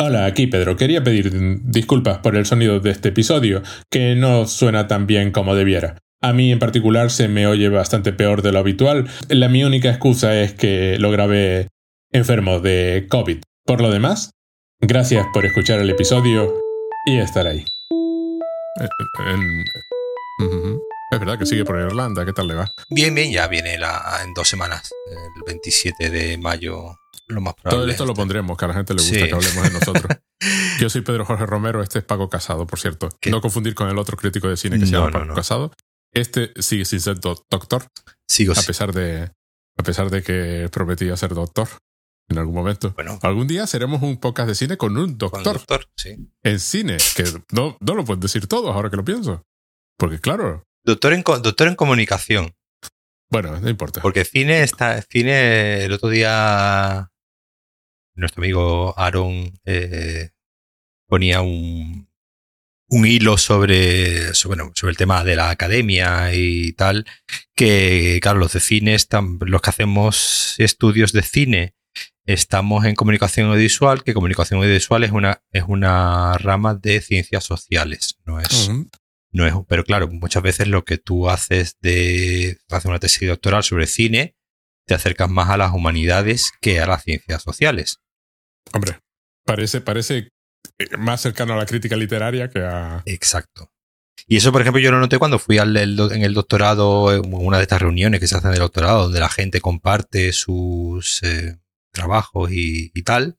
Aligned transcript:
Hola, 0.00 0.26
aquí 0.26 0.46
Pedro. 0.46 0.76
Quería 0.76 1.02
pedir 1.02 1.30
disculpas 1.64 2.18
por 2.18 2.36
el 2.36 2.46
sonido 2.46 2.80
de 2.80 2.90
este 2.90 3.08
episodio, 3.08 3.62
que 3.90 4.14
no 4.14 4.46
suena 4.46 4.86
tan 4.86 5.06
bien 5.06 5.32
como 5.32 5.54
debiera. 5.54 5.98
A 6.22 6.32
mí 6.32 6.50
en 6.52 6.58
particular 6.58 7.10
se 7.10 7.28
me 7.28 7.46
oye 7.46 7.68
bastante 7.68 8.12
peor 8.12 8.42
de 8.42 8.52
lo 8.52 8.58
habitual. 8.60 9.08
La 9.28 9.48
mi 9.48 9.64
única 9.64 9.88
excusa 9.88 10.40
es 10.40 10.54
que 10.54 10.98
lo 10.98 11.10
grabé 11.10 11.68
enfermo 12.12 12.60
de 12.60 13.06
COVID. 13.08 13.38
Por 13.66 13.80
lo 13.80 13.90
demás, 13.90 14.30
gracias 14.80 15.26
por 15.32 15.44
escuchar 15.46 15.80
el 15.80 15.90
episodio 15.90 16.54
y 17.06 17.18
estar 17.18 17.46
ahí. 17.46 17.64
Eh, 18.80 18.88
en- 19.32 19.64
Ujú. 20.40 20.80
Es 21.10 21.18
verdad 21.18 21.38
que 21.38 21.46
sigue 21.46 21.64
por 21.64 21.80
Irlanda, 21.80 22.24
¿qué 22.24 22.32
tal 22.32 22.46
le 22.48 22.54
va? 22.54 22.70
Bien, 22.90 23.14
bien, 23.14 23.32
ya 23.32 23.48
viene 23.48 23.78
la, 23.78 24.20
en 24.24 24.34
dos 24.34 24.46
semanas, 24.48 24.90
el 25.10 25.42
27 25.46 26.10
de 26.10 26.36
mayo, 26.38 26.96
lo 27.28 27.40
más 27.40 27.54
probable. 27.54 27.78
Todo 27.82 27.90
esto 27.90 28.06
lo 28.06 28.14
pondremos, 28.14 28.56
que 28.56 28.64
a 28.64 28.68
la 28.68 28.74
gente 28.74 28.94
le 28.94 29.02
gusta 29.02 29.14
Sí. 29.18 29.24
que 29.26 29.34
hablemos 29.34 29.62
de 29.64 29.70
nosotros. 29.70 30.18
Yo 30.80 30.88
soy 30.90 31.00
Pedro 31.02 31.24
Jorge 31.24 31.46
Romero, 31.46 31.82
este 31.82 31.98
es 32.00 32.04
Paco 32.04 32.28
Casado, 32.28 32.66
por 32.66 32.78
cierto. 32.78 33.08
¿Qué? 33.20 33.30
No 33.30 33.40
confundir 33.40 33.74
con 33.74 33.88
el 33.88 33.98
otro 33.98 34.16
crítico 34.16 34.48
de 34.48 34.56
cine 34.56 34.78
que 34.78 34.86
se 34.86 34.92
llama 34.92 35.10
Paco 35.10 35.24
no. 35.26 35.34
Casado. 35.34 35.72
Este 36.14 36.52
sigue 36.60 36.84
sin 36.84 37.00
ser 37.00 37.20
do- 37.20 37.44
doctor, 37.50 37.86
Sigo 38.28 38.52
a 38.52 38.56
sí. 38.56 38.66
pesar 38.66 38.92
de 38.92 39.30
a 39.78 39.82
pesar 39.82 40.10
de 40.10 40.22
que 40.22 40.68
prometía 40.72 41.16
ser 41.16 41.34
doctor 41.34 41.68
en 42.30 42.38
algún 42.38 42.54
momento. 42.54 42.92
Bueno, 42.94 43.18
Algún 43.22 43.46
día 43.46 43.66
seremos 43.66 44.02
un 44.02 44.18
podcast 44.18 44.48
de 44.48 44.54
cine 44.54 44.76
con 44.76 44.96
un 44.96 45.10
con 45.10 45.18
doctor 45.18 45.54
doctor, 45.58 45.86
sí. 45.96 46.16
en 46.42 46.60
cine, 46.60 46.96
que 47.16 47.24
no, 47.52 47.76
no 47.80 47.94
lo 47.94 48.04
pueden 48.04 48.20
decir 48.20 48.46
todos 48.46 48.74
ahora 48.74 48.90
que 48.90 48.96
lo 48.96 49.04
pienso. 49.04 49.42
Porque 49.98 50.18
claro, 50.20 50.64
Doctor 50.84 51.12
en, 51.12 51.22
doctor 51.22 51.68
en 51.68 51.74
comunicación. 51.74 52.54
bueno, 53.30 53.58
no 53.60 53.68
importa. 53.68 54.00
Porque 54.00 54.24
cine 54.24 54.62
está. 54.62 55.02
Cine, 55.02 55.84
el 55.84 55.92
otro 55.92 56.08
día. 56.08 57.10
Nuestro 58.18 58.42
amigo 58.42 58.98
Aaron 58.98 59.58
eh, 59.64 60.30
ponía 61.06 61.40
un, 61.40 62.08
un 62.88 63.06
hilo 63.06 63.38
sobre, 63.38 64.34
sobre, 64.34 64.56
bueno, 64.56 64.72
sobre 64.74 64.90
el 64.90 64.96
tema 64.96 65.22
de 65.22 65.36
la 65.36 65.50
academia 65.50 66.34
y 66.34 66.72
tal. 66.72 67.06
Que, 67.54 68.18
claro, 68.20 68.38
los 68.38 68.52
de 68.52 68.60
cine, 68.60 68.94
están, 68.94 69.38
los 69.40 69.62
que 69.62 69.70
hacemos 69.70 70.56
estudios 70.58 71.12
de 71.12 71.22
cine, 71.22 71.74
estamos 72.24 72.84
en 72.86 72.94
comunicación 72.94 73.48
audiovisual, 73.48 74.02
que 74.02 74.14
comunicación 74.14 74.58
audiovisual 74.58 75.04
es 75.04 75.12
una, 75.12 75.42
es 75.52 75.64
una 75.68 76.36
rama 76.38 76.74
de 76.74 77.00
ciencias 77.00 77.44
sociales. 77.44 78.18
No 78.24 78.40
es, 78.40 78.70
no 79.30 79.46
es, 79.46 79.54
pero 79.68 79.84
claro, 79.84 80.08
muchas 80.08 80.42
veces 80.42 80.66
lo 80.66 80.84
que 80.84 80.98
tú 80.98 81.30
haces 81.30 81.78
de 81.80 82.58
hacer 82.68 82.90
una 82.90 82.98
tesis 82.98 83.28
doctoral 83.28 83.62
sobre 83.62 83.86
cine, 83.86 84.34
te 84.86 84.94
acercas 84.94 85.28
más 85.30 85.50
a 85.50 85.56
las 85.56 85.72
humanidades 85.72 86.50
que 86.60 86.80
a 86.80 86.86
las 86.86 87.04
ciencias 87.04 87.42
sociales. 87.42 88.00
Hombre, 88.72 88.98
parece, 89.44 89.80
parece 89.80 90.28
eh, 90.78 90.96
más 90.98 91.20
cercano 91.20 91.54
a 91.54 91.56
la 91.56 91.66
crítica 91.66 91.96
literaria 91.96 92.48
que 92.48 92.60
a. 92.60 93.02
Exacto. 93.06 93.70
Y 94.26 94.36
eso, 94.36 94.52
por 94.52 94.60
ejemplo, 94.60 94.80
yo 94.80 94.90
lo 94.90 95.00
noté 95.00 95.18
cuando 95.18 95.38
fui 95.38 95.58
al, 95.58 95.76
en 95.76 96.22
el 96.22 96.34
doctorado, 96.34 97.14
en 97.14 97.32
una 97.32 97.56
de 97.56 97.62
estas 97.62 97.80
reuniones 97.80 98.20
que 98.20 98.26
se 98.26 98.36
hacen 98.36 98.50
del 98.50 98.58
doctorado, 98.60 99.04
donde 99.04 99.20
la 99.20 99.28
gente 99.28 99.60
comparte 99.60 100.32
sus 100.32 101.22
eh, 101.22 101.56
trabajos 101.92 102.50
y, 102.52 102.90
tal. 103.04 103.38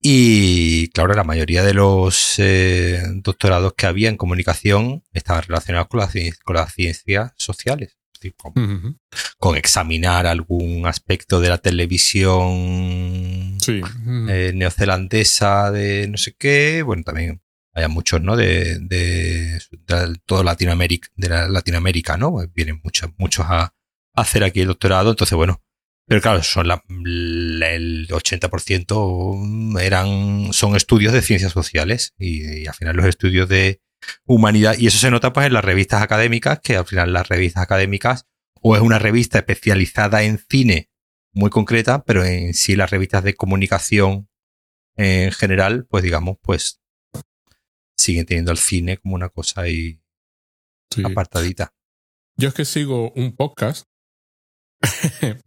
Y 0.00 0.88
claro, 0.88 1.14
la 1.14 1.22
mayoría 1.22 1.62
de 1.62 1.74
los 1.74 2.34
eh, 2.38 3.02
doctorados 3.16 3.74
que 3.74 3.86
había 3.86 4.08
en 4.08 4.16
comunicación 4.16 5.04
estaban 5.12 5.44
relacionados 5.44 5.88
con 5.88 6.00
ci- 6.00 6.36
con 6.42 6.56
las 6.56 6.72
ciencias 6.72 7.32
sociales. 7.36 7.96
Decir, 8.22 8.34
con 9.38 9.56
examinar 9.56 10.26
algún 10.26 10.86
aspecto 10.86 11.40
de 11.40 11.48
la 11.48 11.58
televisión 11.58 13.56
Sí. 13.60 13.80
Eh, 14.28 14.52
neozelandesa 14.54 15.70
de 15.70 16.08
no 16.08 16.16
sé 16.16 16.34
qué. 16.38 16.82
Bueno, 16.82 17.02
también 17.04 17.40
hay 17.74 17.88
muchos, 17.88 18.20
¿no? 18.20 18.36
De, 18.36 18.78
de, 18.80 19.60
de 19.70 20.16
todo 20.26 20.42
Latinoamérica, 20.44 21.08
de 21.16 21.28
la 21.28 21.48
Latinoamérica, 21.48 22.16
¿no? 22.16 22.32
Pues 22.32 22.52
Vienen 22.52 22.80
muchos, 22.82 23.10
muchos 23.18 23.46
a, 23.48 23.62
a 23.62 23.72
hacer 24.14 24.44
aquí 24.44 24.60
el 24.60 24.68
doctorado. 24.68 25.10
Entonces, 25.10 25.36
bueno. 25.36 25.62
Pero 26.08 26.20
claro, 26.20 26.42
son 26.42 26.66
la, 26.66 26.82
la- 26.88 27.70
el 27.74 28.08
80% 28.08 29.80
eran, 29.80 30.52
son 30.52 30.74
estudios 30.74 31.12
de 31.12 31.22
ciencias 31.22 31.52
sociales 31.52 32.12
y, 32.18 32.62
y 32.62 32.66
al 32.66 32.74
final 32.74 32.96
los 32.96 33.06
estudios 33.06 33.48
de 33.48 33.80
humanidad, 34.24 34.76
y 34.78 34.86
eso 34.86 34.98
se 34.98 35.10
nota 35.10 35.32
pues 35.32 35.46
en 35.46 35.52
las 35.54 35.64
revistas 35.64 36.02
académicas, 36.02 36.60
que 36.60 36.76
al 36.76 36.86
final 36.86 37.12
las 37.12 37.28
revistas 37.28 37.62
académicas 37.62 38.26
o 38.60 38.76
es 38.76 38.82
una 38.82 38.98
revista 38.98 39.38
especializada 39.38 40.22
en 40.22 40.38
cine 40.38 40.90
muy 41.32 41.50
concreta, 41.50 42.04
pero 42.04 42.24
en 42.24 42.54
sí 42.54 42.76
las 42.76 42.90
revistas 42.90 43.24
de 43.24 43.34
comunicación 43.34 44.28
en 44.96 45.32
general, 45.32 45.86
pues 45.88 46.02
digamos, 46.04 46.36
pues 46.42 46.80
siguen 47.96 48.26
teniendo 48.26 48.52
el 48.52 48.58
cine 48.58 48.98
como 48.98 49.14
una 49.14 49.28
cosa 49.28 49.62
ahí 49.62 49.98
Sí. 50.92 51.02
apartadita. 51.04 51.72
Yo 52.36 52.48
es 52.48 52.54
que 52.54 52.64
sigo 52.66 53.12
un 53.12 53.34
podcast 53.34 53.86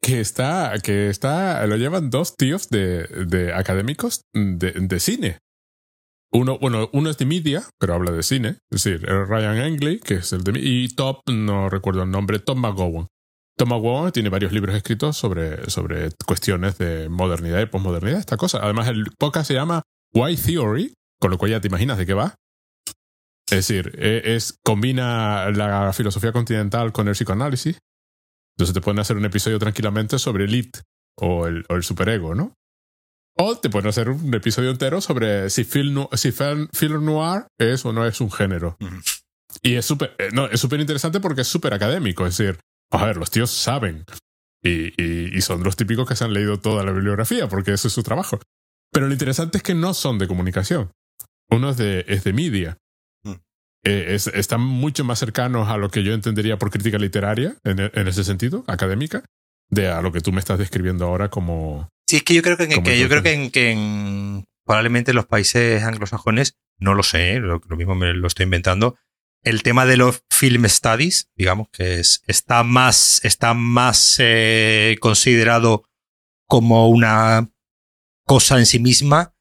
que 0.00 0.20
está, 0.20 0.74
que 0.82 1.08
está, 1.10 1.66
lo 1.66 1.76
llevan 1.76 2.10
dos 2.10 2.36
tíos 2.36 2.68
de, 2.68 3.04
de 3.26 3.52
académicos 3.52 4.22
de, 4.32 4.72
de 4.72 5.00
cine. 5.00 5.38
Uno, 6.32 6.58
bueno, 6.58 6.90
uno 6.92 7.08
es 7.10 7.18
de 7.18 7.24
media, 7.24 7.62
pero 7.78 7.94
habla 7.94 8.10
de 8.12 8.22
cine. 8.22 8.58
Es 8.70 8.82
decir, 8.82 9.08
el 9.08 9.26
Ryan 9.26 9.58
Angley, 9.58 10.00
que 10.00 10.14
es 10.14 10.32
el 10.32 10.42
de 10.42 10.58
y 10.58 10.88
Top, 10.88 11.20
no 11.28 11.68
recuerdo 11.68 12.02
el 12.02 12.10
nombre, 12.10 12.38
Tom 12.38 12.60
McGowan. 12.60 13.06
Tom 13.56 13.70
McGowan 13.70 14.12
tiene 14.12 14.28
varios 14.28 14.52
libros 14.52 14.74
escritos 14.76 15.16
sobre, 15.16 15.70
sobre 15.70 16.10
cuestiones 16.26 16.76
de 16.78 17.08
modernidad 17.08 17.60
y 17.60 17.66
posmodernidad, 17.66 18.18
esta 18.18 18.36
cosa. 18.36 18.58
Además, 18.62 18.88
el 18.88 19.06
podcast 19.18 19.48
se 19.48 19.54
llama 19.54 19.82
Why 20.12 20.36
Theory, 20.36 20.92
con 21.20 21.30
lo 21.30 21.38
cual 21.38 21.52
ya 21.52 21.60
te 21.60 21.68
imaginas 21.68 21.96
de 21.96 22.06
qué 22.06 22.14
va. 22.14 22.34
Es 23.48 23.68
decir, 23.68 23.92
e- 23.98 24.34
es, 24.34 24.58
combina 24.64 25.50
la 25.52 25.92
filosofía 25.92 26.32
continental 26.32 26.92
con 26.92 27.08
el 27.08 27.14
psicoanálisis. 27.14 27.78
Entonces 28.56 28.74
te 28.74 28.80
pueden 28.80 28.98
hacer 28.98 29.16
un 29.16 29.24
episodio 29.24 29.58
tranquilamente 29.58 30.18
sobre 30.18 30.44
el 30.44 30.54
it 30.54 30.78
o 31.18 31.46
el, 31.46 31.64
o 31.68 31.76
el 31.76 31.82
superego, 31.82 32.34
¿no? 32.34 32.54
O 33.38 33.56
te 33.56 33.68
pueden 33.68 33.88
hacer 33.88 34.08
un 34.08 34.32
episodio 34.34 34.70
entero 34.70 35.00
sobre 35.00 35.50
si 35.50 35.64
film, 35.64 35.94
no- 35.94 36.08
si 36.14 36.32
film, 36.32 36.68
film 36.72 37.04
noir 37.04 37.46
es 37.58 37.84
o 37.84 37.92
no 37.92 38.06
es 38.06 38.20
un 38.20 38.30
género. 38.32 38.76
Y 39.62 39.74
es 39.74 39.84
súper 39.84 40.14
eh, 40.18 40.30
no, 40.32 40.46
es 40.46 40.60
súper 40.60 40.80
interesante 40.80 41.20
porque 41.20 41.42
es 41.42 41.48
súper 41.48 41.74
académico. 41.74 42.26
Es 42.26 42.36
decir, 42.38 42.58
a 42.90 43.04
ver, 43.04 43.16
los 43.16 43.30
tíos 43.30 43.50
saben. 43.50 44.04
Y, 44.64 45.00
y, 45.00 45.36
y 45.36 45.40
son 45.42 45.62
los 45.62 45.76
típicos 45.76 46.08
que 46.08 46.16
se 46.16 46.24
han 46.24 46.32
leído 46.32 46.58
toda 46.58 46.82
la 46.82 46.92
bibliografía 46.92 47.48
porque 47.48 47.72
ese 47.74 47.88
es 47.88 47.94
su 47.94 48.02
trabajo. 48.02 48.40
Pero 48.92 49.06
lo 49.06 49.12
interesante 49.12 49.58
es 49.58 49.62
que 49.62 49.74
no 49.74 49.92
son 49.94 50.18
de 50.18 50.28
comunicación. 50.28 50.90
Uno 51.50 51.70
es 51.70 51.76
de, 51.76 52.04
es 52.08 52.24
de 52.24 52.32
media. 52.32 52.78
Mm. 53.22 53.32
Eh, 53.84 54.06
es- 54.14 54.28
están 54.28 54.62
mucho 54.62 55.04
más 55.04 55.18
cercanos 55.18 55.68
a 55.68 55.76
lo 55.76 55.90
que 55.90 56.02
yo 56.02 56.14
entendería 56.14 56.58
por 56.58 56.70
crítica 56.70 56.96
literaria, 56.98 57.54
en, 57.64 57.80
en 57.80 58.08
ese 58.08 58.24
sentido, 58.24 58.64
académica, 58.66 59.22
de 59.70 59.88
a 59.88 60.00
lo 60.00 60.10
que 60.10 60.20
tú 60.22 60.32
me 60.32 60.38
estás 60.40 60.58
describiendo 60.58 61.04
ahora 61.04 61.28
como... 61.28 61.88
Sí, 62.06 62.16
es 62.16 62.22
que 62.22 62.34
yo 62.34 62.42
creo 62.42 62.56
que, 62.56 62.64
en- 62.64 62.70
que 62.84 62.98
yo 62.98 63.08
creo 63.08 63.22
que, 63.22 63.32
en, 63.32 63.50
que 63.50 63.70
en- 63.72 64.44
probablemente 64.64 65.10
en 65.12 65.16
los 65.16 65.26
países 65.26 65.82
anglosajones, 65.82 66.56
no 66.78 66.94
lo 66.94 67.02
sé, 67.02 67.38
lo, 67.38 67.60
lo 67.66 67.76
mismo 67.76 67.94
me 67.94 68.12
lo 68.14 68.26
estoy 68.26 68.44
inventando, 68.44 68.96
el 69.42 69.62
tema 69.62 69.86
de 69.86 69.96
los 69.96 70.24
film 70.30 70.66
studies, 70.68 71.28
digamos 71.36 71.68
que 71.72 72.00
es, 72.00 72.22
está 72.26 72.62
más, 72.64 73.20
está 73.24 73.54
más 73.54 74.16
eh, 74.18 74.96
considerado 75.00 75.84
como 76.48 76.88
una 76.88 77.48
cosa 78.24 78.58
en 78.58 78.66
sí 78.66 78.78
misma 78.80 79.34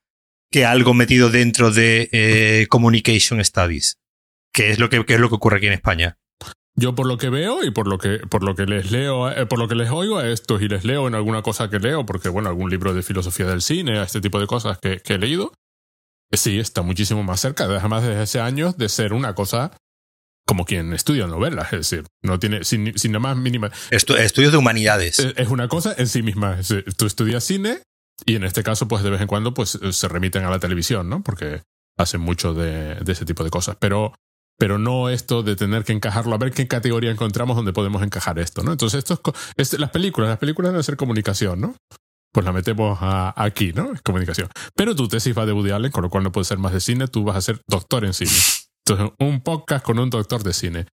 que 0.52 0.66
algo 0.66 0.94
metido 0.94 1.30
dentro 1.32 1.72
de 1.72 2.08
eh, 2.12 2.68
communication 2.70 3.44
studies, 3.44 4.00
que 4.53 4.70
es 4.70 4.80
lo 4.80 4.90
que, 4.90 5.03
que 5.06 5.16
es 5.16 5.20
lo 5.20 5.30
que 5.30 5.36
ocurre 5.36 5.58
aquí 5.58 5.68
en 5.68 5.74
España. 5.74 6.18
Yo 6.78 6.94
por 6.94 7.08
lo 7.08 7.18
que 7.18 7.30
veo 7.30 7.63
y 7.63 7.72
por 7.72 7.88
lo 7.88 7.97
que, 7.97 8.18
por 8.30 8.44
lo 8.44 8.53
que 8.56 8.66
les 8.66 8.91
leo, 8.91 9.31
eh, 9.31 9.46
por 9.46 9.59
lo 9.59 9.68
que 9.68 9.75
les 9.75 9.90
oigo 9.91 10.18
a 10.18 10.28
estos 10.28 10.62
y 10.62 10.68
les 10.68 10.84
leo 10.84 11.08
en 11.08 11.16
alguna 11.16 11.41
cosa 11.41 11.69
que 11.69 11.80
leo, 11.80 12.06
porque 12.06 12.28
bueno, 12.30 12.50
algún 12.50 12.69
libro 12.69 12.94
de 12.94 13.02
filosofía 13.02 13.46
del 13.46 13.62
cine, 13.62 14.02
este 14.02 14.19
tipo 14.19 14.40
de 14.40 14.47
cosas 14.47 14.78
que, 14.80 15.00
que 15.00 15.14
he 15.14 15.18
leído, 15.18 15.53
eh, 16.32 16.38
sí, 16.38 16.59
está 16.59 16.82
muchísimo 16.82 17.23
más 17.23 17.40
cerca, 17.40 17.64
además 17.64 18.03
desde 18.03 18.22
hace 18.22 18.40
años, 18.41 18.78
de 18.78 18.90
ser 18.90 19.14
una 19.14 19.34
cosa 19.35 19.72
como 20.47 20.66
quien 20.66 20.94
estudia 20.94 21.26
novelas, 21.28 21.73
es 21.73 21.90
decir, 21.90 22.03
no 22.23 22.40
tiene, 22.40 22.64
sin, 22.66 22.96
sin 23.00 23.14
la 23.14 23.20
más 23.20 23.35
mínima, 23.38 23.72
Estu- 23.90 24.17
estudios 24.17 24.52
de 24.52 24.58
humanidades. 24.59 25.17
es 25.20 25.34
es 25.38 25.47
una 25.47 25.67
cosa 25.70 25.96
en 25.97 26.08
sí 26.08 26.22
misma. 26.23 26.59
Es 26.59 26.67
decir, 26.67 26.94
Tú 26.96 27.05
estudias 27.08 27.44
cine 27.44 27.79
y 28.26 28.35
en 28.35 28.44
este 28.44 28.61
caso, 28.64 28.88
pues 28.88 29.02
de 29.02 29.09
vez 29.09 29.22
en 29.22 29.28
cuando, 29.28 29.53
pues 29.55 29.79
se 29.91 30.08
remiten 30.08 30.44
a 30.44 30.52
la 30.52 30.59
televisión, 30.59 31.09
¿no? 31.09 31.23
Porque 31.23 31.64
hacen 31.97 32.22
mucho 32.22 32.53
de, 32.53 32.96
de 32.96 33.11
ese 33.11 33.26
tipo 33.26 33.44
de 33.44 33.50
cosas. 33.50 33.78
Pero, 33.79 34.14
pero 34.57 34.78
no 34.78 35.09
esto 35.09 35.43
de 35.43 35.55
tener 35.55 35.84
que 35.84 35.93
encajarlo, 35.93 36.34
a 36.34 36.37
ver 36.37 36.52
qué 36.52 36.67
categoría 36.67 37.11
encontramos 37.11 37.55
donde 37.55 37.73
podemos 37.73 38.02
encajar 38.02 38.40
esto, 38.40 38.63
¿no? 38.63 38.72
Entonces, 38.72 38.99
esto 38.99 39.22
es, 39.57 39.73
es 39.73 39.79
las 39.79 39.91
películas, 39.91 40.29
las 40.29 40.40
películas 40.40 40.72
deben 40.72 40.84
ser 40.84 40.97
comunicación, 40.97 41.59
¿no? 41.61 41.75
Pues 42.34 42.46
la 42.46 42.52
metemos 42.52 42.97
aquí, 43.02 43.72
¿no? 43.73 43.93
Es 43.93 44.02
comunicación. 44.02 44.49
Pero 44.75 44.93
tu 44.96 45.07
tesis 45.07 45.37
va 45.37 45.46
de 45.46 45.53
Woody 45.53 45.72
Allen, 45.72 45.91
con 45.91 46.03
lo 46.03 46.09
cual 46.09 46.23
no 46.23 46.31
puede 46.31 46.43
ser 46.43 46.57
más 46.57 46.73
de 46.73 46.81
cine, 46.81 47.07
tú 47.07 47.23
vas 47.23 47.37
a 47.37 47.41
ser 47.41 47.61
doctor 47.67 48.03
en 48.03 48.13
cine. 48.13 48.31
Entonces, 48.85 49.16
un 49.19 49.41
podcast 49.41 49.85
con 49.85 49.99
un 49.99 50.09
doctor 50.09 50.43
de 50.43 50.53
cine. 50.53 50.85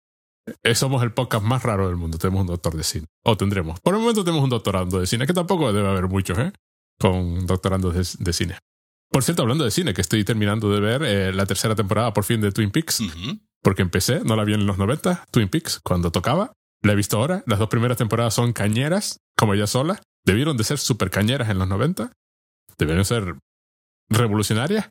Eh, 0.62 0.74
somos 0.74 1.02
el 1.02 1.12
podcast 1.12 1.44
más 1.44 1.62
raro 1.62 1.86
del 1.86 1.96
mundo. 1.96 2.18
Tenemos 2.18 2.42
un 2.42 2.46
doctor 2.46 2.76
de 2.76 2.82
cine. 2.82 3.06
O 3.24 3.36
tendremos. 3.36 3.80
Por 3.80 3.94
el 3.94 4.00
momento 4.00 4.22
tenemos 4.22 4.44
un 4.44 4.50
doctorando 4.50 5.00
de 5.00 5.06
cine, 5.06 5.26
que 5.26 5.32
tampoco 5.32 5.72
debe 5.72 5.88
haber 5.88 6.08
muchos, 6.08 6.38
¿eh? 6.38 6.52
Con 6.98 7.46
doctorandos 7.46 7.94
de, 7.94 8.24
de 8.24 8.32
cine. 8.32 8.58
Por 9.10 9.24
cierto, 9.24 9.42
hablando 9.42 9.64
de 9.64 9.70
cine, 9.70 9.92
que 9.92 10.02
estoy 10.02 10.24
terminando 10.24 10.70
de 10.70 10.80
ver 10.80 11.02
eh, 11.02 11.32
la 11.32 11.46
tercera 11.46 11.74
temporada 11.74 12.12
por 12.12 12.24
fin 12.24 12.40
de 12.40 12.52
Twin 12.52 12.70
Peaks. 12.70 13.02
Porque 13.62 13.82
empecé, 13.82 14.20
no 14.24 14.36
la 14.36 14.44
vi 14.44 14.54
en 14.54 14.66
los 14.66 14.78
90, 14.78 15.26
Twin 15.30 15.48
Peaks, 15.48 15.80
cuando 15.82 16.10
tocaba. 16.10 16.52
La 16.82 16.92
he 16.92 16.96
visto 16.96 17.18
ahora. 17.18 17.42
Las 17.46 17.58
dos 17.58 17.68
primeras 17.68 17.98
temporadas 17.98 18.32
son 18.34 18.52
cañeras, 18.54 19.18
como 19.36 19.54
ella 19.54 19.66
sola. 19.66 20.00
Debieron 20.24 20.56
de 20.56 20.64
ser 20.64 20.78
súper 20.78 21.10
cañeras 21.10 21.50
en 21.50 21.58
los 21.58 21.68
90. 21.68 22.12
Debieron 22.78 23.04
ser 23.04 23.36
revolucionarias. 24.08 24.88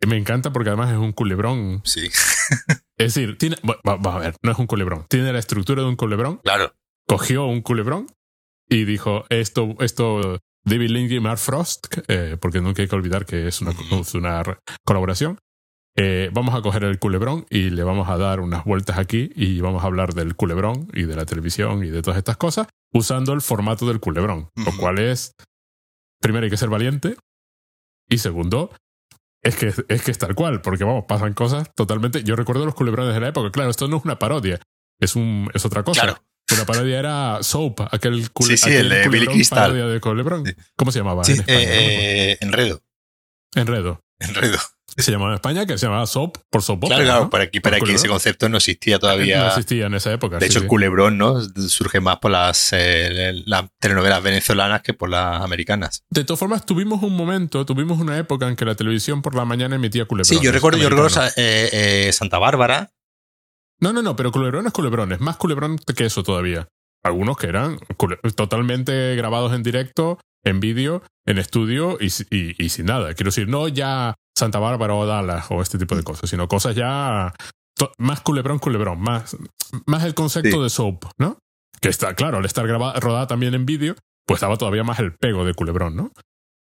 Y 0.00 0.06
me 0.06 0.16
encanta 0.16 0.52
porque 0.52 0.70
además 0.70 0.90
es 0.92 0.98
un 0.98 1.12
culebrón. 1.12 1.82
Sí, 1.84 2.08
Es 2.98 3.14
decir, 3.14 3.36
tiene, 3.38 3.56
va- 3.64 3.78
a 4.14 4.18
ver, 4.18 4.36
no 4.42 4.52
es 4.52 4.58
un 4.58 4.66
culebrón. 4.66 5.06
Tiene 5.08 5.32
la 5.32 5.38
estructura 5.38 5.82
de 5.82 5.88
un 5.88 5.96
culebrón. 5.96 6.38
claro. 6.42 6.72
Cogió 7.06 7.46
un 7.46 7.62
culebrón 7.62 8.06
y 8.68 8.84
dijo, 8.84 9.24
esto, 9.30 9.76
esto, 9.80 10.40
David 10.64 10.90
Lynch 10.90 11.12
y 11.12 11.20
Mark 11.20 11.38
Frost, 11.38 11.86
eh, 12.08 12.36
porque 12.38 12.60
nunca 12.60 12.82
hay 12.82 12.88
que 12.88 12.96
olvidar 12.96 13.24
que 13.24 13.48
es 13.48 13.62
una, 13.62 13.72
colaboración. 14.84 15.38
Eh, 16.00 16.30
vamos 16.32 16.54
a 16.54 16.62
coger 16.62 16.84
el 16.84 16.98
culebrón 17.00 17.44
y 17.50 17.70
le 17.70 17.82
vamos 17.82 18.08
a 18.08 18.16
dar 18.16 18.38
unas 18.38 18.64
vueltas 18.64 18.98
aquí 18.98 19.30
y 19.34 19.60
vamos 19.60 19.82
a 19.82 19.86
hablar 19.86 20.14
del 20.14 20.36
culebrón 20.36 20.88
y 20.94 21.02
de 21.02 21.16
la 21.16 21.26
televisión 21.26 21.82
y 21.82 21.88
de 21.88 22.02
todas 22.02 22.18
estas 22.18 22.36
cosas 22.36 22.68
usando 22.92 23.32
el 23.32 23.40
formato 23.40 23.84
del 23.88 23.98
culebrón, 23.98 24.48
lo 24.54 24.68
Ujú. 24.70 24.78
cual 24.78 24.98
es, 25.00 25.34
primero 26.20 26.44
hay 26.44 26.50
que 26.50 26.56
ser 26.56 26.68
valiente 26.68 27.16
y 28.08 28.18
segundo, 28.18 28.70
es 29.42 29.56
que, 29.56 29.74
es 29.88 30.02
que 30.02 30.10
es 30.12 30.18
tal 30.18 30.36
cual, 30.36 30.60
porque 30.62 30.84
vamos, 30.84 31.04
pasan 31.08 31.34
cosas 31.34 31.68
totalmente... 31.74 32.22
Yo 32.22 32.36
recuerdo 32.36 32.64
los 32.64 32.74
culebrones 32.76 33.12
de 33.14 33.20
la 33.20 33.28
época, 33.28 33.50
claro, 33.50 33.70
esto 33.70 33.88
no 33.88 33.96
es 33.96 34.04
una 34.04 34.18
parodia, 34.20 34.60
es, 35.00 35.16
un, 35.16 35.50
es 35.52 35.64
otra 35.66 35.82
cosa. 35.82 36.02
Claro. 36.02 36.22
La 36.56 36.64
parodia 36.64 36.98
era 37.00 37.42
Soap, 37.42 37.80
aquel, 37.92 38.30
cule, 38.30 38.56
Sí, 38.56 38.56
sí, 38.56 38.70
aquel 38.70 38.86
el 38.86 38.88
de 38.88 38.96
Billy 39.00 39.08
culebrón 39.10 39.34
Crystal. 39.34 39.58
parodia 39.58 39.86
de 39.86 40.00
culebrón. 40.00 40.46
Sí. 40.46 40.52
¿Cómo 40.76 40.92
se 40.92 40.98
llamaba 41.00 41.22
en 41.26 41.32
España? 41.32 41.56
eh, 41.58 42.38
No 42.40 42.46
enredo. 42.46 42.82
acuerdo. 43.54 44.00
Enredo. 44.20 44.58
Se 44.98 45.12
llamaba 45.12 45.30
en 45.30 45.34
España, 45.36 45.64
que 45.64 45.78
se 45.78 45.86
llamaba 45.86 46.06
Soap 46.06 46.38
por 46.50 46.62
Soap 46.62 46.80
Claro, 46.86 47.04
claro, 47.04 47.20
¿no? 47.24 47.30
para 47.30 47.44
aquí, 47.44 47.60
para 47.60 47.76
aquí 47.76 47.84
ese 47.84 47.92
culebrón. 47.94 48.14
concepto 48.14 48.48
no 48.48 48.56
existía 48.56 48.94
No 48.96 49.00
todavía. 49.00 49.48
existía 49.48 49.86
en 49.86 49.94
esa 49.94 50.12
época. 50.12 50.38
de 50.38 50.46
sí, 50.46 50.50
hecho, 50.52 50.60
sí. 50.62 50.66
culebrón, 50.66 51.16
¿no? 51.18 51.40
Surge 51.68 52.00
más 52.00 52.18
por 52.18 52.32
las, 52.32 52.70
eh, 52.72 53.32
las 53.46 53.66
telenovelas 53.80 54.22
venezolanas 54.22 54.82
que 54.82 54.94
por 54.94 55.08
las 55.08 55.40
americanas. 55.42 56.02
De 56.10 56.24
todas 56.24 56.40
formas, 56.40 56.66
tuvimos 56.66 57.02
un 57.02 57.14
momento, 57.16 57.64
tuvimos 57.64 57.98
una 58.00 58.18
época 58.18 58.48
en 58.48 58.56
que 58.56 58.64
la 58.64 58.74
televisión 58.74 59.22
por 59.22 59.34
la 59.36 59.44
mañana 59.44 59.76
emitía 59.76 60.04
culebrones. 60.06 60.36
Sí, 60.36 60.44
yo 60.44 60.50
recuerdo, 60.52 60.78
yo 60.78 60.88
recuerdo 60.88 61.20
eh, 61.36 61.70
eh, 61.72 62.10
Santa 62.12 62.38
Bárbara. 62.38 62.90
No, 63.80 63.92
no, 63.92 64.02
no, 64.02 64.16
pero 64.16 64.32
culebrones, 64.32 64.72
culebrones. 64.72 65.20
Más 65.20 65.36
culebrón 65.36 65.78
que 65.78 66.06
eso 66.06 66.24
todavía. 66.24 66.66
Algunos 67.04 67.36
que 67.36 67.46
eran 67.46 67.78
totalmente 68.34 69.14
grabados 69.14 69.52
en 69.54 69.62
directo, 69.62 70.18
en 70.44 70.60
vídeo, 70.60 71.02
en 71.26 71.38
estudio 71.38 71.96
y, 72.00 72.06
y- 72.34 72.54
y 72.58 72.68
sin 72.70 72.86
nada. 72.86 73.14
Quiero 73.14 73.28
decir, 73.28 73.48
no 73.48 73.68
ya 73.68 74.16
Santa 74.38 74.58
Bárbara 74.58 74.94
o 74.94 75.04
Dallas 75.06 75.46
o 75.50 75.60
este 75.62 75.78
tipo 75.78 75.94
de 75.96 76.02
cosas, 76.02 76.30
sino 76.30 76.48
cosas 76.48 76.74
ya 76.76 77.34
más 77.98 78.20
culebrón, 78.22 78.58
culebrón, 78.58 79.00
más, 79.00 79.36
más 79.86 80.04
el 80.04 80.14
concepto 80.14 80.56
Sí. 80.56 80.62
de 80.62 80.70
soap, 80.70 81.04
¿no? 81.18 81.38
Que 81.80 81.88
está, 81.88 82.14
claro, 82.14 82.38
al 82.38 82.44
estar 82.44 82.66
grabada, 82.66 82.98
rodada 82.98 83.26
también 83.28 83.54
en 83.54 83.66
vídeo, 83.66 83.94
pues 84.26 84.40
daba 84.40 84.56
todavía 84.56 84.82
más 84.84 84.98
el 84.98 85.12
pego 85.14 85.44
de 85.44 85.54
culebrón, 85.54 85.94
¿no? 85.94 86.12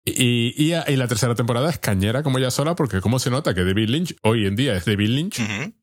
Y, 0.04 0.54
y, 0.56 0.72
y 0.74 0.96
la 0.96 1.06
tercera 1.06 1.34
temporada 1.34 1.68
es 1.68 1.78
cañera 1.78 2.22
como 2.22 2.38
ya 2.38 2.50
sola, 2.50 2.74
porque 2.74 3.00
como 3.02 3.18
se 3.18 3.30
nota 3.30 3.54
que 3.54 3.62
David 3.62 3.90
Lynch 3.90 4.16
hoy 4.22 4.46
en 4.46 4.56
día 4.56 4.74
es 4.74 4.86
David 4.86 5.08
Lynch, 5.10 5.38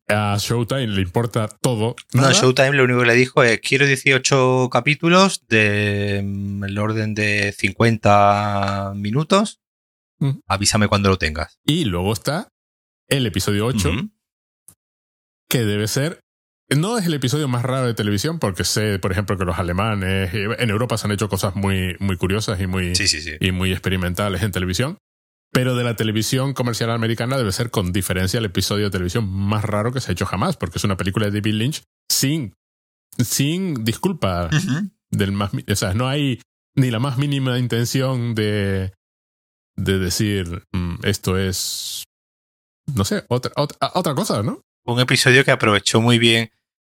a 0.08 0.36
Showtime 0.38 0.88
le 0.88 1.00
importa 1.02 1.46
todo. 1.48 1.94
No. 2.12 2.32
Showtime 2.32 2.72
lo 2.72 2.84
único 2.84 3.00
que 3.00 3.06
le 3.06 3.14
dijo 3.14 3.42
es 3.44 3.60
quiero 3.60 3.86
18 3.86 4.68
capítulos 4.72 5.46
de 5.48 6.22
mm, 6.24 6.64
el 6.64 6.78
orden 6.78 7.14
de 7.14 7.52
50 7.56 8.92
minutos. 8.96 9.60
Mm. 10.18 10.40
Avísame 10.46 10.88
cuando 10.88 11.08
lo 11.10 11.18
tengas. 11.18 11.58
Y 11.64 11.84
luego 11.84 12.12
está 12.12 12.48
el 13.08 13.26
episodio 13.26 13.66
8, 13.66 13.88
Ujú. 13.90 14.10
que 15.48 15.64
debe 15.64 15.88
ser. 15.88 16.20
No 16.74 16.98
es 16.98 17.06
el 17.06 17.14
episodio 17.14 17.46
más 17.46 17.62
raro 17.62 17.86
de 17.86 17.94
televisión, 17.94 18.40
porque 18.40 18.64
sé, 18.64 18.98
por 18.98 19.12
ejemplo, 19.12 19.38
que 19.38 19.44
los 19.44 19.58
alemanes 19.58 20.30
en 20.34 20.70
Europa 20.70 20.98
se 20.98 21.06
han 21.06 21.12
hecho 21.12 21.28
cosas 21.28 21.54
muy, 21.54 21.96
muy 22.00 22.16
curiosas 22.16 22.60
y 22.60 22.66
muy, 22.66 22.96
Sí, 22.96 23.06
sí, 23.06 23.20
sí. 23.20 23.32
y 23.40 23.52
muy 23.52 23.70
experimentales 23.70 24.42
en 24.42 24.50
televisión. 24.50 24.98
Pero 25.52 25.76
de 25.76 25.84
la 25.84 25.94
televisión 25.94 26.54
comercial 26.54 26.90
americana 26.90 27.38
debe 27.38 27.52
ser 27.52 27.70
con 27.70 27.92
diferencia 27.92 28.38
el 28.38 28.46
episodio 28.46 28.86
de 28.86 28.90
televisión 28.90 29.28
más 29.30 29.64
raro 29.64 29.92
que 29.92 30.00
se 30.00 30.10
ha 30.10 30.12
hecho 30.12 30.26
jamás, 30.26 30.56
porque 30.56 30.78
es 30.78 30.84
una 30.84 30.96
película 30.96 31.26
de 31.30 31.40
David 31.40 31.54
Lynch 31.54 31.82
sin, 32.10 32.52
sin 33.16 33.84
disculpa 33.84 34.50
del 35.10 35.30
más, 35.30 35.52
o 35.54 35.76
sea, 35.76 35.94
no 35.94 36.08
hay 36.08 36.40
ni 36.74 36.90
la 36.90 36.98
más 36.98 37.16
mínima 37.16 37.58
intención 37.60 38.34
de, 38.34 38.92
de 39.76 39.98
decir 39.98 40.64
"Mm, 40.72 40.96
esto 41.04 41.38
es, 41.38 42.04
no 42.94 43.04
sé, 43.04 43.24
otra, 43.28 43.52
otra, 43.56 43.90
otra 43.94 44.14
cosa, 44.14 44.42
¿no? 44.42 44.62
Un 44.84 45.00
episodio 45.00 45.44
que 45.44 45.50
aprovechó 45.50 46.00
muy 46.00 46.18
bien. 46.18 46.50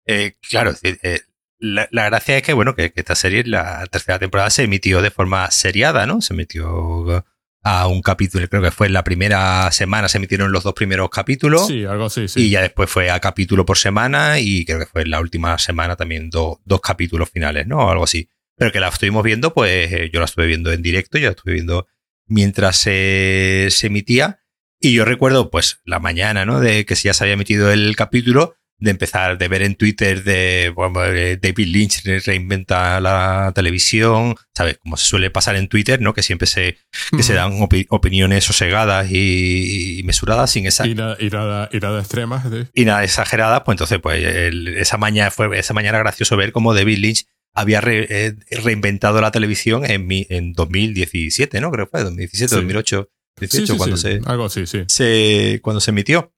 eh, 0.05 0.33
claro, 0.49 0.73
eh, 0.83 1.21
la, 1.59 1.87
la 1.91 2.05
gracia 2.05 2.37
es 2.37 2.43
que, 2.43 2.53
bueno, 2.53 2.75
que, 2.75 2.91
que 2.91 2.99
esta 3.01 3.15
serie, 3.15 3.43
la 3.45 3.85
tercera 3.87 4.19
temporada, 4.19 4.49
se 4.49 4.63
emitió 4.63 5.01
de 5.01 5.11
forma 5.11 5.49
seriada, 5.51 6.05
¿no? 6.05 6.21
Se 6.21 6.33
emitió 6.33 7.25
a 7.63 7.87
un 7.87 8.01
capítulo, 8.01 8.47
creo 8.47 8.61
que 8.61 8.71
fue 8.71 8.87
en 8.87 8.93
la 8.93 9.03
primera 9.03 9.69
semana, 9.71 10.07
se 10.07 10.17
emitieron 10.19 10.51
los 10.51 10.63
dos 10.63 10.73
primeros 10.73 11.09
capítulos. 11.09 11.67
Sí, 11.67 11.83
algo 11.83 12.05
así, 12.05 12.27
sí. 12.29 12.43
Y 12.45 12.49
ya 12.51 12.61
después 12.61 12.89
fue 12.89 13.09
a 13.09 13.19
capítulo 13.19 13.65
por 13.65 13.77
semana 13.77 14.39
y 14.39 14.63
creo 14.65 14.79
que 14.79 14.85
fue 14.85 15.01
en 15.01 15.09
la 15.11 15.19
última 15.19 15.57
semana 15.57 15.95
también 15.97 16.29
do- 16.29 16.61
dos 16.63 16.79
capítulos 16.79 17.29
finales, 17.29 17.67
¿no? 17.67 17.89
Algo 17.89 18.03
así. 18.05 18.29
Pero 18.55 18.71
que 18.71 18.79
la 18.79 18.87
estuvimos 18.89 19.23
viendo, 19.23 19.53
pues 19.53 19.91
eh, 19.91 20.09
yo 20.13 20.19
la 20.19 20.25
estuve 20.25 20.45
viendo 20.45 20.71
en 20.71 20.81
directo, 20.81 21.17
yo 21.17 21.25
la 21.25 21.31
estuve 21.31 21.53
viendo 21.53 21.87
mientras 22.27 22.77
se, 22.77 23.67
se 23.71 23.87
emitía. 23.87 24.39
Y 24.79 24.93
yo 24.93 25.05
recuerdo, 25.05 25.49
pues, 25.49 25.81
la 25.85 25.99
mañana, 25.99 26.45
¿no? 26.45 26.59
De 26.59 26.85
que 26.85 26.95
ya 26.95 27.13
se 27.13 27.23
había 27.23 27.33
emitido 27.33 27.71
el 27.71 27.95
capítulo, 27.95 28.55
de 28.79 28.91
empezar 28.91 29.39
de 29.39 29.47
ver 29.47 29.63
en 29.63 29.73
Twitter 29.73 30.23
de 30.23 30.71
bueno, 30.75 31.03
eh, 31.03 31.37
David 31.41 31.65
Lynch 31.65 32.03
re- 32.05 32.19
reinventa 32.19 32.99
la 33.01 33.51
televisión, 33.55 34.35
¿sabes? 34.55 34.77
Como 34.77 34.97
se 34.97 35.07
suele 35.07 35.31
pasar 35.31 35.55
en 35.55 35.67
Twitter, 35.67 35.99
¿no? 35.99 36.13
Que 36.13 36.21
siempre 36.21 36.45
se, 36.45 36.77
que 37.15 37.23
se 37.23 37.33
dan 37.33 37.53
opi- 37.53 37.87
opiniones 37.89 38.43
sosegadas 38.43 39.09
y, 39.09 39.99
y 39.99 40.03
mesuradas 40.03 40.51
sin 40.51 40.67
esa, 40.67 40.85
y, 40.85 40.93
nada, 40.93 41.17
y, 41.19 41.29
nada, 41.31 41.69
y 41.73 41.79
nada 41.79 41.99
extremas. 41.99 42.45
y 42.71 42.85
nada 42.85 43.03
exagerada, 43.03 43.63
pues 43.63 43.73
entonces, 43.73 43.97
pues 43.99 44.23
el- 44.23 44.67
esa 44.77 44.97
mañana 44.97 45.31
fue 45.31 45.57
esa 45.57 45.73
mañana 45.73 45.97
gracioso 45.97 46.37
ver 46.37 46.51
cómo 46.51 46.75
David 46.75 46.99
Lynch 46.99 47.25
había 47.59 47.81
re- 47.81 48.07
eh, 48.09 48.35
reinventado 48.63 49.19
la 49.21 49.31
televisión 49.31 49.83
en, 49.89 50.07
mi- 50.07 50.25
en 50.29 50.53
2017, 50.53 51.59
¿no? 51.61 51.71
Creo 51.71 51.85
que 51.85 51.91
fue 51.91 52.03
2017, 52.03 52.49
Sí. 52.49 52.55
2008, 52.55 53.09
18, 53.39 53.65
Sí, 53.65 53.71
sí, 53.73 53.77
cuando 53.77 53.97
se, 53.97 54.19
Algo 54.25 54.45
así, 54.45 54.65
sí. 54.65 54.83
se 54.87 55.59
cuando 55.61 55.79
se 55.81 55.91
emitió. 55.91 56.33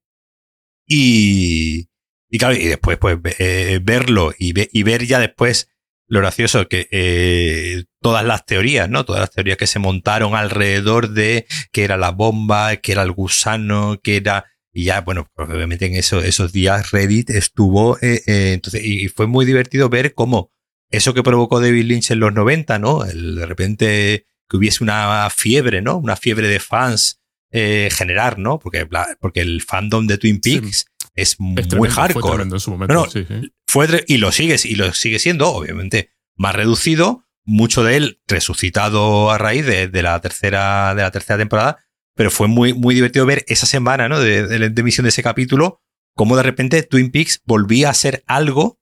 Y, 0.88 1.88
y 2.30 2.38
claro, 2.38 2.56
y 2.56 2.66
después 2.68 2.98
pues 2.98 3.18
eh, 3.40 3.80
verlo 3.82 4.34
y, 4.38 4.54
ve- 4.54 4.70
y 4.72 4.84
ver 4.84 5.06
ya 5.06 5.20
después 5.20 5.70
lo 6.08 6.20
gracioso 6.20 6.68
que 6.68 6.88
eh, 6.92 7.84
todas 8.02 8.26
las 8.26 8.46
teorías, 8.46 8.90
¿no? 8.90 9.06
Todas 9.06 9.22
las 9.22 9.32
teorías 9.32 9.58
que 9.58 9.68
se 9.68 9.78
montaron 9.78 10.34
alrededor 10.36 11.10
de 11.10 11.46
que 11.72 11.84
era 11.84 11.98
la 11.98 12.10
bomba, 12.12 12.76
que 12.78 12.94
era 12.94 13.04
el 13.04 13.12
gusano, 13.12 14.00
que 14.02 14.18
era 14.18 14.46
y 14.74 14.86
ya, 14.86 15.02
bueno, 15.02 15.28
pues, 15.36 15.50
obviamente 15.50 15.86
en 15.88 15.96
eso, 15.96 16.22
esos 16.22 16.52
días 16.52 16.92
Reddit 16.92 17.30
estuvo, 17.32 17.98
eh, 18.02 18.22
entonces, 18.54 18.84
y 18.84 19.08
fue 19.10 19.26
muy 19.28 19.46
divertido 19.46 19.90
ver 19.90 20.14
cómo 20.14 20.52
eso 20.90 21.14
que 21.14 21.24
provocó 21.24 21.60
David 21.60 21.86
Lynch 21.86 22.12
en 22.12 22.20
los 22.20 22.34
90, 22.34 22.80
¿no? 22.80 23.06
El, 23.06 23.36
de 23.36 23.46
repente 23.46 24.26
que 24.50 24.58
hubiese 24.58 24.84
una 24.84 25.30
fiebre, 25.30 25.82
¿no? 25.82 25.98
Una 25.98 26.16
fiebre 26.16 26.48
de 26.48 26.60
fans 26.60 27.22
eh, 27.52 27.90
generar, 27.92 28.40
¿no? 28.40 28.60
Porque, 28.60 28.88
porque 29.20 29.42
el 29.42 29.62
fandom 29.62 30.08
de 30.08 30.18
Twin 30.18 30.40
Sí. 30.44 30.60
Peaks 30.60 30.86
es 31.16 31.32
Es 31.34 31.40
muy 31.40 31.56
tremendo, 31.56 31.78
Fue 31.78 31.90
hardcore. 31.90 32.28
tremendo 32.30 32.56
en 32.56 32.60
su 32.60 32.72
momento, 32.72 32.94
No, 32.94 33.06
no, 33.06 33.10
sí, 33.12 33.26
sí. 33.28 33.52
Fue 33.68 33.88
y 34.08 34.18
lo 34.18 34.32
sigue, 34.32 34.56
y 34.64 34.76
lo 34.76 34.94
sigue 34.94 35.20
siendo, 35.20 35.50
obviamente, 35.50 36.12
más 36.36 36.56
reducido, 36.56 37.26
mucho 37.46 37.84
de 37.84 37.96
él 37.98 38.22
resucitado 38.28 39.32
a 39.32 39.38
raíz 39.38 39.66
de, 39.66 39.88
de 39.88 40.02
la 40.04 40.20
tercera, 40.22 40.94
de 40.96 41.02
la 41.04 41.12
tercera 41.12 41.38
temporada, 41.38 41.78
pero 42.16 42.32
fue 42.32 42.48
muy, 42.48 42.74
muy 42.74 42.96
divertido 42.96 43.26
ver 43.26 43.44
esa 43.48 43.66
semana, 43.66 44.10
¿no? 44.10 44.20
De, 44.20 44.46
de, 44.48 44.70
de 44.70 44.82
emisión 44.82 45.04
de 45.04 45.10
ese 45.10 45.24
capítulo, 45.24 45.82
cómo 46.16 46.36
de 46.38 46.44
repente 46.44 46.82
Twin 46.84 47.12
Peaks 47.12 47.42
volvía 47.46 47.90
a 47.90 47.94
ser 47.94 48.24
algo, 48.28 48.79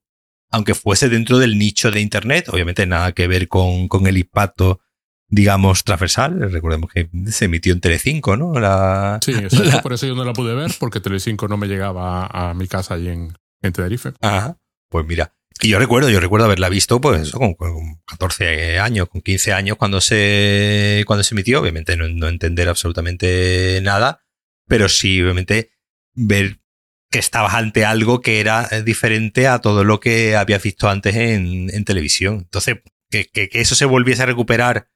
aunque 0.51 0.73
fuese 0.75 1.09
dentro 1.09 1.37
del 1.39 1.57
nicho 1.57 1.91
de 1.91 1.99
internet, 2.01 2.49
obviamente 2.49 2.85
nada 2.85 3.11
que 3.11 3.27
ver 3.27 3.47
con, 3.47 3.87
con 3.87 4.07
el 4.07 4.17
impacto, 4.17 4.79
digamos, 5.29 5.83
transversal. 5.83 6.51
Recordemos 6.51 6.89
que 6.91 7.09
se 7.31 7.45
emitió 7.45 7.73
en 7.73 7.81
Telecinco, 7.81 8.37
¿no? 8.37 8.59
La, 8.59 9.19
Sí, 9.23 9.31
exacto, 9.35 9.63
la- 9.65 9.81
por 9.81 9.93
eso 9.93 10.07
yo 10.07 10.15
no 10.15 10.23
la 10.23 10.33
pude 10.33 10.53
ver, 10.55 10.71
porque 10.79 10.99
Telecinco 10.99 11.47
no 11.47 11.57
me 11.57 11.67
llegaba 11.67 12.25
a, 12.25 12.51
a 12.51 12.53
mi 12.53 12.67
casa 12.67 12.93
allí 12.95 13.09
en, 13.09 13.33
en 13.61 13.73
Tenerife. 13.73 14.13
Ajá. 14.21 14.57
Pues 14.89 15.05
mira. 15.05 15.33
Y 15.59 15.69
yo 15.69 15.79
recuerdo, 15.79 16.09
yo 16.11 16.19
recuerdo 16.19 16.45
haberla 16.45 16.69
visto, 16.69 17.01
pues, 17.01 17.31
con, 17.31 17.55
con 17.55 17.99
14 18.05 18.77
años, 18.77 19.09
con 19.09 19.21
15 19.21 19.53
años, 19.53 19.75
cuando 19.75 20.01
se, 20.01 21.03
cuando 21.07 21.23
se 21.23 21.33
emitió. 21.33 21.59
Obviamente 21.59 21.97
no, 21.97 22.07
no 22.07 22.27
entender 22.27 22.69
absolutamente 22.69 23.79
nada, 23.81 24.21
pero 24.67 24.87
sí, 24.87 25.19
obviamente, 25.19 25.71
ver 26.13 26.59
que 27.11 27.19
estabas 27.19 27.53
ante 27.53 27.85
algo 27.85 28.21
que 28.21 28.39
era 28.39 28.67
eh, 28.71 28.83
diferente 28.83 29.47
a 29.47 29.59
todo 29.59 29.83
lo 29.83 29.99
que 29.99 30.35
habías 30.35 30.61
visto 30.63 30.89
antes 30.89 31.15
en, 31.15 31.69
en 31.73 31.85
televisión. 31.85 32.35
Entonces, 32.43 32.77
que, 33.09 33.29
eso 33.53 33.75
se 33.75 33.85
volviese 33.85 34.23
a 34.23 34.27
recuperar 34.27 34.87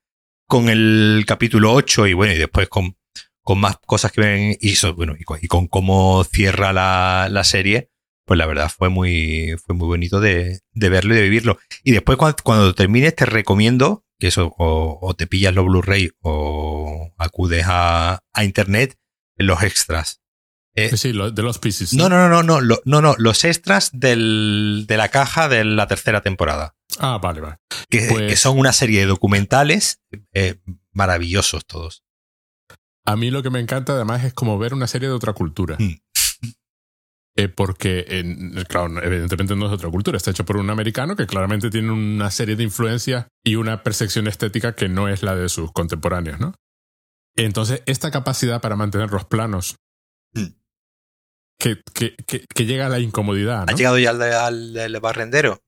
con 0.47 0.69
el 0.69 1.23
capítulo 1.27 1.73
8 1.73 2.07
y 2.07 2.13
bueno, 2.13 2.33
y 2.33 2.37
después 2.37 2.67
con, 2.67 2.97
con 3.41 3.59
más 3.59 3.77
cosas 3.85 4.11
que 4.11 4.21
ven 4.21 4.57
y, 4.59 4.75
so- 4.75 4.93
bueno, 4.95 5.15
y, 5.17 5.47
con, 5.47 5.67
cómo 5.67 6.23
cierra 6.25 6.73
la, 6.73 7.27
la 7.31 7.43
serie, 7.45 7.89
pues 8.25 8.37
la 8.37 8.45
verdad 8.45 8.69
fue 8.75 8.89
muy, 8.89 9.55
fue 9.65 9.75
muy 9.75 9.87
bonito 9.87 10.19
de, 10.19 10.59
de 10.73 10.89
verlo 10.89 11.13
y 11.13 11.17
de 11.17 11.23
vivirlo. 11.23 11.57
Y 11.83 11.91
después 11.91 12.17
cuando, 12.17 12.37
cuando 12.43 12.75
termines 12.75 13.15
te 13.15 13.25
recomiendo 13.25 14.05
que 14.19 14.27
eso 14.27 14.53
o, 14.57 14.99
o 15.01 15.13
te 15.15 15.27
pillas 15.27 15.53
los 15.55 15.65
Blu-ray 15.65 16.11
o 16.21 17.13
acudes 17.17 17.63
a, 17.67 18.19
a 18.33 18.43
internet 18.43 18.97
los 19.37 19.63
extras. 19.63 20.20
Eh, 20.75 20.95
Sí, 20.95 21.11
lo- 21.13 21.31
de 21.31 21.43
los 21.43 21.59
pieces. 21.59 21.93
no, 21.93 22.07
no, 22.07 22.17
no, 22.17 22.29
no, 22.29 22.43
no, 22.43 22.61
lo- 22.61 22.81
no, 22.85 23.01
no, 23.01 23.15
los 23.17 23.43
extras 23.43 23.89
del, 23.93 24.85
de 24.87 24.97
la 24.97 25.09
caja 25.09 25.49
de 25.49 25.65
la 25.65 25.87
tercera 25.87 26.21
temporada. 26.21 26.75
Ah, 26.99 27.19
vale, 27.21 27.41
vale. 27.41 27.57
Que, 27.89 28.07
Pues- 28.09 28.29
que 28.29 28.35
son 28.37 28.57
una 28.57 28.71
serie 28.73 29.01
de 29.01 29.05
documentales 29.07 29.99
eh, 30.33 30.61
maravillosos 30.93 31.65
todos. 31.65 32.03
A 33.05 33.15
mí 33.17 33.31
lo 33.31 33.43
que 33.43 33.49
me 33.49 33.59
encanta 33.59 33.93
además 33.93 34.23
es 34.23 34.33
como 34.33 34.57
ver 34.59 34.73
una 34.73 34.87
serie 34.87 35.07
de 35.09 35.13
otra 35.15 35.33
cultura. 35.33 35.75
Mm. 35.79 35.95
Eh, 37.37 37.47
porque, 37.47 38.05
claro, 38.67 39.01
evidentemente 39.01 39.55
no 39.55 39.65
es 39.67 39.71
otra 39.71 39.89
cultura, 39.89 40.17
está 40.17 40.31
hecho 40.31 40.43
por 40.45 40.57
un 40.57 40.69
americano 40.69 41.15
que 41.15 41.25
claramente 41.25 41.69
tiene 41.69 41.89
una 41.91 42.29
serie 42.29 42.57
de 42.57 42.63
influencias 42.63 43.27
y 43.43 43.55
una 43.55 43.83
percepción 43.83 44.27
estética 44.27 44.75
que 44.75 44.89
no 44.89 45.07
es 45.07 45.23
la 45.23 45.33
de 45.35 45.47
sus 45.47 45.71
contemporáneos, 45.71 46.39
¿no? 46.41 46.53
Entonces, 47.37 47.83
esta 47.85 48.11
capacidad 48.11 48.59
para 48.61 48.75
mantener 48.75 49.09
los 49.11 49.25
planos 49.25 49.75
Mm. 50.33 50.47
Que, 51.61 51.81
que, 51.93 52.15
que, 52.25 52.45
que 52.53 52.65
llega 52.65 52.87
a 52.87 52.89
la 52.89 52.99
incomodidad, 52.99 53.63
¿Has 53.67 53.71
¿no? 53.71 53.77
llegado 53.77 53.99
ya 53.99 54.09
al, 54.11 54.21
al- 54.21 54.77
al 54.77 54.99
barrendero? 54.99 55.59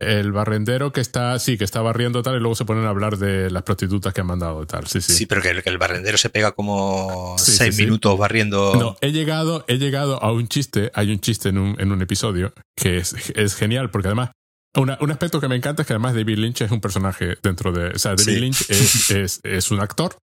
El 0.00 0.32
barrendero 0.32 0.92
que 0.92 1.00
está, 1.00 1.38
sí, 1.38 1.56
que 1.56 1.62
está 1.62 1.80
barriendo 1.80 2.22
tal 2.24 2.34
y 2.36 2.40
luego 2.40 2.56
se 2.56 2.64
ponen 2.64 2.86
a 2.86 2.88
hablar 2.88 3.18
de 3.18 3.50
las 3.52 3.62
prostitutas 3.62 4.12
que 4.12 4.20
han 4.22 4.26
mandado 4.26 4.66
tal, 4.66 4.88
sí, 4.88 5.00
sí. 5.00 5.12
Sí, 5.12 5.26
pero 5.26 5.40
que, 5.42 5.50
el- 5.64 5.78
barrendero 5.78 6.18
se 6.18 6.28
pega 6.28 6.52
como 6.52 7.36
Sí, 7.38 7.52
seis 7.52 7.76
sí, 7.76 7.82
sí. 7.82 7.84
minutos 7.84 8.18
barriendo. 8.18 8.74
No, 8.74 8.96
he 9.00 9.12
llegado, 9.12 9.64
he 9.68 9.78
llegado 9.78 10.20
a 10.20 10.32
un 10.32 10.48
chiste, 10.48 10.90
hay 10.94 11.12
un 11.12 11.20
chiste 11.20 11.50
en 11.50 11.58
un, 11.58 11.76
en 11.80 11.92
un 11.92 12.02
episodio 12.02 12.52
que 12.76 12.96
es, 12.96 13.14
es 13.36 13.54
genial, 13.54 13.90
porque 13.90 14.08
además, 14.08 14.30
una- 14.74 14.98
un 15.00 15.10
aspecto 15.12 15.40
que 15.40 15.46
me 15.46 15.54
encanta 15.54 15.82
es 15.82 15.86
que 15.86 15.92
además 15.92 16.14
David 16.14 16.38
Lynch 16.38 16.62
es 16.62 16.70
un 16.72 16.80
personaje 16.80 17.36
dentro 17.42 17.70
de... 17.70 17.88
O 17.90 17.98
sea, 17.98 18.12
David 18.16 18.24
Sí. 18.34 18.40
Lynch 18.40 18.70
es, 18.70 19.10
es, 19.10 19.40
es 19.44 19.70
un 19.70 19.78
actor 19.80 20.16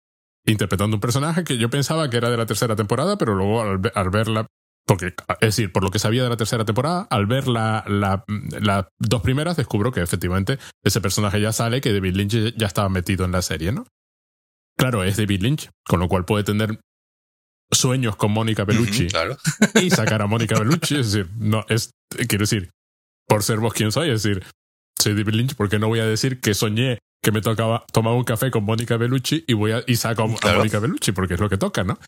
interpretando 0.46 0.96
un 0.96 1.00
personaje 1.00 1.44
que 1.44 1.58
yo 1.58 1.68
pensaba 1.68 2.08
que 2.08 2.16
era 2.16 2.30
de 2.30 2.36
la 2.38 2.46
tercera 2.46 2.76
temporada, 2.76 3.18
pero 3.18 3.34
luego 3.34 3.60
al, 3.60 3.80
al 3.94 4.10
verla... 4.10 4.46
Porque, 4.86 5.06
es 5.40 5.40
decir, 5.40 5.72
por 5.72 5.82
lo 5.82 5.90
que 5.90 5.98
sabía 5.98 6.22
de 6.22 6.28
la 6.28 6.36
tercera 6.36 6.64
temporada, 6.64 7.08
al 7.10 7.26
ver 7.26 7.48
la, 7.48 7.84
la- 7.88 8.24
las 8.60 8.86
dos 9.00 9.20
primeras, 9.22 9.56
descubro 9.56 9.90
que 9.90 10.00
efectivamente 10.00 10.58
ese 10.84 11.00
personaje 11.00 11.40
ya 11.40 11.52
sale, 11.52 11.80
que 11.80 11.92
David 11.92 12.14
Lynch 12.14 12.54
ya 12.56 12.66
estaba 12.66 12.88
metido 12.88 13.24
en 13.24 13.32
la 13.32 13.42
serie, 13.42 13.72
¿no? 13.72 13.84
Claro, 14.78 15.02
es 15.02 15.16
David 15.16 15.40
Lynch, 15.42 15.70
con 15.88 15.98
lo 16.00 16.08
cual 16.08 16.24
puede 16.24 16.44
tener 16.44 16.78
sueños 17.72 18.14
con 18.16 18.30
Mónica 18.30 18.64
Bellucci 18.64 19.08
claro. 19.08 19.36
y 19.82 19.90
sacar 19.90 20.22
a 20.22 20.26
Mónica 20.26 20.58
Bellucci. 20.58 20.96
Es 20.96 21.12
decir, 21.12 21.30
no, 21.36 21.64
es, 21.68 21.90
quiero 22.28 22.42
decir, 22.44 22.70
por 23.26 23.42
ser 23.42 23.58
vos 23.58 23.72
quien 23.74 23.90
soy, 23.90 24.10
es 24.10 24.22
decir, 24.22 24.44
soy 25.00 25.14
David 25.14 25.34
Lynch, 25.34 25.54
porque 25.56 25.78
no 25.80 25.88
voy 25.88 25.98
a 26.00 26.06
decir 26.06 26.40
que 26.40 26.54
soñé 26.54 26.98
que 27.24 27.32
me 27.32 27.40
tocaba 27.40 27.84
tomar 27.92 28.12
un 28.14 28.22
café 28.22 28.52
con 28.52 28.62
Mónica 28.62 28.96
Bellucci 28.96 29.44
y 29.48 29.54
voy 29.54 29.72
a, 29.72 29.82
y 29.86 29.96
saco 29.96 30.22
a, 30.22 30.26
a 30.26 30.34
Claro. 30.36 30.58
Mónica 30.58 30.78
Bellucci, 30.78 31.10
porque 31.10 31.34
es 31.34 31.40
lo 31.40 31.48
que 31.48 31.56
toca, 31.58 31.82
¿no? 31.82 31.98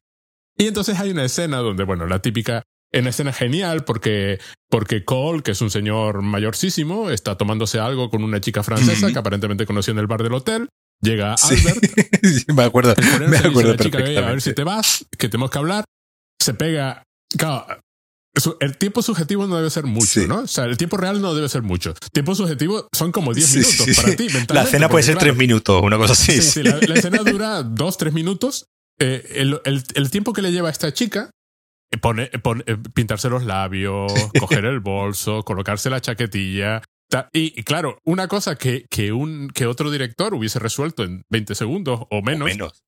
Y 0.59 0.67
entonces 0.67 0.99
hay 0.99 1.11
una 1.11 1.25
escena 1.25 1.59
donde, 1.59 1.85
bueno, 1.85 2.07
la 2.07 2.21
típica, 2.21 2.63
una 2.93 3.11
escena 3.11 3.33
genial 3.33 3.85
porque, 3.85 4.39
porque 4.69 5.05
Cole, 5.05 5.43
que 5.43 5.53
es 5.53 5.61
un 5.61 5.71
señor 5.71 6.23
mayorcísimo, 6.23 7.11
está 7.11 7.37
tomándose 7.37 7.79
algo 7.79 8.11
con 8.11 8.25
una 8.25 8.41
chica 8.41 8.63
francesa 8.63 9.07
Ujú. 9.07 9.13
que 9.15 9.19
aparentemente 9.21 9.67
conoció 9.67 9.93
en 9.93 9.99
el 9.99 10.07
bar 10.07 10.23
del 10.23 10.35
hotel. 10.35 10.69
Llega. 11.01 11.35
Albert, 11.35 11.79
Sí, 12.25 12.45
me 12.55 12.65
acuerdo. 12.65 12.95
Me 13.29 13.37
acuerdo 13.39 13.77
chica, 13.77 13.99
"Oye, 13.99 14.19
a 14.19 14.23
ver 14.31 14.41
si 14.41 14.53
te 14.53 14.65
vas, 14.65 15.07
que 15.17 15.29
tenemos 15.29 15.51
que 15.51 15.59
hablar. 15.59 15.85
Se 16.43 16.55
pega. 16.55 17.05
Claro, 17.37 17.67
el 18.61 18.77
tiempo 18.79 19.03
subjetivo 19.03 19.47
no 19.47 19.57
debe 19.57 19.71
ser 19.71 19.85
mucho, 19.85 20.07
Sí. 20.07 20.27
¿no? 20.27 20.41
O 20.41 20.47
sea, 20.47 20.65
el 20.65 20.77
tiempo 20.77 20.97
real 20.97 21.21
no 21.21 21.35
debe 21.35 21.49
ser 21.49 21.63
mucho. 21.63 21.95
Tiempo 22.13 22.35
subjetivo 22.35 22.89
son 22.97 23.13
como 23.13 23.33
10 23.35 23.47
Sí, 23.49 23.59
minutos 23.59 24.03
para 24.03 24.17
ti. 24.17 24.29
La 24.49 24.65
cena 24.67 24.89
puede 24.89 25.05
ser 25.05 25.15
claro, 25.15 25.27
tres 25.27 25.37
minutos, 25.37 25.83
una 25.83 25.97
cosa 25.99 26.15
así. 26.15 26.33
Sí, 26.33 26.43
sí. 26.43 26.51
sí, 26.51 26.63
la, 26.63 26.79
la 26.79 26.95
escena 26.99 27.19
dura 27.19 27.63
dos, 27.63 27.97
tres 27.99 28.13
minutos. 28.13 28.67
Eh, 29.01 29.27
el, 29.37 29.61
el- 29.65 29.83
el 29.95 30.11
tiempo 30.11 30.33
que 30.33 30.43
le 30.43 30.53
lleva 30.53 30.69
a 30.69 30.73
esta 30.73 30.93
chica, 30.93 31.31
eh, 31.93 31.99
pone, 31.99 32.27
pone- 32.43 32.65
eh, 32.67 32.77
pintarse 32.95 33.29
los 33.29 33.45
labios, 33.45 34.13
coger 34.41 34.65
el 34.65 34.81
bolso, 34.81 35.43
colocarse 35.45 35.91
la 35.91 36.01
chaquetilla. 36.01 36.83
Y, 37.33 37.59
y 37.59 37.63
claro, 37.63 37.99
una 38.05 38.29
cosa 38.29 38.57
que, 38.57 38.85
que, 38.91 39.13
un, 39.13 39.49
que 39.49 39.67
otro 39.67 39.91
director 39.91 40.35
hubiese 40.35 40.59
resuelto 40.59 41.05
en 41.05 41.23
20 41.31 41.55
segundos 41.55 42.01
o 42.01 42.19
O 42.19 42.23
menos, 42.23 42.45
menos. 42.47 42.83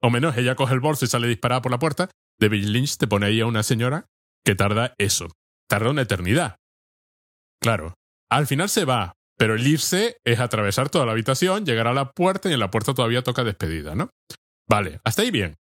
o 0.00 0.10
menos, 0.10 0.36
ella 0.36 0.54
coge 0.54 0.74
el 0.74 0.80
bolso 0.80 1.04
y 1.04 1.08
sale 1.08 1.26
disparada 1.26 1.60
por 1.62 1.72
la 1.72 1.78
puerta, 1.80 2.08
David 2.40 2.66
Lynch 2.66 2.98
te 2.98 3.08
pone 3.08 3.26
ahí 3.26 3.40
a 3.40 3.46
una 3.46 3.62
señora 3.64 4.06
que 4.44 4.54
tarda 4.54 4.94
eso, 4.98 5.28
tarda 5.68 5.90
una 5.90 6.02
eternidad. 6.02 6.54
Claro, 7.60 7.94
al 8.30 8.46
final 8.46 8.68
se 8.68 8.84
va, 8.84 9.14
pero 9.38 9.54
el 9.54 9.66
irse 9.66 10.18
es 10.24 10.38
atravesar 10.38 10.88
toda 10.90 11.06
la 11.06 11.12
habitación, 11.12 11.64
llegar 11.64 11.88
a 11.88 11.94
la 11.94 12.10
puerta 12.12 12.48
y 12.48 12.52
en 12.52 12.60
la 12.60 12.70
puerta 12.70 12.94
todavía 12.94 13.22
toca 13.22 13.42
despedida, 13.42 13.94
¿no? 13.96 14.10
Vale, 14.68 15.00
hasta 15.04 15.22
ahí 15.22 15.30
bien. 15.30 15.56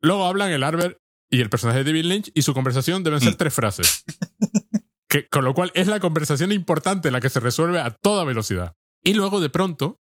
Luego 0.00 0.26
hablan 0.26 0.50
el 0.50 0.62
Arbor 0.64 0.98
y 1.30 1.40
el 1.40 1.50
personaje 1.50 1.78
de 1.78 1.84
David 1.84 2.04
Lynch 2.04 2.30
y 2.34 2.42
su 2.42 2.54
conversación 2.54 3.02
deben 3.04 3.20
ser 3.20 3.34
Mm. 3.34 3.36
tres 3.38 3.54
frases. 3.54 4.04
Que, 5.08 5.28
con 5.28 5.44
lo 5.44 5.52
cual 5.52 5.70
es 5.74 5.88
la 5.88 6.00
conversación 6.00 6.52
importante 6.52 7.10
la 7.10 7.20
que 7.20 7.28
se 7.28 7.38
resuelve 7.38 7.78
a 7.78 7.90
toda 7.90 8.24
velocidad. 8.24 8.72
Y 9.04 9.12
luego 9.12 9.40
de 9.40 9.50
pronto, 9.50 9.98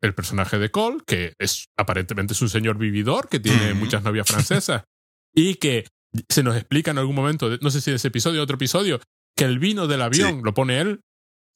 el 0.00 0.14
personaje 0.14 0.58
de 0.58 0.70
Cole, 0.70 1.00
que 1.06 1.34
es 1.38 1.66
aparentemente 1.76 2.32
es 2.32 2.40
un 2.40 2.48
señor 2.48 2.78
vividor 2.78 3.28
que 3.28 3.40
tiene 3.40 3.72
Ujú. 3.72 3.80
muchas 3.80 4.02
novias 4.02 4.26
francesas 4.26 4.84
y 5.34 5.56
que 5.56 5.86
se 6.30 6.42
nos 6.42 6.56
explica 6.56 6.92
en 6.92 6.96
algún 6.98 7.14
momento, 7.14 7.50
no 7.60 7.70
sé 7.70 7.82
si 7.82 7.90
de 7.90 7.96
ese 7.98 8.08
episodio 8.08 8.40
o 8.40 8.44
otro 8.44 8.54
episodio, 8.54 9.00
que 9.36 9.44
el 9.44 9.58
vino 9.58 9.86
del 9.86 10.00
avión 10.00 10.40
lo 10.42 10.54
pone 10.54 10.80
él, 10.80 11.00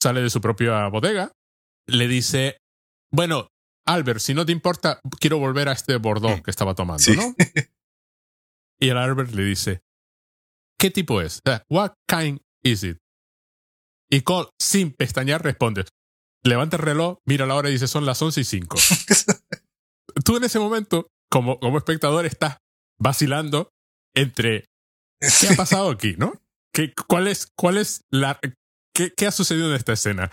sale 0.02 0.20
de 0.20 0.28
su 0.28 0.42
propia 0.42 0.86
bodega, 0.88 1.32
le 1.86 2.08
dice, 2.08 2.58
bueno, 3.10 3.48
Albert, 3.86 4.20
si 4.20 4.34
no 4.34 4.44
te 4.44 4.52
importa, 4.52 5.00
quiero 5.20 5.38
volver 5.38 5.68
a 5.68 5.72
este 5.72 5.96
Bordeaux 5.96 6.42
que 6.42 6.50
estaba 6.50 6.74
tomando, 6.74 7.02
Sí. 7.02 7.16
¿no? 7.16 7.34
Y 8.78 8.90
el 8.90 8.98
Albert 8.98 9.30
le 9.32 9.42
dice, 9.42 9.80
¿qué 10.78 10.90
tipo 10.90 11.22
es? 11.22 11.40
What 11.70 11.92
kind 12.06 12.40
is 12.62 12.82
it? 12.84 12.98
Y 14.10 14.20
Cole, 14.20 14.50
sin 14.60 14.92
pestañear, 14.92 15.42
responde, 15.42 15.86
levanta 16.44 16.76
el 16.76 16.82
reloj, 16.82 17.18
mira 17.24 17.46
la 17.46 17.54
hora 17.54 17.70
y 17.70 17.72
dice, 17.72 17.88
son 17.88 18.04
las 18.04 18.20
11 18.20 18.42
y 18.42 18.44
5. 18.44 18.76
Tú 20.24 20.36
en 20.36 20.44
ese 20.44 20.58
momento, 20.58 21.08
como, 21.30 21.58
como 21.58 21.78
espectador, 21.78 22.26
estás 22.26 22.58
vacilando 22.98 23.70
entre 24.14 24.66
¿qué 25.20 25.48
ha 25.52 25.56
pasado 25.56 25.90
aquí, 25.90 26.14
no? 26.18 26.34
¿Qué, 26.72 26.92
cuál, 27.08 27.28
es, 27.28 27.48
¿Cuál 27.56 27.78
es 27.78 28.02
la... 28.10 28.38
Qué, 28.94 29.12
¿Qué 29.16 29.26
ha 29.26 29.32
sucedido 29.32 29.70
en 29.70 29.76
esta 29.76 29.94
escena? 29.94 30.30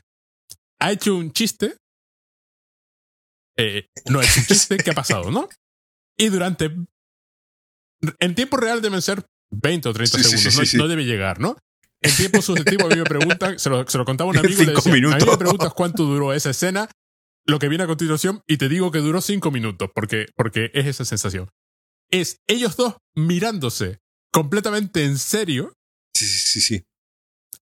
¿Ha 0.79 0.91
hecho 0.91 1.15
un 1.15 1.31
chiste? 1.31 1.77
Eh, 3.57 3.87
no 4.09 4.21
chiste, 4.23 4.77
¿qué 4.77 4.91
ha 4.91 4.95
pasado, 4.95 5.31
no? 5.31 5.47
Y 6.17 6.29
durante... 6.29 6.71
En 8.19 8.35
tiempo 8.35 8.57
real 8.57 8.81
deben 8.81 9.01
ser 9.01 9.25
20 9.51 9.89
o 9.89 9.93
30 9.93 10.17
Sí, 10.17 10.23
sí, 10.23 10.29
segundos, 10.29 10.53
sí, 10.53 10.59
no, 10.59 10.65
sí, 10.65 10.77
no 10.77 10.87
debe 10.87 11.05
llegar, 11.05 11.39
¿no? 11.39 11.55
En 12.01 12.13
tiempo 12.15 12.41
subjetivo 12.41 12.85
a 12.87 12.89
mí 12.89 12.97
me 12.97 13.03
preguntan, 13.05 13.57
se 13.59 13.69
lo, 13.69 13.87
se 13.87 13.97
lo 13.97 14.03
contaba 14.05 14.29
un 14.29 14.37
amigo 14.39 14.61
le 14.63 14.73
decía, 14.73 14.91
a 14.91 14.95
mí 14.95 15.01
minutos. 15.01 15.25
me 15.27 15.37
preguntas 15.37 15.73
cuánto 15.73 16.03
duró 16.03 16.33
esa 16.33 16.49
escena, 16.49 16.89
lo 17.45 17.59
que 17.59 17.69
viene 17.69 17.85
a 17.85 17.87
continuación, 17.87 18.41
y 18.47 18.57
te 18.57 18.67
digo 18.67 18.91
que 18.91 18.99
duró 18.99 19.21
cinco 19.21 19.51
minutos, 19.51 19.89
porque, 19.95 20.25
porque 20.35 20.69
es 20.73 20.85
esa 20.85 21.05
sensación. 21.05 21.49
Es 22.11 22.41
ellos 22.47 22.75
dos 22.75 22.95
mirándose 23.15 23.99
completamente 24.31 25.05
en 25.05 25.17
serio, 25.17 25.73
Sí, 26.15 26.25
sí, 26.25 26.39
sí, 26.39 26.61
sí. 26.61 26.83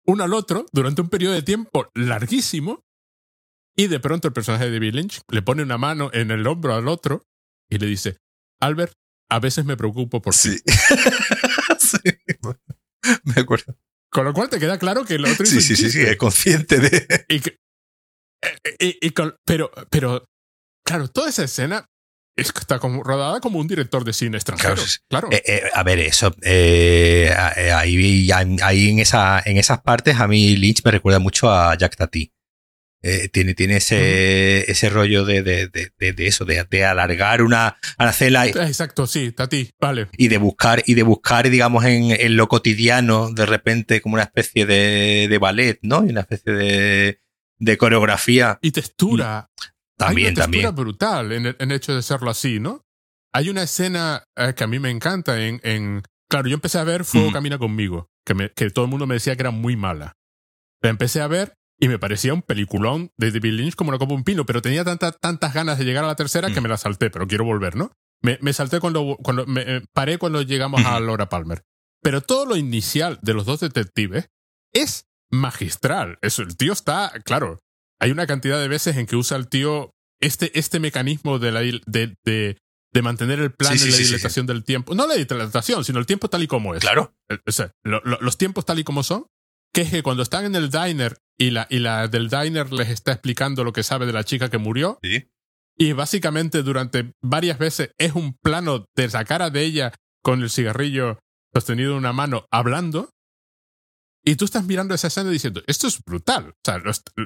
uno 0.07 0.23
al 0.23 0.33
otro, 0.33 0.65
durante 0.71 1.01
un 1.01 1.09
periodo 1.09 1.33
de 1.33 1.41
tiempo 1.43 1.89
larguísimo, 1.93 2.83
y 3.77 3.87
de 3.87 3.99
pronto 3.99 4.27
el 4.27 4.33
personaje 4.33 4.65
de 4.65 4.71
David 4.71 4.93
Lynch 4.95 5.21
le 5.29 5.41
pone 5.41 5.63
una 5.63 5.77
mano 5.77 6.09
en 6.13 6.31
el 6.31 6.45
hombro 6.47 6.75
al 6.75 6.87
otro 6.87 7.23
y 7.69 7.77
le 7.77 7.87
dice, 7.87 8.17
Albert, 8.61 8.93
a 9.29 9.39
veces 9.39 9.65
me 9.65 9.77
preocupo 9.77 10.21
por 10.21 10.33
ti. 10.33 10.49
Sí. 10.57 10.57
Sí. 11.79 11.97
Me 13.23 13.41
acuerdo. 13.41 13.75
Con 14.11 14.25
lo 14.25 14.33
cual 14.33 14.49
te 14.49 14.59
queda 14.59 14.77
claro 14.77 15.03
que 15.05 15.15
el 15.15 15.25
otro 15.25 15.45
Sí, 15.45 15.61
sí, 15.61 15.75
sí, 15.75 15.89
sí, 15.89 16.01
es 16.01 16.17
consciente 16.17 16.79
de. 16.79 17.25
Y 17.29 17.39
que- 17.39 17.57
eh, 18.43 18.75
y- 18.79 19.07
y 19.07 19.09
con- 19.11 19.35
pero, 19.45 19.71
pero, 19.89 20.25
claro, 20.85 21.07
toda 21.07 21.29
esa 21.29 21.43
escena 21.43 21.85
está 22.37 22.79
como 22.79 23.03
rodada 23.03 23.39
como 23.39 23.59
un 23.59 23.67
director 23.67 24.03
de 24.03 24.13
cine 24.13 24.37
extranjero. 24.37 24.75
Claro, 24.75 24.87
sí. 24.87 24.97
Claro. 25.09 25.29
Eh, 25.31 25.41
eh, 25.45 25.61
a 25.73 25.83
ver, 25.83 25.99
eso. 25.99 26.33
eh, 26.43 27.33
eh, 27.57 27.71
ahí, 27.71 28.29
ahí 28.61 28.89
en, 28.89 28.99
esa, 28.99 29.41
en 29.45 29.57
esas 29.57 29.81
partes, 29.81 30.17
a 30.19 30.27
mí 30.27 30.55
Lynch 30.55 30.81
me 30.85 30.91
recuerda 30.91 31.19
mucho 31.19 31.51
a 31.51 31.75
Jack 31.77 31.95
Tati. 31.95 32.31
Eh, 33.03 33.29
tiene, 33.29 33.55
tiene 33.55 33.77
ese, 33.77 34.69
ese 34.71 34.89
rollo 34.89 35.25
de, 35.25 35.41
de, 35.41 35.67
de, 35.67 36.13
de- 36.13 36.27
eso, 36.27 36.45
de, 36.45 36.59
alargar 36.85 37.41
una 37.41 37.77
aracela 37.97 38.45
y, 38.45 38.51
Eh, 38.51 38.67
Exacto, 38.67 39.07
sí, 39.07 39.31
Tati, 39.31 39.71
vale. 39.79 40.07
y 40.17 40.27
de 40.27 40.37
buscar, 40.37 40.83
y 40.85 40.93
de 40.93 41.01
buscar, 41.03 41.49
digamos, 41.49 41.83
en, 41.85 42.11
en 42.11 42.35
lo 42.37 42.47
cotidiano, 42.47 43.31
de 43.31 43.45
repente, 43.47 44.01
como 44.01 44.13
una 44.15 44.23
especie 44.23 44.65
de, 44.67 45.27
de 45.29 45.37
ballet, 45.39 45.79
¿no? 45.81 46.05
Y 46.05 46.09
una 46.09 46.21
especie 46.21 46.53
de, 46.53 47.19
de 47.57 47.77
coreografía. 47.77 48.59
Y 48.61 48.71
textura. 48.71 49.49
Hay 49.59 49.67
También, 49.97 50.27
una 50.33 50.35
textura 50.45 50.67
también. 50.69 50.75
brutal 50.75 51.31
en 51.31 51.45
el, 51.47 51.55
en 51.59 51.71
el 51.71 51.77
hecho 51.77 51.95
de 51.95 52.01
serlo 52.03 52.29
así, 52.29 52.59
¿no? 52.59 52.83
hay 53.33 53.49
una 53.49 53.63
escena 53.63 54.25
eh, 54.35 54.53
que 54.57 54.63
a 54.65 54.67
mí 54.67 54.77
me 54.79 54.89
encanta 54.89 55.39
en, 55.41 55.61
en 55.63 56.03
claro, 56.29 56.49
yo 56.49 56.55
empecé 56.55 56.79
a 56.79 56.83
ver 56.83 57.05
Fuego 57.05 57.29
Mm. 57.29 57.33
Camina 57.33 57.57
conmigo, 57.57 58.09
que, 58.25 58.33
me- 58.33 58.51
que 58.51 58.69
todo 58.71 58.83
el 58.85 58.91
mundo 58.91 59.07
me 59.07 59.13
decía 59.15 59.35
que 59.37 59.43
era 59.43 59.51
muy 59.51 59.77
mala. 59.77 60.17
La 60.81 60.89
empecé 60.89 61.21
a 61.21 61.27
ver 61.27 61.53
y 61.81 61.87
me 61.89 61.99
parecía 61.99 62.33
un 62.33 62.43
peliculón 62.43 63.11
de 63.17 63.31
David 63.31 63.53
Lynch 63.53 63.75
como 63.75 63.89
una 63.89 63.97
copa 63.97 64.13
un 64.13 64.23
pino, 64.23 64.45
pero 64.45 64.61
tenía 64.61 64.83
tanta- 64.85 65.11
tantas 65.11 65.53
ganas 65.53 65.77
de 65.79 65.83
llegar 65.83 66.03
a 66.03 66.07
la 66.07 66.15
tercera 66.15 66.49
que 66.53 66.59
Mm. 66.59 66.63
me 66.63 66.69
la 66.69 66.77
salté, 66.77 67.09
pero 67.09 67.27
quiero 67.27 67.43
volver, 67.43 67.75
¿no? 67.75 67.91
Me, 68.21 68.37
me 68.41 68.53
salté 68.53 68.79
cuando, 68.79 69.17
cuando 69.23 69.45
me 69.47 69.61
eh, 69.65 69.81
paré 69.93 70.17
cuando 70.19 70.43
llegamos 70.43 70.85
a. 70.85 70.99
Laura 70.99 71.27
Palmer. 71.27 71.63
Pero 72.03 72.21
todo 72.21 72.45
lo 72.45 72.55
inicial 72.55 73.17
de 73.23 73.33
los 73.33 73.45
dos 73.45 73.59
detectives 73.61 74.29
es 74.73 75.07
magistral. 75.31 76.17
Eso, 76.21 76.43
el 76.43 76.55
tío 76.55 76.71
está, 76.73 77.11
claro, 77.25 77.59
hay 77.99 78.11
una 78.11 78.27
cantidad 78.27 78.59
de 78.59 78.67
veces 78.67 78.97
en 78.97 79.05
que 79.07 79.15
usa 79.15 79.37
el 79.37 79.47
tío 79.47 79.91
este, 80.21 80.57
este 80.57 80.79
mecanismo 80.79 81.39
de, 81.39 81.51
la, 81.51 81.61
de, 81.61 82.15
de, 82.23 82.57
de 82.93 83.01
mantener 83.01 83.39
el 83.39 83.51
plan 83.53 83.75
Sí, 83.77 83.89
la 83.89 83.95
sí, 83.97 84.03
dilatación 84.03 84.45
del 84.45 84.63
tiempo. 84.63 84.93
No 84.93 85.07
la 85.07 85.15
dilatación, 85.15 85.83
sino 85.83 85.97
el 85.99 86.05
tiempo 86.05 86.29
tal 86.29 86.43
y 86.43 86.47
como 86.47 86.75
es. 86.75 86.81
Claro. 86.81 87.13
Eh, 87.29 87.39
o 87.47 87.51
sea, 87.51 87.71
lo- 87.83 88.01
lo- 88.03 88.19
los 88.21 88.37
tiempos 88.37 88.65
tal 88.65 88.77
y 88.79 88.83
como 88.83 89.01
son, 89.03 89.25
que 89.73 89.81
es 89.81 89.89
que 89.89 90.03
cuando 90.03 90.21
están 90.21 90.45
en 90.45 90.53
el 90.55 90.69
diner 90.69 91.17
y 91.41 91.51
la, 91.51 91.67
y 91.69 91.79
la 91.79 92.07
del 92.07 92.29
diner 92.29 92.71
les 92.71 92.89
está 92.89 93.13
explicando 93.13 93.63
lo 93.63 93.73
que 93.73 93.83
sabe 93.83 94.05
de 94.05 94.13
la 94.13 94.23
chica 94.23 94.49
que 94.49 94.57
murió, 94.57 94.99
Sí. 95.01 95.29
y 95.77 95.93
básicamente 95.93 96.61
durante 96.63 97.13
varias 97.21 97.57
veces 97.57 97.91
es 97.97 98.13
un 98.13 98.33
plano 98.33 98.85
de 98.95 99.07
la 99.07 99.25
cara 99.25 99.49
de 99.49 99.61
ella 99.63 99.91
con 100.23 100.41
el 100.43 100.49
cigarrillo 100.49 101.19
sostenido 101.53 101.91
en 101.93 101.97
una 101.97 102.13
mano 102.13 102.45
hablando. 102.51 103.09
Y 104.23 104.35
tú 104.35 104.45
estás 104.45 104.63
mirando 104.65 104.93
esa 104.93 105.07
escena 105.07 105.31
diciendo, 105.31 105.63
esto 105.65 105.87
es 105.87 105.99
brutal. 106.03 106.49
O 106.49 106.53
sea, 106.63 106.77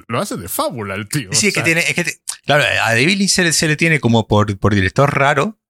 lo, 0.08 0.18
hace 0.18 0.36
de 0.38 0.48
fábula 0.48 0.94
el 0.94 1.08
tío. 1.10 1.28
Sí, 1.32 1.48
es 1.48 1.54
que 1.54 1.60
tiene. 1.62 1.80
Es 1.80 1.94
que 1.94 2.04
te- 2.04 2.22
claro, 2.46 2.64
a 2.64 2.94
David 2.94 3.18
Lynch 3.18 3.30
se 3.32 3.44
le, 3.44 3.52
se 3.52 3.68
le 3.68 3.76
tiene 3.76 4.00
como 4.00 4.26
por, 4.26 4.58
por 4.58 4.74
director 4.74 5.14
raro. 5.14 5.60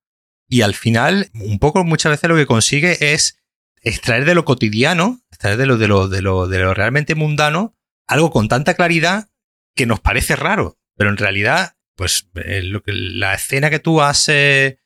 Y 0.49 0.61
al 0.63 0.75
final, 0.75 1.29
un 1.35 1.59
poco 1.59 1.83
muchas 1.83 2.11
veces 2.11 2.31
lo 2.31 2.37
que 2.37 2.47
consigue 2.47 3.13
es 3.13 3.41
extraer 3.83 4.25
de 4.25 4.37
lo 4.37 4.45
cotidiano, 4.45 5.21
extraer 5.33 5.57
de 5.57 5.67
lo, 5.67 5.77
de 5.79 5.89
lo, 5.89 6.07
de 6.07 6.23
lo, 6.23 6.47
de 6.47 6.61
lo 6.61 6.75
realmente 6.75 7.17
mundano, 7.17 7.75
algo 8.07 8.31
con 8.31 8.49
tanta 8.49 8.75
claridad 8.75 9.29
que 9.75 9.87
nos 9.87 10.01
parece 10.01 10.37
raro. 10.37 10.79
Pero 10.97 11.11
en 11.11 11.17
realidad, 11.17 11.77
pues 11.97 12.29
eh, 12.37 12.63
lo 12.63 12.83
que, 12.83 12.93
la 12.93 13.35
escena 13.35 13.71
que 13.71 13.79
tú 13.79 14.01
has 14.01 14.29
eh, 14.29 14.79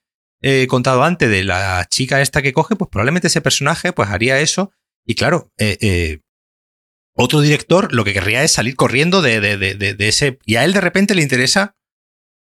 eh, 0.42 0.66
contado 0.68 1.04
antes 1.04 1.28
de 1.30 1.44
la 1.44 1.86
chica 1.88 2.20
esta 2.20 2.42
que 2.42 2.52
coge, 2.52 2.76
pues 2.76 2.90
probablemente 2.90 3.28
ese 3.28 3.40
personaje 3.40 3.92
pues 3.92 4.08
haría 4.10 4.40
eso. 4.40 4.72
Y 5.06 5.14
claro, 5.14 5.52
otro 7.14 7.40
director 7.40 7.92
lo 7.92 8.04
que 8.04 8.12
querría 8.12 8.42
es 8.42 8.52
salir 8.52 8.76
corriendo 8.76 9.22
de, 9.22 9.40
de, 9.40 9.56
de- 9.56 9.94
de 9.94 10.08
ese. 10.08 10.38
Y 10.44 10.56
a 10.56 10.64
él 10.64 10.72
de 10.72 10.80
repente 10.80 11.14
le 11.14 11.22
interesa 11.22 11.76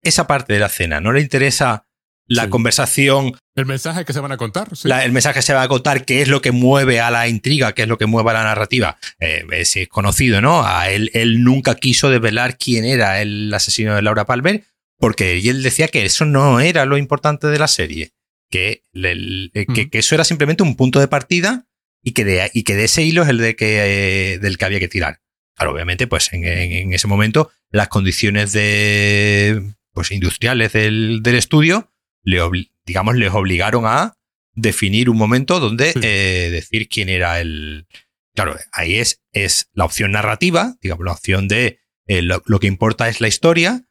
esa 0.03 0.27
parte 0.27 0.53
de 0.53 0.61
la 0.61 0.67
escena. 0.67 1.01
No 1.01 1.13
le 1.13 1.21
interesa 1.21 1.87
la 2.35 2.45
Sí. 2.45 2.51
conversación, 2.51 3.35
El 3.57 3.67
mensaje 3.67 4.05
que 4.05 4.13
se 4.13 4.21
van 4.21 4.33
a 4.33 4.37
contar. 4.37 4.75
sí. 4.77 4.89
la- 4.89 5.05
el 5.05 5.13
mensaje 5.13 5.37
que 5.39 5.43
se 5.43 5.55
va 5.55 5.63
a 5.63 5.69
contar, 5.69 6.05
qué 6.05 6.23
es 6.23 6.29
lo 6.29 6.41
que 6.41 6.53
mueve 6.53 7.01
a 7.01 7.11
la 7.11 7.29
intriga, 7.29 7.73
qué 7.73 7.83
es 7.83 7.89
lo 7.89 7.99
que 7.99 8.07
mueve 8.07 8.31
a 8.31 8.35
la 8.35 8.43
narrativa. 8.45 8.97
Eh, 9.21 9.45
es 9.53 9.77
eh, 9.77 9.87
conocido, 9.89 10.41
¿no? 10.41 10.67
A 10.67 10.91
él, 10.91 11.11
él 11.15 11.43
nunca 11.45 11.75
quiso 11.75 12.11
develar 12.11 12.57
quién 12.59 12.85
era 12.85 13.21
el 13.23 13.53
asesino 13.53 13.95
de 13.95 14.03
Laura 14.03 14.25
Palmer, 14.25 14.65
porque 14.99 15.39
él 15.39 15.63
decía 15.63 15.89
que 15.89 16.05
eso 16.05 16.25
no 16.25 16.61
era 16.61 16.85
lo 16.87 16.97
importante 16.97 17.47
de 17.49 17.59
la 17.59 17.69
serie. 17.69 18.11
Que, 18.51 18.83
le- 18.93 19.15
le- 19.15 19.51
que, 19.51 19.63
Ujú. 19.69 19.91
que 19.91 19.99
eso 19.99 20.15
era 20.15 20.25
simplemente 20.25 20.63
un 20.63 20.77
punto 20.77 21.01
de 21.01 21.09
partida 21.09 21.67
y 22.03 22.13
que 22.13 22.25
de, 22.25 22.51
y 22.53 22.65
que 22.65 22.77
de 22.77 22.85
ese 22.85 23.03
hilo 23.03 23.23
es 23.23 23.29
el 23.31 23.39
de 23.39 23.57
que, 23.57 24.35
eh, 24.35 24.39
del 24.39 24.59
que 24.59 24.65
había 24.67 24.79
que 24.81 24.89
tirar. 24.89 25.21
Claro, 25.57 25.73
obviamente, 25.73 26.07
pues 26.07 26.33
en, 26.33 26.45
en- 26.45 26.73
en 26.73 26.93
ese 26.93 27.07
momento 27.07 27.51
las 27.71 27.89
condiciones 27.89 28.53
de, 28.53 29.63
pues, 29.93 30.11
industriales 30.11 30.73
del, 30.73 31.21
del 31.23 31.35
estudio, 31.37 31.92
le 32.23 32.41
digamos, 32.87 33.17
les 33.17 33.33
obligaron 33.33 33.85
a 33.87 34.15
definir 34.55 35.09
un 35.11 35.17
momento 35.17 35.61
donde 35.61 35.93
Sí. 35.93 36.01
eh, 36.03 36.49
decir 36.51 36.89
quién 36.89 37.09
era 37.09 37.41
el... 37.41 37.87
Claro, 38.35 38.57
ahí 38.73 38.95
es, 38.97 39.21
es 39.33 39.69
la 39.75 39.85
opción 39.85 40.13
narrativa, 40.13 40.75
digamos, 40.81 41.05
la 41.05 41.13
opción 41.13 41.49
de 41.49 41.79
eh, 42.07 42.23
lo, 42.23 42.43
lo 42.47 42.61
que 42.61 42.67
importa 42.67 43.09
es 43.09 43.21
la 43.21 43.29
historia 43.29 43.85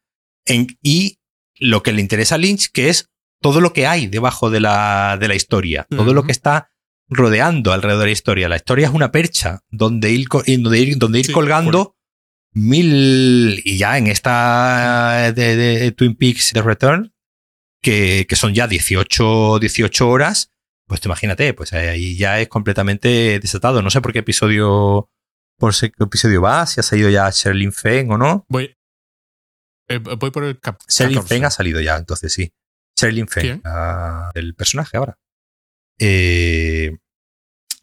en- 0.45 0.77
y 0.83 1.19
lo 1.59 1.83
que 1.83 1.93
le 1.93 2.01
interesa 2.01 2.35
a 2.35 2.37
Lynch, 2.37 2.71
que 2.71 2.89
es 2.89 3.09
todo 3.39 3.61
lo 3.61 3.71
que 3.73 3.85
hay 3.87 4.07
debajo 4.07 4.49
de 4.49 4.59
la, 4.59 5.17
de 5.19 5.27
la 5.27 5.35
historia, 5.35 5.85
todo 5.89 6.13
lo 6.13 6.23
que 6.23 6.31
está 6.31 6.69
rodeando 7.09 7.71
alrededor 7.73 8.01
de 8.01 8.05
la 8.07 8.11
historia. 8.11 8.49
La 8.49 8.55
historia 8.57 8.87
es 8.87 8.93
una 8.93 9.11
percha 9.11 9.61
donde 9.69 10.11
ir, 10.11 10.27
donde 10.29 10.79
ir, 10.79 10.97
donde 10.97 11.19
ir 11.19 11.25
Sí, 11.27 11.31
colgando 11.33 11.95
mil. 12.53 13.61
Y 13.65 13.77
ya 13.77 13.97
en 13.97 14.07
esta 14.07 15.31
de, 15.33 15.55
de 15.55 15.91
Twin 15.91 16.15
Peaks 16.15 16.51
The 16.53 16.61
Return, 16.61 17.13
que, 17.81 18.25
que 18.27 18.35
son 18.35 18.53
ya 18.53 18.67
18, 18.67 19.59
18 19.59 20.09
horas, 20.09 20.51
pues 20.87 21.01
te 21.01 21.07
imagínate, 21.07 21.53
pues 21.53 21.73
ahí 21.73 22.15
ya 22.17 22.39
es 22.39 22.47
completamente 22.47 23.39
desatado. 23.39 23.81
No 23.81 23.89
sé 23.89 24.01
por 24.01 24.13
qué 24.13 24.19
episodio. 24.19 25.09
Por 25.57 25.73
qué 25.77 25.91
episodio 25.99 26.41
va, 26.41 26.65
si 26.65 26.79
ha 26.79 26.83
salido 26.83 27.09
ya 27.09 27.29
Sherlyn 27.29 27.71
Fenn 27.71 28.11
o 28.11 28.17
no. 28.17 28.45
Voy, 28.49 28.75
eh, 29.87 29.97
voy 29.99 30.31
por 30.31 30.43
el 30.43 30.59
cap 30.59 30.79
Sherlyn 30.87 31.19
14. 31.19 31.35
Fenn 31.35 31.45
ha 31.45 31.51
salido 31.51 31.79
ya, 31.81 31.97
entonces 31.97 32.33
sí. 32.33 32.51
¿Quién? 32.95 33.61
la- 33.63 34.31
el 34.35 34.53
personaje 34.55 34.97
ahora. 34.97 35.17
Eh, 35.99 36.97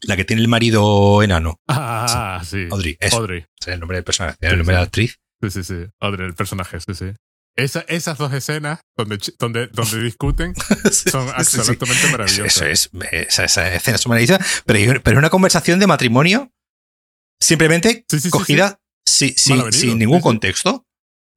la 0.03 0.15
que 0.15 0.23
tiene 0.25 0.41
el 0.41 0.47
marido 0.47 1.21
enano, 1.23 1.59
Ah, 1.67 2.41
sí. 2.45 2.67
Audrey. 2.71 2.97
Eso, 2.99 3.17
Audrey. 3.17 3.45
es 3.59 3.67
el 3.67 3.79
nombre 3.79 3.97
del 3.97 4.03
personaje, 4.05 4.37
el 4.41 4.57
nombre 4.57 4.75
de 4.75 4.79
la 4.81 4.85
actriz. 4.85 5.17
Sí, 5.41 5.49
sí, 5.49 5.63
sí. 5.63 5.85
Audrey, 5.99 6.27
el 6.27 6.35
personaje, 6.35 6.79
sí, 6.79 6.93
sí. 6.93 7.11
Esa- 7.63 7.85
esas 7.87 8.17
dos 8.17 8.33
escenas 8.33 8.79
donde, 8.97 9.17
donde, 9.39 9.67
donde 9.67 9.99
discuten 10.03 10.53
son 10.55 10.91
Sí, 10.91 11.01
sí. 11.11 11.31
absolutamente 11.35 12.07
maravillosas. 12.11 12.61
Eso 12.61 12.65
es, 12.65 12.89
esa, 13.11 13.43
esa 13.45 13.73
escena 13.73 13.95
es 13.97 14.07
maravillosas, 14.07 14.63
pero, 14.65 15.01
pero 15.03 15.19
una 15.19 15.29
conversación 15.29 15.79
de 15.79 15.87
matrimonio 15.87 16.51
simplemente 17.39 18.05
Sí, 18.09 18.29
cogida 18.29 18.79
si- 19.05 19.33
si- 19.37 19.51
Mal 19.51 19.61
avenido, 19.61 19.81
sin 19.81 19.97
ningún 19.97 20.21
contexto. 20.21 20.85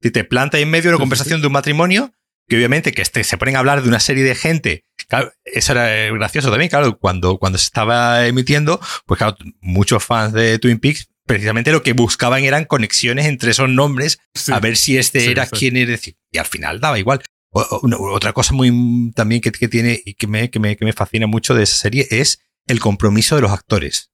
Si 0.01 0.11
te 0.11 0.23
planta 0.23 0.59
en 0.59 0.69
medio 0.69 0.83
de 0.89 0.95
una 0.95 0.99
conversación 1.01 1.41
de 1.41 1.47
un 1.47 1.53
matrimonio, 1.53 2.13
que 2.49 2.57
obviamente 2.57 2.91
que 2.91 3.01
este, 3.01 3.23
se 3.23 3.37
ponen 3.37 3.55
a 3.55 3.59
hablar 3.59 3.81
de 3.81 3.87
una 3.87 4.01
serie 4.01 4.23
de 4.23 4.35
gente. 4.35 4.83
Claro, 5.07 5.31
eso 5.45 5.71
era 5.71 6.13
gracioso 6.13 6.49
también, 6.49 6.69
claro, 6.69 6.97
cuando, 6.99 7.37
cuando 7.37 7.57
se 7.57 7.65
estaba 7.65 8.27
emitiendo, 8.27 8.81
pues 9.05 9.17
claro, 9.17 9.37
muchos 9.61 10.03
fans 10.03 10.33
de 10.33 10.59
Twin 10.59 10.79
Peaks 10.79 11.07
precisamente 11.25 11.71
lo 11.71 11.83
que 11.83 11.93
buscaban 11.93 12.43
eran 12.43 12.65
conexiones 12.65 13.25
entre 13.25 13.51
esos 13.51 13.69
nombres 13.69 14.19
Sí. 14.33 14.51
a 14.51 14.59
ver 14.59 14.75
si 14.77 14.97
este 14.97 15.21
Sí, 15.21 15.31
era 15.31 15.45
sí. 15.45 15.51
quien 15.55 15.77
era. 15.77 15.97
Y 16.31 16.37
al 16.37 16.45
final 16.45 16.79
daba 16.79 16.99
igual. 16.99 17.21
O- 17.51 17.61
o- 17.61 17.79
una- 17.83 17.97
otra 17.97 18.33
cosa 18.33 18.53
muy 18.53 19.11
también 19.15 19.39
que, 19.41 19.51
que 19.51 19.67
tiene 19.67 20.01
y 20.05 20.15
que 20.15 20.27
me, 20.27 20.49
que, 20.49 20.59
me, 20.59 20.75
que 20.75 20.85
me 20.85 20.93
fascina 20.93 21.27
mucho 21.27 21.53
de 21.53 21.63
esa 21.63 21.75
serie 21.75 22.07
es 22.09 22.39
el 22.67 22.79
compromiso 22.79 23.35
de 23.35 23.41
los 23.43 23.51
actores. 23.51 24.09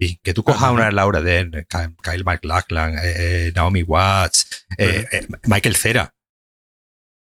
Y 0.00 0.16
que 0.18 0.32
tú 0.32 0.44
cojas 0.44 0.62
Ajá. 0.62 0.72
una 0.72 0.90
Laura 0.92 1.20
de 1.20 1.66
Kyle 2.02 2.24
MacLachlan, 2.24 2.94
eh, 2.98 3.00
eh, 3.48 3.52
Naomi 3.54 3.82
Watts, 3.82 4.64
eh, 4.78 5.06
eh, 5.12 5.26
Michael 5.44 5.76
Cera. 5.76 6.14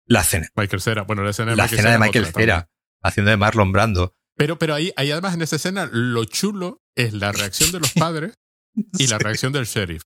La 0.06 0.22
escena, 0.22 0.48
Michael 0.56 0.82
Cera. 0.82 1.04
Bueno, 1.04 1.24
la 1.24 1.30
escena 1.32 1.52
de 1.52 1.58
la 1.58 1.64
Michael 1.64 1.80
escena 1.80 1.90
de 1.92 1.96
Cera 1.96 2.06
es 2.06 2.08
Michael 2.10 2.24
otra 2.24 2.32
también. 2.34 2.50
Cera 2.50 2.70
haciendo 3.04 3.32
de 3.32 3.38
Marlon 3.38 3.72
Brando. 3.72 4.16
Pero, 4.38 4.58
pero 4.58 4.74
ahí, 4.74 4.92
ahí 4.96 5.12
además 5.12 5.34
en 5.36 5.42
esa 5.42 5.58
escena 5.58 5.90
lo 5.92 6.24
chulo 6.26 6.82
es 6.96 7.14
la 7.14 7.32
reacción 7.32 7.72
de 7.72 7.80
los 7.80 7.92
padres 7.94 8.40
y 8.98 9.08
la 9.08 9.18
reacción 9.18 9.52
del 9.54 9.66
sheriff. 9.66 10.04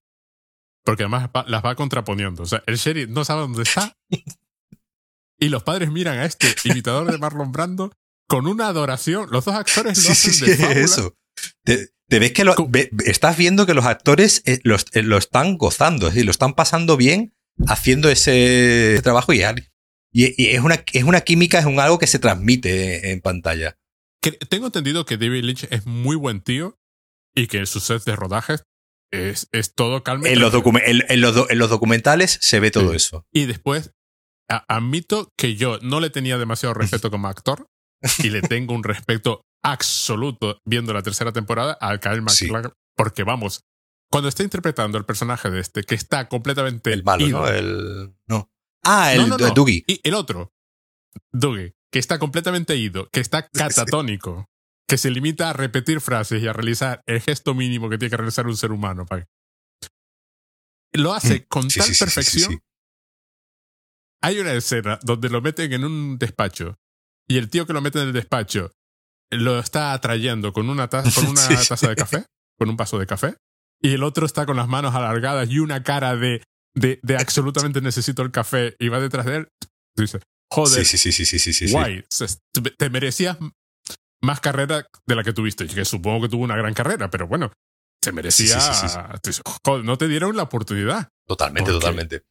Porque 0.84 1.02
además 1.02 1.28
va- 1.34 1.44
las 1.48 1.64
va 1.64 1.74
contraponiendo. 1.74 2.42
O 2.44 2.46
sea, 2.46 2.62
el 2.66 2.76
sheriff 2.76 3.08
no 3.08 3.24
sabe 3.24 3.40
dónde 3.42 3.62
está. 3.62 3.96
Y 5.38 5.50
los 5.50 5.62
padres 5.64 5.90
miran 5.92 6.18
a 6.18 6.24
este 6.24 6.46
imitador 6.64 7.10
de 7.12 7.18
Marlon 7.18 7.52
Brando 7.52 7.92
con 8.26 8.46
una 8.46 8.68
adoración. 8.68 9.28
Los 9.30 9.44
dos 9.44 9.54
actores 9.54 10.02
lo 10.04 10.10
hacen 10.12 10.32
sí, 10.32 10.46
de 10.46 10.56
fábula. 10.56 10.80
eso. 10.80 11.14
Te, 11.62 11.90
te 12.08 12.18
ves 12.18 12.32
que 12.32 12.44
lo, 12.44 12.54
ve- 12.68 12.90
estás 13.04 13.36
viendo 13.36 13.66
que 13.66 13.74
los 13.74 13.84
actores 13.84 14.42
eh, 14.46 14.60
eh, 14.64 15.02
lo 15.02 15.18
están 15.18 15.58
gozando, 15.58 16.06
es 16.08 16.14
decir, 16.14 16.24
lo 16.24 16.30
están 16.30 16.54
pasando 16.54 16.96
bien 16.96 17.34
haciendo 17.66 18.08
ese 18.08 18.98
trabajo 19.02 19.34
y, 19.34 19.42
y- 19.42 20.42
y 20.42 20.46
es, 20.54 20.60
una, 20.60 20.82
es 20.92 21.04
una 21.04 21.20
química, 21.20 21.58
es 21.58 21.66
un 21.66 21.80
algo 21.80 21.98
que 21.98 22.06
se 22.06 22.18
transmite 22.18 23.10
en 23.10 23.20
pantalla. 23.20 23.76
Que- 24.22 24.32
tengo 24.32 24.66
entendido 24.66 25.04
que 25.04 25.18
David 25.18 25.44
Lynch 25.44 25.64
es 25.70 25.84
muy 25.84 26.16
buen 26.16 26.40
tío 26.40 26.78
y 27.36 27.46
que 27.46 27.58
en 27.58 27.66
sus 27.66 27.84
sets 27.84 28.04
de 28.04 28.16
rodajes 28.16 28.64
es, 29.12 29.48
es 29.52 29.74
todo 29.74 30.02
calma. 30.02 30.28
En 30.28 30.40
los, 30.40 30.52
en, 30.54 31.04
en 31.08 31.20
los, 31.20 31.34
do- 31.34 31.46
en 31.50 31.58
los 31.58 31.70
documentales 31.70 32.38
se 32.40 32.58
ve 32.58 32.70
todo 32.72 32.90
Sí. 32.90 32.96
eso. 32.96 33.24
Y 33.32 33.44
después, 33.46 33.92
a- 34.48 34.64
admito 34.74 35.30
que 35.36 35.54
yo 35.54 35.78
no 35.82 36.00
le 36.00 36.10
tenía 36.10 36.38
demasiado 36.38 36.74
respeto 37.02 37.10
como 37.10 37.28
actor 37.28 37.66
y 38.18 38.30
le 38.30 38.42
tengo 38.42 38.74
un 38.74 38.82
respeto 38.84 39.42
absoluto 39.62 40.60
viendo 40.64 40.92
la 40.92 41.02
tercera 41.02 41.32
temporada 41.32 41.72
al 41.80 42.00
Kyle 42.00 42.22
Sí. 42.28 42.46
MacLachlan. 42.46 42.72
Porque 42.96 43.22
vamos, 43.24 43.62
cuando 44.10 44.28
está 44.28 44.42
interpretando 44.42 44.96
el 44.98 45.04
personaje 45.04 45.50
de 45.50 45.60
este, 45.60 45.82
que 45.82 45.94
está 45.94 46.28
completamente 46.28 46.92
El 46.92 47.04
malo, 47.04 47.26
ido, 47.26 47.40
¿no? 47.40 47.48
El, 47.48 48.14
no. 48.26 48.50
Ah, 48.84 49.12
el, 49.12 49.22
No, 49.22 49.26
no, 49.28 49.38
no. 49.38 49.46
el 49.46 49.54
Dougie. 49.54 49.84
Y 49.86 50.00
el 50.04 50.14
otro, 50.14 50.52
Dougie, 51.32 51.74
que 51.92 51.98
está 51.98 52.18
completamente 52.18 52.76
ido, 52.76 53.08
que 53.10 53.20
está 53.20 53.48
catatónico, 53.52 54.46
que 54.88 54.98
se 54.98 55.10
limita 55.10 55.50
a 55.50 55.52
repetir 55.52 56.00
frases 56.00 56.42
y 56.42 56.46
a 56.46 56.52
realizar 56.52 57.02
el 57.06 57.20
gesto 57.20 57.54
mínimo 57.54 57.88
que 57.90 57.98
tiene 57.98 58.10
que 58.10 58.16
realizar 58.16 58.46
un 58.46 58.56
ser 58.56 58.70
humano. 58.72 59.06
Lo 60.92 61.12
hace 61.12 61.46
con 61.46 61.66
Mm. 61.66 61.70
Sí, 61.70 61.78
tal 61.80 61.88
sí, 61.94 61.98
perfección. 62.04 62.52
sí. 62.52 62.58
Hay 64.22 64.38
una 64.38 64.52
escena 64.52 64.98
donde 65.02 65.28
lo 65.28 65.40
meten 65.42 65.72
en 65.72 65.84
un 65.84 66.18
despacho 66.18 66.78
y 67.28 67.36
el 67.36 67.50
tío 67.50 67.66
que 67.66 67.72
lo 67.72 67.80
mete 67.80 68.00
en 68.00 68.08
el 68.08 68.12
despacho 68.12 68.72
lo 69.30 69.58
está 69.58 69.92
atrayendo 69.92 70.52
con 70.52 70.70
una, 70.70 70.88
ta- 70.88 71.02
con 71.02 71.26
una 71.28 71.48
taza 71.68 71.88
de 71.88 71.96
café, 71.96 72.24
con 72.58 72.70
un 72.70 72.76
vaso 72.76 72.98
de 72.98 73.06
café, 73.06 73.36
y 73.82 73.92
el 73.92 74.04
otro 74.04 74.24
está 74.24 74.46
con 74.46 74.56
las 74.56 74.68
manos 74.68 74.94
alargadas 74.94 75.50
y 75.50 75.58
una 75.58 75.82
cara 75.82 76.16
de, 76.16 76.42
de, 76.74 77.00
de 77.02 77.16
absolutamente 77.18 77.80
necesito 77.80 78.22
el 78.22 78.30
café 78.30 78.76
y 78.78 78.88
va 78.88 79.00
detrás 79.00 79.26
de 79.26 79.36
él. 79.36 79.48
Tú 79.96 80.02
dices, 80.02 80.22
joder, 80.50 80.84
Sí, 80.84 80.96
sí, 80.96 81.12
sí, 81.12 81.12
sí, 81.12 81.24
sí, 81.26 81.38
sí, 81.40 81.52
sí, 81.52 81.66
sí. 81.68 81.72
guay, 81.72 82.04
te 82.78 82.90
merecías 82.90 83.36
más 84.22 84.40
carrera 84.40 84.86
de 85.06 85.14
la 85.14 85.22
que 85.22 85.32
tuviste, 85.32 85.66
que 85.66 85.84
supongo 85.84 86.22
que 86.22 86.28
tuvo 86.28 86.44
una 86.44 86.56
gran 86.56 86.74
carrera, 86.74 87.10
pero 87.10 87.26
bueno, 87.26 87.52
se 88.02 88.12
merecía... 88.12 88.60
Sí, 88.60 88.88
sí, 88.88 89.32
sí, 89.32 89.42
joder, 89.64 89.84
no 89.84 89.98
te 89.98 90.08
dieron 90.08 90.36
la 90.36 90.44
oportunidad 90.44 91.08
Totalmente, 91.26 91.72
¿Por 91.72 91.80
qué? 91.80 91.80
totalmente. 91.80 92.22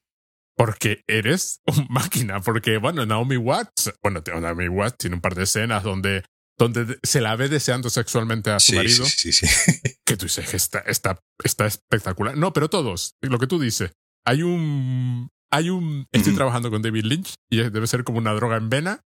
porque 0.56 1.04
eres 1.08 1.60
una 1.65 1.86
máquina. 1.89 2.39
Porque, 2.41 2.78
bueno, 2.78 3.06
Naomi 3.06 3.38
Watts, 3.38 3.93
bueno, 4.02 4.21
Naomi 4.26 4.69
Watts 4.69 4.98
tiene 4.98 5.15
un 5.17 5.21
par 5.21 5.36
de 5.36 5.43
escenas 5.43 5.84
donde, 5.84 6.24
donde 6.58 6.98
se 7.04 7.21
la 7.21 7.36
ve 7.36 7.50
deseando 7.50 7.89
sexualmente 7.89 8.52
a 8.52 8.60
su 8.60 8.74
marido, 8.74 9.06
sí, 9.06 9.32
sí, 9.32 9.45
sí. 9.45 9.71
que 10.06 10.15
tú 10.15 10.26
dices 10.26 10.50
que 10.50 10.58
está, 10.58 10.80
está, 10.80 11.19
está 11.43 11.65
espectacular. 11.65 12.38
No, 12.38 12.54
pero 12.54 12.69
todos, 12.69 13.15
lo 13.21 13.38
que 13.38 13.48
tú 13.48 13.60
dices, 13.60 13.91
hay 14.26 14.43
un, 14.43 15.30
hay 15.52 15.69
un, 15.69 16.08
estoy 16.13 16.34
trabajando 16.36 16.71
con 16.71 16.82
David 16.82 17.04
Lynch 17.04 17.36
y 17.50 17.58
debe 17.58 17.88
ser 17.88 18.04
como 18.06 18.19
una 18.19 18.34
droga 18.34 18.56
en 18.56 18.69
vena, 18.69 19.02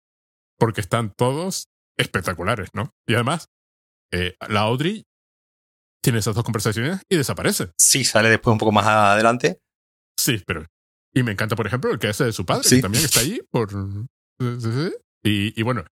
porque 0.58 0.82
están 0.82 1.14
todos 1.16 1.68
espectaculares, 1.98 2.68
¿no? 2.74 2.92
Y 3.06 3.14
además, 3.14 3.46
eh, 4.12 4.34
la 4.48 4.60
Audrey 4.60 5.04
tiene 6.02 6.20
esas 6.20 6.34
dos 6.34 6.44
conversaciones 6.44 7.00
y 7.10 7.16
desaparece. 7.16 7.72
Sí, 7.78 8.04
sale 8.04 8.30
después 8.30 8.52
un 8.52 8.58
poco 8.58 8.72
más 8.72 8.86
adelante. 8.86 9.58
Sí, 10.18 10.42
pero. 10.46 10.64
Y 11.14 11.22
me 11.22 11.32
encanta, 11.32 11.56
por 11.56 11.66
ejemplo, 11.66 11.90
el 11.90 11.98
que 11.98 12.08
hace 12.08 12.24
de 12.24 12.32
su 12.32 12.44
padre, 12.46 12.64
Sí. 12.64 12.76
que 12.76 12.82
también 12.82 13.04
está 13.04 13.20
ahí 13.20 13.40
por. 13.50 13.70
Y, 15.24 15.58
y 15.58 15.62
bueno. 15.62 15.84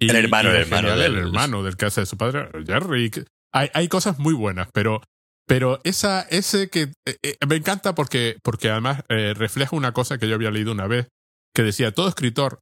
y- 0.00 0.10
El 0.10 0.16
hermano, 0.16 0.48
y 0.50 0.56
el 0.56 0.62
hermano 0.62 0.88
genial, 0.88 1.06
el 1.06 1.14
del- 1.14 1.24
hermano 1.26 1.62
del 1.62 1.76
que 1.76 1.86
hace 1.86 2.00
de 2.00 2.06
su 2.06 2.16
padre, 2.16 2.48
Jerry. 2.66 3.10
Hay, 3.54 3.70
hay 3.74 3.88
cosas 3.88 4.18
muy 4.18 4.34
buenas, 4.34 4.68
pero. 4.72 5.00
Pero 5.46 5.80
esa, 5.82 6.22
ese 6.22 6.70
que 6.70 6.92
eh, 7.06 7.16
eh, 7.22 7.36
me 7.48 7.56
encanta 7.56 7.94
porque, 7.96 8.38
porque 8.44 8.70
además 8.70 9.02
eh, 9.08 9.34
refleja 9.36 9.74
una 9.74 9.92
cosa 9.92 10.16
que 10.16 10.28
yo 10.28 10.36
había 10.36 10.52
leído 10.52 10.70
una 10.70 10.86
vez, 10.86 11.08
que 11.54 11.62
decía, 11.64 11.92
todo 11.92 12.08
escritor 12.08 12.60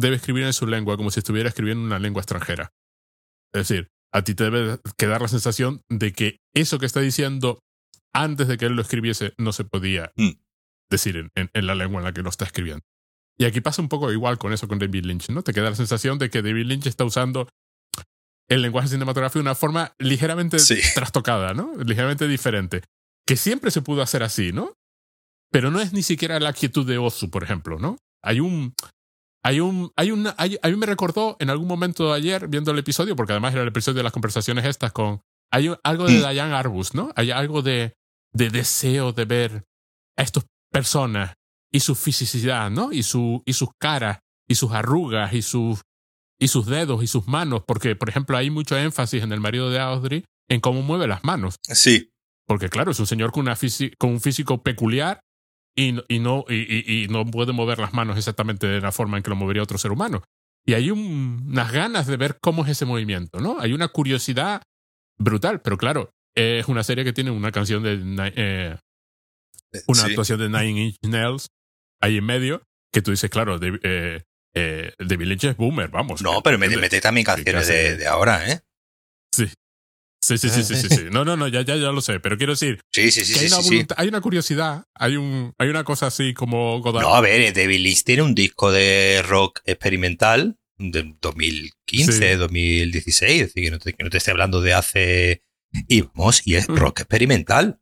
debe 0.00 0.16
escribir 0.16 0.44
en 0.44 0.52
su 0.52 0.66
lengua 0.66 0.96
como 0.96 1.10
si 1.10 1.20
estuviera 1.20 1.48
escribiendo 1.48 1.80
en 1.82 1.86
una 1.86 1.98
lengua 1.98 2.20
extranjera. 2.22 2.72
Es 3.54 3.68
decir, 3.68 3.88
a 4.12 4.22
ti 4.22 4.34
te 4.34 4.44
debe 4.44 4.78
quedar 4.96 5.20
la 5.22 5.28
sensación 5.28 5.82
de 5.88 6.12
que 6.12 6.38
eso 6.54 6.78
que 6.78 6.86
está 6.86 7.00
diciendo 7.00 7.60
antes 8.12 8.48
de 8.48 8.58
que 8.58 8.66
él 8.66 8.72
lo 8.72 8.82
escribiese 8.82 9.34
no 9.38 9.52
se 9.52 9.64
podía 9.64 10.12
Mm. 10.16 10.30
decir 10.90 11.16
en, 11.16 11.30
en- 11.36 11.50
en 11.54 11.66
la 11.66 11.74
lengua 11.74 12.00
en 12.00 12.04
la 12.04 12.12
que 12.12 12.22
lo 12.22 12.30
está 12.30 12.44
escribiendo. 12.44 12.82
Y 13.38 13.44
aquí 13.44 13.60
pasa 13.60 13.80
un 13.80 13.88
poco 13.88 14.12
igual 14.12 14.38
con 14.38 14.52
eso 14.52 14.68
con 14.68 14.78
David 14.78 15.04
Lynch, 15.06 15.30
¿no? 15.30 15.42
Te 15.42 15.52
queda 15.52 15.70
la 15.70 15.76
sensación 15.76 16.18
de 16.18 16.28
que 16.30 16.42
David 16.42 16.66
Lynch 16.66 16.86
está 16.86 17.04
usando 17.04 17.48
el 18.48 18.62
lenguaje 18.62 18.88
cinematográfico 18.88 19.38
de 19.38 19.42
una 19.42 19.54
forma 19.54 19.94
ligeramente 19.98 20.58
Sí. 20.58 20.78
trastocada, 20.94 21.54
¿no? 21.54 21.72
Ligeramente 21.84 22.26
diferente. 22.26 22.82
Que 23.26 23.36
siempre 23.36 23.70
se 23.70 23.80
pudo 23.82 24.02
hacer 24.02 24.22
así, 24.24 24.52
¿no? 24.52 24.74
Pero 25.52 25.70
no 25.70 25.80
es 25.80 25.92
ni 25.92 26.02
siquiera 26.02 26.38
la 26.40 26.52
quietud 26.52 26.86
de 26.86 26.98
Ozu, 26.98 27.30
por 27.30 27.44
ejemplo, 27.44 27.78
¿no? 27.78 27.96
Hay 28.22 28.40
un. 28.40 28.74
Hay 29.42 29.60
un. 29.60 29.90
Hay 29.96 30.10
una. 30.10 30.34
Hay, 30.38 30.58
a 30.62 30.68
mí 30.68 30.76
me 30.76 30.86
recordó 30.86 31.36
en 31.40 31.50
algún 31.50 31.66
momento 31.68 32.08
de 32.10 32.16
ayer, 32.16 32.48
viendo 32.48 32.70
el 32.72 32.78
episodio, 32.78 33.16
porque 33.16 33.32
además 33.32 33.52
era 33.54 33.62
el 33.62 33.68
episodio 33.68 33.98
de 33.98 34.02
las 34.04 34.12
conversaciones 34.12 34.64
estas 34.64 34.92
con. 34.92 35.20
Hay 35.52 35.68
un- 35.68 35.78
algo 35.82 36.06
de 36.06 36.18
Mm. 36.18 36.30
Diane 36.30 36.54
Arbus, 36.54 36.94
¿no? 36.94 37.10
Hay 37.16 37.30
algo 37.30 37.62
de, 37.62 37.94
de 38.32 38.50
deseo 38.50 39.12
de 39.12 39.24
ver 39.24 39.64
a 40.16 40.22
estas 40.22 40.44
personas 40.70 41.34
y 41.72 41.80
su 41.80 41.94
fisicidad, 41.94 42.70
¿no? 42.70 42.92
Y, 42.92 43.02
su, 43.02 43.42
y 43.46 43.52
sus 43.54 43.70
caras, 43.80 44.18
y 44.48 44.54
sus 44.56 44.72
arrugas, 44.72 45.32
y 45.32 45.42
sus, 45.42 45.80
y 46.38 46.48
sus 46.48 46.66
dedos, 46.66 47.02
y 47.02 47.06
sus 47.06 47.26
manos, 47.26 47.62
porque, 47.66 47.96
por 47.96 48.08
ejemplo, 48.08 48.36
hay 48.36 48.50
mucho 48.50 48.76
énfasis 48.76 49.22
en 49.22 49.32
el 49.32 49.40
marido 49.40 49.70
de 49.70 49.80
Audrey 49.80 50.24
en 50.48 50.60
cómo 50.60 50.82
mueve 50.82 51.06
las 51.08 51.24
manos. 51.24 51.56
Sí. 51.62 52.10
Porque, 52.46 52.68
claro, 52.68 52.90
es 52.90 53.00
un 53.00 53.06
señor 53.06 53.30
con, 53.32 53.42
una 53.42 53.56
con 53.98 54.10
un 54.10 54.20
físico 54.20 54.62
peculiar 54.62 55.20
y, 55.88 55.92
no- 55.92 56.02
y, 56.08 56.18
no, 56.18 56.44
y, 56.48 57.04
y- 57.04 57.08
no 57.08 57.24
puede 57.26 57.52
mover 57.52 57.78
las 57.78 57.92
manos 57.94 58.16
exactamente 58.16 58.66
de 58.66 58.80
la 58.80 58.92
forma 58.92 59.16
en 59.16 59.22
que 59.22 59.30
lo 59.30 59.36
movería 59.36 59.62
otro 59.62 59.78
ser 59.78 59.92
humano. 59.92 60.22
Y 60.66 60.74
hay 60.74 60.90
un- 60.90 61.44
unas 61.48 61.72
ganas 61.72 62.06
de 62.06 62.16
ver 62.16 62.38
cómo 62.40 62.64
es 62.64 62.70
ese 62.70 62.84
movimiento, 62.84 63.40
¿no? 63.40 63.58
Hay 63.60 63.72
una 63.72 63.88
curiosidad 63.88 64.62
brutal, 65.18 65.60
pero 65.62 65.76
claro, 65.78 66.10
es 66.36 66.66
una 66.68 66.82
serie 66.84 67.04
que 67.04 67.12
tiene 67.12 67.30
una 67.30 67.50
canción 67.52 67.82
de. 67.82 67.98
Eh, 68.36 68.76
una 69.86 70.00
Sí. 70.02 70.10
actuación 70.10 70.38
de 70.40 70.48
Nine 70.48 70.82
Inch 70.86 70.96
Nails 71.02 71.48
ahí 72.00 72.16
en 72.18 72.24
medio, 72.24 72.62
que 72.92 73.02
tú 73.02 73.10
dices, 73.12 73.30
claro, 73.30 73.58
David, 73.58 73.78
eh, 73.84 74.22
eh, 74.54 74.92
Lynch 74.98 75.44
es 75.44 75.56
boomer, 75.56 75.88
vamos. 75.90 76.22
No, 76.22 76.42
pero 76.42 76.58
mete, 76.58 76.76
mete 76.76 77.00
también 77.00 77.24
¿Qué 77.24 77.32
canciones 77.52 77.68
de, 77.68 77.74
de- 77.74 77.96
de 77.98 78.06
ahora, 78.08 78.50
¿eh? 78.50 78.60
Sí. 79.32 79.48
Sí, 80.22 80.36
sí, 80.38 80.50
sí, 80.50 80.62
sí, 80.62 80.76
sí, 80.76 80.88
sí. 80.88 81.00
No, 81.10 81.24
no, 81.24 81.36
no, 81.36 81.48
ya, 81.48 81.62
ya, 81.62 81.76
ya 81.76 81.90
lo 81.92 82.00
sé, 82.00 82.20
pero 82.20 82.36
quiero 82.36 82.52
decir 82.52 82.80
Sí, 82.92 83.10
sí, 83.10 83.24
sí, 83.24 83.32
que 83.32 83.38
sí, 83.38 83.44
hay, 83.46 83.46
una 83.52 83.56
sí, 83.56 83.62
sí. 83.62 83.68
voluntad- 83.76 83.94
hay 83.98 84.08
una 84.08 84.20
curiosidad, 84.20 84.84
hay, 84.94 85.16
un, 85.16 85.54
hay 85.58 85.68
una 85.68 85.84
cosa 85.84 86.08
así 86.08 86.34
como 86.34 86.80
Godard. 86.80 87.02
No, 87.04 87.14
a 87.14 87.20
ver, 87.20 87.40
eh, 87.40 87.52
David 87.52 87.80
Lynch 87.80 88.04
tiene 88.04 88.22
un 88.22 88.34
disco 88.34 88.70
de 88.70 89.22
rock 89.26 89.60
experimental 89.64 90.58
de 90.78 91.14
2015, 91.20 92.12
Sí. 92.32 92.36
2016, 92.36 93.32
es 93.42 93.46
decir, 93.48 93.64
que 93.64 93.70
no, 93.70 93.78
te, 93.78 93.92
que 93.94 94.04
no 94.04 94.10
te 94.10 94.18
estoy 94.18 94.32
hablando 94.32 94.60
de 94.60 94.74
hace... 94.74 95.42
Y 95.88 96.02
vamos, 96.02 96.42
y 96.44 96.56
es 96.56 96.68
Mm. 96.68 96.76
rock 96.76 97.00
experimental. 97.00 97.80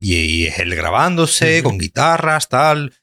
Y, 0.00 0.14
y 0.16 0.46
es 0.46 0.58
él 0.58 0.74
grabándose 0.74 1.62
con 1.62 1.78
guitarras, 1.78 2.48
tal. 2.48 2.94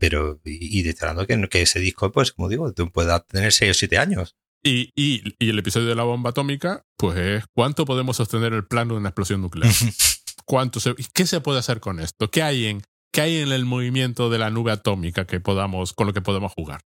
Pero, 0.00 0.40
y, 0.44 0.78
y 0.78 0.82
que, 1.26 1.48
que 1.50 1.62
ese 1.62 1.80
disco, 1.80 2.12
pues, 2.12 2.30
como 2.32 2.48
digo, 2.48 2.72
puede 2.92 3.12
tener 3.28 3.52
6 3.52 3.72
o 3.72 3.74
7 3.74 3.98
años. 3.98 4.36
Y, 4.62 4.90
y, 4.96 5.22
y 5.38 5.50
el 5.50 5.58
episodio 5.58 5.86
de 5.86 5.94
la 5.94 6.02
bomba 6.02 6.30
atómica, 6.30 6.84
pues 6.96 7.16
es 7.16 7.44
cuánto 7.54 7.84
podemos 7.84 8.16
sostener 8.16 8.52
el 8.52 8.66
plano 8.66 8.94
de 8.94 9.00
una 9.00 9.10
explosión 9.10 9.40
nuclear. 9.40 9.72
¿Cuánto 10.44 10.80
se, 10.80 10.94
¿Qué 11.14 11.26
se 11.26 11.40
puede 11.40 11.58
hacer 11.58 11.80
con 11.80 12.00
esto? 12.00 12.30
¿Qué 12.30 12.42
hay, 12.42 12.66
en, 12.66 12.82
¿Qué 13.12 13.20
hay 13.20 13.36
en 13.36 13.52
el 13.52 13.66
movimiento 13.66 14.30
de 14.30 14.38
la 14.38 14.50
nube 14.50 14.72
atómica 14.72 15.26
que 15.26 15.40
podamos, 15.40 15.92
con 15.92 16.06
lo 16.06 16.12
que 16.12 16.22
podemos 16.22 16.52
jugar? 16.52 16.80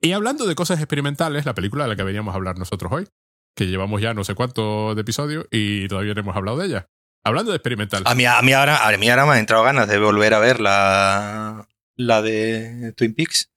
Y 0.00 0.12
hablando 0.12 0.44
de 0.44 0.54
cosas 0.54 0.80
experimentales, 0.80 1.46
la 1.46 1.54
película 1.54 1.84
de 1.84 1.90
la 1.90 1.96
que 1.96 2.02
veníamos 2.02 2.32
a 2.32 2.36
hablar 2.36 2.58
nosotros 2.58 2.92
hoy, 2.92 3.08
que 3.56 3.66
llevamos 3.66 4.02
ya 4.02 4.12
no 4.12 4.24
sé 4.24 4.34
cuánto 4.34 4.94
de 4.94 5.00
episodio 5.00 5.46
y 5.50 5.88
todavía 5.88 6.14
no 6.14 6.20
hemos 6.20 6.36
hablado 6.36 6.58
de 6.58 6.66
ella. 6.66 6.86
Hablando 7.24 7.52
de 7.52 7.56
experimental. 7.56 8.02
A 8.04 8.14
mí, 8.14 8.26
a, 8.26 8.42
mí 8.42 8.52
ahora, 8.52 8.86
a 8.86 8.96
mí 8.98 9.08
ahora 9.08 9.24
me 9.24 9.32
han 9.32 9.38
entrado 9.38 9.62
ganas 9.62 9.88
de 9.88 9.98
volver 9.98 10.34
a 10.34 10.40
ver 10.40 10.60
la, 10.60 11.66
la 11.96 12.20
de 12.20 12.92
Twin 12.96 13.14
Peaks. 13.14 13.48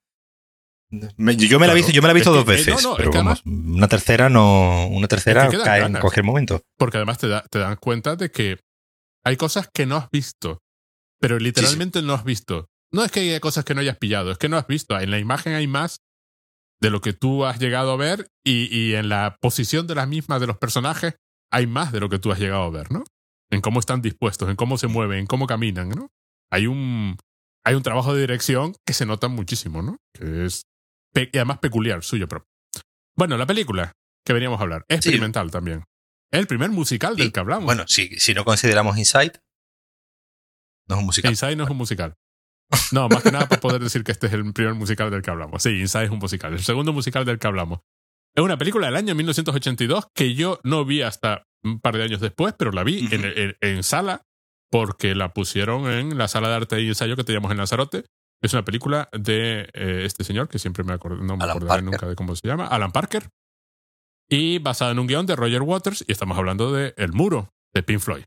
Me- 0.90 1.36
yo 1.36 1.60
me 1.60 1.66
la 1.66 1.74
visto, 1.74 1.92
yo 1.92 2.00
me 2.00 2.08
la 2.08 2.12
he 2.12 2.14
visto 2.14 2.30
Es 2.30 2.36
dos 2.36 2.44
que, 2.46 2.52
eh, 2.52 2.56
veces, 2.56 2.82
no, 2.82 2.90
no, 2.90 2.96
pero 2.96 3.12
vamos, 3.12 3.42
una 3.44 3.88
tercera 3.88 4.28
no, 4.30 4.86
una 4.88 5.06
tercera 5.06 5.44
Es 5.44 5.50
que 5.50 5.56
quedan 5.56 5.66
cae 5.66 5.82
en 5.84 5.92
cualquier 6.00 6.24
momento. 6.24 6.62
Porque 6.78 6.96
además 6.96 7.18
te, 7.18 7.28
da, 7.28 7.42
te 7.50 7.58
dan 7.58 7.76
cuenta 7.76 8.16
de 8.16 8.30
que 8.30 8.58
hay 9.24 9.36
cosas 9.36 9.68
que 9.72 9.84
no 9.84 9.96
has 9.96 10.08
visto, 10.10 10.62
pero 11.20 11.38
literalmente 11.38 12.00
no 12.00 12.14
has 12.14 12.24
visto. 12.24 12.66
No 12.90 13.04
es 13.04 13.12
que 13.12 13.20
haya 13.20 13.40
cosas 13.40 13.64
que 13.66 13.74
no 13.74 13.80
hayas 13.82 13.98
pillado, 13.98 14.30
es 14.30 14.38
que 14.38 14.48
no 14.48 14.56
has 14.56 14.66
visto. 14.66 14.98
En 14.98 15.10
la 15.10 15.18
imagen 15.18 15.52
hay 15.54 15.66
más 15.66 15.98
de 16.80 16.90
lo 16.90 17.00
que 17.02 17.12
tú 17.12 17.44
has 17.44 17.58
llegado 17.58 17.92
a 17.92 17.96
ver 17.96 18.28
y, 18.44 18.74
y 18.74 18.94
en 18.94 19.10
la 19.10 19.36
posición 19.42 19.86
de 19.86 19.94
las 19.96 20.08
mismas 20.08 20.40
de 20.40 20.46
los 20.46 20.56
personajes 20.56 21.16
hay 21.52 21.66
más 21.66 21.92
de 21.92 22.00
lo 22.00 22.08
que 22.08 22.18
tú 22.18 22.32
has 22.32 22.38
llegado 22.38 22.62
a 22.62 22.70
ver, 22.70 22.90
¿no? 22.90 23.04
En 23.50 23.60
cómo 23.60 23.80
están 23.80 24.00
dispuestos, 24.00 24.48
en 24.48 24.56
cómo 24.56 24.78
se 24.78 24.86
mueven, 24.86 25.18
en 25.20 25.26
cómo 25.26 25.46
caminan, 25.46 25.90
¿no? 25.90 26.08
Hay 26.50 26.66
un, 26.66 27.16
hay 27.64 27.74
un 27.74 27.82
trabajo 27.82 28.14
de 28.14 28.20
dirección 28.22 28.74
que 28.86 28.94
se 28.94 29.04
nota 29.06 29.28
muchísimo, 29.28 29.82
¿no? 29.82 29.96
Que 30.14 30.46
es 30.46 30.62
y 31.14 31.36
además 31.36 31.58
peculiar, 31.58 32.02
suyo 32.02 32.28
propio. 32.28 32.48
Bueno, 33.16 33.36
la 33.36 33.46
película 33.46 33.92
que 34.24 34.32
veníamos 34.32 34.60
a 34.60 34.62
hablar, 34.62 34.84
es 34.88 34.96
Sí. 34.96 35.08
experimental 35.08 35.50
también. 35.50 35.84
Es 36.30 36.40
el 36.40 36.46
primer 36.46 36.70
musical 36.70 37.16
del 37.16 37.32
que 37.32 37.40
hablamos. 37.40 37.64
Bueno, 37.64 37.84
si, 37.88 38.08
si 38.18 38.34
no 38.34 38.44
consideramos 38.44 38.96
Inside, 38.98 39.32
no 40.88 40.94
es 40.96 41.00
un 41.00 41.06
musical. 41.06 41.30
Inside 41.32 41.56
no 41.56 41.64
es 41.64 41.70
un 41.70 41.76
musical. 41.76 42.14
No, 42.92 43.08
más 43.08 43.22
que 43.22 43.32
nada 43.32 43.48
para 43.48 43.60
poder 43.60 43.82
decir 43.82 44.04
que 44.04 44.12
este 44.12 44.26
es 44.26 44.32
el 44.34 44.52
primer 44.52 44.74
musical 44.74 45.10
del 45.10 45.22
que 45.22 45.30
hablamos. 45.30 45.62
Sí, 45.62 45.70
Inside 45.80 46.04
es 46.04 46.10
un 46.10 46.18
musical. 46.18 46.52
El 46.52 46.62
segundo 46.62 46.92
musical 46.92 47.24
del 47.24 47.38
que 47.38 47.46
hablamos. 47.46 47.80
Es 48.36 48.44
una 48.44 48.58
película 48.58 48.86
del 48.86 48.96
año 48.96 49.14
1982 49.14 50.06
que 50.14 50.34
yo 50.34 50.60
no 50.64 50.84
vi 50.84 51.00
hasta 51.02 51.44
un 51.64 51.80
par 51.80 51.96
de 51.96 52.04
años 52.04 52.20
después, 52.20 52.54
pero 52.58 52.70
la 52.70 52.84
vi 52.84 53.08
en- 53.10 53.56
en 53.60 53.82
sala 53.82 54.22
porque 54.70 55.14
la 55.14 55.32
pusieron 55.32 55.90
en 55.90 56.18
la 56.18 56.28
sala 56.28 56.48
de 56.50 56.54
arte 56.56 56.80
y 56.82 56.88
ensayo 56.88 57.16
que 57.16 57.24
teníamos 57.24 57.50
en 57.50 57.56
Lanzarote. 57.56 58.04
Es 58.42 58.52
una 58.52 58.64
película 58.64 59.08
de 59.12 59.68
eh, 59.74 60.02
este 60.04 60.22
señor 60.24 60.48
que 60.48 60.58
siempre 60.58 60.84
me 60.84 60.92
acuerdo, 60.92 61.16
no 61.18 61.36
me 61.36 61.44
Alan 61.44 61.56
acordaré 61.56 61.68
Parker. 61.68 61.84
nunca 61.84 62.06
de 62.08 62.14
cómo 62.16 62.36
se 62.36 62.46
llama, 62.46 62.66
Alan 62.66 62.92
Parker. 62.92 63.28
Y 64.30 64.58
basada 64.58 64.92
en 64.92 64.98
un 64.98 65.06
guion 65.06 65.26
de 65.26 65.34
Roger 65.36 65.62
Waters, 65.62 66.04
y 66.06 66.12
estamos 66.12 66.36
hablando 66.38 66.72
de 66.72 66.94
El 66.96 67.12
Muro, 67.12 67.50
de 67.74 67.82
Pink 67.82 68.00
Floyd. 68.00 68.24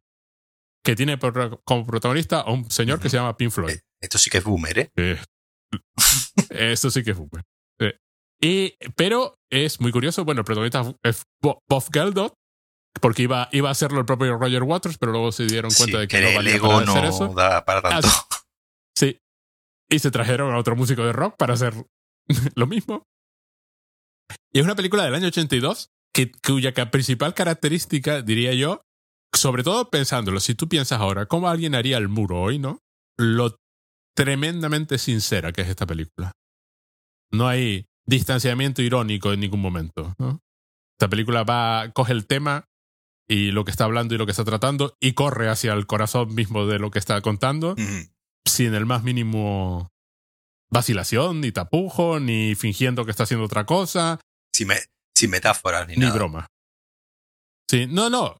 Que 0.84 0.96
tiene 0.96 1.18
por- 1.18 1.62
como 1.64 1.86
protagonista 1.86 2.42
a 2.42 2.52
un 2.52 2.70
señor 2.72 3.00
que 3.00 3.10
se 3.10 3.18
llama 3.18 3.38
Pink 3.38 3.52
Floyd. 3.52 3.74
Eh, 3.76 3.82
Esto 4.02 4.18
sí 4.18 4.30
que 4.32 4.40
es 4.40 4.44
boomer, 4.44 4.80
¿eh? 4.80 4.92
Eh, 4.96 5.20
Esto 6.50 6.90
sí 6.90 7.04
que 7.04 7.12
es 7.12 7.18
boomer. 7.18 7.44
Eh, 7.80 7.98
y, 8.42 8.74
pero 8.96 9.36
es 9.52 9.80
muy 9.80 9.92
curioso. 9.92 10.26
Bueno, 10.26 10.42
el 10.42 10.46
protagonista 10.46 10.94
es 11.04 11.24
Bo- 11.42 11.60
Bob 11.70 11.84
Geldof, 11.94 12.34
porque 13.00 13.22
iba, 13.24 13.48
iba 13.52 13.70
a 13.70 13.72
hacerlo 13.72 14.00
el 14.00 14.06
propio 14.06 14.36
Roger 14.38 14.64
Waters, 14.64 14.98
pero 14.98 15.12
luego 15.12 15.32
se 15.32 15.46
dieron 15.46 15.72
cuenta 15.72 15.98
Sí, 15.98 16.02
de 16.02 16.08
que, 16.08 16.20
no 16.22 16.28
el 16.30 16.36
valía 16.36 16.56
ego 16.56 16.68
para 16.70 16.86
no 16.86 16.92
hacer 16.94 17.06
eso. 17.06 17.28
da 17.36 17.64
para 17.64 17.82
tanto. 17.82 18.08
Ah, 18.10 18.26
Sí. 18.98 19.18
Y 19.92 20.00
se 20.00 20.10
trajeron 20.10 20.54
a 20.54 20.58
otro 20.58 20.76
músico 20.76 21.04
de 21.04 21.14
rock 21.14 21.36
para 21.38 21.54
hacer 21.54 21.74
lo 22.56 22.66
mismo. 22.66 23.04
Y 24.54 24.60
es 24.60 24.66
una 24.66 24.76
película 24.76 25.04
del 25.04 25.16
año 25.16 25.28
82 25.28 25.92
que, 26.14 26.32
cuya 26.32 26.74
principal 26.92 27.34
característica, 27.34 28.22
diría 28.22 28.54
yo, 28.54 28.82
sobre 29.34 29.64
todo 29.64 29.90
pensándolo, 29.90 30.40
si 30.40 30.56
tú 30.56 30.68
piensas 30.68 31.00
ahora, 31.00 31.26
¿cómo 31.26 31.50
alguien 31.50 31.76
haría 31.76 31.98
el 31.98 32.10
muro 32.10 32.42
hoy, 32.42 32.60
no? 32.60 32.80
Lo 33.18 33.58
tremendamente 34.16 34.98
sincera 34.98 35.52
que 35.52 35.62
es 35.62 35.70
esta 35.70 35.86
película. 35.86 36.32
No 37.32 37.48
hay 37.48 37.86
distanciamiento 38.06 38.82
irónico 38.82 39.32
en 39.32 39.40
ningún 39.40 39.62
momento. 39.62 40.14
¿no? 40.20 40.42
Esta 41.00 41.10
película 41.10 41.44
va, 41.44 41.92
coge 41.94 42.14
el 42.14 42.28
tema 42.28 42.66
y 43.28 43.52
lo 43.52 43.64
que 43.64 43.72
está 43.72 43.86
hablando 43.86 44.14
y 44.14 44.18
lo 44.18 44.26
que 44.26 44.32
está 44.32 44.44
tratando 44.44 44.96
y 45.00 45.14
corre 45.14 45.50
hacia 45.50 45.74
el 45.74 45.88
corazón 45.88 46.36
mismo 46.36 46.66
de 46.66 46.80
lo 46.80 46.92
que 46.92 47.00
está 47.00 47.22
contando 47.22 47.76
sin 48.46 48.74
el 48.74 48.86
más 48.86 49.04
mínimo 49.04 49.90
vacilación, 50.72 51.42
ni 51.42 51.52
tapujo, 51.52 52.20
ni 52.20 52.56
fingiendo 52.56 53.06
que 53.06 53.12
está 53.12 53.24
haciendo 53.24 53.46
otra 53.46 53.66
cosa. 53.66 54.20
Sin, 54.54 54.70
sin 55.16 55.30
metáforas 55.30 55.88
ni, 55.88 55.96
ni 55.96 56.10
broma. 56.10 56.48
Sí, 57.70 57.88
no, 57.88 58.10
no. 58.10 58.38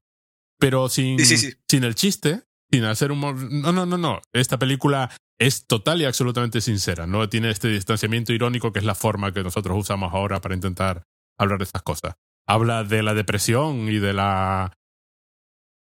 Pero 0.58 0.88
sin, 0.88 1.18
sin 1.18 1.84
el 1.84 1.94
chiste, 1.94 2.42
sin 2.70 2.84
hacer 2.84 3.12
un... 3.12 3.20
No, 3.62 3.72
no, 3.72 3.86
no, 3.86 3.98
no. 3.98 4.20
Esta 4.32 4.58
película 4.58 5.10
es 5.38 5.66
total 5.66 6.00
y 6.00 6.04
absolutamente 6.04 6.60
sincera. 6.60 7.06
No 7.06 7.28
tiene 7.28 7.50
este 7.50 7.68
distanciamiento 7.68 8.32
irónico 8.32 8.72
que 8.72 8.78
es 8.78 8.84
la 8.84 8.94
forma 8.94 9.32
que 9.32 9.42
nosotros 9.42 9.76
usamos 9.78 10.12
ahora 10.12 10.40
para 10.40 10.54
intentar 10.54 11.02
hablar 11.38 11.58
de 11.58 11.64
estas 11.64 11.82
cosas. 11.82 12.14
Habla 12.46 12.84
de 12.84 13.02
la 13.02 13.14
depresión 13.14 13.88
y 13.88 13.98
de 13.98 14.12
la 14.12 14.72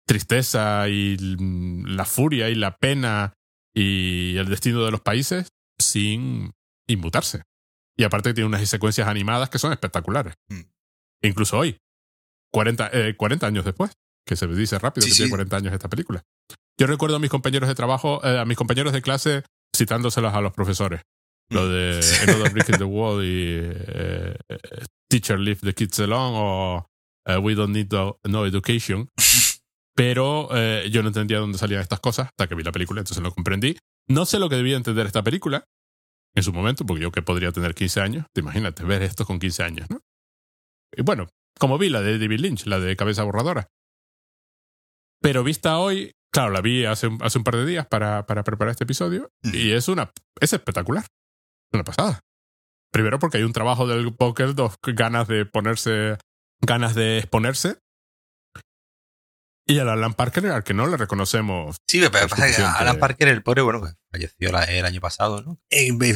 tristeza 0.07 0.89
y 0.89 1.17
la 1.19 2.05
furia 2.05 2.49
y 2.49 2.55
la 2.55 2.77
pena 2.77 3.33
y 3.77 4.39
el 4.39 4.49
destino 4.49 4.85
de 4.85 4.91
los 4.91 5.03
países 5.03 5.49
sin 5.79 6.53
inmutarse. 6.89 7.43
Y 7.97 8.05
aparte 8.05 8.33
tiene 8.33 8.49
unas 8.49 8.67
secuencias 8.69 9.07
animadas 9.07 9.51
que 9.51 9.59
son 9.59 9.73
espectaculares. 9.73 10.35
Mm. 10.49 10.63
Incluso 11.23 11.59
hoy, 11.59 11.77
40, 12.53 13.17
40 13.17 13.47
eh, 13.47 13.49
años 13.49 13.65
después, 13.65 13.93
que 14.27 14.37
se 14.37 14.47
dice 14.47 14.79
rápido 14.79 15.07
que 15.07 15.13
tiene 15.13 15.31
40 15.31 15.57
años 15.57 15.75
esta 15.75 15.89
película. 15.89 16.23
Yo 16.79 16.87
recuerdo 16.87 17.17
a 17.17 17.19
mis 17.19 17.31
compañeros 17.31 17.69
de 17.69 17.75
trabajo, 17.75 18.25
eh, 18.25 18.39
a 18.39 18.45
mis 18.47 18.57
compañeros 18.57 18.93
de 18.93 19.03
clase 19.03 19.45
citándoselas 19.77 20.35
a 20.35 20.41
los 20.41 20.53
profesores. 20.53 21.03
Lo 21.51 21.67
mm. 21.67 21.69
de 21.69 22.01
Another 22.23 22.53
Brick 22.53 22.69
in 22.71 22.79
the 22.79 22.85
Wall 22.85 23.25
y 23.25 23.61
eh, 23.63 24.37
Teacher 25.09 25.39
Leave 25.39 25.61
the 25.61 25.75
Kids 25.75 26.01
Alone 26.01 26.37
o 26.39 26.89
We 27.43 27.55
Don't 27.55 27.75
Need 27.75 27.93
No 28.25 28.47
Education. 28.47 29.11
Pero 29.97 30.51
yo 30.87 31.03
no 31.03 31.09
entendía 31.09 31.39
dónde 31.39 31.59
salían 31.59 31.81
estas 31.81 32.01
cosas 32.01 32.27
hasta 32.27 32.47
que 32.47 32.55
vi 32.55 32.63
la 32.63 32.73
película, 32.73 33.01
entonces 33.01 33.23
lo 33.23 33.33
comprendí. 33.33 33.77
No 34.09 34.27
sé 34.27 34.39
lo 34.39 34.49
que 34.49 34.57
debía 34.57 34.77
entender 34.77 35.07
esta 35.07 35.23
película 35.23 35.65
en 36.35 36.43
su 36.43 36.53
momento, 36.53 36.85
porque 36.85 37.03
yo 37.03 37.11
que 37.11 37.23
podría 37.23 37.51
tener 37.51 37.75
15 37.75 38.01
años, 38.03 38.27
te 38.35 38.43
imagínate 38.43 38.85
ver 38.85 39.03
esto 39.03 39.25
con 39.25 39.39
15 39.39 39.63
años, 39.63 39.91
¿no? 39.91 40.01
Y 40.95 41.03
bueno, 41.03 41.29
como 41.59 41.79
vi 41.79 41.89
la 41.89 42.03
de 42.03 42.19
David 42.19 42.41
Lynch, 42.41 42.67
la 42.67 42.79
de 42.79 42.95
Cabeza 42.95 43.23
Borradora. 43.25 43.69
Pero 45.23 45.43
vista 45.43 45.79
hoy, 45.79 46.13
claro, 46.31 46.51
la 46.51 46.61
vi 46.61 46.85
hace, 46.85 47.09
hace 47.21 47.39
un 47.39 47.45
par 47.45 47.57
de 47.57 47.65
días 47.65 47.87
para, 47.87 48.27
para 48.27 48.45
preparar 48.45 48.73
este 48.73 48.85
episodio 48.85 49.31
y 49.43 49.73
es 49.73 49.89
una 49.89 50.13
es 50.41 50.53
espectacular. 50.53 51.07
Una 51.73 51.85
pasada. 51.85 52.21
Primero 52.93 53.19
porque 53.19 53.39
hay 53.39 53.45
un 53.45 53.53
trabajo 53.53 53.87
del 53.87 54.15
póker, 54.15 54.55
dos 54.55 54.77
ganas 54.83 55.27
de 55.27 55.47
ponerse, 55.47 56.19
ganas 56.61 56.95
de 56.95 57.19
exponerse. 57.19 57.79
Y 59.69 59.81
al 59.81 59.89
Alan 59.89 60.15
Parker, 60.15 60.47
al 60.47 60.63
que 60.63 60.75
no 60.75 60.87
le 60.87 60.97
reconocemos. 60.97 61.77
Sí, 61.89 62.01
pero 62.13 62.29
pasa 62.29 62.47
que 62.55 62.63
Alan 62.63 62.99
Parker, 62.99 63.29
el 63.29 63.43
pobre, 63.43 63.63
bueno, 63.63 63.83
falleció 64.13 64.49
el 64.49 64.85
año 64.85 65.01
pasado, 65.01 65.43
¿no? 65.43 65.59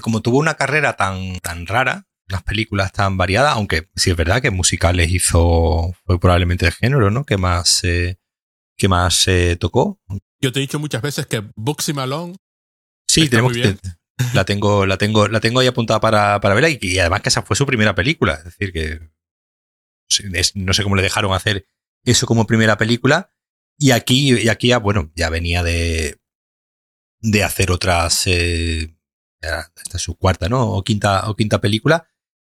Como 0.02 0.22
tuvo 0.22 0.38
una 0.38 0.54
carrera 0.54 0.94
tan, 0.94 1.40
tan 1.40 1.66
rara, 1.66 2.06
unas 2.28 2.42
películas 2.44 2.92
tan 2.92 3.16
variadas, 3.16 3.54
aunque 3.56 3.88
sí 3.96 4.10
es 4.10 4.16
verdad 4.16 4.40
que 4.40 4.50
musicales 4.50 5.10
hizo, 5.10 5.92
fue 6.04 6.20
probablemente 6.20 6.66
el 6.66 6.72
género, 6.72 7.10
¿no? 7.10 7.24
Que 7.24 7.36
más, 7.36 7.82
eh, 7.82 8.18
que 8.76 8.88
más 8.88 9.26
eh, 9.26 9.56
tocó. 9.58 10.00
Yo 10.40 10.52
te 10.52 10.60
he 10.60 10.62
dicho 10.62 10.78
muchas 10.78 11.02
veces 11.02 11.26
que 11.26 11.42
Buxy 11.56 11.92
Malone. 11.92 12.36
Sí, 13.08 13.28
tenemos 13.28 13.52
la 14.34 14.44
tengo, 14.44 14.86
la 14.86 14.96
tengo, 14.96 15.28
la 15.28 15.40
tengo 15.40 15.60
ahí 15.60 15.66
apuntada 15.66 16.00
para, 16.00 16.40
para 16.40 16.54
verla 16.54 16.70
y, 16.70 16.98
además 16.98 17.22
que 17.22 17.30
esa 17.30 17.42
fue 17.42 17.56
su 17.56 17.66
primera 17.66 17.94
película. 17.94 18.34
Es 18.34 18.44
decir, 18.44 18.72
que 18.72 19.10
no 20.54 20.72
sé 20.72 20.82
cómo 20.82 20.96
le 20.96 21.02
dejaron 21.02 21.32
hacer 21.32 21.66
eso 22.04 22.26
como 22.26 22.46
primera 22.46 22.78
película. 22.78 23.32
Y 23.82 23.92
aquí, 23.92 24.38
y 24.38 24.48
aquí 24.50 24.68
ya, 24.68 24.78
bueno, 24.78 25.10
ya 25.16 25.30
venía 25.30 25.62
de, 25.62 26.20
de 27.20 27.42
hacer 27.42 27.70
otras, 27.70 28.26
eh, 28.26 28.94
esta 29.40 29.96
es 29.96 30.02
su 30.02 30.16
cuarta, 30.16 30.50
¿no? 30.50 30.70
O 30.70 30.84
quinta, 30.84 31.30
o 31.30 31.34
quinta 31.34 31.62
película. 31.62 32.06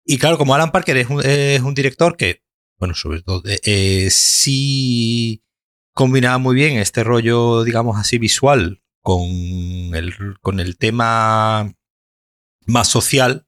Y 0.05 0.19
claro, 0.19 0.37
como 0.37 0.53
Alan 0.53 0.73
Parker 0.73 0.97
es 0.97 1.09
un, 1.09 1.75
director 1.75 2.17
que, 2.17 2.43
bueno, 2.77 2.95
sobre 2.97 3.23
todo, 3.23 3.41
eh, 3.49 3.61
eh, 3.63 4.11
sí 4.11 5.45
combinaba 5.95 6.39
muy 6.39 6.57
bien 6.57 6.79
este 6.79 7.05
rollo, 7.05 7.63
digamos 7.63 7.97
así, 7.99 8.19
visual 8.19 8.83
con 9.01 9.31
el, 9.95 10.15
con 10.41 10.59
el 10.59 10.77
tema 10.77 11.73
más 12.67 12.89
social, 12.89 13.47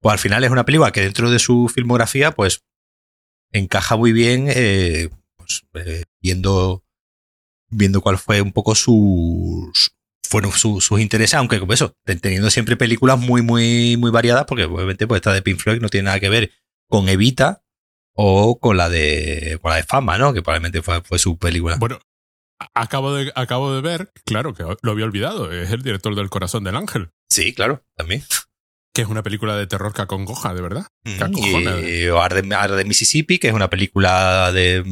pues 0.00 0.14
al 0.14 0.18
final 0.18 0.42
es 0.42 0.50
una 0.50 0.64
película 0.64 0.90
que 0.90 1.02
dentro 1.02 1.30
de 1.30 1.38
su 1.38 1.68
filmografía, 1.72 2.32
pues 2.32 2.64
encaja 3.52 3.96
muy 3.96 4.12
bien, 4.12 4.46
eh, 4.48 5.10
pues, 5.36 5.62
viendo, 6.20 6.84
viendo 7.70 8.00
cuál 8.00 8.18
fue 8.18 8.40
un 8.40 8.52
poco 8.52 8.74
sus, 8.74 9.92
fueron 10.22 10.52
sus 10.52 10.90
intereses, 11.00 11.34
aunque 11.34 11.60
como 11.60 11.72
eso, 11.72 11.94
teniendo 12.04 12.50
siempre 12.50 12.76
películas 12.76 13.18
muy, 13.18 13.42
muy, 13.42 13.96
muy 13.96 14.10
variadas, 14.10 14.44
porque 14.46 14.64
obviamente 14.64 15.06
pues 15.06 15.18
esta 15.18 15.32
de 15.32 15.42
Pink 15.42 15.58
Floyd 15.58 15.80
no 15.80 15.88
tiene 15.88 16.06
nada 16.06 16.20
que 16.20 16.28
ver 16.28 16.52
con 16.88 17.08
Evita 17.08 17.62
o 18.14 18.58
con 18.58 18.76
la 18.76 18.88
de, 18.88 19.58
con 19.62 19.70
la 19.70 19.76
de 19.76 19.84
Fama, 19.84 20.18
¿no? 20.18 20.32
Que 20.32 20.42
probablemente 20.42 20.82
fue, 20.82 21.02
fue 21.02 21.18
su 21.18 21.38
película. 21.38 21.76
Bueno, 21.78 22.00
acabo 22.74 23.14
de, 23.14 23.32
acabo 23.34 23.72
de 23.72 23.80
ver, 23.80 24.12
claro, 24.24 24.54
que 24.54 24.64
lo 24.82 24.90
había 24.90 25.04
olvidado, 25.04 25.52
es 25.52 25.70
el 25.70 25.82
director 25.82 26.14
del 26.14 26.30
Corazón 26.30 26.64
del 26.64 26.76
Ángel. 26.76 27.10
Sí, 27.28 27.54
claro, 27.54 27.84
también. 27.96 28.22
Que 28.94 29.02
es 29.02 29.08
una 29.08 29.22
película 29.22 29.56
de 29.56 29.66
terror 29.66 29.92
que 29.92 30.02
acongoja, 30.02 30.54
de 30.54 30.62
verdad. 30.62 30.86
Mm, 31.04 31.38
y 31.38 32.06
Arde, 32.08 32.76
de 32.76 32.84
Mississippi, 32.84 33.38
que 33.38 33.48
es 33.48 33.54
una 33.54 33.70
película 33.70 34.50
de 34.52 34.82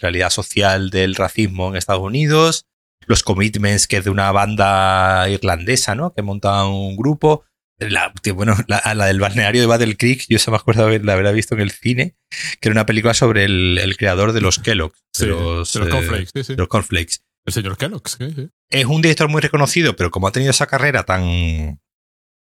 realidad 0.00 0.30
social 0.30 0.90
del 0.90 1.14
racismo 1.14 1.68
en 1.68 1.76
Estados 1.76 2.02
Unidos 2.02 2.66
los 3.06 3.22
Commitments, 3.22 3.86
que 3.86 3.98
es 3.98 4.04
de 4.04 4.10
una 4.10 4.30
banda 4.32 5.28
irlandesa, 5.28 5.94
¿no? 5.94 6.12
Que 6.14 6.22
monta 6.22 6.64
un 6.64 6.96
grupo. 6.96 7.44
La, 7.78 8.12
bueno, 8.34 8.56
la, 8.68 9.06
del 9.06 9.18
balneario 9.18 9.60
de 9.60 9.66
Battle 9.66 9.96
Creek, 9.96 10.26
yo 10.28 10.38
se 10.38 10.50
me 10.52 10.56
acuerdo 10.56 10.86
de 10.86 11.00
la 11.00 11.14
haber 11.14 11.34
visto 11.34 11.56
en 11.56 11.62
el 11.62 11.72
cine, 11.72 12.14
que 12.60 12.68
era 12.68 12.74
una 12.74 12.86
película 12.86 13.12
sobre 13.12 13.44
el, 13.44 13.96
creador 13.98 14.32
de 14.32 14.40
los 14.40 14.60
Kellogg's. 14.60 15.02
de, 15.18 15.26
los, 15.26 15.72
de 15.72 15.88
cornflakes, 15.88 16.30
sí, 16.32 16.44
sí. 16.44 16.54
los 16.56 16.68
cornflakes. 16.68 17.16
El 17.44 17.52
señor 17.52 17.76
Kellogg's, 17.76 18.18
sí, 18.18 18.50
Es 18.70 18.84
un 18.84 19.02
director 19.02 19.28
muy 19.28 19.40
reconocido, 19.40 19.96
pero 19.96 20.12
como 20.12 20.28
ha 20.28 20.32
tenido 20.32 20.52
esa 20.52 20.68
carrera 20.68 21.02
tan, 21.02 21.80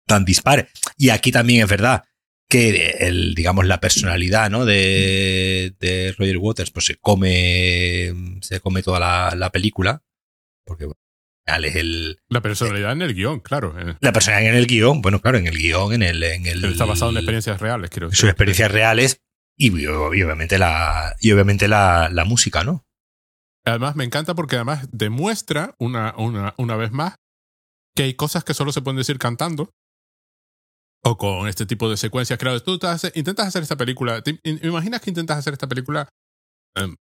tan 0.05 0.25
dispar, 0.25 0.67
y 0.97 1.09
aquí 1.09 1.31
también 1.31 1.63
es 1.63 1.69
verdad 1.69 2.03
que 2.49 2.97
el, 2.99 3.33
digamos, 3.33 3.65
la 3.65 3.79
personalidad 3.79 4.49
¿no? 4.49 4.65
de, 4.65 5.73
de 5.79 6.13
Roger 6.17 6.37
Waters 6.37 6.71
pues 6.71 6.85
se 6.85 6.95
come, 6.97 8.13
se 8.41 8.59
come 8.59 8.83
toda 8.83 8.99
la, 8.99 9.33
la 9.35 9.49
película 9.49 10.03
porque 10.65 10.87
es 11.45 11.75
el... 11.75 12.19
La 12.29 12.41
personalidad 12.41 12.91
en 12.93 13.01
el 13.01 13.13
guion, 13.13 13.39
claro. 13.39 13.75
La 13.99 14.13
personalidad 14.13 14.53
en 14.53 14.57
el 14.57 14.67
guion, 14.67 15.01
bueno, 15.01 15.19
claro, 15.19 15.37
en 15.37 15.47
el 15.47 15.57
guion, 15.57 15.93
en 15.93 16.03
el... 16.03 16.23
En 16.23 16.45
el 16.45 16.63
está 16.65 16.85
basado 16.85 17.11
en 17.11 17.17
experiencias 17.17 17.59
reales, 17.59 17.89
decir. 17.89 18.09
Sus 18.11 18.29
experiencias 18.29 18.71
reales 18.71 19.21
y, 19.57 19.69
obviamente, 19.87 20.57
la, 20.57 21.15
y 21.19 21.31
obviamente 21.31 21.67
la, 21.67 22.09
la, 22.11 22.25
música, 22.25 22.63
¿no? 22.63 22.85
Además, 23.65 23.95
me 23.95 24.03
encanta 24.03 24.35
porque 24.35 24.55
además 24.55 24.87
demuestra 24.91 25.75
una, 25.77 26.13
una, 26.17 26.53
una 26.57 26.75
vez 26.75 26.91
más 26.91 27.15
que 27.95 28.03
hay 28.03 28.13
cosas 28.15 28.43
que 28.43 28.53
solo 28.53 28.71
se 28.71 28.81
pueden 28.81 28.97
decir 28.97 29.19
cantando 29.19 29.73
o 31.05 31.17
con 31.17 31.47
este 31.47 31.65
tipo 31.65 31.89
de 31.89 31.97
secuencias. 31.97 32.39
Claro, 32.39 32.61
tú 32.61 32.79
intentas 33.13 33.47
hacer 33.47 33.63
esta 33.63 33.75
película, 33.75 34.21
¿te 34.21 34.39
imaginas 34.43 35.01
que 35.01 35.09
intentas 35.09 35.37
hacer 35.37 35.53
esta 35.53 35.67
película 35.67 36.07
em, 36.75 36.95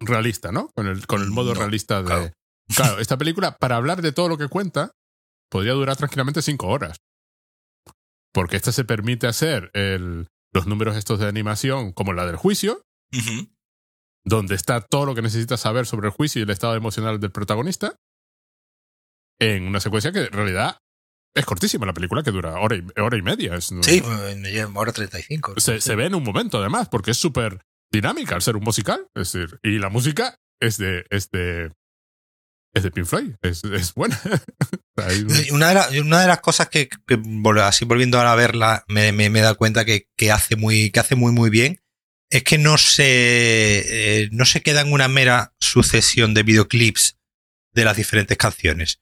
realista, 0.00 0.52
¿no? 0.52 0.68
Con 0.74 0.88
el, 0.88 1.06
con 1.06 1.22
el 1.22 1.30
modo 1.30 1.54
realista 1.54 2.02
de... 2.02 2.32
Claro, 2.74 2.98
esta 2.98 3.16
película, 3.16 3.56
para 3.56 3.76
hablar 3.76 4.02
de 4.02 4.10
todo 4.10 4.28
lo 4.28 4.38
que 4.38 4.48
cuenta, 4.48 4.90
podría 5.48 5.72
durar 5.72 5.96
tranquilamente 5.96 6.42
cinco 6.42 6.66
horas. 6.66 6.96
Porque 8.32 8.56
esta 8.56 8.72
se 8.72 8.84
permite 8.84 9.28
hacer 9.28 9.70
el, 9.72 10.26
los 10.52 10.66
números 10.66 10.96
estos 10.96 11.20
de 11.20 11.28
animación 11.28 11.92
como 11.92 12.12
la 12.12 12.26
del 12.26 12.36
juicio, 12.36 12.82
donde 14.24 14.56
está 14.56 14.80
todo 14.80 15.06
lo 15.06 15.14
que 15.14 15.22
necesitas 15.22 15.60
saber 15.60 15.86
sobre 15.86 16.08
el 16.08 16.12
juicio 16.12 16.40
y 16.40 16.42
el 16.42 16.50
estado 16.50 16.74
emocional 16.74 17.20
del 17.20 17.30
protagonista, 17.30 17.94
en 19.38 19.68
una 19.68 19.80
secuencia 19.80 20.12
que 20.12 20.24
en 20.24 20.32
realidad 20.32 20.78
es 21.36 21.44
cortísima 21.46 21.86
la 21.86 21.94
película, 21.94 22.22
que 22.22 22.30
dura 22.32 22.54
hora 22.58 22.76
y, 22.76 22.84
hora 23.00 23.16
y 23.16 23.22
media. 23.22 23.60
sí, 23.60 24.02
hora 24.74 24.92
35. 24.92 25.54
Se, 25.60 25.80
se 25.80 25.94
ve 25.94 26.06
en 26.06 26.14
un 26.14 26.24
momento 26.24 26.58
además, 26.58 26.88
porque 26.88 27.12
es 27.12 27.18
súper 27.18 27.60
dinámica 27.92 28.34
al 28.34 28.42
ser 28.42 28.56
un 28.56 28.64
musical. 28.64 29.06
Es 29.14 29.32
decir, 29.32 29.58
y 29.62 29.78
la 29.78 29.88
música 29.88 30.38
es 30.60 30.78
de, 30.78 31.04
es 31.10 31.30
de 31.30 31.70
es 32.74 32.82
de 32.82 32.90
Pink 32.90 33.06
Floyd, 33.06 33.32
es, 33.40 33.64
es 33.64 33.94
buena. 33.94 34.20
Una 35.52 35.68
de, 35.68 35.74
la- 35.74 35.88
una 36.02 36.20
de 36.22 36.26
las 36.26 36.40
cosas 36.40 36.68
que, 36.68 36.88
así 37.62 37.84
volviendo 37.84 38.18
ahora 38.18 38.32
a 38.32 38.36
verla, 38.36 38.84
me, 38.88 39.12
me, 39.12 39.28
me 39.30 39.38
he 39.38 39.42
dado 39.42 39.56
cuenta 39.56 39.84
que, 39.84 40.08
que 40.16 40.30
hace 40.32 40.56
muy, 40.56 40.90
que 40.90 41.00
hace 41.00 41.14
muy, 41.16 41.32
muy 41.32 41.50
bien, 41.50 41.80
es 42.30 42.42
que 42.44 42.58
no 42.58 42.76
se, 42.78 43.04
eh, 44.24 44.28
no 44.32 44.44
se 44.46 44.62
queda 44.62 44.80
en 44.82 44.92
una 44.92 45.08
mera 45.08 45.54
sucesión 45.60 46.34
de 46.34 46.42
videoclips 46.42 47.18
de 47.74 47.84
las 47.84 47.96
diferentes 47.96 48.36
canciones, 48.38 49.00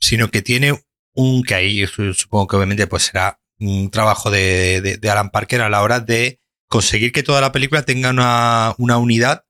sino 0.00 0.30
que 0.30 0.42
tiene 0.42 0.82
un, 1.14 1.42
que 1.42 1.54
ahí 1.54 1.86
su- 1.86 2.14
supongo 2.14 2.46
que 2.46 2.56
obviamente 2.56 2.86
pues 2.86 3.04
será 3.04 3.40
un 3.58 3.90
trabajo 3.90 4.30
de, 4.30 4.98
de, 5.00 5.10
Alan 5.10 5.30
Parker 5.30 5.60
a 5.60 5.68
la 5.68 5.82
hora 5.82 6.00
de 6.00 6.40
conseguir 6.68 7.12
que 7.12 7.22
toda 7.22 7.40
la 7.40 7.52
película 7.52 7.82
tenga 7.82 8.10
una, 8.10 8.74
una 8.78 8.98
unidad 8.98 9.44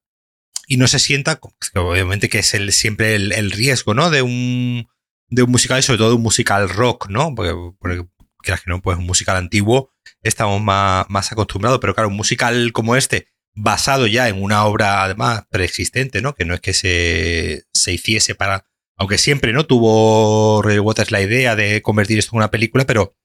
y 0.66 0.76
no 0.76 0.86
se 0.86 0.98
sienta, 0.98 1.38
que 1.38 1.78
obviamente 1.78 2.28
que 2.28 2.40
es 2.40 2.54
el, 2.54 2.72
siempre 2.72 3.14
el, 3.14 3.50
riesgo, 3.50 3.94
¿no? 3.94 4.10
De 4.10 4.22
un, 4.22 4.88
de 5.28 5.42
un 5.42 5.50
musical 5.50 5.78
y 5.78 5.82
sobre 5.82 5.98
todo 5.98 6.16
un 6.16 6.22
musical 6.22 6.68
rock, 6.68 7.08
¿no? 7.08 7.34
Porque, 7.34 7.54
porque 7.78 8.04
que 8.42 8.54
no, 8.66 8.82
pues 8.82 8.98
un 8.98 9.06
musical 9.06 9.36
antiguo 9.36 9.90
estamos 10.22 10.60
más, 10.60 11.06
más 11.08 11.32
acostumbrados, 11.32 11.78
pero 11.80 11.94
claro, 11.94 12.08
un 12.08 12.16
musical 12.16 12.72
como 12.72 12.96
este, 12.96 13.28
basado 13.54 14.06
ya 14.06 14.28
en 14.28 14.42
una 14.42 14.64
obra 14.64 15.02
además 15.04 15.44
preexistente, 15.50 16.22
¿no? 16.22 16.34
Que 16.34 16.44
no 16.44 16.54
es 16.54 16.60
que 16.60 16.72
se, 16.74 17.64
se 17.72 17.92
hiciese 17.92 18.34
para, 18.34 18.66
aunque 19.02 19.18
siempre, 19.18 19.52
¿no? 19.52 19.66
Tuvo 19.66 20.62
Roger 20.62 20.78
Waters 20.78 21.10
la 21.10 21.20
idea 21.20 21.56
de 21.56 21.82
convertir 21.82 22.20
esto 22.20 22.30
en 22.34 22.36
una 22.36 22.52
película, 22.52 22.86
pero 22.86 23.16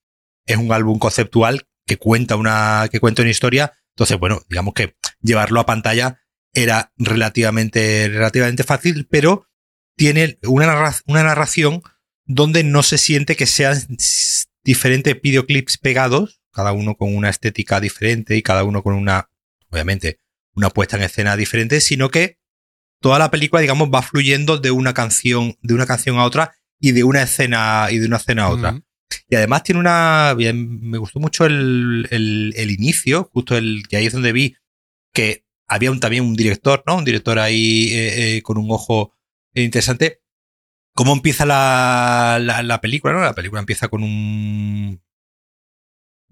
es 0.48 0.58
un 0.58 0.72
álbum 0.72 0.98
conceptual 0.98 1.68
que 1.86 1.98
cuenta 1.98 2.36
una, 2.36 2.90
que 2.92 3.00
cuenta 3.00 3.22
una 3.22 3.30
historia. 3.30 3.74
Entonces, 3.92 4.18
bueno, 4.18 4.42
digamos 4.50 4.74
que 4.74 4.96
llevarlo 5.22 5.60
a 5.60 5.68
pantalla 5.68 6.20
era 6.52 6.92
relativamente, 6.98 8.10
relativamente 8.10 8.63
fácil, 8.63 9.08
pero 9.08 9.46
tiene 9.96 10.40
una, 10.48 10.66
narra- 10.66 11.04
una 11.06 11.22
narración 11.22 11.84
donde 12.26 12.63
no 12.63 12.82
se 12.82 12.98
siente 12.98 13.36
que 13.36 13.46
sean 13.46 13.78
diferentes 14.63 15.22
videoclips 15.22 15.78
pegados, 15.78 16.42
cada 16.52 16.72
uno 16.72 16.96
con 16.96 17.16
una 17.16 17.30
estética 17.30 17.80
diferente 17.80 18.36
y 18.36 18.42
cada 18.42 18.63
uno 18.63 18.82
con 18.82 18.96
una, 18.96 19.30
obviamente, 19.70 20.22
una 20.56 20.72
puesta 20.72 20.98
en 20.98 21.04
escena 21.04 21.38
diferente, 21.38 21.82
sino 21.82 22.10
que 22.10 22.37
toda 23.00 23.20
la 23.20 23.32
película, 23.32 23.62
digamos, 23.62 23.90
va 23.94 24.02
fluyendo 24.02 24.58
de 24.58 24.72
una 24.72 24.94
canción, 24.94 25.56
de 25.62 25.74
una 25.74 25.86
canción 25.86 26.18
a 26.18 26.26
otra 26.26 26.56
y 26.80 26.92
de 26.92 27.04
una 27.04 27.24
escena, 27.24 27.88
y 27.92 27.98
de 28.00 28.08
una 28.08 28.18
escena 28.18 28.46
a 28.46 28.50
otra. 28.50 28.82
Y 29.30 29.36
además 29.36 29.64
tiene 29.64 29.80
una. 29.80 30.34
bien, 30.36 30.82
Me 30.82 30.98
gustó 30.98 31.20
mucho 31.20 31.46
el, 31.46 32.08
el, 32.12 32.54
el 32.56 32.72
inicio, 32.72 33.30
justo 33.34 33.58
el 33.58 33.88
que 33.88 33.98
ahí 33.98 34.06
es 34.06 34.14
donde 34.14 34.34
vi 34.34 34.56
que 35.14 35.46
había 35.68 35.92
un, 35.92 36.00
también 36.00 36.24
un 36.24 36.36
director, 36.36 36.84
¿no? 36.86 36.98
Un 36.98 37.06
director 37.06 37.40
ahí 37.40 37.90
eh, 37.92 38.38
eh, 38.38 38.42
con 38.42 38.58
un 38.58 38.72
ojo 38.72 39.14
interesante. 39.54 40.22
¿Cómo 40.94 41.14
empieza 41.14 41.46
la, 41.46 42.40
la, 42.42 42.64
la 42.64 42.82
película, 42.82 43.14
no? 43.14 43.22
La 43.22 43.36
película 43.36 43.60
empieza 43.60 43.88
con 43.88 44.04
un. 44.04 45.02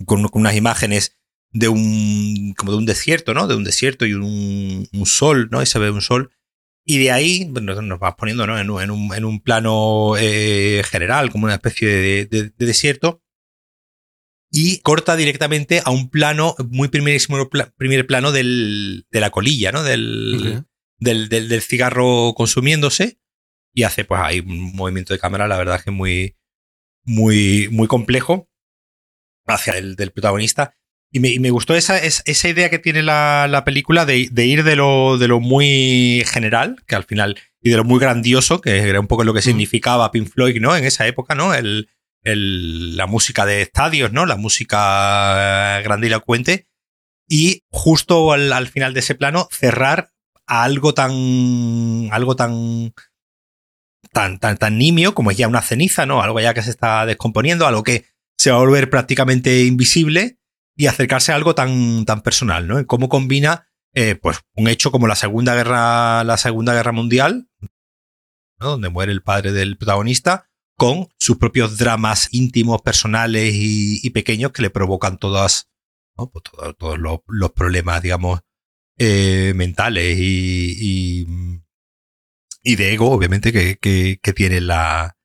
con, 0.06 0.28
con 0.28 0.42
unas 0.42 0.56
imágenes 0.56 1.18
de 1.52 1.68
un. 1.68 2.54
como 2.58 2.72
de 2.72 2.78
un 2.78 2.86
desierto, 2.86 3.34
¿no? 3.34 3.48
De 3.48 3.56
un 3.56 3.64
desierto 3.64 4.06
y 4.06 4.14
un, 4.14 4.88
un 4.92 5.06
sol, 5.06 5.50
¿no? 5.52 5.62
Y 5.62 5.66
se 5.66 5.80
ve 5.80 5.92
un 5.92 6.02
sol. 6.02 6.32
Y 6.88 7.00
de 7.00 7.12
ahí 7.12 7.46
bueno, 7.50 7.82
nos 7.82 8.00
vas 8.00 8.14
poniendo 8.16 8.46
¿no? 8.46 8.60
en, 8.60 8.70
un, 8.70 8.82
en, 8.82 8.92
un, 8.92 9.14
en 9.16 9.26
un 9.26 9.40
plano 9.42 10.14
eh, 10.20 10.84
general, 10.86 11.32
como 11.32 11.46
una 11.46 11.56
especie 11.56 11.88
de, 11.88 12.26
de- 12.26 12.50
de 12.56 12.66
desierto. 12.66 13.22
Y 14.52 14.80
corta 14.82 15.16
directamente 15.16 15.82
a 15.84 15.90
un 15.90 16.10
plano, 16.10 16.56
muy 16.70 16.88
primerísimo 16.88 17.50
pla- 17.50 17.74
primer 17.76 18.06
plano 18.08 18.32
del, 18.32 19.06
de 19.10 19.20
la 19.20 19.32
colilla, 19.32 19.72
¿no? 19.72 19.84
Del, 19.84 20.64
del, 21.00 21.28
del, 21.30 21.50
del 21.50 21.62
cigarro 21.62 22.34
consumiéndose. 22.38 23.20
Y 23.74 23.84
hace, 23.84 24.06
pues, 24.06 24.22
ahí 24.24 24.40
un 24.40 24.74
movimiento 24.76 25.14
de 25.14 25.20
cámara, 25.20 25.48
la 25.48 25.58
verdad 25.58 25.82
que 25.84 25.92
muy, 25.92 26.38
muy, 27.04 27.68
muy 27.72 27.88
complejo 27.88 28.48
hacia 29.46 29.78
el 29.78 29.96
del 29.96 30.12
protagonista. 30.12 30.78
Y 31.16 31.22
me, 31.22 31.30
y 31.30 31.40
me 31.40 31.50
gustó 31.50 31.76
esa, 31.76 31.98
es- 31.98 32.24
esa 32.26 32.50
idea 32.50 32.70
que 32.70 32.78
tiene 32.78 33.02
la, 33.02 33.48
la 33.50 33.64
película 33.64 34.06
de, 34.06 34.28
de 34.30 34.46
ir 34.48 34.66
de 34.66 34.76
lo, 34.76 35.18
de 35.18 35.30
lo 35.30 35.40
muy 35.40 36.26
general, 36.28 36.84
que 36.88 36.96
al 36.96 37.06
final, 37.06 37.38
y 37.62 37.70
de 37.70 37.78
lo 37.78 37.86
muy 37.86 38.02
grandioso, 38.02 38.60
que 38.60 38.80
era 38.80 39.00
un 39.00 39.08
poco 39.08 39.24
lo 39.24 39.34
que 39.34 39.42
significaba 39.42 40.12
Pink 40.12 40.28
Floyd, 40.28 40.60
¿no? 40.60 40.76
En 40.76 40.84
esa 40.84 41.08
época, 41.08 41.34
¿no? 41.34 41.54
El, 41.54 41.88
el- 42.26 42.98
la 42.98 43.06
música 43.08 43.46
de 43.46 43.62
estadios, 43.62 44.12
¿no? 44.12 44.26
La 44.26 44.36
música 44.36 45.78
eh, 45.80 45.84
grandilocuente. 45.84 46.68
Y 47.30 47.64
justo 47.72 48.34
al, 48.34 48.52
al 48.52 48.68
final 48.68 48.94
de 48.94 49.00
ese 49.00 49.16
plano, 49.16 49.48
cerrar 49.52 50.12
a 50.48 50.64
algo 50.64 50.94
tan. 50.94 52.10
algo 52.12 52.36
tan. 52.36 52.94
tan, 54.12 54.38
tan, 54.40 54.58
tan 54.58 54.78
nimio 54.78 55.16
como 55.16 55.32
es 55.32 55.38
ya 55.38 55.48
una 55.48 55.62
ceniza, 55.62 56.06
¿no? 56.06 56.22
Algo 56.22 56.42
ya 56.42 56.54
que 56.54 56.62
se 56.62 56.72
está 56.72 57.06
descomponiendo, 57.06 57.66
algo 57.68 57.84
que 57.84 58.04
se 58.38 58.52
va 58.52 58.58
a 58.58 58.60
volver 58.60 58.90
prácticamente 58.90 59.64
invisible 59.64 60.40
y 60.76 60.88
acercarse 60.88 61.32
a 61.32 61.36
algo 61.36 61.56
tan, 61.56 62.06
tan 62.06 62.22
personal, 62.22 62.68
¿no? 62.68 62.86
Cómo 62.86 63.10
combina, 63.10 63.68
eh, 63.94 64.16
pues, 64.16 64.42
un 64.56 64.68
hecho 64.68 64.92
como 64.92 65.08
la 65.08 65.16
Segunda 65.16 65.56
Guerra, 65.56 66.24
la 66.24 66.38
Segunda 66.38 66.74
Guerra 66.74 66.92
Mundial, 66.92 67.50
¿no? 68.60 68.70
Donde 68.72 68.90
muere 68.90 69.12
el 69.12 69.22
padre 69.24 69.52
del 69.52 69.78
protagonista, 69.78 70.50
con 70.78 71.08
sus 71.18 71.38
propios 71.38 71.78
dramas 71.78 72.28
íntimos, 72.32 72.82
personales 72.82 73.54
y, 73.56 74.10
pequeños 74.10 74.52
que 74.52 74.62
le 74.62 74.70
provocan 74.70 75.18
todas. 75.18 75.70
Pues 76.16 76.44
todo- 76.44 76.74
todos 76.74 76.98
los, 77.00 77.52
problemas, 77.52 78.02
digamos, 78.02 78.42
eh, 78.98 79.54
mentales 79.56 80.18
y, 80.20 81.26
y, 82.64 82.76
de 82.76 82.94
ego, 82.94 83.12
obviamente, 83.12 83.52
que, 83.52 83.78
que, 83.78 84.20
que 84.22 84.34
tiene 84.34 84.58
en 84.58 84.68
la, 84.68 85.18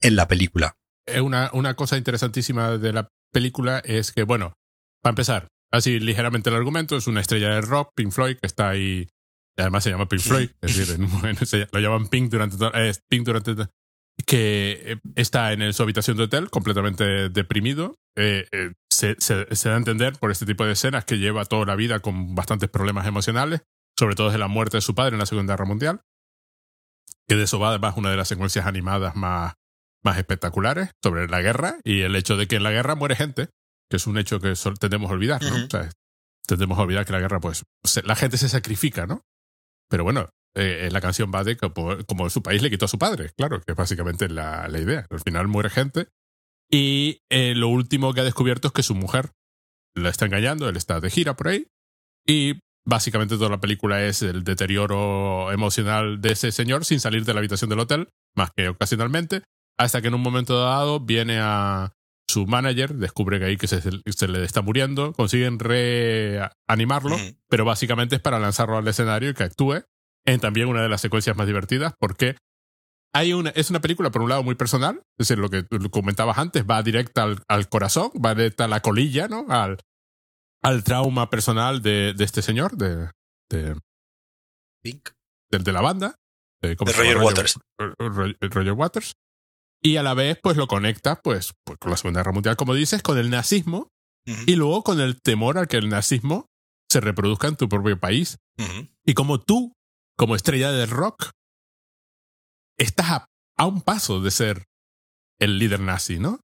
en 0.00 0.16
la 0.16 0.28
película. 0.28 0.76
Eh, 1.06 1.20
Una, 1.20 1.50
una 1.52 1.74
cosa 1.74 1.96
interesantísima 1.96 2.78
de 2.78 2.92
la 2.92 3.08
película 3.32 3.78
es 3.80 4.12
que, 4.12 4.22
bueno, 4.24 4.54
para 5.02 5.12
empezar, 5.12 5.48
así 5.72 5.98
ligeramente 6.00 6.50
el 6.50 6.56
argumento, 6.56 6.96
es 6.96 7.06
una 7.06 7.20
estrella 7.20 7.50
de 7.54 7.60
rock, 7.62 7.92
Pink 7.94 8.12
Floyd, 8.12 8.36
que 8.36 8.46
está 8.46 8.68
ahí, 8.70 9.08
y 9.56 9.60
además 9.60 9.84
se 9.84 9.90
llama 9.90 10.08
Pink 10.08 10.20
Floyd, 10.22 10.50
es 10.60 10.76
decir, 10.76 10.98
se- 11.46 11.68
lo 11.72 11.80
llaman 11.80 12.08
Pink 12.08 12.30
durante, 12.30 12.56
eh, 12.74 12.92
Pink 13.08 13.24
durante 13.26 13.54
que 14.26 14.82
eh, 14.84 14.96
está 15.16 15.52
en 15.52 15.72
su 15.72 15.82
habitación 15.82 16.16
de 16.18 16.24
hotel 16.24 16.50
completamente 16.50 17.30
deprimido. 17.30 17.96
Eh, 18.16 18.46
eh, 18.52 18.72
se, 18.90 19.16
se- 19.18 19.46
se 19.56 19.68
da 19.70 19.76
a 19.76 19.78
entender 19.78 20.18
por 20.18 20.30
este 20.30 20.44
tipo 20.44 20.64
de 20.66 20.72
escenas 20.72 21.06
que 21.06 21.16
lleva 21.18 21.46
toda 21.46 21.64
la 21.64 21.74
vida 21.74 22.00
con 22.00 22.34
bastantes 22.34 22.68
problemas 22.68 23.06
emocionales, 23.06 23.62
sobre 23.98 24.14
todo 24.16 24.26
desde 24.26 24.38
la 24.38 24.48
muerte 24.48 24.76
de 24.76 24.80
su 24.82 24.94
padre 24.94 25.14
en 25.14 25.20
la 25.20 25.26
Segunda 25.26 25.54
Guerra 25.54 25.64
Mundial. 25.64 26.00
Que 27.28 27.36
de 27.36 27.44
eso 27.44 27.58
va 27.58 27.70
además 27.70 27.96
una 27.96 28.10
de 28.10 28.16
las 28.16 28.28
secuencias 28.28 28.66
animadas 28.66 29.16
más, 29.16 29.54
más 30.04 30.18
espectaculares 30.18 30.90
sobre 31.02 31.26
la 31.28 31.40
guerra 31.40 31.78
y 31.84 32.00
el 32.02 32.14
hecho 32.16 32.36
de 32.36 32.46
que 32.46 32.56
en 32.56 32.62
la 32.64 32.72
guerra 32.72 32.96
muere 32.96 33.16
gente, 33.16 33.48
que 33.90 33.96
es 33.96 34.06
un 34.06 34.16
hecho 34.18 34.38
que 34.40 34.54
tendemos 34.78 35.10
a 35.10 35.14
olvidar, 35.14 35.42
¿no? 35.42 35.64
O 35.66 35.70
sea, 35.70 35.90
tendemos 36.46 36.78
a 36.78 36.82
olvidar 36.82 37.04
que 37.04 37.12
la 37.12 37.20
guerra, 37.20 37.40
pues, 37.40 37.64
se- 37.84 38.02
la 38.04 38.14
gente 38.16 38.38
se 38.38 38.48
sacrifica, 38.48 39.06
¿no? 39.06 39.22
Pero 39.88 40.04
bueno, 40.04 40.30
eh, 40.56 40.88
la 40.92 41.00
canción 41.00 41.30
va 41.34 41.44
de 41.44 41.56
como, 41.56 41.96
como 42.06 42.30
su 42.30 42.42
país 42.42 42.62
le 42.62 42.70
quitó 42.70 42.84
a 42.86 42.88
su 42.88 42.98
padre, 42.98 43.30
claro, 43.36 43.60
que 43.60 43.72
es 43.72 43.76
básicamente 43.76 44.28
la, 44.28 44.68
la 44.68 44.78
idea. 44.80 45.06
Al 45.10 45.20
final 45.20 45.48
muere 45.48 45.70
gente 45.70 46.06
y 46.70 47.18
eh, 47.30 47.54
lo 47.56 47.68
último 47.68 48.14
que 48.14 48.20
ha 48.20 48.24
descubierto 48.24 48.68
es 48.68 48.72
que 48.74 48.82
su 48.82 48.94
mujer 48.94 49.32
la 49.96 50.08
está 50.08 50.26
engañando, 50.26 50.68
él 50.68 50.76
está 50.76 51.00
de 51.00 51.10
gira 51.10 51.34
por 51.34 51.48
ahí 51.48 51.66
y 52.26 52.60
básicamente 52.86 53.36
toda 53.36 53.50
la 53.50 53.60
película 53.60 54.04
es 54.04 54.22
el 54.22 54.44
deterioro 54.44 55.50
emocional 55.52 56.20
de 56.20 56.32
ese 56.32 56.52
señor 56.52 56.84
sin 56.84 57.00
salir 57.00 57.24
de 57.24 57.32
la 57.34 57.40
habitación 57.40 57.70
del 57.70 57.80
hotel, 57.80 58.08
más 58.36 58.50
que 58.56 58.68
ocasionalmente, 58.68 59.42
hasta 59.78 60.00
que 60.00 60.08
en 60.08 60.14
un 60.14 60.20
momento 60.22 60.60
dado 60.60 61.00
viene 61.00 61.38
a 61.40 61.92
su 62.30 62.46
manager, 62.46 62.94
descubre 62.94 63.38
que 63.38 63.44
ahí 63.44 63.56
que 63.56 63.66
se, 63.66 63.80
se 63.82 64.28
le 64.28 64.44
está 64.44 64.62
muriendo, 64.62 65.12
consiguen 65.12 65.58
reanimarlo, 65.58 67.16
pero 67.48 67.64
básicamente 67.64 68.16
es 68.16 68.22
para 68.22 68.38
lanzarlo 68.38 68.76
al 68.78 68.88
escenario 68.88 69.30
y 69.30 69.34
que 69.34 69.44
actúe 69.44 69.82
en 70.26 70.40
también 70.40 70.68
una 70.68 70.82
de 70.82 70.88
las 70.88 71.00
secuencias 71.00 71.36
más 71.36 71.46
divertidas, 71.46 71.94
porque 71.98 72.36
hay 73.12 73.32
una, 73.32 73.50
es 73.50 73.70
una 73.70 73.80
película, 73.80 74.10
por 74.10 74.22
un 74.22 74.28
lado, 74.28 74.42
muy 74.42 74.54
personal, 74.54 75.02
es 75.18 75.28
decir, 75.28 75.38
lo 75.38 75.50
que 75.50 75.66
comentabas 75.90 76.38
antes, 76.38 76.64
va 76.64 76.82
directa 76.82 77.24
al, 77.24 77.42
al 77.48 77.68
corazón, 77.68 78.10
va 78.24 78.34
directa 78.34 78.64
a 78.64 78.68
la 78.68 78.80
colilla, 78.80 79.26
¿no? 79.28 79.46
Al, 79.48 79.78
al 80.62 80.84
trauma 80.84 81.28
personal 81.30 81.82
de, 81.82 82.12
de 82.14 82.24
este 82.24 82.42
señor, 82.42 82.76
de, 82.76 83.10
de, 83.50 83.76
Pink. 84.82 85.08
del 85.50 85.64
de 85.64 85.72
la 85.72 85.80
banda. 85.80 86.14
De. 86.62 86.76
Roger 86.78 87.16
Waters. 87.18 87.58
Ro- 87.78 87.94
Ro- 87.98 88.34
Roger 88.40 88.72
Waters. 88.72 89.14
Y 89.82 89.96
a 89.96 90.02
la 90.02 90.14
vez, 90.14 90.38
pues 90.42 90.56
lo 90.56 90.66
conecta, 90.66 91.20
pues, 91.22 91.54
pues, 91.64 91.78
con 91.78 91.90
la 91.90 91.96
Segunda 91.96 92.20
Guerra 92.20 92.32
Mundial, 92.32 92.56
como 92.56 92.74
dices, 92.74 93.02
con 93.02 93.18
el 93.18 93.30
nazismo 93.30 93.88
y 94.46 94.54
luego 94.54 94.84
con 94.84 95.00
el 95.00 95.20
temor 95.20 95.58
a 95.58 95.66
que 95.66 95.76
el 95.76 95.88
nazismo 95.88 96.46
se 96.88 97.00
reproduzca 97.00 97.48
en 97.48 97.56
tu 97.56 97.68
propio 97.68 97.98
país. 97.98 98.38
Y 99.04 99.14
como 99.14 99.40
tú, 99.40 99.72
como 100.16 100.36
estrella 100.36 100.70
del 100.70 100.90
rock, 100.90 101.30
estás 102.78 103.10
a, 103.10 103.26
a 103.56 103.66
un 103.66 103.80
paso 103.80 104.20
de 104.20 104.30
ser 104.30 104.64
el 105.40 105.58
líder 105.58 105.80
nazi, 105.80 106.18
¿no? 106.18 106.40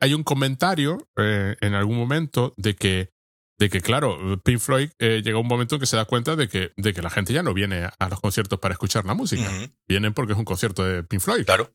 Hay 0.00 0.14
un 0.14 0.24
comentario 0.24 1.06
eh, 1.16 1.56
en 1.60 1.74
algún 1.74 1.98
momento 1.98 2.54
de 2.56 2.74
que 2.74 3.10
de 3.56 3.70
que, 3.70 3.80
claro, 3.80 4.40
Pink 4.42 4.58
Floyd 4.58 4.90
eh, 4.98 5.22
llega 5.24 5.38
un 5.38 5.46
momento 5.46 5.76
en 5.76 5.80
que 5.80 5.86
se 5.86 5.96
da 5.96 6.06
cuenta 6.06 6.34
de 6.34 6.48
que, 6.48 6.72
de 6.76 6.92
que 6.92 7.02
la 7.02 7.10
gente 7.10 7.32
ya 7.32 7.44
no 7.44 7.54
viene 7.54 7.88
a 7.98 8.08
los 8.08 8.20
conciertos 8.20 8.58
para 8.58 8.72
escuchar 8.72 9.04
la 9.04 9.14
música. 9.14 9.48
Vienen 9.88 10.12
porque 10.12 10.32
es 10.32 10.38
un 10.38 10.44
concierto 10.44 10.84
de 10.84 11.04
Pink 11.04 11.20
Floyd. 11.20 11.44
Claro, 11.44 11.72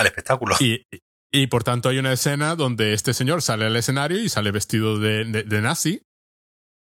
al 0.00 0.06
espectáculo. 0.06 0.56
Y, 0.60 0.86
y 1.30 1.46
por 1.46 1.62
tanto 1.62 1.88
hay 1.88 1.98
una 1.98 2.12
escena 2.12 2.56
donde 2.56 2.92
este 2.92 3.14
señor 3.14 3.42
sale 3.42 3.66
al 3.66 3.76
escenario 3.76 4.18
y 4.18 4.28
sale 4.28 4.50
vestido 4.50 4.98
de, 4.98 5.24
de, 5.24 5.60
nazi 5.60 6.02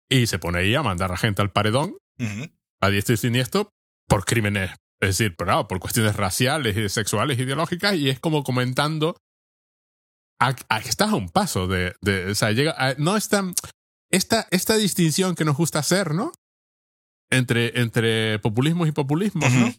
y 0.10 0.28
se 0.28 0.40
pone 0.40 0.60
ahí 0.60 0.74
a 0.74 0.82
mandar 0.82 1.12
a 1.12 1.18
gente 1.18 1.42
al 1.42 1.52
paredón, 1.52 1.98
a 2.82 2.90
diestro 2.90 3.14
y 3.14 3.18
siniestro, 3.18 3.72
por 4.08 4.26
crímenes, 4.26 4.72
es 5.02 5.18
decir, 5.18 5.36
por, 5.36 5.68
por 5.68 5.80
cuestiones 5.80 6.16
raciales 6.16 6.76
y 6.78 6.90
sexuales, 6.90 7.38
ideológicas, 7.38 7.96
y 7.96 8.10
es 8.10 8.20
como 8.20 8.44
comentando 8.44 9.18
a, 10.40 10.56
que 10.56 10.90
estás 10.90 11.12
a 11.12 11.16
un 11.16 11.30
paso 11.30 11.68
de, 11.68 11.96
de 12.02 12.32
o 12.32 12.36
sea, 12.36 12.52
llega, 12.52 12.96
no 12.98 13.18
es 13.18 13.30
tan, 13.30 13.54
esta, 14.10 14.48
esta 14.50 14.76
distinción 14.78 15.36
que 15.36 15.46
nos 15.46 15.58
gusta 15.58 15.80
hacer, 15.80 16.16
¿no? 16.16 16.32
Entre, 17.30 17.80
entre 17.80 18.40
populismos 18.40 18.88
y 18.88 18.92
populismos, 18.92 19.52
¿no? 19.52 19.72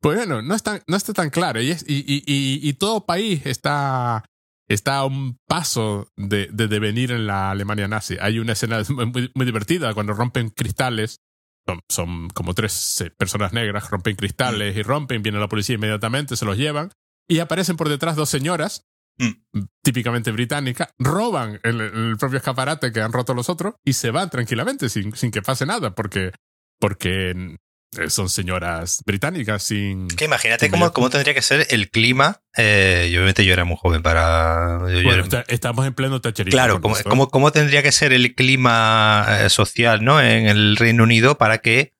Pues 0.00 0.16
bueno, 0.16 0.42
no 0.42 0.54
está, 0.54 0.82
no 0.86 0.96
está 0.96 1.12
tan 1.12 1.30
claro. 1.30 1.60
Y, 1.60 1.70
y, 1.70 1.76
y, 1.86 2.24
y, 2.26 2.72
todo 2.74 3.04
país 3.06 3.44
está, 3.44 4.24
está 4.68 4.98
a 4.98 5.04
un 5.04 5.38
paso 5.46 6.08
de, 6.16 6.48
de 6.52 6.68
devenir 6.68 7.12
en 7.12 7.26
la 7.26 7.50
Alemania 7.50 7.88
nazi. 7.88 8.16
Hay 8.20 8.38
una 8.38 8.52
escena 8.52 8.82
muy, 8.88 9.30
muy 9.34 9.46
divertida 9.46 9.92
cuando 9.94 10.14
rompen 10.14 10.50
cristales. 10.50 11.18
Son, 11.66 11.80
son, 11.88 12.28
como 12.30 12.54
tres 12.54 13.02
eh, 13.02 13.10
personas 13.10 13.52
negras, 13.52 13.90
rompen 13.90 14.16
cristales 14.16 14.76
y 14.76 14.82
rompen, 14.82 15.22
viene 15.22 15.38
la 15.38 15.48
policía 15.48 15.74
inmediatamente, 15.74 16.36
se 16.36 16.46
los 16.46 16.56
llevan. 16.56 16.90
Y 17.28 17.38
aparecen 17.38 17.76
por 17.76 17.88
detrás 17.88 18.16
dos 18.16 18.30
señoras 18.30 18.90
Mm. 19.20 19.64
típicamente 19.82 20.32
británica, 20.32 20.94
roban 20.98 21.60
el, 21.62 21.80
el, 21.82 22.16
propio 22.16 22.38
escaparate 22.38 22.90
que 22.90 23.02
han 23.02 23.12
roto 23.12 23.34
los 23.34 23.50
otros 23.50 23.74
y 23.84 23.92
se 23.92 24.10
van 24.10 24.30
tranquilamente 24.30 24.88
sin, 24.88 25.14
sin 25.14 25.30
que 25.30 25.42
pase 25.42 25.66
nada, 25.66 25.94
porque, 25.94 26.32
porque 26.78 27.58
son 28.08 28.28
señoras 28.28 29.02
británicas 29.04 29.62
sin... 29.62 30.08
Que 30.08 30.26
imagínate 30.26 30.70
cómo, 30.70 30.92
cómo, 30.92 31.10
tendría 31.10 31.34
que 31.34 31.42
ser 31.42 31.66
el 31.70 31.90
clima. 31.90 32.42
Eh, 32.56 33.06
obviamente 33.10 33.44
yo 33.44 33.52
era 33.52 33.64
muy 33.64 33.76
joven 33.76 34.02
para... 34.02 34.78
bueno, 34.78 35.24
estamos 35.48 35.86
en 35.86 35.94
pleno 35.94 36.20
tacherismo. 36.20 36.56
Claro, 36.56 36.80
cómo, 36.80 36.96
cómo, 37.04 37.28
cómo, 37.30 37.52
tendría 37.52 37.82
que 37.82 37.92
ser 37.92 38.12
el 38.12 38.34
clima 38.34 39.26
eh, 39.28 39.50
social 39.50 40.04
¿no? 40.04 40.20
en 40.20 40.46
el 40.46 40.76
Reino 40.76 41.02
Unido 41.02 41.38
para 41.38 41.58
que 41.58 41.94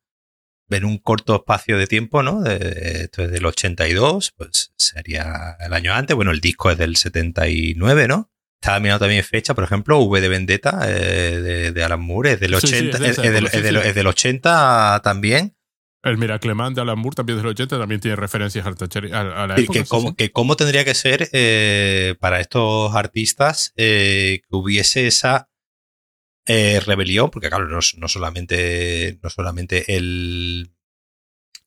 en 0.70 0.84
un 0.84 0.98
corto 0.98 1.34
espacio 1.34 1.76
de 1.78 1.86
tiempo, 1.88 2.22
¿no? 2.22 2.46
esto 2.46 3.24
es 3.24 3.30
del 3.32 3.44
82, 3.44 4.32
pues 4.36 4.72
sería 4.76 5.56
el 5.58 5.72
año 5.72 5.92
antes. 5.92 6.14
Bueno, 6.14 6.30
el 6.30 6.40
disco 6.40 6.70
es 6.70 6.78
del 6.78 6.96
79, 6.96 8.06
¿no? 8.06 8.30
Estaba 8.60 8.78
mirando 8.78 9.06
también 9.06 9.24
fecha, 9.24 9.54
por 9.54 9.64
ejemplo, 9.64 10.00
V 10.00 10.20
de 10.20 10.28
Vendetta 10.28 10.80
eh, 10.86 11.72
de, 11.72 11.84
Alan 11.84 12.00
Moore, 12.00 12.32
es 12.32 12.40
del 12.40 12.54
80, 12.54 12.98
es, 13.08 13.94
del, 13.94 14.06
80 14.06 15.00
también. 15.02 15.56
El 16.02 16.16
Miraclemán 16.16 16.72
de 16.72 16.80
Alan 16.80 16.98
Moore 16.98 17.14
también 17.14 17.38
del 17.38 17.48
80, 17.48 17.78
también 17.78 18.00
tiene 18.00 18.16
referencias 18.16 18.66
a, 18.66 18.70
la 18.70 19.54
época. 19.56 19.80
Que, 19.80 19.84
cómo, 19.84 20.16
que 20.16 20.32
cómo 20.32 20.56
tendría 20.56 20.84
que 20.84 20.94
ser 20.94 21.28
eh, 21.32 22.14
para 22.20 22.40
estos 22.40 22.94
artistas 22.94 23.74
eh, 23.76 24.40
que 24.42 24.56
hubiese 24.56 25.06
esa 25.06 25.50
eh, 26.46 26.80
rebelión, 26.80 27.30
porque 27.30 27.50
claro, 27.50 27.68
no, 27.68 28.08
solamente, 28.08 29.18
no 29.22 29.28
solamente 29.28 29.94
el, 29.94 30.72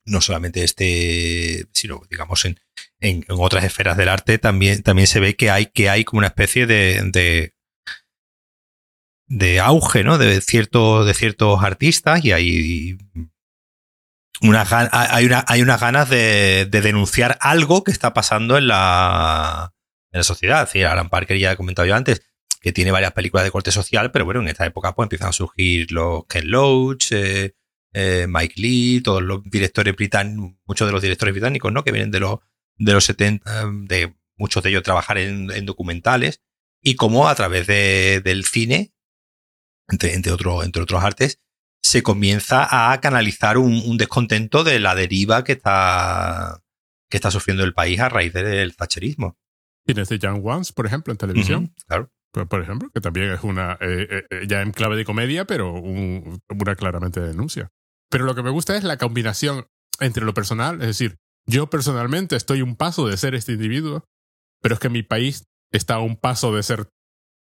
no 0.04 0.20
solamente 0.20 0.64
este, 0.64 1.68
sino 1.74 2.02
digamos 2.10 2.44
en, 2.46 2.60
en, 3.00 3.24
otras 3.30 3.64
esferas 3.66 3.98
del 3.98 4.10
arte 4.10 4.40
también, 4.40 4.82
también 4.82 5.08
se 5.08 5.20
ve 5.20 5.36
que 5.36 5.52
hay, 5.52 5.68
que 5.68 5.90
hay 5.90 6.04
como 6.04 6.18
una 6.18 6.28
especie 6.28 6.66
de, 6.66 7.52
de, 9.28 9.60
auge, 9.60 10.04
¿no? 10.04 10.18
De, 10.18 10.42
cierto, 10.42 11.06
de 11.06 11.14
ciertos 11.14 11.64
artistas 11.64 12.26
y 12.26 12.32
hay 12.32 12.98
hay, 14.42 15.26
una, 15.26 15.46
hay 15.48 15.62
unas 15.62 15.80
ganas 15.80 16.10
de, 16.10 16.68
de, 16.70 16.82
denunciar 16.82 17.38
algo 17.40 17.84
que 17.84 17.92
está 17.92 18.14
pasando 18.14 18.58
en 18.58 18.68
la, 18.68 19.74
en 20.12 20.20
la 20.20 20.24
sociedad. 20.24 20.70
Es 20.74 20.86
Alan 20.86 21.10
Parker 21.10 21.38
ya 21.38 21.52
he 21.52 21.58
comentado 21.58 21.88
yo 21.88 21.96
antes, 21.96 22.24
que 22.62 22.72
tiene 22.72 22.92
varias 22.92 23.14
películas 23.14 23.46
de 23.46 23.52
corte 23.52 23.72
social, 23.72 24.12
pero 24.12 24.26
bueno, 24.26 24.42
en 24.42 24.48
esta 24.48 24.66
época 24.66 24.96
pues 24.96 25.06
empiezan 25.06 25.30
a 25.30 25.34
surgir 25.34 25.92
los 25.92 26.26
Ken 26.28 26.50
Loach, 26.50 27.12
eh, 27.12 27.56
eh, 27.94 28.26
Mike 28.28 28.56
Lee, 28.58 29.02
todos 29.02 29.22
los 29.22 29.44
directores 29.44 29.96
británicos, 29.96 30.54
muchos 30.66 30.88
de 30.88 30.92
los 30.92 31.02
directores 31.02 31.34
británicos, 31.34 31.72
¿no? 31.72 31.84
Que 31.84 31.92
vienen 31.92 32.12
de 32.12 32.20
los, 32.20 32.40
de 32.78 32.94
los 32.94 33.06
70, 33.06 33.72
de 33.84 34.16
muchos 34.36 34.64
de 34.64 34.70
ellos 34.70 34.84
trabajar 34.84 35.18
en, 35.18 35.66
documentales, 35.66 36.42
y 36.82 36.96
cómo 36.96 37.30
a 37.30 37.36
través 37.36 37.68
de, 37.68 38.22
del 38.24 38.46
cine, 38.46 38.94
entre, 39.88 40.16
entre, 40.16 40.34
entre 40.34 40.82
otros 40.82 41.04
artes, 41.04 41.40
se 41.84 42.02
comienza 42.02 42.92
a 42.92 43.00
canalizar 43.02 43.58
un, 43.58 43.98
descontento 43.98 44.64
de 44.64 44.80
la 44.80 44.96
deriva 44.96 45.44
que 45.44 45.52
está, 45.52 46.62
que 47.10 47.18
está 47.18 47.30
sufriendo 47.30 47.64
el 47.64 47.74
país 47.74 48.00
a 48.00 48.10
raíz 48.10 48.34
del 48.34 48.76
thatcherismo. 48.76 49.38
Tienes 49.86 50.10
de 50.10 50.18
Young 50.18 50.46
Ones, 50.46 50.72
por 50.72 50.86
ejemplo, 50.86 51.12
en 51.12 51.18
televisión. 51.18 51.76
claro 51.88 52.10
por 52.34 52.62
ejemplo, 52.62 52.90
que 52.92 53.00
también 53.00 53.32
es 53.32 53.44
una, 53.44 53.74
eh, 53.74 54.08
eh, 54.10 54.24
eh, 54.30 54.48
ya 54.48 54.62
en 54.62 54.72
clave 54.72 54.96
de 54.96 55.06
comedia, 55.06 55.46
pero 55.46 55.74
una 55.74 56.76
claramente 56.76 57.20
denuncia. 57.20 57.72
Pero 58.10 58.26
lo 58.26 58.34
que 58.34 58.44
me 58.44 58.50
gusta 58.50 58.76
es 58.76 58.84
la 58.84 58.98
combinación 58.98 59.68
entre 60.00 60.26
lo 60.26 60.34
personal, 60.34 60.82
es 60.82 60.88
decir, 60.88 61.18
yo 61.46 61.70
personalmente 61.70 62.36
estoy 62.36 62.62
un 62.62 62.76
paso 62.76 63.08
de 63.08 63.18
ser 63.18 63.36
este 63.36 63.54
individuo, 63.54 64.06
pero 64.62 64.74
es 64.74 64.80
que 64.80 64.90
mi 64.90 65.04
país 65.04 65.46
está 65.72 65.96
a 65.96 66.00
un 66.00 66.16
paso 66.16 66.56
de 66.56 66.64
ser 66.64 66.90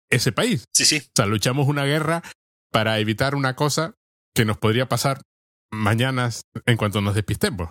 ese 0.09 0.33
país. 0.33 0.65
Sí, 0.73 0.85
sí. 0.85 0.99
O 0.99 1.11
sea, 1.15 1.27
luchamos 1.27 1.69
una 1.69 1.85
guerra 1.85 2.23
para 2.73 2.99
evitar 3.01 3.35
una 3.35 3.57
cosa 3.57 3.97
que 4.35 4.45
nos 4.45 4.59
podría 4.59 4.89
pasar 4.89 5.23
mañana 5.73 6.31
en 6.67 6.77
cuanto 6.77 7.01
nos 7.01 7.15
despistemos. 7.15 7.71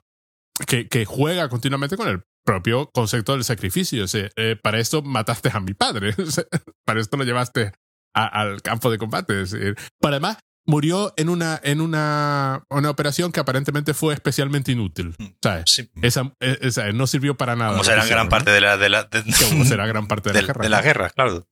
Que, 0.68 0.90
que 0.90 1.06
juega 1.06 1.48
continuamente 1.48 1.96
con 1.96 2.10
el 2.10 2.24
propio 2.46 2.90
concepto 2.94 3.34
del 3.34 3.44
sacrificio. 3.44 4.06
Eh, 4.14 4.56
para 4.62 4.80
esto 4.80 5.02
mataste 5.02 5.50
a 5.54 5.60
mi 5.60 5.74
padre. 5.74 6.14
para 6.86 7.00
esto 7.00 7.18
lo 7.18 7.24
llevaste 7.24 7.72
al 8.14 8.62
campo 8.62 8.92
de 8.92 8.98
combate. 8.98 9.46
para 10.02 10.16
además, 10.16 10.38
murió 10.66 11.14
en 11.18 11.30
una, 11.30 11.60
en 11.64 11.82
una, 11.82 12.64
una 12.70 12.90
operación 12.90 13.32
que 13.32 13.40
aparentemente 13.40 13.94
fue 13.94 14.14
especialmente 14.14 14.72
inútil. 14.72 15.16
Mm, 15.18 16.04
esa, 16.04 16.34
e, 16.40 16.60
esa, 16.62 16.92
no 16.92 17.08
sirvió 17.08 17.36
para 17.36 17.56
nada. 17.56 17.72
Como 17.72 17.84
será 17.84 18.06
gran 18.06 18.30
parte 18.30 18.52
de 18.52 18.62
la, 18.62 18.78
de 18.78 18.90
la 18.90 19.10
Como 19.50 19.66
será 19.66 19.88
gran 19.88 20.08
parte 20.08 20.32
de, 20.32 20.42
la 20.42 20.48
guerra. 20.48 20.64
De 20.64 20.70
la 20.70 20.82
guerra, 20.82 21.10
claro. 21.10 21.48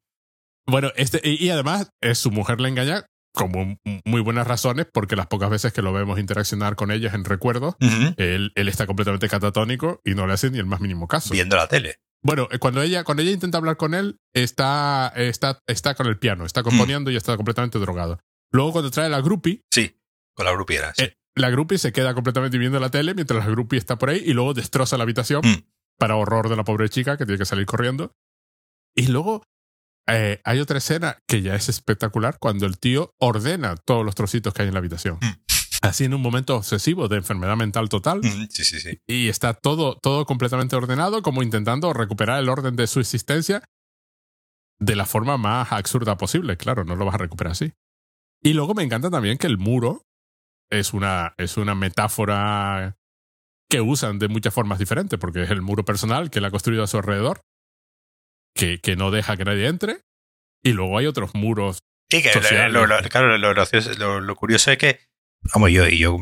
Bueno, 0.68 0.92
este, 0.96 1.22
y, 1.24 1.50
además, 1.50 1.90
es 2.02 2.20
su 2.20 2.30
mujer 2.30 2.60
le 2.60 2.70
engaña 2.70 3.06
como 3.38 3.78
muy 4.04 4.22
buenas 4.22 4.48
razones, 4.48 4.88
porque 4.92 5.16
las 5.16 5.28
pocas 5.28 5.50
veces 5.50 5.72
que 5.72 5.84
lo 5.84 5.94
vemos 5.94 6.20
interaccionar 6.20 6.76
con 6.76 6.92
ellos 6.92 7.14
en 7.14 7.24
recuerdos, 7.24 7.76
él, 8.18 8.52
él, 8.56 8.68
está 8.68 8.88
completamente 8.88 9.30
catatónico 9.30 10.02
y 10.04 10.16
no 10.16 10.26
le 10.26 10.34
hace 10.34 10.50
ni 10.50 10.58
el 10.58 10.66
más 10.66 10.82
mínimo 10.82 11.08
caso. 11.08 11.34
Viendo 11.34 11.56
la 11.56 11.68
tele. 11.68 11.98
Bueno, 12.24 12.48
eh, 12.52 12.58
cuando 12.58 12.82
ella, 12.82 13.04
cuando 13.04 13.22
ella 13.22 13.32
intenta 13.32 13.60
hablar 13.60 13.78
con 13.78 13.94
él, 13.94 14.20
está, 14.34 15.14
está, 15.16 15.60
está 15.68 15.94
con 15.94 16.08
el 16.08 16.18
piano, 16.18 16.46
está 16.46 16.64
componiendo 16.64 17.12
y 17.12 17.16
está 17.16 17.38
completamente 17.38 17.78
drogado. 17.78 18.20
Luego, 18.52 18.72
cuando 18.72 18.90
trae 18.90 19.08
la 19.08 19.22
groupie. 19.22 19.64
Sí, 19.72 20.00
con 20.34 20.46
la 20.46 20.52
groupie 20.52 20.78
era. 20.78 20.94
Eh, 20.98 21.14
la 21.36 21.52
groupie 21.52 21.78
se 21.78 21.94
queda 21.94 22.16
completamente 22.16 22.58
viendo 22.58 22.80
la 22.80 22.90
tele 22.90 23.14
mientras 23.14 23.46
la 23.46 23.52
groupie 23.52 23.78
está 23.78 23.98
por 23.98 24.10
ahí 24.10 24.24
y 24.26 24.34
luego 24.34 24.56
destroza 24.56 24.98
la 24.98 25.04
habitación 25.04 25.42
mm. 25.46 25.64
para 26.00 26.16
horror 26.16 26.50
de 26.50 26.56
la 26.56 26.64
pobre 26.64 26.90
chica 26.90 27.18
que 27.18 27.26
tiene 27.26 27.38
que 27.38 27.46
salir 27.46 27.68
corriendo. 27.68 28.12
Y 28.96 29.08
luego 29.08 29.44
eh, 30.08 30.42
hay 30.44 30.60
otra 30.60 30.78
escena 30.78 31.18
que 31.28 31.42
ya 31.42 31.56
es 31.56 31.70
espectacular 31.70 32.38
cuando 32.40 32.66
el 32.66 32.78
tío 32.78 33.14
ordena 33.20 33.76
todos 33.76 34.06
los 34.06 34.16
trocitos 34.16 34.54
que 34.54 34.62
hay 34.62 34.68
en 34.70 34.74
la 34.74 34.80
habitación. 34.80 35.18
Mm. 35.22 35.48
Así 35.82 36.06
en 36.06 36.14
un 36.14 36.22
momento 36.22 36.56
obsesivo 36.56 37.08
de 37.08 37.18
enfermedad 37.18 37.56
mental 37.56 37.90
total. 37.90 38.20
Mm, 38.20 38.48
sí, 38.50 38.64
sí, 38.64 38.80
sí. 38.80 39.00
Y 39.06 39.30
está 39.30 39.54
todo, 39.54 39.98
todo 39.98 40.26
completamente 40.26 40.76
ordenado, 40.76 41.22
como 41.22 41.44
intentando 41.44 41.94
recuperar 41.94 42.40
el 42.40 42.50
orden 42.50 42.76
de 42.76 42.88
su 42.88 43.00
existencia 43.00 43.64
de 44.80 44.96
la 44.96 45.06
forma 45.06 45.38
más 45.38 45.72
absurda 45.72 46.18
posible. 46.18 46.58
Claro, 46.58 46.84
no 46.84 46.96
lo 46.96 47.06
vas 47.06 47.16
a 47.16 47.20
recuperar 47.20 47.52
así. 47.52 47.74
Y 48.42 48.54
luego 48.54 48.74
me 48.74 48.84
encanta 48.84 49.10
también 49.10 49.38
que 49.38 49.48
el 49.48 49.58
muro 49.58 50.04
es 50.70 50.94
una, 50.94 51.34
es 51.38 51.58
una 51.58 51.76
metáfora 51.76 52.98
que 53.70 53.82
usan 53.82 54.20
de 54.20 54.30
muchas 54.30 54.54
formas 54.54 54.80
diferentes, 54.80 55.20
porque 55.20 55.44
es 55.44 55.52
el 55.52 55.62
muro 55.62 55.84
personal 55.84 56.30
que 56.30 56.40
él 56.40 56.46
ha 56.46 56.52
construido 56.52 56.84
a 56.84 56.88
su 56.88 56.98
alrededor 56.98 57.42
que, 58.58 58.80
que 58.80 58.96
no 58.96 59.12
deja 59.12 59.38
que 59.38 59.46
nadie 59.46 59.68
entre. 59.68 60.02
Y 60.64 60.74
luego 60.74 60.98
hay 60.98 61.06
otros 61.06 61.34
muros. 61.34 61.80
Sí, 62.10 62.22
que 62.22 62.32
lo, 62.34 62.42
claro, 63.10 63.38
lo, 63.38 64.36
curioso 64.36 64.72
es 64.72 64.78
que, 64.78 65.00
vamos, 65.54 65.72
yo, 65.72 65.88
yo, 65.88 66.18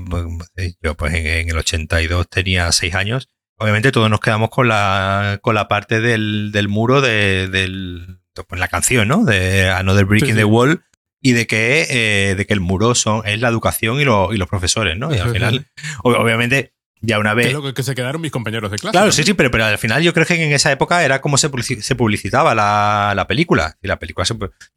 yo 0.82 0.96
pues 0.96 1.14
en, 1.14 1.50
el 1.50 1.58
82 1.58 2.30
tenía 2.30 2.72
6 2.72 2.96
años. 2.96 3.30
Obviamente 3.58 3.92
todos 3.92 4.10
nos 4.10 4.20
quedamos 4.20 4.50
con 4.50 4.68
la, 4.68 5.40
con 5.42 5.56
la 5.56 5.68
parte 5.68 6.02
del, 6.02 6.52
del 6.52 6.68
muro 6.68 7.02
de, 7.02 7.48
del, 7.48 8.20
pues 8.48 8.60
la 8.60 8.68
canción, 8.68 9.08
¿no? 9.08 9.24
De 9.24 9.70
Another 9.70 10.06
Brick 10.06 10.28
in 10.28 10.36
the 10.36 10.44
Wall 10.44 10.84
y 11.22 11.32
de 11.32 11.48
que, 11.48 11.88
eh, 11.90 12.36
de 12.36 12.46
que 12.46 12.54
el 12.54 12.60
muro 12.60 12.94
son, 12.94 13.26
es 13.26 13.40
la 13.40 13.48
educación 13.48 13.98
y, 13.98 14.02
y 14.02 14.38
los 14.38 14.50
profesores, 14.50 14.98
¿no? 14.98 15.16
Y 15.16 15.20
al 15.20 15.32
final, 15.32 15.68
obviamente, 16.04 16.75
ya 17.02 17.20
una 17.20 17.34
vez. 17.34 17.48
es 17.48 17.54
lo 17.54 17.74
que 17.74 17.84
se 17.84 17.96
quedaron 17.96 18.22
mis 18.22 18.32
compañeros 18.32 18.72
de 18.72 18.78
clase. 18.78 18.92
Claro, 18.92 19.12
sí, 19.12 19.24
sí, 19.24 19.34
pero, 19.34 19.52
pero 19.52 19.66
al 19.66 19.78
final 19.78 20.02
yo 20.02 20.14
creo 20.14 20.26
que 20.26 20.42
en 20.42 20.54
esa 20.54 20.72
época 20.72 21.04
era 21.04 21.22
como 21.22 21.38
se, 21.38 21.50
publicitaba 21.50 22.56
la, 22.56 23.14
la 23.16 23.28
película. 23.28 23.78
Y 23.82 23.88
la 23.88 24.00
película 24.00 24.26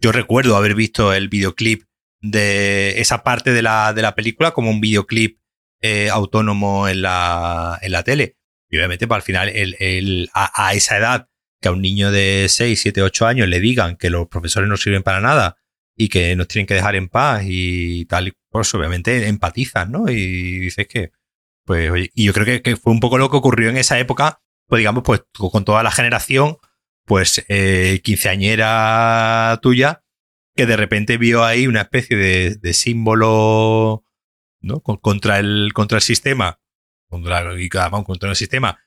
yo 0.01 0.13
recuerdo 0.13 0.57
haber 0.57 0.75
visto 0.75 1.13
el 1.13 1.29
videoclip 1.29 1.85
de 2.21 3.01
esa 3.01 3.23
parte 3.23 3.53
de 3.53 3.63
la, 3.63 3.93
de 3.93 4.03
la 4.03 4.15
película 4.15 4.51
como 4.51 4.71
un 4.71 4.81
videoclip 4.81 5.39
eh, 5.81 6.11
autónomo 6.11 6.89
en 6.89 7.03
la, 7.03 7.79
en 7.83 7.93
la 7.93 8.03
tele. 8.03 8.37
Y 8.71 8.77
obviamente, 8.77 9.07
para 9.07 9.21
pues, 9.21 9.23
al 9.23 9.27
final, 9.27 9.49
el, 9.49 9.77
el, 9.79 10.31
a, 10.35 10.69
a, 10.69 10.75
esa 10.75 10.99
edad, 10.99 11.29
que 11.61 11.69
a 11.69 11.73
un 11.73 11.81
niño 11.81 12.11
de 12.11 12.47
6, 12.49 12.81
7, 12.81 13.03
8 13.03 13.27
años 13.27 13.49
le 13.49 13.61
digan 13.61 13.97
que 13.97 14.11
los 14.11 14.29
profesores 14.29 14.69
no 14.69 14.77
sirven 14.77 15.03
para 15.03 15.21
nada 15.21 15.57
y 15.97 16.09
que 16.09 16.37
nos 16.37 16.49
tienen 16.49 16.67
que 16.67 16.75
dejar 16.75 16.95
en 16.95 17.09
paz 17.09 17.43
y 17.47 18.05
tal, 18.05 18.33
pues 18.51 18.73
obviamente 18.75 19.27
empatizas, 19.27 19.89
¿no? 19.89 20.09
Y 20.09 20.59
dices 20.59 20.87
que, 20.87 21.13
pues, 21.69 21.91
oye, 21.91 22.11
y 22.15 22.25
yo 22.25 22.33
creo 22.33 22.63
que, 22.63 22.77
fue 22.77 22.95
un 22.95 22.99
poco 22.99 23.19
lo 23.19 23.29
que 23.29 23.37
ocurrió 23.37 23.69
en 23.69 23.77
esa 23.77 23.99
época, 23.99 24.41
pues 24.69 24.81
digamos, 24.81 25.03
pues 25.05 25.23
con 25.35 25.67
toda 25.67 25.83
la 25.83 25.91
generación, 25.91 26.57
pues, 27.05 27.45
eh, 27.49 28.01
quinceañera 28.03 29.59
tuya, 29.61 30.03
que 30.57 30.65
de 30.65 30.79
repente 30.79 31.19
vio 31.19 31.45
ahí 31.45 31.67
una 31.67 31.83
especie 31.83 32.17
de, 32.17 32.73
símbolo, 32.73 34.03
¿no? 34.63 34.81
Contra 34.81 35.41
el, 35.41 35.73
contra 35.75 35.99
el 35.99 36.03
sistema, 36.03 36.59
contra, 37.11 37.61
y 37.61 37.69
cada 37.69 37.91
contra 38.03 38.31
el 38.31 38.37
sistema, 38.37 38.79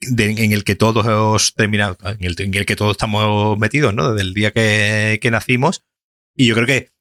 en 0.00 0.52
el 0.52 0.64
que 0.64 0.76
todos 0.76 1.52
terminamos, 1.54 1.98
en 2.04 2.24
el, 2.24 2.36
en 2.38 2.54
el, 2.54 2.64
que 2.64 2.74
todos 2.74 2.92
estamos 2.92 3.58
metidos, 3.58 3.92
¿no? 3.92 4.14
Desde 4.14 4.26
el 4.26 4.32
día 4.32 4.50
que, 4.50 5.18
que 5.20 5.30
nacimos. 5.30 5.84
Y 6.34 6.46
yo 6.46 6.54
creo 6.54 6.66
que 6.66 6.93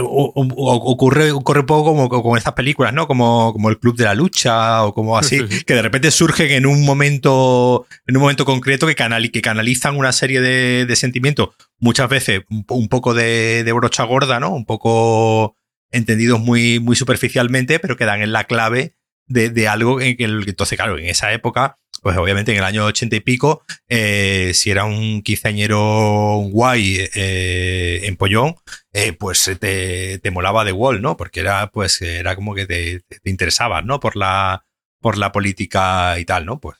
ocurre, 0.00 1.32
ocurre 1.32 1.60
un 1.60 1.66
poco 1.66 1.84
como 1.84 2.08
con 2.08 2.36
estas 2.36 2.54
películas, 2.54 2.92
¿no? 2.92 3.06
Como, 3.06 3.52
como 3.52 3.68
el 3.68 3.78
Club 3.78 3.96
de 3.96 4.04
la 4.04 4.14
Lucha 4.14 4.84
o 4.84 4.94
como 4.94 5.18
así, 5.18 5.40
que 5.66 5.74
de 5.74 5.82
repente 5.82 6.10
surgen 6.10 6.50
en 6.50 6.66
un 6.66 6.84
momento, 6.84 7.86
en 8.06 8.16
un 8.16 8.22
momento 8.22 8.44
concreto 8.44 8.86
que, 8.86 8.94
canal, 8.94 9.30
que 9.30 9.42
canalizan 9.42 9.96
una 9.96 10.12
serie 10.12 10.40
de, 10.40 10.86
de 10.86 10.96
sentimientos, 10.96 11.50
muchas 11.78 12.08
veces 12.08 12.42
un, 12.50 12.64
un 12.68 12.88
poco 12.88 13.14
de, 13.14 13.64
de, 13.64 13.72
brocha 13.72 14.04
gorda, 14.04 14.40
¿no? 14.40 14.50
Un 14.50 14.66
poco 14.66 15.56
entendidos 15.90 16.40
muy, 16.40 16.80
muy 16.80 16.96
superficialmente, 16.96 17.78
pero 17.78 17.96
que 17.96 18.04
dan 18.04 18.22
en 18.22 18.32
la 18.32 18.44
clave 18.44 18.94
de, 19.26 19.50
de 19.50 19.68
algo 19.68 20.00
en 20.00 20.16
que 20.16 20.24
entonces, 20.24 20.76
claro, 20.76 20.98
en 20.98 21.06
esa 21.06 21.32
época, 21.32 21.78
pues 22.02 22.16
obviamente 22.16 22.52
en 22.52 22.58
el 22.58 22.64
año 22.64 22.84
ochenta 22.84 23.16
y 23.16 23.20
pico, 23.20 23.62
eh, 23.88 24.52
si 24.54 24.70
era 24.70 24.84
un 24.84 25.22
quinceañero 25.22 26.42
guay 26.50 27.08
eh, 27.14 28.00
en 28.04 28.16
pollón, 28.16 28.54
eh, 28.92 29.12
pues 29.12 29.50
te, 29.60 30.18
te, 30.18 30.30
molaba 30.30 30.64
The 30.64 30.72
Wall, 30.72 31.02
¿no? 31.02 31.16
Porque 31.16 31.40
era, 31.40 31.70
pues, 31.70 32.00
era 32.02 32.34
como 32.36 32.54
que 32.54 32.66
te, 32.66 33.00
te 33.00 33.30
interesabas, 33.30 33.84
¿no? 33.84 34.00
Por 34.00 34.16
la, 34.16 34.64
por 35.00 35.18
la 35.18 35.32
política 35.32 36.18
y 36.18 36.24
tal, 36.24 36.46
¿no? 36.46 36.60
Pues, 36.60 36.76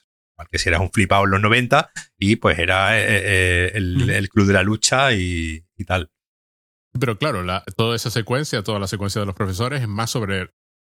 que 0.47 0.57
si 0.57 0.69
eras 0.69 0.81
un 0.81 0.91
flipado 0.91 1.25
en 1.25 1.31
los 1.31 1.41
90 1.41 1.91
y 2.17 2.37
pues 2.37 2.59
era 2.59 2.97
eh, 2.97 3.05
eh, 3.07 3.71
el, 3.75 4.09
el, 4.09 4.29
club 4.29 4.47
de 4.47 4.53
la 4.53 4.63
lucha 4.63 5.13
y, 5.13 5.65
y 5.75 5.85
tal. 5.85 6.11
Pero 6.99 7.17
claro, 7.17 7.43
la, 7.43 7.63
toda 7.75 7.95
esa 7.95 8.09
secuencia, 8.09 8.63
toda 8.63 8.79
la 8.79 8.87
secuencia 8.87 9.19
de 9.19 9.25
los 9.25 9.35
profesores 9.35 9.81
es 9.81 9.87
más 9.87 10.09
sobre 10.09 10.51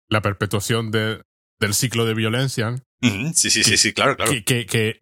la 0.08 0.22
perpetuación 0.22 0.90
de, 0.90 1.22
del 1.60 1.74
ciclo 1.74 2.04
de 2.06 2.14
violencia. 2.14 2.74
Sí, 3.00 3.50
sí, 3.50 3.64
sí, 3.64 3.76
sí, 3.76 3.92
claro, 3.92 4.16
claro. 4.16 4.30
Que, 4.30 4.44
que, 4.44 4.66
que, 4.66 4.98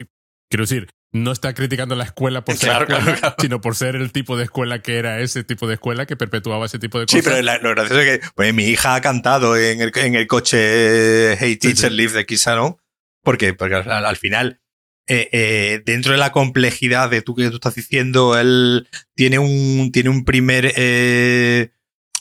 quiero 0.49 0.65
decir, 0.65 0.89
no 1.13 1.33
está 1.33 1.55
criticando 1.55 1.95
la 1.97 2.05
escuela 2.05 2.45
por 2.45 2.57
ser 2.57 2.69
claro, 2.69 2.85
escuela, 2.85 3.05
claro, 3.05 3.21
claro. 3.21 3.37
sino 3.39 3.61
por 3.61 3.77
ser 3.77 3.97
el 3.97 4.13
tipo 4.13 4.37
de 4.37 4.45
escuela 4.45 4.81
que 4.81 4.97
era 4.97 5.21
ese 5.21 5.45
tipo 5.45 5.67
de 5.67 5.75
escuela 5.75 6.07
que 6.07 6.17
perpetuaba 6.17 6.67
ese 6.67 6.79
tipo 6.79 6.99
de 6.99 7.07
cosas. 7.07 7.23
Sí, 7.23 7.29
pero 7.29 7.43
la, 7.43 7.59
lo 7.59 7.71
gracioso 7.71 8.01
es 8.01 8.21
que 8.21 8.27
pues, 8.35 8.55
mi 8.55 8.65
hija 8.65 8.95
ha 8.95 9.01
cantado 9.01 9.57
en 9.57 9.81
el, 9.81 9.93
en 9.97 10.15
el 10.15 10.27
coche 10.27 11.37
Hey 11.37 11.57
Teacher 11.57 11.91
sí, 11.91 11.97
sí. 11.97 11.97
Live 11.97 12.13
de 12.13 12.27
Kisano, 12.27 12.79
porque, 13.23 13.55
porque 13.55 13.77
al, 13.77 14.05
al 14.05 14.17
final, 14.17 14.61
eh, 15.07 15.29
eh, 15.33 15.83
dentro 15.85 16.13
de 16.13 16.19
la 16.19 16.33
complejidad 16.33 17.11
de 17.11 17.23
tú 17.23 17.35
que 17.35 17.49
tú 17.49 17.57
estás 17.57 17.75
diciendo, 17.75 18.39
él 18.39 18.89
tiene 19.15 19.39
un, 19.39 19.91
tiene 19.93 20.11
un 20.11 20.25
primer, 20.25 20.73
eh, 20.77 21.71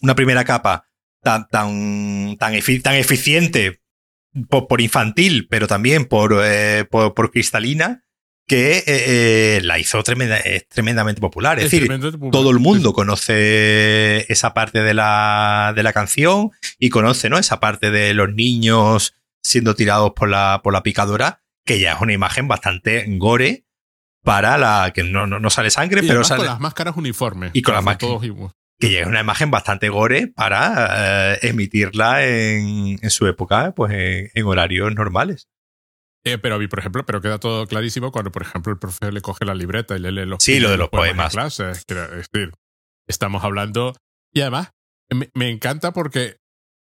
una 0.02 0.16
primera 0.16 0.44
capa 0.44 0.86
tan, 1.22 1.48
tan, 1.48 2.38
tan 2.38 2.56
eficiente 2.56 3.79
por, 4.50 4.68
por, 4.68 4.82
infantil, 4.82 5.48
pero 5.50 5.68
también 5.68 6.06
por, 6.06 6.40
eh, 6.44 6.86
por, 6.90 7.14
por 7.14 7.32
cristalina, 7.32 8.04
que 8.50 8.84
eh, 8.88 9.62
la 9.64 9.78
hizo 9.78 10.02
tremenda, 10.02 10.38
es 10.38 10.68
tremendamente 10.68 11.22
popular. 11.22 11.60
Es, 11.60 11.66
es 11.66 11.72
decir, 11.72 11.88
popular. 11.88 12.32
todo 12.32 12.50
el 12.50 12.60
mundo 12.60 12.94
conoce 12.94 14.26
esa 14.32 14.56
parte 14.56 14.82
de 14.82 14.96
la, 14.96 15.72
de 15.76 15.84
la 15.84 15.94
canción 15.94 16.52
y 16.80 16.90
conoce 16.90 17.30
¿no? 17.30 17.38
esa 17.38 17.60
parte 17.60 17.92
de 17.92 18.14
los 18.16 18.34
niños 18.34 19.14
siendo 19.44 19.76
tirados 19.76 20.14
por 20.16 20.30
la, 20.30 20.62
por 20.64 20.74
la 20.74 20.82
picadora, 20.82 21.42
que 21.64 21.80
ya 21.80 21.94
es 21.94 22.02
una 22.02 22.14
imagen 22.14 22.48
bastante 22.48 23.06
gore 23.08 23.66
para 24.24 24.58
la 24.58 24.92
que 24.94 25.04
no, 25.04 25.28
no, 25.28 25.40
no 25.40 25.50
sale 25.50 25.70
sangre, 25.70 26.04
y 26.04 26.08
pero 26.08 26.24
sale. 26.24 26.40
Con 26.40 26.48
las 26.48 26.60
máscaras 26.60 26.98
uniformes. 26.98 27.52
Y 27.54 27.62
con 27.62 27.76
las 27.76 27.84
máscaras. 27.84 28.20
Que 28.80 28.92
ya 28.92 29.02
es 29.02 29.08
una 29.08 29.20
imagen 29.20 29.52
bastante 29.52 29.90
gore 29.90 30.28
para 30.28 31.34
eh, 31.34 31.40
emitirla 31.44 32.26
en, 32.26 32.98
en, 33.02 33.10
su 33.10 33.28
época, 33.28 33.74
pues 33.76 33.92
en, 33.94 34.32
en 34.34 34.46
horarios 34.46 34.96
normales. 34.96 35.50
Eh, 36.24 36.38
pero, 36.38 36.60
por 36.70 36.80
ejemplo, 36.80 37.06
pero 37.06 37.22
queda 37.22 37.40
todo 37.40 37.66
clarísimo 37.68 38.12
cuando, 38.12 38.32
por 38.32 38.42
ejemplo, 38.42 38.72
el 38.72 38.80
profesor 38.80 39.14
le 39.14 39.22
coge 39.22 39.46
la 39.46 39.56
libreta 39.56 39.96
y 39.96 40.00
le 40.00 40.12
lee 40.12 40.26
los, 40.26 40.44
sí, 40.44 40.60
lo 40.60 40.70
de 40.70 40.78
los 40.78 40.90
poemas. 40.90 41.34
poemas. 41.34 41.56
Clase. 41.56 41.72
Es 41.72 41.86
decir, 41.88 42.54
estamos 43.08 43.44
hablando. 43.44 43.96
Y 44.34 44.42
además, 44.42 44.72
me, 45.10 45.30
me 45.34 45.50
encanta 45.50 45.92
porque 45.92 46.38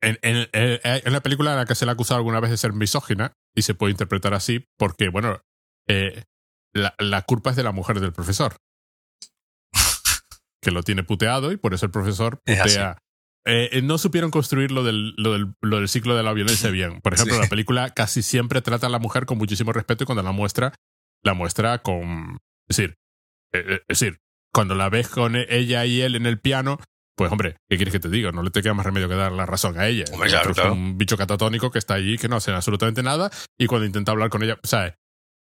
en, 0.02 0.18
en, 0.22 0.48
en, 0.54 1.14
la 1.14 1.22
película 1.22 1.52
en 1.52 1.58
la 1.58 1.66
que 1.66 1.76
se 1.76 1.86
le 1.86 1.92
ha 1.92 1.94
acusado 1.94 2.18
alguna 2.18 2.40
vez 2.40 2.52
de 2.52 2.58
ser 2.58 2.74
misógina, 2.74 3.34
y 3.56 3.62
se 3.64 3.74
puede 3.74 3.92
interpretar 3.92 4.34
así, 4.34 4.66
porque, 4.78 5.10
bueno, 5.10 5.42
eh, 5.88 6.24
la, 6.74 6.96
la 7.00 7.22
culpa 7.24 7.52
es 7.52 7.56
de 7.56 7.64
la 7.64 7.72
mujer 7.72 8.00
del 8.00 8.14
profesor. 8.14 8.56
Que 10.62 10.72
lo 10.72 10.84
tiene 10.84 11.04
puteado 11.04 11.52
y 11.52 11.58
por 11.58 11.74
eso 11.74 11.86
el 11.86 11.92
profesor 11.92 12.42
putea. 12.46 12.98
Eh, 13.44 13.82
no 13.84 13.98
supieron 13.98 14.30
construir 14.30 14.72
lo 14.72 14.84
del, 14.84 15.16
lo, 15.18 15.34
del, 15.34 15.56
lo 15.62 15.78
del, 15.78 15.90
ciclo 15.90 16.16
de 16.16 16.24
la 16.24 16.34
violencia 16.34 16.70
bien. 16.72 17.02
Por 17.02 17.14
ejemplo, 17.14 17.36
sí. 17.36 17.42
la 17.42 17.50
película 17.50 17.90
casi 17.90 18.22
siempre 18.22 18.62
trata 18.62 18.88
a 18.88 18.90
la 18.90 19.00
mujer 19.00 19.26
con 19.26 19.38
muchísimo 19.38 19.74
respeto 19.74 20.04
y 20.04 20.06
cuando 20.06 20.24
la 20.24 20.32
muestra, 20.32 20.74
la 21.24 21.34
muestra 21.34 21.80
con. 21.80 22.38
Es 22.70 22.78
decir, 22.78 22.98
eh, 23.54 23.82
es 23.88 24.00
decir, 24.00 24.20
cuando 24.54 24.76
la 24.76 24.90
ves 24.90 25.08
con 25.08 25.36
ella 25.36 25.86
y 25.86 26.02
él 26.02 26.16
en 26.16 26.28
el 26.28 26.40
piano, 26.40 26.78
pues 27.16 27.32
hombre, 27.32 27.58
¿qué 27.68 27.78
quieres 27.78 27.92
que 27.92 28.00
te 28.00 28.10
diga? 28.10 28.32
No 28.32 28.44
le 28.44 28.52
te 28.52 28.62
queda 28.62 28.74
más 28.74 28.86
remedio 28.86 29.10
que 29.10 29.16
dar 29.16 29.32
la 29.32 29.46
razón 29.46 29.80
a 29.80 29.88
ella. 29.88 30.06
Hombre, 30.12 30.30
claro, 30.30 30.52
es 30.52 30.56
claro. 30.56 30.74
un 30.74 30.98
bicho 30.98 31.18
catatónico 31.18 31.72
que 31.72 31.80
está 31.80 31.96
allí, 31.96 32.18
que 32.18 32.28
no 32.28 32.36
hace 32.36 32.52
absolutamente 32.52 33.02
nada, 33.02 33.32
y 33.58 33.66
cuando 33.66 33.86
intenta 33.86 34.12
hablar 34.12 34.30
con 34.30 34.44
ella, 34.44 34.58
o 34.64 34.68
sea, 34.68 34.96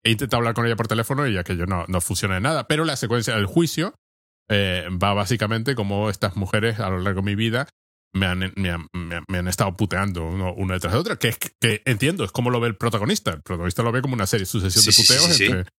he 0.04 0.12
intentado 0.12 0.38
hablar 0.38 0.54
con 0.54 0.66
ella 0.66 0.76
por 0.76 0.88
teléfono 0.88 1.28
y 1.28 1.38
aquello 1.38 1.66
no, 1.66 1.86
no 1.88 2.00
funciona 2.02 2.36
de 2.36 2.42
nada. 2.42 2.68
Pero 2.68 2.86
la 2.86 2.96
secuencia 2.96 3.36
del 3.36 3.48
juicio 3.48 3.96
eh, 4.50 4.88
va 4.92 5.14
básicamente 5.14 5.76
como 5.76 6.10
estas 6.10 6.36
mujeres 6.36 6.80
a 6.80 6.90
lo 6.90 7.00
largo 7.00 7.22
de 7.22 7.26
mi 7.26 7.36
vida 7.36 7.68
me 8.14 8.26
han, 8.26 8.54
me 8.56 8.70
han, 8.70 8.88
me 9.28 9.38
han 9.38 9.48
estado 9.48 9.76
puteando 9.76 10.26
uno, 10.26 10.54
una 10.54 10.76
detrás 10.76 10.94
de 10.94 11.00
otra, 11.00 11.18
que, 11.18 11.36
que 11.60 11.82
entiendo, 11.86 12.24
es 12.24 12.32
como 12.32 12.50
lo 12.50 12.60
ve 12.60 12.68
el 12.68 12.76
protagonista. 12.76 13.32
El 13.32 13.42
protagonista 13.42 13.84
lo 13.84 13.92
ve 13.92 14.02
como 14.02 14.16
una 14.16 14.28
serie, 14.28 14.46
sucesión 14.46 14.84
sí, 14.84 14.90
de 14.90 14.98
puteos. 14.98 15.26
Sí, 15.26 15.34
sí, 15.34 15.46
entre, 15.46 15.72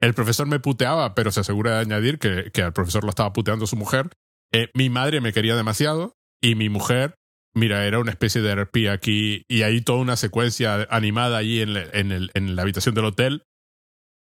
el 0.00 0.14
profesor 0.14 0.46
me 0.46 0.60
puteaba, 0.60 1.14
pero 1.14 1.30
se 1.30 1.40
asegura 1.40 1.74
de 1.74 1.80
añadir 1.80 2.18
que, 2.18 2.50
que 2.52 2.62
al 2.62 2.72
profesor 2.72 3.04
lo 3.04 3.10
estaba 3.10 3.32
puteando 3.32 3.66
su 3.66 3.76
mujer. 3.76 4.10
Eh, 4.52 4.70
mi 4.74 4.90
madre 4.90 5.20
me 5.20 5.32
quería 5.32 5.56
demasiado 5.56 6.16
y 6.42 6.54
mi 6.54 6.68
mujer, 6.68 7.14
mira, 7.54 7.86
era 7.86 7.98
una 7.98 8.10
especie 8.10 8.40
de 8.40 8.54
RP 8.54 8.88
aquí 8.90 9.44
y 9.48 9.62
hay 9.62 9.80
toda 9.80 9.98
una 9.98 10.16
secuencia 10.16 10.86
animada 10.90 11.38
allí 11.38 11.60
en, 11.60 11.76
en, 11.76 12.12
el, 12.12 12.30
en 12.34 12.56
la 12.56 12.62
habitación 12.62 12.94
del 12.94 13.06
hotel 13.06 13.42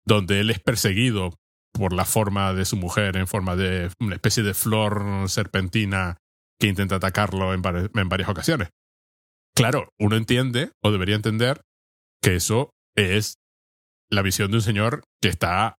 donde 0.05 0.39
él 0.39 0.49
es 0.49 0.59
perseguido 0.59 1.38
por 1.79 1.93
la 1.93 2.05
forma 2.05 2.53
de 2.53 2.65
su 2.65 2.75
mujer 2.75 3.17
en 3.17 3.27
forma 3.27 3.55
de 3.55 3.89
una 3.99 4.15
especie 4.15 4.43
de 4.43 4.53
flor 4.53 5.27
serpentina 5.27 6.17
que 6.59 6.67
intenta 6.67 6.95
atacarlo 6.95 7.53
en, 7.53 7.61
en 7.65 8.09
varias 8.09 8.29
ocasiones. 8.29 8.69
Claro, 9.55 9.93
uno 9.97 10.15
entiende, 10.15 10.71
o 10.83 10.91
debería 10.91 11.15
entender, 11.15 11.61
que 12.21 12.35
eso 12.35 12.71
es 12.95 13.37
la 14.09 14.21
visión 14.21 14.51
de 14.51 14.57
un 14.57 14.63
señor 14.63 15.03
que 15.21 15.29
está 15.29 15.77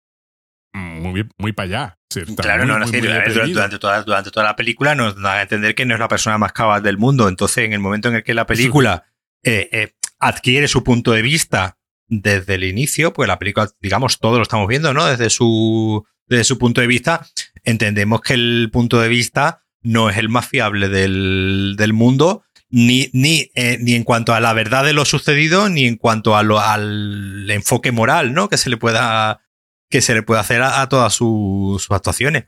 muy, 0.72 1.28
muy 1.38 1.52
para 1.52 1.66
allá. 1.66 1.96
Sí, 2.10 2.22
claro, 2.36 2.62
muy, 2.62 2.72
no, 2.72 2.78
no, 2.78 2.86
muy, 2.86 3.00
muy 3.00 3.52
durante, 3.52 3.78
toda, 3.78 4.02
durante 4.02 4.30
toda 4.30 4.46
la 4.46 4.56
película 4.56 4.94
nos 4.94 5.20
da 5.20 5.34
a 5.34 5.42
entender 5.42 5.74
que 5.74 5.84
no 5.84 5.94
es 5.94 6.00
la 6.00 6.08
persona 6.08 6.38
más 6.38 6.52
cabal 6.52 6.82
del 6.82 6.98
mundo. 6.98 7.28
Entonces, 7.28 7.64
en 7.64 7.72
el 7.72 7.80
momento 7.80 8.08
en 8.08 8.16
el 8.16 8.22
que 8.22 8.34
la 8.34 8.46
película 8.46 9.04
eh, 9.44 9.68
eh, 9.72 9.94
adquiere 10.18 10.68
su 10.68 10.82
punto 10.82 11.12
de 11.12 11.22
vista 11.22 11.76
desde 12.10 12.56
el 12.56 12.64
inicio, 12.64 13.12
pues 13.12 13.28
la 13.28 13.38
película, 13.38 13.70
digamos, 13.80 14.18
todo 14.18 14.36
lo 14.36 14.42
estamos 14.42 14.68
viendo, 14.68 14.92
¿no? 14.92 15.06
Desde 15.06 15.30
su, 15.30 16.04
desde 16.26 16.44
su 16.44 16.58
punto 16.58 16.80
de 16.80 16.88
vista, 16.88 17.26
entendemos 17.64 18.20
que 18.20 18.34
el 18.34 18.68
punto 18.72 19.00
de 19.00 19.08
vista 19.08 19.62
no 19.80 20.10
es 20.10 20.18
el 20.18 20.28
más 20.28 20.46
fiable 20.46 20.88
del, 20.88 21.76
del 21.78 21.92
mundo, 21.92 22.42
ni, 22.68 23.08
ni, 23.12 23.50
eh, 23.54 23.78
ni 23.80 23.94
en 23.94 24.04
cuanto 24.04 24.34
a 24.34 24.40
la 24.40 24.52
verdad 24.52 24.84
de 24.84 24.92
lo 24.92 25.04
sucedido, 25.04 25.68
ni 25.68 25.86
en 25.86 25.96
cuanto 25.96 26.36
a 26.36 26.42
lo, 26.42 26.60
al 26.60 27.48
enfoque 27.48 27.92
moral, 27.92 28.34
¿no? 28.34 28.48
Que 28.48 28.58
se 28.58 28.70
le 28.70 28.76
pueda, 28.76 29.40
que 29.88 30.02
se 30.02 30.12
le 30.12 30.22
puede 30.22 30.40
hacer 30.40 30.62
a, 30.62 30.82
a 30.82 30.88
todas 30.88 31.14
su, 31.14 31.76
sus 31.78 31.90
actuaciones. 31.92 32.46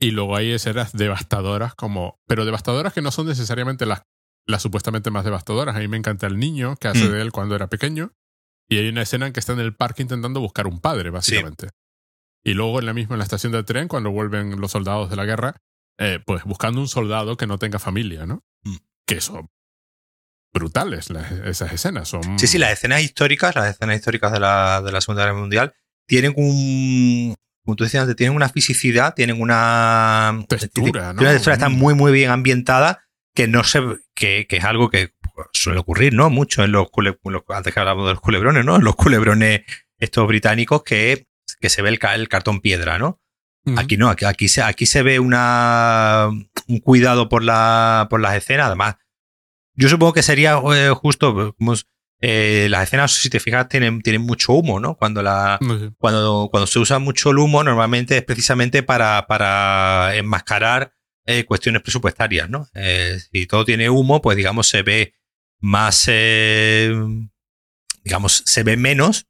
Y 0.00 0.10
luego 0.10 0.36
hay 0.36 0.52
escenas 0.52 0.92
devastadoras 0.92 1.74
como, 1.74 2.20
pero 2.26 2.44
devastadoras 2.44 2.92
que 2.92 3.02
no 3.02 3.10
son 3.10 3.26
necesariamente 3.26 3.86
las, 3.86 4.02
las 4.46 4.62
supuestamente 4.62 5.10
más 5.10 5.24
devastadoras. 5.24 5.76
A 5.76 5.80
mí 5.80 5.88
me 5.88 5.96
encanta 5.96 6.26
el 6.26 6.38
niño 6.38 6.76
que 6.76 6.88
hace 6.88 7.04
mm. 7.04 7.12
de 7.12 7.22
él 7.22 7.32
cuando 7.32 7.54
era 7.54 7.68
pequeño. 7.68 8.12
Y 8.68 8.78
hay 8.78 8.88
una 8.88 9.02
escena 9.02 9.26
en 9.26 9.32
que 9.32 9.40
está 9.40 9.52
en 9.54 9.60
el 9.60 9.74
parque 9.74 10.02
intentando 10.02 10.40
buscar 10.40 10.66
un 10.66 10.80
padre, 10.80 11.10
básicamente. 11.10 11.66
Sí. 11.68 12.50
Y 12.50 12.54
luego 12.54 12.78
en 12.80 12.86
la 12.86 12.92
misma 12.94 13.14
en 13.14 13.18
la 13.18 13.24
estación 13.24 13.52
de 13.52 13.62
tren, 13.64 13.88
cuando 13.88 14.10
vuelven 14.10 14.60
los 14.60 14.72
soldados 14.72 15.10
de 15.10 15.16
la 15.16 15.24
guerra, 15.24 15.56
eh, 15.98 16.20
pues 16.24 16.44
buscando 16.44 16.80
un 16.80 16.88
soldado 16.88 17.36
que 17.36 17.46
no 17.46 17.58
tenga 17.58 17.78
familia, 17.78 18.26
¿no? 18.26 18.44
Mm. 18.64 18.76
Que 19.06 19.20
son 19.20 19.48
brutales 20.52 21.10
las- 21.10 21.30
esas 21.32 21.72
escenas. 21.72 22.08
Son, 22.08 22.38
Sí, 22.38 22.46
sí, 22.46 22.58
las 22.58 22.72
escenas 22.72 23.02
históricas, 23.02 23.54
las 23.54 23.70
escenas 23.74 23.96
históricas 23.96 24.32
de 24.32 24.40
la, 24.40 24.82
de 24.82 24.92
la 24.92 25.00
Segunda 25.00 25.24
Guerra 25.24 25.38
Mundial, 25.38 25.74
tienen 26.06 26.32
un. 26.36 27.34
Como 27.64 27.76
tú 27.76 27.84
decías 27.84 28.02
antes, 28.02 28.16
tienen 28.16 28.34
una 28.34 28.48
fisicidad, 28.48 29.14
tienen 29.14 29.40
una. 29.40 30.44
Textura, 30.48 31.12
¿no? 31.12 31.20
Una 31.20 31.32
textura, 31.32 31.54
están 31.54 31.72
Mm. 31.74 31.78
muy, 31.78 31.94
muy 31.94 32.12
bien 32.12 32.30
ambientada, 32.30 33.04
que 33.34 33.46
no 33.48 33.62
se. 33.64 33.80
que, 34.14 34.46
que 34.48 34.56
es 34.56 34.64
algo 34.64 34.88
que 34.90 35.12
suele 35.52 35.78
ocurrir, 35.80 36.14
¿no? 36.14 36.30
Mucho 36.30 36.64
en 36.64 36.72
los, 36.72 36.88
cule- 36.88 37.18
los- 37.24 37.42
Antes 37.48 37.72
que 37.74 37.80
hablábamos 37.80 38.06
de 38.08 38.12
los 38.14 38.20
culebrones, 38.22 38.64
¿no? 38.64 38.76
En 38.76 38.84
los 38.84 38.96
culebrones 38.96 39.62
estos 39.98 40.26
británicos 40.28 40.82
que, 40.84 41.26
que 41.60 41.68
se 41.68 41.82
ve 41.82 41.88
el, 41.90 41.98
ca- 41.98 42.14
el 42.14 42.28
cartón 42.28 42.60
piedra, 42.60 42.98
¿no? 42.98 43.20
Aquí 43.78 43.96
no, 43.96 44.08
aquí, 44.08 44.24
aquí, 44.24 44.48
se, 44.48 44.62
aquí 44.62 44.86
se 44.86 45.02
ve 45.02 45.18
una, 45.18 46.28
un 46.68 46.78
cuidado 46.80 47.28
por, 47.28 47.42
la, 47.44 48.06
por 48.08 48.20
las 48.20 48.34
escenas. 48.36 48.66
Además, 48.68 48.96
yo 49.74 49.88
supongo 49.88 50.12
que 50.14 50.22
sería 50.22 50.58
eh, 50.74 50.90
justo, 50.94 51.54
como 51.58 51.74
eh, 52.20 52.66
las 52.70 52.84
escenas, 52.84 53.12
si 53.12 53.28
te 53.30 53.40
fijas, 53.40 53.68
tienen, 53.68 54.00
tienen 54.02 54.22
mucho 54.22 54.52
humo, 54.52 54.80
¿no? 54.80 54.94
Cuando, 54.96 55.22
la, 55.22 55.58
cuando, 55.98 56.48
cuando 56.50 56.66
se 56.66 56.78
usa 56.78 56.98
mucho 56.98 57.30
el 57.30 57.38
humo, 57.38 57.62
normalmente 57.62 58.16
es 58.16 58.24
precisamente 58.24 58.82
para, 58.82 59.26
para 59.28 60.16
enmascarar 60.16 60.92
eh, 61.26 61.44
cuestiones 61.44 61.82
presupuestarias, 61.82 62.48
¿no? 62.48 62.66
Eh, 62.74 63.18
si 63.30 63.46
todo 63.46 63.64
tiene 63.64 63.90
humo, 63.90 64.22
pues 64.22 64.36
digamos 64.36 64.66
se 64.68 64.82
ve 64.82 65.14
más, 65.60 66.04
eh, 66.08 66.92
digamos, 68.04 68.42
se 68.46 68.62
ve 68.62 68.76
menos 68.76 69.26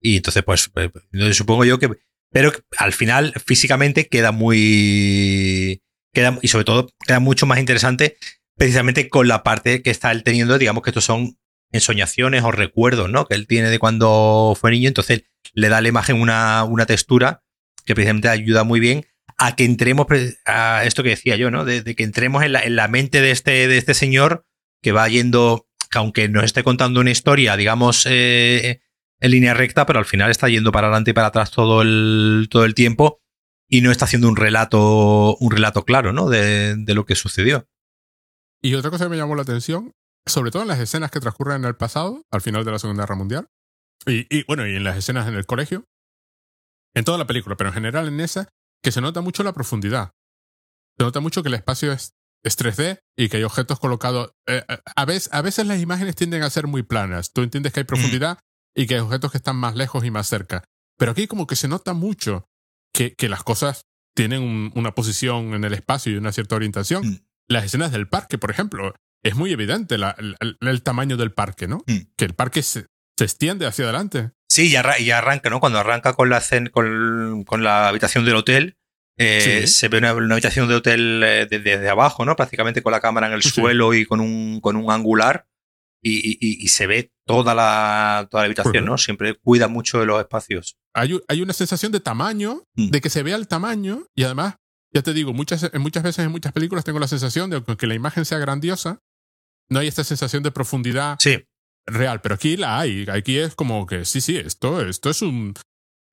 y 0.00 0.16
entonces 0.16 0.42
pues 0.44 0.70
eh, 0.76 1.32
supongo 1.32 1.64
yo 1.64 1.78
que, 1.78 1.90
pero 2.30 2.52
al 2.76 2.92
final 2.92 3.34
físicamente 3.44 4.06
queda 4.06 4.32
muy, 4.32 5.82
queda, 6.12 6.38
y 6.42 6.48
sobre 6.48 6.64
todo 6.64 6.88
queda 7.06 7.20
mucho 7.20 7.46
más 7.46 7.58
interesante 7.58 8.16
precisamente 8.56 9.08
con 9.08 9.28
la 9.28 9.42
parte 9.42 9.82
que 9.82 9.90
está 9.90 10.10
él 10.10 10.24
teniendo, 10.24 10.58
digamos 10.58 10.82
que 10.82 10.90
estos 10.90 11.04
son 11.04 11.38
ensoñaciones 11.70 12.42
o 12.42 12.50
recuerdos, 12.50 13.08
¿no? 13.10 13.26
Que 13.26 13.34
él 13.34 13.46
tiene 13.46 13.70
de 13.70 13.78
cuando 13.78 14.56
fue 14.58 14.70
niño, 14.70 14.88
entonces 14.88 15.24
le 15.52 15.68
da 15.68 15.78
a 15.78 15.80
la 15.80 15.88
imagen 15.88 16.20
una, 16.20 16.64
una 16.64 16.86
textura 16.86 17.42
que 17.84 17.94
precisamente 17.94 18.28
ayuda 18.28 18.64
muy 18.64 18.80
bien 18.80 19.06
a 19.36 19.54
que 19.54 19.64
entremos 19.64 20.06
a 20.46 20.82
esto 20.84 21.02
que 21.02 21.10
decía 21.10 21.36
yo, 21.36 21.50
¿no? 21.50 21.64
De, 21.64 21.82
de 21.82 21.94
que 21.94 22.02
entremos 22.02 22.42
en 22.42 22.52
la, 22.52 22.60
en 22.62 22.74
la 22.74 22.88
mente 22.88 23.20
de 23.20 23.30
este, 23.30 23.68
de 23.68 23.78
este 23.78 23.94
señor 23.94 24.44
que 24.82 24.92
va 24.92 25.08
yendo, 25.08 25.66
que 25.90 25.98
aunque 25.98 26.28
nos 26.28 26.44
esté 26.44 26.62
contando 26.62 27.00
una 27.00 27.10
historia, 27.10 27.56
digamos, 27.56 28.06
eh, 28.06 28.80
en 29.20 29.30
línea 29.30 29.54
recta, 29.54 29.86
pero 29.86 29.98
al 29.98 30.04
final 30.04 30.30
está 30.30 30.48
yendo 30.48 30.72
para 30.72 30.88
adelante 30.88 31.10
y 31.10 31.14
para 31.14 31.28
atrás 31.28 31.50
todo 31.50 31.82
el, 31.82 32.48
todo 32.50 32.64
el 32.64 32.74
tiempo 32.74 33.20
y 33.68 33.80
no 33.80 33.90
está 33.90 34.06
haciendo 34.06 34.28
un 34.28 34.36
relato, 34.36 35.36
un 35.36 35.50
relato 35.50 35.84
claro, 35.84 36.12
¿no? 36.12 36.28
De, 36.28 36.76
de 36.76 36.94
lo 36.94 37.04
que 37.04 37.14
sucedió. 37.14 37.68
Y 38.62 38.74
otra 38.74 38.90
cosa 38.90 39.04
que 39.04 39.10
me 39.10 39.16
llamó 39.16 39.34
la 39.34 39.42
atención, 39.42 39.94
sobre 40.26 40.50
todo 40.50 40.62
en 40.62 40.68
las 40.68 40.80
escenas 40.80 41.10
que 41.10 41.20
transcurren 41.20 41.62
en 41.62 41.64
el 41.64 41.76
pasado, 41.76 42.24
al 42.30 42.40
final 42.40 42.64
de 42.64 42.72
la 42.72 42.78
Segunda 42.78 43.02
Guerra 43.02 43.16
Mundial, 43.16 43.48
y, 44.06 44.26
y, 44.34 44.44
bueno, 44.44 44.66
y 44.66 44.76
en 44.76 44.84
las 44.84 44.96
escenas 44.96 45.28
en 45.28 45.34
el 45.34 45.46
colegio, 45.46 45.84
en 46.94 47.04
toda 47.04 47.18
la 47.18 47.26
película, 47.26 47.56
pero 47.56 47.68
en 47.68 47.74
general 47.74 48.08
en 48.08 48.20
esa, 48.20 48.48
que 48.82 48.92
se 48.92 49.00
nota 49.00 49.20
mucho 49.20 49.42
la 49.42 49.52
profundidad. 49.52 50.12
Se 50.96 51.04
nota 51.04 51.20
mucho 51.20 51.42
que 51.42 51.48
el 51.48 51.54
espacio 51.54 51.92
es, 51.92 52.14
es 52.44 52.56
3D 52.58 52.98
y 53.16 53.28
que 53.28 53.38
hay 53.38 53.42
objetos 53.44 53.78
colocados. 53.80 54.32
eh, 54.46 54.64
eh, 54.68 54.78
a, 54.96 55.04
veces, 55.04 55.28
a 55.32 55.42
veces 55.42 55.66
las 55.66 55.80
imágenes 55.80 56.14
tienden 56.16 56.42
a 56.42 56.50
ser 56.50 56.66
muy 56.66 56.82
planas. 56.82 57.32
Tú 57.32 57.42
entiendes 57.42 57.72
que 57.72 57.80
hay 57.80 57.84
profundidad 57.84 58.38
y 58.76 58.86
que 58.86 58.94
hay 58.94 59.00
objetos 59.00 59.30
que 59.32 59.38
están 59.38 59.56
más 59.56 59.74
lejos 59.74 60.04
y 60.04 60.10
más 60.10 60.28
cerca. 60.28 60.64
Pero 60.98 61.12
aquí 61.12 61.26
como 61.26 61.46
que 61.46 61.56
se 61.56 61.68
nota 61.68 61.92
mucho 61.94 62.46
que, 62.92 63.14
que 63.14 63.28
las 63.28 63.42
cosas 63.44 63.82
tienen 64.16 64.42
un- 64.42 64.72
una 64.74 64.94
posición 64.94 65.54
en 65.54 65.64
el 65.64 65.74
espacio 65.74 66.12
y 66.12 66.16
una 66.16 66.32
cierta 66.32 66.56
orientación. 66.56 67.06
Mm. 67.06 67.18
Las 67.48 67.64
escenas 67.64 67.92
del 67.92 68.08
parque, 68.08 68.38
por 68.38 68.50
ejemplo, 68.50 68.94
es 69.24 69.34
muy 69.34 69.52
evidente 69.52 69.98
la- 69.98 70.16
el, 70.40 70.82
tamaño 70.82 71.16
del 71.16 71.32
parque, 71.32 71.66
¿no? 71.68 71.78
Mm. 71.86 71.98
Que 72.16 72.24
el 72.24 72.34
parque 72.34 72.62
se, 72.62 72.86
se 73.18 73.24
extiende 73.24 73.66
hacia 73.66 73.84
adelante. 73.84 74.30
Sí, 74.50 74.68
y, 74.70 74.76
arra- 74.76 74.98
y 74.98 75.10
arranca, 75.10 75.50
¿no? 75.50 75.60
Cuando 75.60 75.78
arranca 75.78 76.14
con 76.14 76.30
la, 76.30 76.42
con, 76.72 77.44
con 77.44 77.62
la 77.62 77.88
habitación 77.88 78.24
del 78.24 78.36
hotel, 78.36 78.76
eh, 79.18 79.62
Sí. 79.66 79.74
se 79.74 79.88
ve 79.88 79.98
una, 79.98 80.14
una 80.14 80.34
habitación 80.34 80.68
de 80.68 80.74
hotel 80.76 81.22
eh, 81.24 81.46
de- 81.46 81.58
desde 81.58 81.88
abajo, 81.88 82.24
¿no? 82.24 82.36
Prácticamente 82.36 82.82
con 82.82 82.92
la 82.92 83.00
cámara 83.00 83.26
en 83.26 83.32
el 83.34 83.42
Sí. 83.42 83.50
suelo 83.50 83.92
y 83.94 84.06
con 84.06 84.20
un, 84.20 84.60
con 84.60 84.76
un 84.76 84.90
angular. 84.90 85.46
Y, 86.00 86.18
y- 86.18 86.38
y- 86.40 86.64
y 86.64 86.68
se 86.68 86.86
ve 86.86 87.10
toda 87.26 87.56
la, 87.56 88.28
toda 88.30 88.44
la 88.44 88.46
habitación. 88.46 88.84
¿no? 88.84 88.96
Siempre 88.98 89.34
cuida 89.34 89.66
mucho 89.66 89.98
de 89.98 90.06
los 90.06 90.20
espacios. 90.20 90.76
Hay, 90.94 91.18
hay 91.26 91.42
una 91.42 91.52
sensación 91.52 91.90
de 91.90 91.98
tamaño, 91.98 92.62
Mm. 92.76 92.90
de 92.90 93.00
que 93.00 93.10
se 93.10 93.24
vea 93.24 93.34
el 93.34 93.48
tamaño 93.48 94.06
y 94.14 94.22
además, 94.22 94.54
ya 94.94 95.02
te 95.02 95.12
digo, 95.12 95.32
muchas, 95.32 95.68
muchas 95.74 96.04
veces 96.04 96.24
en 96.24 96.30
muchas 96.30 96.52
películas 96.52 96.84
tengo 96.84 97.00
la 97.00 97.08
sensación 97.08 97.50
de 97.50 97.58
que 97.58 97.64
aunque 97.72 97.88
la 97.88 97.94
imagen 97.94 98.24
sea 98.24 98.38
grandiosa, 98.38 99.00
no 99.68 99.80
hay 99.80 99.88
esta 99.88 100.04
sensación 100.04 100.44
de 100.44 100.52
profundidad 100.52 101.16
Sí, 101.18 101.44
real, 101.84 102.20
pero 102.20 102.36
aquí 102.36 102.56
la 102.56 102.78
hay. 102.78 103.04
Aquí 103.10 103.36
es 103.36 103.56
como 103.56 103.84
que 103.86 104.04
sí, 104.04 104.20
sí, 104.20 104.36
esto, 104.36 104.80
esto 104.86 105.10
es 105.10 105.20
un. 105.20 105.54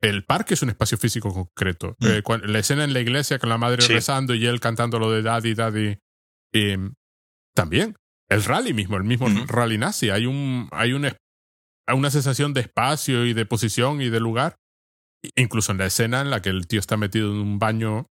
El 0.01 0.23
parque 0.25 0.53
es 0.53 0.61
un 0.61 0.69
espacio 0.69 0.97
físico 0.97 1.33
concreto. 1.33 1.95
Mm. 1.99 2.05
Eh, 2.07 2.23
la 2.47 2.59
escena 2.59 2.83
en 2.83 2.93
la 2.93 2.99
iglesia 2.99 3.39
con 3.39 3.49
la 3.49 3.57
madre 3.57 3.81
Sí. 3.81 3.93
rezando 3.93 4.33
y 4.35 4.45
él 4.45 4.59
cantando 4.59 4.99
lo 4.99 5.11
de 5.11 5.21
Daddy, 5.21 5.53
Daddy. 5.53 5.97
eh, 6.53 6.77
también. 7.55 7.95
El 8.29 8.43
rally 8.43 8.73
mismo, 8.73 8.97
el 8.97 9.03
mismo 9.03 9.27
rally 9.47 9.77
nazi. 9.77 10.09
Hay, 10.09 10.25
un, 10.25 10.67
hay 10.71 10.93
una, 10.93 11.15
una 11.87 12.09
sensación 12.09 12.53
de 12.53 12.61
espacio 12.61 13.25
y 13.25 13.33
de 13.33 13.45
posición 13.45 14.01
y 14.01 14.09
de 14.09 14.19
lugar. 14.19 14.57
Incluso 15.35 15.71
en 15.71 15.77
la 15.79 15.85
escena 15.85 16.21
en 16.21 16.29
la 16.29 16.41
que 16.41 16.49
el 16.49 16.67
tío 16.67 16.79
está 16.79 16.97
metido 16.97 17.31
en 17.31 17.37
un 17.37 17.59
baño 17.59 18.07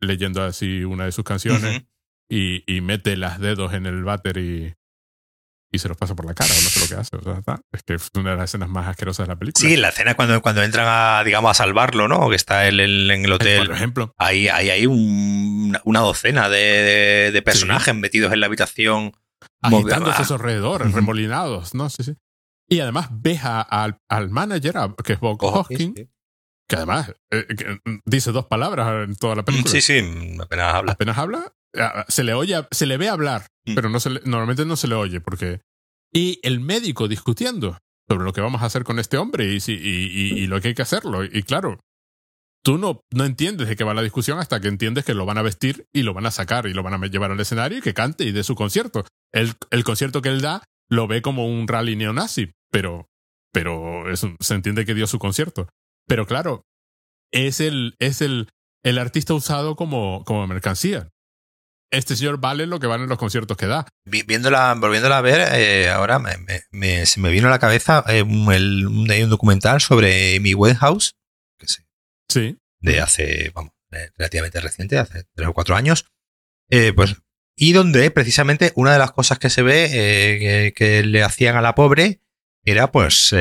leyendo 0.00 0.42
así 0.42 0.84
una 0.84 1.04
de 1.06 1.12
sus 1.12 1.24
canciones 1.24 1.84
y, 2.30 2.62
y 2.72 2.80
mete 2.80 3.16
los 3.16 3.38
dedos 3.40 3.72
en 3.74 3.86
el 3.86 4.04
váter 4.04 4.36
y, 4.38 4.74
y 5.70 5.78
se 5.78 5.88
los 5.88 5.96
pasa 5.96 6.14
por 6.14 6.24
la 6.26 6.34
cara, 6.34 6.50
o 6.50 6.54
no 6.62 6.68
sé 6.70 6.80
lo 6.80 6.86
que 6.88 6.94
hace. 6.94 7.16
O 7.16 7.22
sea, 7.22 7.34
está- 7.38 7.60
es 7.72 7.82
que 7.82 7.94
es 7.94 8.08
una 8.14 8.30
de 8.30 8.36
las 8.36 8.50
escenas 8.50 8.68
más 8.70 8.86
asquerosas 8.88 9.26
de 9.26 9.34
la 9.34 9.38
película. 9.38 9.68
Sí, 9.68 9.76
la 9.76 9.88
escena 9.90 10.14
cuando, 10.14 10.40
cuando 10.40 10.62
entran 10.62 10.86
a, 10.88 11.22
digamos, 11.24 11.50
a 11.50 11.54
salvarlo, 11.54 12.08
¿no? 12.08 12.30
Que 12.30 12.36
está 12.36 12.66
él 12.66 12.80
en, 12.80 13.10
en 13.10 13.24
el 13.24 13.32
hotel. 13.32 13.66
Por 13.66 13.76
ejemplo, 13.76 14.14
Ahí 14.16 14.48
hay, 14.48 14.70
hay 14.70 14.86
un- 14.86 15.78
una 15.84 16.00
docena 16.00 16.48
de, 16.48 16.58
de- 16.58 17.30
de 17.32 17.42
personajes 17.42 17.94
metidos 17.94 18.32
en 18.32 18.40
la 18.40 18.46
habitación. 18.46 19.12
agitándose 19.62 20.16
Ah. 20.18 20.22
a 20.22 20.24
su 20.24 20.34
alrededor, 20.34 20.82
Ujú. 20.86 20.96
remolinados, 20.96 21.74
¿no? 21.74 21.88
Sí, 21.90 22.02
sí. 22.02 22.14
Y 22.68 22.80
además 22.80 23.08
ves 23.10 23.40
a- 23.44 23.60
al, 23.62 23.98
al 24.08 24.30
manager, 24.30 24.74
que 25.04 25.12
es 25.14 25.20
Bob 25.20 25.36
Ojo, 25.42 25.60
Hoskins, 25.60 25.94
sí, 25.96 26.08
que 26.68 26.76
además 26.76 27.12
eh, 27.30 27.46
que 27.56 27.78
dice 28.04 28.30
dos 28.32 28.46
palabras 28.46 29.08
en 29.08 29.16
toda 29.16 29.36
la 29.36 29.42
sí. 29.42 29.46
película. 29.46 29.72
Sí, 29.72 29.80
sí, 29.80 30.36
apenas 30.40 30.74
habla. 30.74 30.92
Apenas 30.92 31.18
habla, 31.18 31.52
ah, 31.78 32.04
se 32.08 32.24
le 32.24 32.34
oye, 32.34 32.56
se 32.70 32.86
le 32.86 32.96
ve 32.98 33.08
hablar, 33.08 33.42
Mm. 33.57 33.57
Pero 33.74 33.88
no 33.88 34.00
se 34.00 34.10
le- 34.10 34.20
normalmente 34.24 34.64
no 34.64 34.76
se 34.76 34.88
le 34.88 34.94
oye 34.94 35.20
porque... 35.20 35.60
Y 36.12 36.40
el 36.42 36.60
médico 36.60 37.06
discutiendo 37.08 37.78
sobre 38.08 38.24
lo 38.24 38.32
que 38.32 38.40
vamos 38.40 38.62
a 38.62 38.66
hacer 38.66 38.84
con 38.84 38.98
este 38.98 39.18
hombre 39.18 39.52
y, 39.52 39.60
si, 39.60 39.72
y, 39.74 40.46
lo 40.46 40.60
que 40.60 40.68
hay 40.68 40.74
que 40.74 40.82
hacerlo. 40.82 41.24
Y 41.24 41.42
claro, 41.42 41.80
tú 42.64 42.78
no, 42.78 43.02
no 43.12 43.24
entiendes 43.24 43.68
de 43.68 43.76
qué 43.76 43.84
va 43.84 43.92
la 43.92 44.02
discusión 44.02 44.38
hasta 44.38 44.60
que 44.60 44.68
entiendes 44.68 45.04
que 45.04 45.12
lo 45.12 45.26
van 45.26 45.36
a 45.36 45.42
vestir 45.42 45.84
y 45.92 46.02
lo 46.02 46.14
van 46.14 46.24
a 46.24 46.30
sacar 46.30 46.66
y 46.66 46.72
lo 46.72 46.82
van 46.82 46.94
a 46.94 47.06
llevar 47.06 47.30
al 47.30 47.40
escenario 47.40 47.78
y 47.78 47.82
que 47.82 47.92
cante 47.92 48.24
y 48.24 48.32
dé 48.32 48.42
su 48.42 48.54
concierto. 48.54 49.04
El, 49.32 49.52
el 49.70 49.84
concierto 49.84 50.22
que 50.22 50.30
él 50.30 50.40
da 50.40 50.64
lo 50.88 51.06
ve 51.06 51.20
como 51.20 51.46
un 51.46 51.68
rally 51.68 51.96
neonazi, 51.96 52.52
pero, 52.70 53.06
pero 53.52 54.04
se 54.16 54.54
entiende 54.54 54.86
que 54.86 54.94
dio 54.94 55.06
su 55.06 55.18
concierto. 55.18 55.68
Pero 56.06 56.26
claro, 56.26 56.64
es 57.30 57.60
el, 57.60 57.94
es 57.98 58.22
el, 58.22 58.48
el 58.82 58.96
artista 58.96 59.34
usado 59.34 59.76
como, 59.76 60.24
como 60.24 60.46
mercancía. 60.46 61.10
Este 61.90 62.16
señor 62.16 62.38
vale 62.38 62.66
lo 62.66 62.78
que 62.80 62.86
valen 62.86 63.08
los 63.08 63.18
conciertos 63.18 63.56
que 63.56 63.66
da. 63.66 63.86
Vi- 64.04 64.22
Viéndola, 64.22 64.74
volviéndola 64.78 65.18
a 65.18 65.22
ver, 65.22 65.48
eh, 65.54 65.88
ahora 65.88 66.18
me, 66.18 66.36
me- 66.38 66.62
me- 66.70 67.06
se 67.06 67.18
me 67.20 67.30
vino 67.30 67.48
a 67.48 67.50
la 67.50 67.58
cabeza 67.58 68.04
eh, 68.08 68.22
un, 68.22 68.52
el- 68.52 68.86
un- 68.86 69.30
documental 69.30 69.80
sobre 69.80 70.36
Amy 70.36 70.52
Winehouse, 70.54 71.14
que 71.58 71.66
Sí. 72.30 72.58
de 72.80 73.00
hace, 73.00 73.50
vamos, 73.54 73.72
eh, 73.92 74.10
relativamente 74.18 74.60
reciente, 74.60 74.98
hace 74.98 75.24
tres 75.34 75.48
o 75.48 75.54
cuatro 75.54 75.76
años, 75.76 76.04
eh, 76.68 76.92
pues, 76.94 77.16
y 77.56 77.72
donde 77.72 78.10
precisamente 78.10 78.72
una 78.76 78.92
de 78.92 78.98
las 78.98 79.12
cosas 79.12 79.38
que 79.38 79.48
se 79.48 79.62
ve 79.62 79.86
eh, 79.90 80.38
que, 80.38 80.72
que 80.74 81.02
le 81.04 81.22
hacían 81.22 81.56
a 81.56 81.62
la 81.62 81.74
pobre 81.74 82.20
era 82.64 82.92
pues 82.92 83.32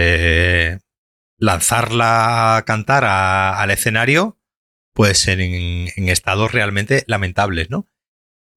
lanzarla 1.37 2.55
a 2.57 2.61
cantar 2.65 3.03
a- 3.05 3.59
al 3.61 3.71
escenario 3.71 4.39
pues 4.93 5.27
en, 5.27 5.41
en 5.41 6.09
estados 6.09 6.51
realmente 6.53 7.03
lamentables, 7.07 7.69
¿no? 7.69 7.87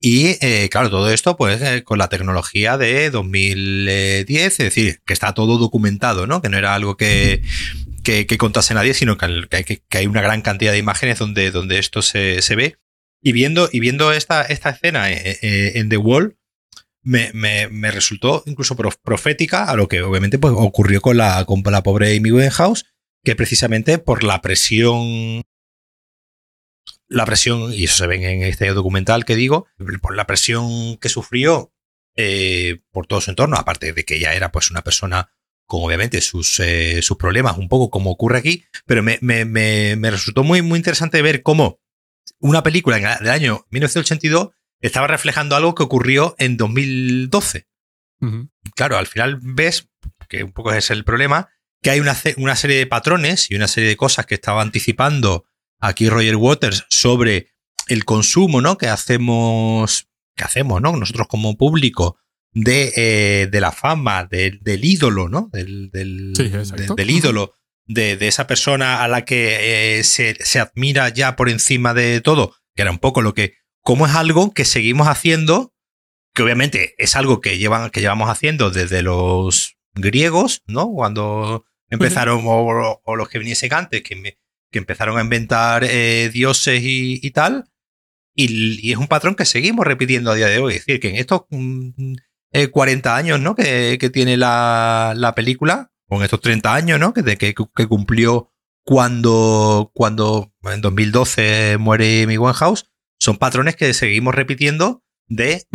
Y 0.02 0.38
eh, 0.40 0.68
claro, 0.70 0.88
todo 0.88 1.10
esto 1.10 1.36
pues 1.36 1.60
eh, 1.60 1.84
con 1.84 1.98
la 1.98 2.08
tecnología 2.08 2.78
de 2.78 3.10
2010, 3.10 4.52
es 4.52 4.56
decir, 4.58 5.00
que 5.04 5.12
está 5.12 5.34
todo 5.34 5.58
documentado, 5.58 6.26
¿no? 6.26 6.40
Que 6.40 6.48
no 6.48 6.56
era 6.56 6.74
algo 6.74 6.96
que, 6.96 7.42
que, 8.02 8.26
que 8.26 8.38
contase 8.38 8.72
nadie, 8.72 8.94
sino 8.94 9.18
que, 9.18 9.46
que 9.64 9.82
que 9.86 9.98
hay 9.98 10.06
una 10.06 10.22
gran 10.22 10.40
cantidad 10.42 10.72
de 10.72 10.78
imágenes 10.78 11.18
donde, 11.18 11.50
donde 11.50 11.78
esto 11.78 12.00
se, 12.02 12.40
se 12.42 12.56
ve. 12.56 12.76
Y 13.22 13.32
viendo, 13.32 13.68
y 13.70 13.80
viendo 13.80 14.12
esta, 14.12 14.42
esta 14.42 14.70
escena 14.70 15.12
eh, 15.12 15.38
eh, 15.42 15.72
en 15.74 15.90
The 15.90 15.98
Wall, 15.98 16.38
me, 17.02 17.30
me, 17.34 17.68
me 17.68 17.90
resultó 17.90 18.42
incluso 18.46 18.76
prof- 18.76 18.96
profética 19.02 19.64
a 19.64 19.76
lo 19.76 19.88
que 19.88 20.00
obviamente 20.00 20.38
pues, 20.38 20.54
ocurrió 20.56 21.02
con 21.02 21.18
la, 21.18 21.44
con 21.44 21.62
la 21.64 21.82
pobre 21.82 22.16
Amy 22.16 22.30
Winehouse, 22.32 22.86
que 23.22 23.36
precisamente 23.36 23.98
por 23.98 24.24
la 24.24 24.40
presión 24.40 25.42
la 27.10 27.26
presión, 27.26 27.74
y 27.74 27.84
eso 27.84 27.96
se 27.96 28.06
ve 28.06 28.14
en 28.14 28.42
este 28.44 28.68
documental 28.68 29.24
que 29.24 29.34
digo, 29.34 29.66
por 30.00 30.16
la 30.16 30.26
presión 30.26 30.96
que 30.96 31.08
sufrió 31.08 31.74
eh, 32.16 32.80
por 32.92 33.06
todo 33.06 33.20
su 33.20 33.30
entorno, 33.30 33.56
aparte 33.56 33.92
de 33.92 34.04
que 34.04 34.16
ella 34.16 34.32
era 34.32 34.52
pues 34.52 34.70
una 34.70 34.82
persona 34.82 35.32
con 35.66 35.82
obviamente 35.82 36.20
sus, 36.20 36.60
eh, 36.60 37.02
sus 37.02 37.16
problemas, 37.16 37.58
un 37.58 37.68
poco 37.68 37.90
como 37.90 38.10
ocurre 38.10 38.38
aquí, 38.38 38.64
pero 38.86 39.02
me, 39.02 39.18
me, 39.22 39.44
me, 39.44 40.10
resultó 40.10 40.44
muy, 40.44 40.62
muy 40.62 40.78
interesante 40.78 41.20
ver 41.20 41.42
cómo 41.42 41.80
una 42.38 42.62
película 42.62 42.98
del 42.98 43.30
año 43.30 43.66
1982 43.70 44.50
estaba 44.80 45.08
reflejando 45.08 45.56
algo 45.56 45.74
que 45.74 45.82
ocurrió 45.82 46.36
en 46.38 46.56
2012. 46.56 47.66
Claro, 48.76 48.98
al 48.98 49.06
final 49.06 49.38
ves, 49.42 49.88
que 50.28 50.44
un 50.44 50.52
poco 50.52 50.72
es 50.72 50.90
el 50.90 51.04
problema, 51.04 51.48
que 51.82 51.90
hay 51.90 52.00
una, 52.00 52.16
una, 52.36 52.54
serie 52.54 52.76
de 52.76 52.86
patrones 52.86 53.50
y 53.50 53.56
una 53.56 53.66
serie 53.66 53.88
de 53.88 53.96
cosas 53.96 54.26
que 54.26 54.34
estaba 54.34 54.62
anticipando 54.62 55.46
aquí 55.80 56.08
Roger 56.08 56.36
Waters 56.36 56.86
sobre 56.88 57.48
el 57.88 58.04
consumo, 58.04 58.60
¿no? 58.60 58.78
Que 58.78 58.86
hacemos, 58.86 60.08
que 60.36 60.44
hacemos, 60.44 60.80
¿no? 60.80 60.96
Nosotros 60.96 61.26
como 61.28 61.56
público 61.56 62.18
de, 62.52 62.92
eh, 62.96 63.48
de 63.50 63.60
la 63.60 63.72
fama, 63.72 64.24
del 64.24 64.84
ídolo, 64.84 65.28
¿no? 65.28 65.48
Del, 65.52 65.90
del, 65.90 66.32
del 66.32 67.10
ídolo, 67.10 67.54
de, 67.86 68.16
de, 68.16 68.28
esa 68.28 68.46
persona 68.46 69.02
a 69.02 69.08
la 69.08 69.24
que 69.24 69.98
eh, 69.98 70.04
se, 70.04 70.36
se 70.40 70.60
admira 70.60 71.08
ya 71.08 71.36
por 71.36 71.48
encima 71.48 71.94
de 71.94 72.20
todo, 72.20 72.54
que 72.74 72.82
era 72.82 72.90
un 72.90 72.98
poco 72.98 73.22
lo 73.22 73.34
que, 73.34 73.54
como 73.82 74.06
es 74.06 74.14
algo 74.14 74.52
que 74.52 74.64
seguimos 74.64 75.08
haciendo, 75.08 75.72
que 76.34 76.42
obviamente 76.42 76.94
es 76.98 77.16
algo 77.16 77.40
que, 77.40 77.58
llevan, 77.58 77.90
que 77.90 78.00
llevamos 78.00 78.30
haciendo 78.30 78.70
desde 78.70 79.02
los 79.02 79.76
griegos, 79.94 80.62
¿no? 80.66 80.88
Cuando 80.88 81.64
empezaron, 81.88 82.42
o, 82.44 83.16
los 83.16 83.28
que 83.28 83.38
viniesen 83.38 83.74
antes, 83.74 84.02
que, 84.02 84.36
que 84.70 84.78
empezaron 84.78 85.18
a 85.18 85.22
inventar 85.22 85.84
eh, 85.84 86.30
dioses 86.32 86.82
y, 86.82 87.20
y 87.22 87.30
tal. 87.30 87.70
Y, 88.34 88.86
y, 88.86 88.92
es 88.92 88.98
un 88.98 89.08
patrón 89.08 89.34
que 89.34 89.44
seguimos 89.44 89.86
repitiendo 89.86 90.30
a 90.30 90.34
día 90.34 90.46
de 90.46 90.58
hoy. 90.58 90.74
Es 90.74 90.86
decir, 90.86 91.00
que 91.00 91.10
en 91.10 91.16
estos 91.16 91.42
40 92.70 93.10
mm, 93.10 93.14
años, 93.14 93.40
¿no? 93.40 93.54
Que, 93.54 93.98
que 94.00 94.10
tiene 94.10 94.36
la, 94.36 95.14
la, 95.16 95.34
película, 95.34 95.92
con 96.06 96.22
estos 96.22 96.40
30 96.40 96.74
años, 96.74 97.00
¿no? 97.00 97.12
Que, 97.12 97.22
que, 97.36 97.54
que, 97.54 97.86
cumplió 97.86 98.52
cuando, 98.84 99.90
cuando 99.94 100.52
en 100.64 100.80
2012 100.80 101.76
muere 101.78 102.26
Mi 102.26 102.36
House, 102.36 102.90
son 103.18 103.36
patrones 103.36 103.76
que 103.76 103.92
seguimos 103.92 104.34
repitiendo 104.34 105.04
de 105.26 105.66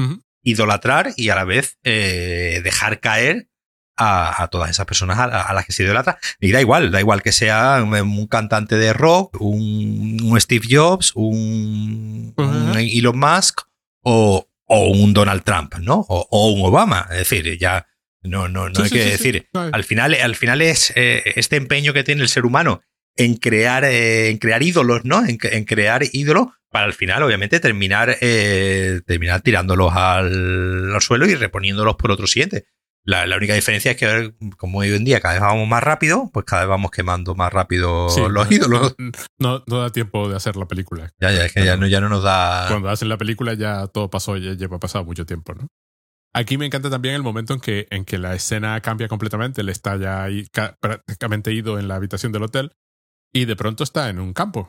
idolatrar 0.41 1.13
y 1.15 1.29
a 1.29 1.35
la 1.35 1.43
vez 1.43 1.77
eh, 1.83 2.61
dejar 2.63 2.99
caer 2.99 3.49
a, 3.97 4.47
todas 4.51 4.69
esas 4.69 4.85
personas 4.85 5.17
a, 5.19 5.53
las 5.53 5.65
que 5.65 5.71
se 5.71 5.83
idolatra. 5.83 6.17
Y 6.39 6.51
da 6.51 6.61
igual, 6.61 6.91
da 6.91 6.99
igual 6.99 7.21
que 7.21 7.31
sea 7.31 7.81
un, 7.83 8.27
cantante 8.27 8.77
de 8.77 8.93
rock, 8.93 9.39
un, 9.39 10.35
Steve 10.39 10.67
Jobs, 10.69 11.11
un, 11.15 12.33
Elon 12.77 13.17
Musk 13.17 13.61
o, 14.03 14.47
un 14.67 15.13
Donald 15.13 15.43
Trump, 15.43 15.75
¿no? 15.75 16.05
O, 16.09 16.51
un 16.51 16.65
Obama. 16.65 17.07
Es 17.11 17.29
decir, 17.29 17.57
ya 17.57 17.87
no, 18.23 18.47
no, 18.47 18.69
no 18.69 18.83
hay 18.83 18.89
que 18.89 19.05
decir. 19.05 19.47
Al 19.53 19.83
final, 19.83 20.15
al 20.15 20.35
final 20.35 20.61
es 20.61 20.91
eh, 20.95 21.23
este 21.35 21.55
empeño 21.55 21.93
que 21.93 22.03
tiene 22.03 22.21
el 22.21 22.29
ser 22.29 22.45
humano 22.45 22.81
en 23.15 23.35
crear, 23.35 23.85
eh, 23.85 24.29
en 24.29 24.37
crear 24.37 24.61
ídolos, 24.61 25.05
¿no? 25.05 25.25
En, 25.25 25.37
en, 25.41 25.63
crear 25.63 26.03
ídolos 26.11 26.47
para 26.69 26.87
al 26.87 26.93
final, 26.93 27.23
obviamente, 27.23 27.61
terminar, 27.61 28.17
eh, 28.19 28.99
terminar 29.05 29.39
tirándolos 29.41 29.93
al, 29.95 30.93
al, 30.93 31.01
suelo 31.01 31.25
y 31.25 31.35
reponiéndolos 31.35 31.95
por 31.95 32.11
otro 32.11 32.27
siguiente. 32.27 32.65
La, 33.05 33.37
única 33.37 33.53
diferencia 33.53 33.91
es 33.91 33.97
que, 33.97 34.33
como 34.57 34.79
hoy 34.79 34.91
en 34.91 35.05
día 35.05 35.21
cada 35.21 35.35
vez 35.35 35.41
vamos 35.41 35.67
más 35.67 35.83
rápido, 35.83 36.31
pues 36.33 36.43
cada 36.45 36.63
vez 36.63 36.69
vamos 36.69 36.89
quemando 36.89 37.35
más 37.35 37.53
rápido 37.53 38.07
los 38.29 38.51
ídolos. 38.51 38.95
No, 39.37 39.63
no, 39.67 39.79
da 39.79 39.91
tiempo 39.91 40.27
de 40.27 40.35
hacer 40.35 40.55
la 40.55 40.65
película. 40.65 41.11
Ya, 41.19 41.31
ya, 41.31 41.45
es 41.45 41.53
que 41.53 41.63
ya 41.63 41.77
no, 41.77 41.85
ya 41.85 42.01
no 42.01 42.09
nos 42.09 42.23
da. 42.23 42.65
Cuando 42.67 42.89
hacen 42.89 43.09
la 43.09 43.17
película 43.17 43.53
ya 43.53 43.85
todo 43.87 44.09
pasó, 44.09 44.37
ya 44.37 44.53
lleva 44.53 44.79
pasado 44.79 45.05
mucho 45.05 45.25
tiempo, 45.25 45.53
¿no? 45.53 45.67
Aquí 46.33 46.57
me 46.57 46.65
encanta 46.65 46.89
también 46.89 47.15
el 47.15 47.23
momento 47.23 47.53
en 47.53 47.59
que, 47.59 47.87
en 47.91 48.05
que 48.05 48.17
la 48.17 48.33
escena 48.33 48.81
cambia 48.81 49.07
completamente. 49.07 49.61
Él 49.61 49.69
está 49.69 49.95
ya 49.97 50.23
ahí, 50.23 50.47
prácticamente 50.79 51.53
ido 51.53 51.79
en 51.79 51.87
la 51.87 51.95
habitación 51.95 52.31
del 52.31 52.43
hotel 52.43 52.71
y 53.31 53.45
de 53.45 53.55
pronto 53.55 53.83
está 53.83 54.09
en 54.09 54.19
un 54.19 54.33
campo. 54.33 54.67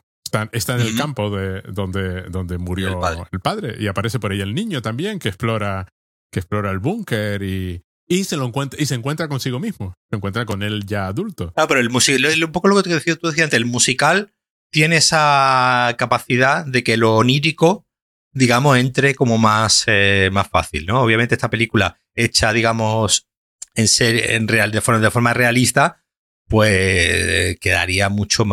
Está, 0.51 0.75
en 0.75 0.81
el 0.81 0.95
campo 0.95 1.29
de 1.29 1.61
donde, 1.63 2.23
donde 2.23 2.57
murió 2.57 3.01
el 3.31 3.39
padre. 3.39 3.77
Y 3.79 3.87
aparece 3.87 4.19
por 4.19 4.31
ahí 4.31 4.41
el 4.41 4.53
niño 4.53 4.81
también 4.81 5.19
que 5.19 5.29
explora, 5.29 5.87
que 6.31 6.39
explora 6.39 6.69
el 6.71 6.79
búnker 6.79 7.41
y, 7.43 7.81
y 8.07 8.23
se 8.23 8.37
lo 8.37 8.45
encuentra 8.45 8.81
y 8.81 8.85
se 8.85 8.95
encuentra 8.95 9.27
consigo 9.27 9.59
mismo. 9.59 9.93
Se 10.09 10.15
encuentra 10.15 10.45
con 10.45 10.63
él 10.63 10.85
ya 10.85 11.07
adulto. 11.07 11.53
Ah, 11.55 11.67
pero 11.67 11.79
el 11.79 11.89
musical, 11.89 12.43
un 12.43 12.51
poco 12.51 12.69
lo 12.69 12.75
que 12.81 12.83
te 12.83 13.15
tú 13.15 13.27
decías 13.27 13.45
antes, 13.45 13.53
el 13.53 13.65
musical 13.65 14.33
tiene 14.71 14.97
esa 14.97 15.95
capacidad 15.97 16.65
de 16.65 16.83
que 16.83 16.97
lo 16.97 17.15
onírico, 17.15 17.85
digamos, 18.31 18.77
entre 18.77 19.15
como 19.15 19.37
más, 19.37 19.83
eh, 19.87 20.29
más 20.31 20.47
fácil, 20.47 20.85
¿no? 20.85 21.01
Obviamente 21.01 21.35
esta 21.35 21.49
película 21.49 21.99
hecha, 22.15 22.53
digamos, 22.53 23.27
en 23.75 23.87
ser, 23.87 24.31
en 24.31 24.47
real, 24.47 24.71
de 24.71 24.81
forma, 24.81 25.01
de 25.01 25.11
forma 25.11 25.33
realista, 25.33 26.03
pues 26.47 27.57
quedaría 27.59 28.09
mucho, 28.09 28.45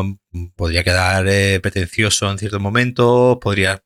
podría 0.57 0.83
quedar 0.83 1.27
eh, 1.29 1.61
pretencioso 1.61 2.31
en 2.31 2.39
ciertos 2.39 2.61
momentos, 2.61 3.39
podría, 3.41 3.85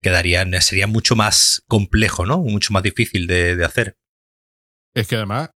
quedaría, 0.00 0.44
sería 0.60 0.86
mucho 0.86 1.16
más 1.16 1.62
complejo, 1.66 2.26
¿no? 2.26 2.38
Mucho 2.38 2.72
más 2.72 2.82
difícil 2.82 3.26
de 3.26 3.64
hacer. 3.64 3.96
Es 4.94 5.06
que 5.06 5.16
además, 5.16 5.50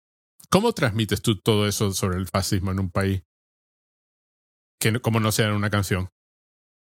¿cómo 0.49 0.73
transmites 0.73 1.21
tú 1.21 1.39
todo 1.39 1.67
eso 1.67 1.93
sobre 1.93 2.17
el 2.17 2.27
fascismo 2.27 2.71
en 2.71 2.79
un 2.79 2.91
país 2.91 3.23
que 4.79 4.99
como 4.99 5.19
no 5.19 5.31
sea 5.31 5.47
en 5.47 5.53
una 5.53 5.69
canción? 5.69 6.09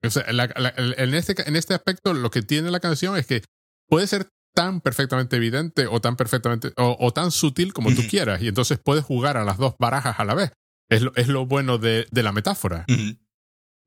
O 0.05 0.11
sea, 0.11 0.25
en, 0.27 1.15
este, 1.15 1.49
en 1.49 1.57
este 1.57 1.75
aspecto 1.75 2.15
lo 2.15 2.31
que 2.31 2.43
tiene 2.43 2.71
la 2.71 2.81
canción 2.81 3.17
es 3.17 3.27
que 3.27 3.43
puede 3.89 4.07
ser 4.07 4.29
tan 4.55 4.81
perfectamente 4.81 5.37
evidente 5.37 5.87
o 5.87 6.01
tan 6.01 6.17
perfectamente 6.17 6.73
o, 6.77 7.13
tan 7.13 7.31
sutil 7.31 7.73
como 7.73 7.95
tú 7.95 8.03
quieras 8.09 8.43
y 8.43 8.49
entonces 8.49 8.79
puedes 8.79 9.05
jugar 9.05 9.37
a 9.37 9.45
las 9.45 9.59
dos 9.59 9.75
barajas 9.79 10.19
a 10.19 10.25
la 10.25 10.35
vez. 10.35 10.53
Es 10.89 11.03
lo, 11.03 11.15
es 11.17 11.29
lo 11.29 11.47
bueno 11.47 11.79
de, 11.79 12.07
de 12.11 12.23
la 12.23 12.33
metáfora. 12.33 12.87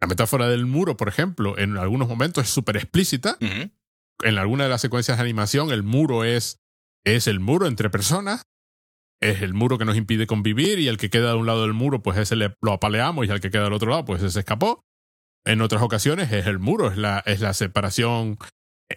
La 0.02 0.08
metáfora 0.08 0.48
del 0.48 0.66
muro, 0.66 0.98
por 0.98 1.10
ejemplo, 1.10 1.58
en 1.58 1.78
algunos 1.78 2.08
momentos 2.08 2.46
es 2.46 2.50
súper 2.50 2.78
explícita. 2.78 3.38
En 3.40 4.38
alguna 4.38 4.66
de 4.66 4.70
las 4.70 4.82
secuencias 4.82 5.18
de 5.18 5.24
animación, 5.24 5.72
el 5.72 5.84
muro 5.84 6.24
es, 6.24 6.61
es 7.06 7.28
el 7.28 7.40
muro 7.40 7.68
entre 7.68 7.90
personas. 7.90 8.44
Es 9.22 9.44
el 9.44 9.54
muro 9.54 9.78
que 9.78 9.86
nos 9.86 9.98
impide 9.98 10.26
convivir 10.26 10.80
y 10.80 10.88
el 10.88 10.98
que 10.98 11.12
queda 11.12 11.30
de 11.30 11.36
un 11.36 11.46
lado 11.46 11.62
del 11.62 11.74
muro, 11.74 12.02
pues 12.02 12.18
ese 12.18 12.36
le, 12.36 12.56
lo 12.60 12.74
apaleamos 12.74 13.28
y 13.28 13.30
el 13.30 13.40
que 13.40 13.52
queda 13.52 13.66
del 13.66 13.74
otro 13.74 13.92
lado, 13.92 14.04
pues 14.04 14.24
ese 14.24 14.40
escapó. 14.40 14.84
En 15.46 15.62
otras 15.62 15.84
ocasiones 15.84 16.32
es 16.32 16.48
el 16.48 16.58
muro, 16.58 16.90
es 16.90 16.98
la, 16.98 17.22
es 17.28 17.40
la 17.40 17.54
separación, 17.54 18.40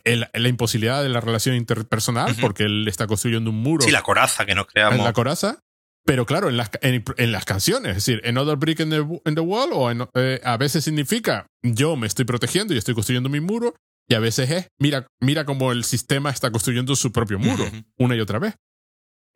el, 0.05 0.27
la 0.33 0.49
imposibilidad 0.49 1.03
de 1.03 1.11
la 1.11 1.21
relación 1.21 1.57
interpersonal, 1.57 2.35
porque 2.41 2.65
él 2.65 2.89
está 2.89 3.07
construyendo 3.07 3.51
un 3.51 3.57
muro. 3.63 3.85
Sí, 3.85 3.91
la 3.91 4.03
coraza 4.03 4.47
que 4.47 4.55
nos 4.55 4.67
creamos. 4.67 5.05
la 5.05 5.13
coraza. 5.13 5.59
Pero 6.07 6.27
claro, 6.27 6.51
en 6.51 6.59
las, 6.59 6.71
en, 6.83 7.33
las 7.33 7.47
canciones, 7.47 7.91
es 7.91 8.05
decir, 8.05 8.23
another 8.27 8.57
brick 8.57 8.81
in 8.81 8.91
the, 8.91 8.99
in 9.25 9.35
the 9.35 9.41
wall, 9.41 9.71
o 9.73 9.91
eh, 10.15 10.41
a 10.45 10.57
veces 10.59 10.85
significa 10.85 11.47
yo 11.63 11.97
me 11.97 12.07
estoy 12.07 12.27
protegiendo 12.27 12.75
y 12.75 12.79
estoy 12.79 12.93
construyendo 12.93 13.31
mi 13.31 13.41
muro, 13.41 13.75
y 14.09 14.15
a 14.15 14.19
veces 14.19 14.51
es 14.51 14.69
mira, 14.79 15.07
mira 15.21 15.45
cómo 15.45 15.73
el 15.73 15.85
sistema 15.85 16.31
está 16.31 16.51
construyendo 16.51 16.95
su 16.97 17.13
propio 17.13 17.39
muro, 17.39 17.65
una 17.99 18.17
y 18.17 18.21
otra 18.21 18.39
vez. 18.39 18.55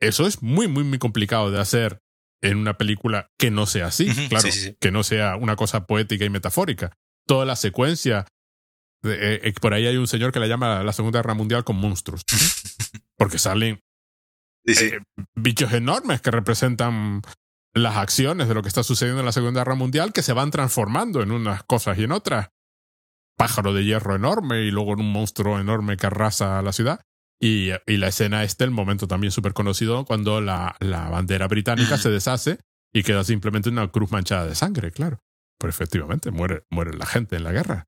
Eso 0.00 0.26
es 0.26 0.42
muy, 0.42 0.68
muy, 0.68 0.84
muy 0.84 0.98
complicado 0.98 1.50
de 1.50 1.60
hacer 1.60 2.00
en 2.42 2.58
una 2.58 2.78
película 2.78 3.30
que 3.38 3.50
no 3.50 3.66
sea 3.66 3.86
así, 3.86 4.06
claro, 4.28 4.48
que 4.80 4.90
no 4.90 5.02
sea 5.02 5.36
una 5.36 5.56
cosa 5.56 5.86
poética 5.86 6.24
y 6.24 6.30
metafórica. 6.30 6.92
Toda 7.26 7.44
la 7.44 7.56
secuencia, 7.56 8.26
eh, 9.04 9.40
eh, 9.42 9.54
por 9.60 9.74
ahí 9.74 9.86
hay 9.86 9.96
un 9.96 10.06
señor 10.06 10.32
que 10.32 10.38
la 10.38 10.46
llama 10.46 10.82
la 10.84 10.92
Segunda 10.92 11.18
Guerra 11.18 11.34
Mundial 11.34 11.64
con 11.64 11.76
monstruos, 11.76 12.22
porque 13.16 13.38
salen 13.38 13.80
eh, 14.66 15.00
bichos 15.34 15.72
enormes 15.72 16.20
que 16.20 16.30
representan 16.30 17.22
las 17.74 17.96
acciones 17.96 18.48
de 18.48 18.54
lo 18.54 18.62
que 18.62 18.68
está 18.68 18.82
sucediendo 18.82 19.20
en 19.20 19.26
la 19.26 19.32
Segunda 19.32 19.60
Guerra 19.60 19.74
Mundial 19.74 20.12
que 20.12 20.22
se 20.22 20.32
van 20.32 20.50
transformando 20.50 21.22
en 21.22 21.32
unas 21.32 21.62
cosas 21.64 21.98
y 21.98 22.04
en 22.04 22.12
otras. 22.12 22.48
Pájaro 23.38 23.72
de 23.72 23.84
hierro 23.84 24.16
enorme 24.16 24.62
y 24.62 24.70
luego 24.70 24.92
en 24.92 25.00
un 25.00 25.12
monstruo 25.12 25.58
enorme 25.58 25.96
que 25.96 26.08
arrasa 26.08 26.60
la 26.60 26.72
ciudad. 26.72 27.00
Y, 27.40 27.70
y 27.86 27.96
la 27.98 28.08
escena 28.08 28.42
este, 28.42 28.64
el 28.64 28.72
momento 28.72 29.06
también 29.06 29.30
súper 29.30 29.54
conocido, 29.54 30.04
cuando 30.04 30.40
la, 30.40 30.76
la 30.80 31.08
bandera 31.08 31.46
británica 31.46 31.96
se 31.96 32.10
deshace 32.10 32.58
y 32.92 33.04
queda 33.04 33.22
simplemente 33.22 33.68
una 33.70 33.88
cruz 33.88 34.10
manchada 34.10 34.44
de 34.44 34.56
sangre, 34.56 34.90
claro. 34.90 35.20
Pero 35.58 35.70
efectivamente, 35.70 36.32
muere, 36.32 36.64
muere 36.68 36.96
la 36.96 37.06
gente 37.06 37.36
en 37.36 37.44
la 37.44 37.52
guerra. 37.52 37.86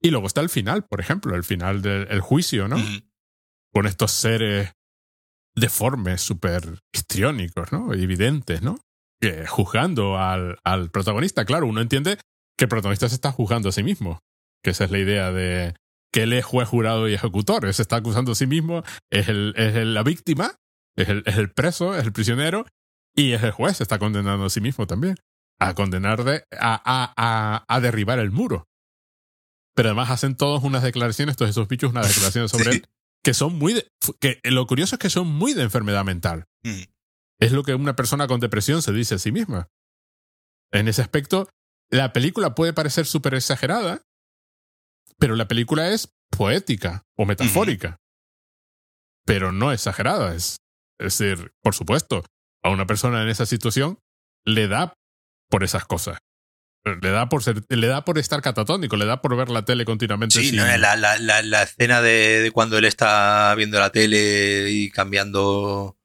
Y 0.00 0.10
luego 0.10 0.26
está 0.26 0.42
el 0.42 0.48
final, 0.48 0.84
por 0.84 1.00
ejemplo, 1.00 1.34
el 1.34 1.44
final 1.44 1.82
del 1.82 2.20
juicio, 2.20 2.68
¿no? 2.68 2.76
Con 3.72 3.86
estos 3.86 4.12
seres 4.12 4.72
deformes, 5.56 6.20
súper 6.20 6.80
histriónicos, 6.92 7.72
¿no? 7.72 7.92
Evidentes, 7.92 8.62
¿no? 8.62 8.78
Que 9.20 9.46
juzgando 9.46 10.18
al, 10.18 10.58
al 10.62 10.90
protagonista, 10.90 11.44
claro, 11.44 11.66
uno 11.66 11.80
entiende 11.80 12.18
que 12.56 12.66
el 12.66 12.68
protagonista 12.68 13.08
se 13.08 13.14
está 13.14 13.32
juzgando 13.32 13.70
a 13.70 13.72
sí 13.72 13.82
mismo, 13.82 14.20
que 14.64 14.70
esa 14.70 14.84
es 14.84 14.90
la 14.90 14.98
idea 14.98 15.30
de 15.30 15.74
que 16.12 16.22
él 16.24 16.32
es 16.32 16.44
juez, 16.44 16.68
jurado 16.68 17.08
y 17.08 17.14
ejecutor, 17.14 17.64
él 17.66 17.74
se 17.74 17.82
está 17.82 17.96
acusando 17.96 18.32
a 18.32 18.34
sí 18.34 18.46
mismo, 18.46 18.82
es, 19.10 19.28
el, 19.28 19.52
es 19.56 19.74
la 19.74 20.02
víctima, 20.02 20.56
es 20.96 21.08
el, 21.08 21.22
es 21.26 21.36
el 21.36 21.52
preso, 21.52 21.96
es 21.96 22.04
el 22.04 22.12
prisionero, 22.12 22.66
y 23.16 23.32
es 23.32 23.42
el 23.42 23.50
juez, 23.50 23.76
se 23.76 23.82
está 23.82 23.98
condenando 23.98 24.44
a 24.46 24.50
sí 24.50 24.60
mismo 24.60 24.86
también, 24.86 25.16
a 25.60 25.74
condenar 25.74 26.24
de, 26.24 26.44
a, 26.58 26.80
a, 26.84 27.12
a, 27.16 27.64
a 27.68 27.80
derribar 27.80 28.18
el 28.20 28.30
muro. 28.30 28.66
pero 29.76 29.90
además 29.90 30.10
hacen 30.10 30.36
todos 30.36 30.62
unas 30.62 30.82
declaraciones, 30.82 31.36
todos 31.36 31.50
esos 31.50 31.68
bichos, 31.68 31.90
unas 31.90 32.08
declaraciones 32.08 32.50
sobre 32.50 32.70
él, 32.70 32.86
que 33.24 33.34
son 33.34 33.58
muy 33.58 33.72
de, 33.72 33.88
que 34.20 34.38
lo 34.44 34.66
curioso 34.66 34.94
es 34.94 35.00
que 35.00 35.10
son 35.10 35.26
muy 35.26 35.52
de 35.54 35.62
enfermedad 35.62 36.04
mental. 36.04 36.44
Mm. 36.62 36.82
Es 37.40 37.52
lo 37.52 37.64
que 37.64 37.74
una 37.74 37.96
persona 37.96 38.28
con 38.28 38.40
depresión 38.40 38.82
se 38.82 38.92
dice 38.92 39.16
a 39.16 39.18
sí 39.18 39.32
misma. 39.32 39.68
En 40.72 40.86
ese 40.88 41.02
aspecto, 41.02 41.48
la 41.90 42.12
película 42.12 42.54
puede 42.54 42.72
parecer 42.72 43.06
súper 43.06 43.34
exagerada, 43.34 44.02
pero 45.18 45.36
la 45.36 45.48
película 45.48 45.88
es 45.90 46.12
poética 46.30 47.02
o 47.16 47.24
metafórica. 47.26 47.96
Pero 49.26 49.52
no 49.52 49.72
exagerada. 49.72 50.34
Es, 50.34 50.56
es 50.98 51.18
decir, 51.18 51.52
por 51.62 51.74
supuesto, 51.74 52.24
a 52.62 52.70
una 52.70 52.86
persona 52.86 53.22
en 53.22 53.28
esa 53.28 53.46
situación 53.46 53.98
le 54.44 54.68
da 54.68 54.94
por 55.50 55.64
esas 55.64 55.84
cosas. 55.84 56.18
Le 57.00 57.10
da 57.10 57.30
por 57.30 57.42
ser, 57.42 57.62
le 57.70 57.86
da 57.86 58.04
por 58.04 58.18
estar 58.18 58.42
catatónico, 58.42 58.96
le 58.96 59.06
da 59.06 59.22
por 59.22 59.34
ver 59.36 59.48
la 59.48 59.64
tele 59.64 59.86
continuamente. 59.86 60.38
Sí, 60.38 60.48
sin- 60.50 60.56
no, 60.56 60.66
la, 60.76 60.96
la, 60.96 61.18
la, 61.18 61.40
la 61.42 61.62
escena 61.62 62.02
de, 62.02 62.40
de 62.42 62.50
cuando 62.50 62.76
él 62.76 62.84
está 62.84 63.54
viendo 63.56 63.80
la 63.80 63.90
tele 63.90 64.68
y 64.70 64.90
cambiando 64.90 65.96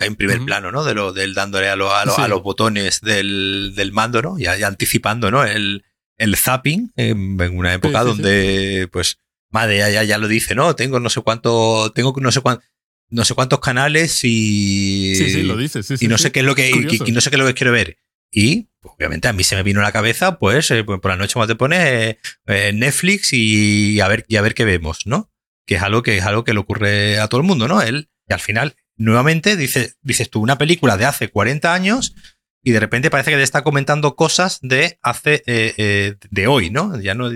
en 0.00 0.16
primer 0.16 0.40
plano, 0.44 0.72
¿no? 0.72 0.82
De 0.82 0.94
lo, 0.94 1.12
del 1.12 1.34
dándole 1.34 1.68
a, 1.68 1.76
lo- 1.76 1.94
a, 1.94 2.04
lo- 2.04 2.14
Sí. 2.16 2.22
a 2.22 2.26
los 2.28 2.42
botones 2.42 3.00
del, 3.00 3.74
del 3.76 3.92
mando, 3.92 4.20
¿no? 4.20 4.38
Ya, 4.38 4.56
ya 4.56 4.66
anticipando, 4.66 5.30
¿no? 5.30 5.44
El, 5.44 5.84
el 6.18 6.36
zapping 6.36 6.92
en, 6.96 7.40
en 7.40 7.56
una 7.56 7.72
época 7.74 8.00
sí, 8.02 8.04
sí. 8.04 8.08
donde, 8.08 8.88
pues, 8.92 9.18
madre, 9.50 9.78
ya, 9.78 9.88
ya, 9.90 10.04
ya 10.04 10.18
lo 10.18 10.28
dice, 10.28 10.54
¿no? 10.54 10.74
Tengo 10.76 11.00
no 11.00 11.08
sé 11.10 11.20
cuánto, 11.22 11.90
tengo 11.94 12.14
no 12.20 12.30
sé 12.30 12.40
cuánto, 12.40 12.64
no 13.10 13.24
sé 13.24 13.34
cuántos 13.34 13.60
canales 13.60 14.20
y. 14.24 15.14
Sí, 15.16 15.30
sí, 15.30 15.42
lo 15.42 15.56
dice. 15.56 15.82
Sí, 15.82 15.96
sí, 15.96 16.04
y 16.04 16.08
no 16.08 16.18
sí. 16.18 16.24
sé 16.24 16.32
qué 16.32 16.40
es 16.40 16.46
lo 16.46 16.54
que 16.54 16.68
y- 16.68 16.72
Curioso. 16.72 17.04
y, 17.06 17.12
no 17.12 17.20
sé 17.20 17.30
qué 17.30 17.36
es 17.36 17.40
lo 17.40 17.46
que 17.46 17.54
quiero 17.54 17.72
ver 17.72 17.96
y 18.30 18.68
pues, 18.80 18.94
obviamente 18.94 19.28
a 19.28 19.32
mí 19.32 19.42
se 19.42 19.56
me 19.56 19.62
vino 19.62 19.80
a 19.80 19.84
la 19.84 19.92
cabeza 19.92 20.38
pues, 20.38 20.70
eh, 20.70 20.84
pues 20.84 21.00
por 21.00 21.10
la 21.10 21.16
noche 21.16 21.32
cuando 21.32 21.54
te 21.54 21.58
pones 21.58 21.80
eh, 21.80 22.18
eh, 22.46 22.72
Netflix 22.74 23.32
y 23.32 24.00
a 24.00 24.08
ver 24.08 24.26
y 24.28 24.36
a 24.36 24.42
ver 24.42 24.54
qué 24.54 24.66
vemos 24.66 25.06
no 25.06 25.30
que 25.66 25.76
es 25.76 25.82
algo 25.82 26.02
que 26.02 26.18
es 26.18 26.24
algo 26.24 26.44
que 26.44 26.52
le 26.52 26.60
ocurre 26.60 27.18
a 27.20 27.28
todo 27.28 27.40
el 27.40 27.46
mundo 27.46 27.68
no 27.68 27.80
él 27.80 28.10
y 28.28 28.34
al 28.34 28.40
final 28.40 28.76
nuevamente 28.96 29.56
dice, 29.56 29.94
dices 30.02 30.28
tú 30.28 30.42
una 30.42 30.58
película 30.58 30.98
de 30.98 31.06
hace 31.06 31.28
40 31.28 31.72
años 31.72 32.14
y 32.62 32.72
de 32.72 32.80
repente 32.80 33.10
parece 33.10 33.30
que 33.30 33.36
te 33.36 33.42
está 33.42 33.62
comentando 33.62 34.16
cosas 34.16 34.58
de 34.62 34.98
hace 35.02 35.42
eh, 35.46 35.74
eh, 35.76 36.16
de 36.30 36.46
hoy 36.46 36.70
no 36.70 37.00
ya 37.00 37.14
no 37.14 37.30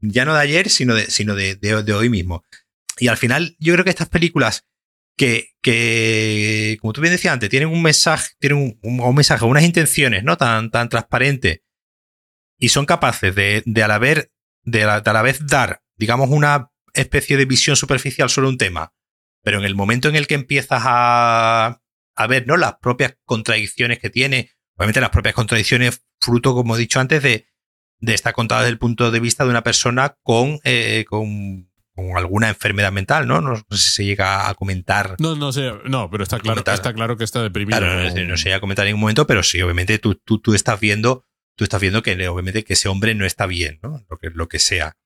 ya 0.00 0.24
no, 0.24 0.34
de 0.34 0.40
ayer 0.40 0.68
sino 0.70 0.94
de 0.94 1.06
sino 1.10 1.34
de, 1.34 1.56
de, 1.56 1.92
hoy 1.92 2.08
mismo 2.08 2.44
y 2.98 3.08
al 3.08 3.16
final 3.16 3.56
yo 3.58 3.72
creo 3.74 3.84
que 3.84 3.90
estas 3.90 4.08
películas 4.08 4.66
que, 5.16 5.50
que, 5.60 6.78
como 6.80 6.92
tú 6.94 7.00
bien 7.02 7.12
decías 7.12 7.34
antes, 7.34 7.50
tienen 7.50 7.68
un 7.68 7.82
mensaje, 7.82 8.30
tienen 8.38 8.58
un, 8.58 8.78
un- 8.82 9.00
un 9.00 9.14
mensaje, 9.14 9.44
unas 9.44 9.62
intenciones, 9.62 10.24
¿no? 10.24 10.38
Tan, 10.38 10.70
tan 10.70 10.88
transparentes. 10.88 11.60
Y 12.58 12.70
son 12.70 12.86
capaces 12.86 13.34
de, 13.34 13.62
de 13.66 13.82
a 13.82 13.88
la 13.88 13.98
vez, 13.98 14.30
de 14.62 14.84
a 14.84 15.02
la 15.04 15.22
vez 15.22 15.46
dar, 15.46 15.82
digamos, 15.96 16.30
una 16.30 16.70
especie 16.94 17.36
de 17.36 17.44
visión 17.44 17.76
superficial 17.76 18.30
sobre 18.30 18.48
un 18.48 18.56
tema. 18.56 18.94
Pero 19.42 19.58
en 19.58 19.64
el 19.64 19.74
momento 19.74 20.08
en 20.08 20.16
el 20.16 20.26
que 20.26 20.34
empiezas 20.34 20.82
a, 20.84 21.81
a 22.16 22.26
ver, 22.26 22.46
¿no? 22.46 22.56
Las 22.56 22.74
propias 22.80 23.16
contradicciones 23.24 23.98
que 23.98 24.10
tiene, 24.10 24.50
obviamente 24.76 25.00
las 25.00 25.10
propias 25.10 25.34
contradicciones, 25.34 26.04
fruto, 26.20 26.54
como 26.54 26.76
he 26.76 26.78
dicho 26.78 27.00
antes, 27.00 27.22
de, 27.22 27.46
de 28.00 28.14
estar 28.14 28.32
contada 28.34 28.62
desde 28.62 28.72
el 28.72 28.78
punto 28.78 29.10
de 29.10 29.20
vista 29.20 29.44
de 29.44 29.50
una 29.50 29.62
persona 29.62 30.16
con, 30.22 30.58
eh, 30.64 31.04
con, 31.08 31.70
con 31.94 32.16
alguna 32.16 32.48
enfermedad 32.48 32.92
mental, 32.92 33.26
¿no? 33.28 33.40
No 33.40 33.56
sé 33.56 33.76
si 33.78 33.90
se 33.90 34.04
llega 34.04 34.48
a 34.48 34.54
comentar. 34.54 35.16
No, 35.18 35.36
no 35.36 35.52
sé, 35.52 35.70
no, 35.84 36.10
pero 36.10 36.22
está 36.24 36.38
claro, 36.38 36.56
Comentar. 36.56 36.74
está 36.74 36.92
claro 36.92 37.16
que 37.16 37.24
está 37.24 37.42
deprimido. 37.42 37.78
Claro, 37.78 38.10
no, 38.14 38.24
no- 38.24 38.36
se 38.36 38.44
llega 38.44 38.56
a 38.56 38.60
comentar 38.60 38.86
en 38.86 38.90
ningún 38.90 39.00
momento, 39.02 39.26
pero 39.26 39.42
sí, 39.42 39.60
obviamente 39.62 39.98
tú, 39.98 40.14
tú, 40.16 40.40
tú 40.40 40.54
estás 40.54 40.80
viendo, 40.80 41.24
tú 41.56 41.64
estás 41.64 41.80
viendo 41.80 42.02
que 42.02 42.12
obviamente 42.28 42.64
que 42.64 42.72
ese 42.74 42.88
hombre 42.88 43.14
no 43.14 43.24
está 43.26 43.46
bien, 43.46 43.78
¿no? 43.82 44.04
Lo 44.08 44.18
que, 44.18 44.30
lo 44.30 44.48
que 44.48 44.58
sea. 44.58 44.96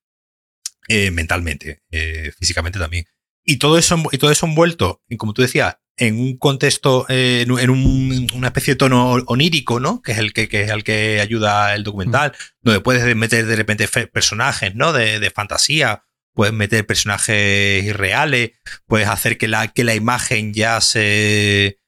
eh, 0.89 1.11
mentalmente, 1.11 1.83
eh, 1.91 2.33
físicamente 2.39 2.79
también. 2.79 3.07
Y 3.45 3.57
todo 3.59 3.77
eso, 3.79 3.97
y 4.13 4.19
todo 4.19 4.31
eso 4.31 4.47
envuelto, 4.47 5.03
en, 5.09 5.19
como 5.19 5.33
tú 5.35 5.43
decías, 5.43 5.79
en 5.99 6.19
un 6.19 6.37
contexto, 6.37 7.07
eh, 7.09 7.41
en, 7.43 7.51
un- 7.53 7.61
en 7.61 7.71
un- 7.71 8.27
una 8.35 8.49
especie 8.49 8.75
de 8.75 8.79
tono 8.79 9.13
onírico, 9.27 9.81
¿no? 9.81 10.03
Que 10.03 10.13
es 10.13 10.19
el 10.19 10.33
que, 10.33 10.49
que 10.49 10.63
es 10.63 10.71
el 10.71 10.85
que 10.85 11.21
ayuda 11.21 11.75
el 11.75 11.85
documental, 11.85 12.33
donde 12.63 12.81
puedes 12.81 13.17
meter 13.17 13.47
de 13.47 13.57
repente 13.57 13.89
personajes, 14.13 14.75
¿no? 14.75 14.93
De, 14.93 15.19
de 15.21 15.31
fantasía, 15.31 16.03
puedes 16.35 16.53
meter 16.55 16.87
personajes 16.87 17.83
irreales, 17.85 18.51
puedes 18.87 19.09
hacer 19.09 19.39
que 19.39 19.49
la, 19.49 19.69
que 19.69 19.85
la 19.85 19.95
imagen 19.95 20.53
ya 20.53 20.81
se, 20.83 21.79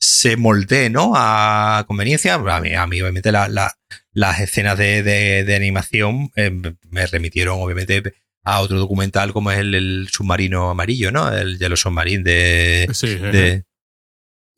se 0.00 0.36
moldee, 0.38 0.88
¿no? 0.88 1.12
A 1.16 1.84
conveniencia. 1.86 2.34
A 2.34 2.60
mí, 2.60 2.74
a 2.74 2.86
mí 2.86 3.02
obviamente, 3.02 3.32
la- 3.32 3.48
la- 3.48 3.74
las 4.12 4.40
escenas 4.40 4.78
de, 4.78 5.02
de- 5.02 5.44
de 5.44 5.54
animación 5.56 6.30
eh, 6.36 6.50
me 6.90 7.06
remitieron, 7.06 7.60
obviamente, 7.60 8.14
a 8.54 8.60
otro 8.60 8.78
documental 8.78 9.32
como 9.32 9.50
es 9.50 9.58
el, 9.58 9.74
el 9.74 10.08
submarino 10.10 10.70
amarillo, 10.70 11.10
¿no? 11.12 11.30
El 11.32 11.58
Yellow 11.58 11.76
Submarine 11.76 12.22
de... 12.22 12.88
Sí, 12.92 13.14
de 13.16 13.64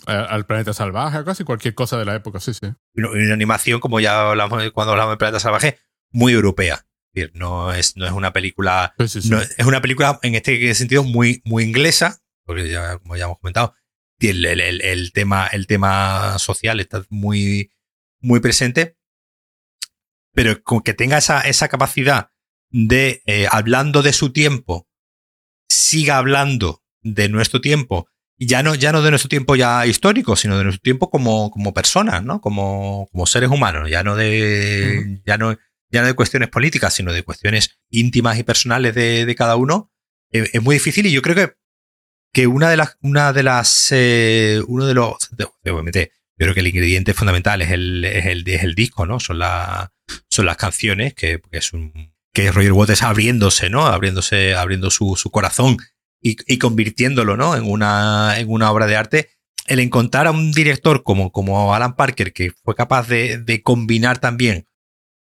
al 0.06 0.46
planeta 0.46 0.72
salvaje, 0.72 1.22
casi 1.24 1.44
cualquier 1.44 1.74
cosa 1.74 1.98
de 1.98 2.06
la 2.06 2.14
época, 2.14 2.40
sí, 2.40 2.54
sí. 2.54 2.66
una, 2.94 3.10
una 3.10 3.34
animación, 3.34 3.80
como 3.80 4.00
ya 4.00 4.30
hablamos 4.30 4.70
cuando 4.72 4.92
hablamos 4.92 5.12
de 5.12 5.18
Planeta 5.18 5.40
Salvaje, 5.40 5.78
muy 6.10 6.32
europea. 6.32 6.86
Es 7.12 7.22
decir, 7.24 7.32
no 7.34 7.72
es, 7.72 7.96
no 7.96 8.06
es 8.06 8.12
una 8.12 8.32
película 8.32 8.94
Sí, 8.98 9.08
sí, 9.08 9.22
sí. 9.22 9.28
No, 9.30 9.40
es 9.40 9.66
una 9.66 9.82
película 9.82 10.18
en 10.22 10.36
este 10.36 10.74
sentido 10.74 11.04
muy, 11.04 11.42
muy 11.44 11.64
inglesa, 11.64 12.22
porque 12.46 12.68
ya, 12.70 12.96
como 12.98 13.16
ya 13.16 13.24
hemos 13.24 13.38
comentado, 13.40 13.74
el, 14.20 14.44
el- 14.46 14.60
el- 14.60 14.80
el 14.80 15.12
tema, 15.12 15.46
el 15.48 15.66
tema 15.66 16.38
social 16.38 16.80
está 16.80 17.02
muy, 17.10 17.70
muy 18.20 18.40
presente, 18.40 18.96
pero 20.32 20.62
con 20.62 20.80
que 20.80 20.94
tenga 20.94 21.18
esa, 21.18 21.42
esa 21.42 21.68
capacidad 21.68 22.29
de, 22.70 23.22
eh, 23.26 23.46
hablando 23.50 24.02
de 24.02 24.12
su 24.12 24.32
tiempo, 24.32 24.86
siga 25.68 26.18
hablando 26.18 26.82
de 27.02 27.28
nuestro 27.28 27.60
tiempo, 27.60 28.08
y 28.38 28.46
ya 28.46 28.62
no, 28.62 28.74
ya 28.74 28.92
no 28.92 29.02
de 29.02 29.10
nuestro 29.10 29.28
tiempo 29.28 29.54
ya 29.56 29.86
histórico, 29.86 30.34
sino 30.36 30.56
de 30.56 30.64
nuestro 30.64 30.82
tiempo 30.82 31.10
como, 31.10 31.50
como 31.50 31.74
personas, 31.74 32.24
¿no? 32.24 32.40
Como, 32.40 33.08
como 33.12 33.26
seres 33.26 33.50
humanos, 33.50 33.90
ya 33.90 34.02
no 34.02 34.16
de, 34.16 35.20
ya 35.26 35.36
no, 35.36 35.56
ya 35.90 36.00
no 36.00 36.06
de 36.06 36.14
cuestiones 36.14 36.48
políticas, 36.48 36.94
sino 36.94 37.12
de 37.12 37.22
cuestiones 37.22 37.78
íntimas 37.90 38.38
y 38.38 38.42
personales 38.42 38.94
de, 38.94 39.26
de 39.26 39.34
cada 39.34 39.56
uno, 39.56 39.92
eh, 40.32 40.48
es 40.52 40.62
muy 40.62 40.76
difícil 40.76 41.06
y 41.06 41.12
yo 41.12 41.20
creo 41.22 41.34
que, 41.34 41.52
que 42.32 42.46
una 42.46 42.70
de 42.70 42.76
las, 42.78 42.96
una 43.02 43.32
de 43.32 43.42
las, 43.42 43.88
eh, 43.90 44.62
uno 44.68 44.86
de 44.86 44.94
los, 44.94 45.16
de- 45.36 45.48
obviamente, 45.70 46.12
yo 46.38 46.44
creo 46.44 46.54
que 46.54 46.60
el 46.60 46.68
ingrediente 46.68 47.12
fundamental 47.12 47.60
es 47.60 47.70
el, 47.72 48.04
es 48.04 48.24
el, 48.24 48.48
es 48.48 48.62
el 48.62 48.74
disco, 48.74 49.04
¿no? 49.04 49.20
Son, 49.20 49.38
la, 49.38 49.92
son 50.30 50.46
las 50.46 50.56
canciones, 50.56 51.12
que, 51.12 51.40
que 51.50 51.58
es 51.58 51.72
un, 51.74 52.14
que 52.32 52.52
Roger 52.52 52.72
Waters 52.72 53.02
abriéndose, 53.02 53.70
¿no? 53.70 53.86
Abriéndose, 53.86 54.54
abriendo 54.54 54.90
su, 54.90 55.16
su 55.16 55.30
corazón 55.30 55.76
y, 56.22 56.36
y 56.52 56.58
convirtiéndolo, 56.58 57.36
¿no? 57.36 57.56
En 57.56 57.64
una, 57.64 58.38
en 58.38 58.48
una 58.50 58.70
obra 58.70 58.86
de 58.86 58.96
arte. 58.96 59.30
El 59.66 59.78
encontrar 59.78 60.26
a 60.26 60.30
un 60.30 60.52
director 60.52 61.02
como, 61.02 61.30
como 61.32 61.74
Alan 61.74 61.94
Parker, 61.96 62.32
que 62.32 62.52
fue 62.64 62.74
capaz 62.74 63.08
de, 63.08 63.38
de 63.38 63.62
combinar 63.62 64.18
también 64.18 64.66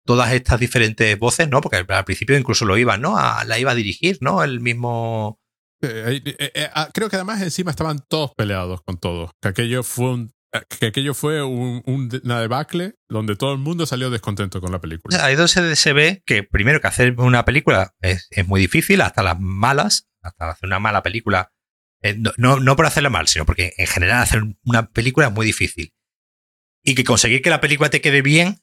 todas 0.06 0.34
estas 0.34 0.60
diferentes 0.60 1.20
voces, 1.20 1.50
¿no? 1.50 1.62
Porque 1.62 1.78
al, 1.88 2.06
principio 2.06 2.38
incluso 2.38 2.66
lo 2.66 2.78
iba, 2.78 2.98
¿no? 2.98 3.18
A- 3.18 3.44
la 3.46 3.60
iba 3.60 3.72
a 3.72 3.76
dirigir, 3.76 4.18
¿no? 4.22 4.44
El 4.44 4.60
mismo. 4.60 5.40
Eh, 5.82 6.22
eh, 6.26 6.52
eh, 6.56 6.70
ah, 6.74 6.90
creo 6.94 7.10
que 7.10 7.16
además 7.16 7.42
encima 7.42 7.72
estaban 7.72 8.00
todos 8.08 8.32
peleados 8.36 8.82
con 8.82 8.98
todo. 8.98 9.32
Que 9.42 9.50
aquello 9.50 9.84
fue 9.84 10.10
un, 10.12 10.34
que 10.80 10.88
aquello 10.88 11.14
fue 11.14 11.44
un, 11.44 11.84
un 11.86 12.22
una 12.24 12.42
debacle 12.42 12.96
donde 13.08 13.36
todo 13.36 13.54
el 13.54 13.60
mundo 13.60 13.86
salió 13.86 14.10
descontento 14.10 14.62
con 14.62 14.72
la 14.72 14.82
película. 14.82 15.24
Ahí 15.24 15.36
donde 15.36 15.76
se, 15.76 15.94
ve 15.94 16.24
que 16.26 16.44
primero 16.44 16.82
que 16.82 16.88
hacer 16.88 17.14
una 17.20 17.46
película 17.46 17.94
es, 18.02 18.28
muy 18.48 18.62
difícil, 18.62 19.02
hasta 19.02 19.22
las 19.24 19.40
malas, 19.40 20.10
hasta 20.22 20.50
hacer 20.50 20.68
una 20.68 20.80
mala 20.80 21.04
película. 21.04 21.52
eh, 22.02 22.16
no, 22.18 22.32
no, 22.38 22.60
no 22.60 22.76
por 22.76 22.86
hacerla 22.86 23.10
mal, 23.10 23.28
sino 23.28 23.46
porque 23.46 23.74
en 23.78 23.88
general 23.88 24.22
hacer 24.24 24.42
una 24.64 24.88
película 24.90 25.28
es 25.28 25.34
muy 25.34 25.46
difícil. 25.46 25.94
Y 26.84 26.96
que 26.96 27.04
conseguir 27.04 27.42
que 27.42 27.50
la 27.50 27.62
película 27.62 27.90
te 27.90 28.02
quede 28.02 28.22
bien 28.22 28.60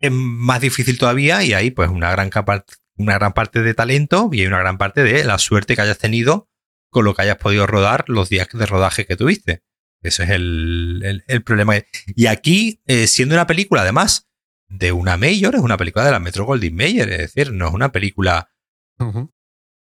es 0.00 0.10
más 0.10 0.60
difícil 0.60 0.98
todavía 0.98 1.42
y 1.44 1.52
ahí 1.52 1.70
pues 1.70 1.88
una 1.90 2.10
gran, 2.10 2.30
capa- 2.30 2.64
una 2.96 3.14
gran 3.14 3.32
parte 3.32 3.62
de 3.62 3.74
talento 3.74 4.28
y 4.32 4.44
una 4.46 4.58
gran 4.58 4.78
parte 4.78 5.02
de 5.02 5.24
la 5.24 5.38
suerte 5.38 5.76
que 5.76 5.82
hayas 5.82 5.98
tenido 5.98 6.48
con 6.90 7.04
lo 7.04 7.14
que 7.14 7.22
hayas 7.22 7.38
podido 7.38 7.66
rodar 7.66 8.04
los 8.08 8.28
días 8.28 8.48
de 8.52 8.66
rodaje 8.66 9.06
que 9.06 9.16
tuviste. 9.16 9.62
Ese 10.04 10.22
es 10.24 10.30
el, 10.30 11.00
el- 11.04 11.24
el 11.26 11.42
problema. 11.42 11.74
Y 12.14 12.26
aquí, 12.26 12.80
eh, 12.86 13.06
siendo 13.06 13.34
una 13.34 13.46
película 13.46 13.82
además 13.82 14.28
de 14.68 14.92
una 14.92 15.16
Mayor, 15.16 15.54
es 15.54 15.60
una 15.60 15.76
película 15.76 16.04
de 16.04 16.10
la 16.12 16.20
Metro 16.20 16.44
Goldwyn 16.44 16.74
Mayer, 16.76 17.08
es 17.10 17.18
decir, 17.18 17.52
no 17.52 17.68
es 17.68 17.74
una 17.74 17.90
película 17.92 18.48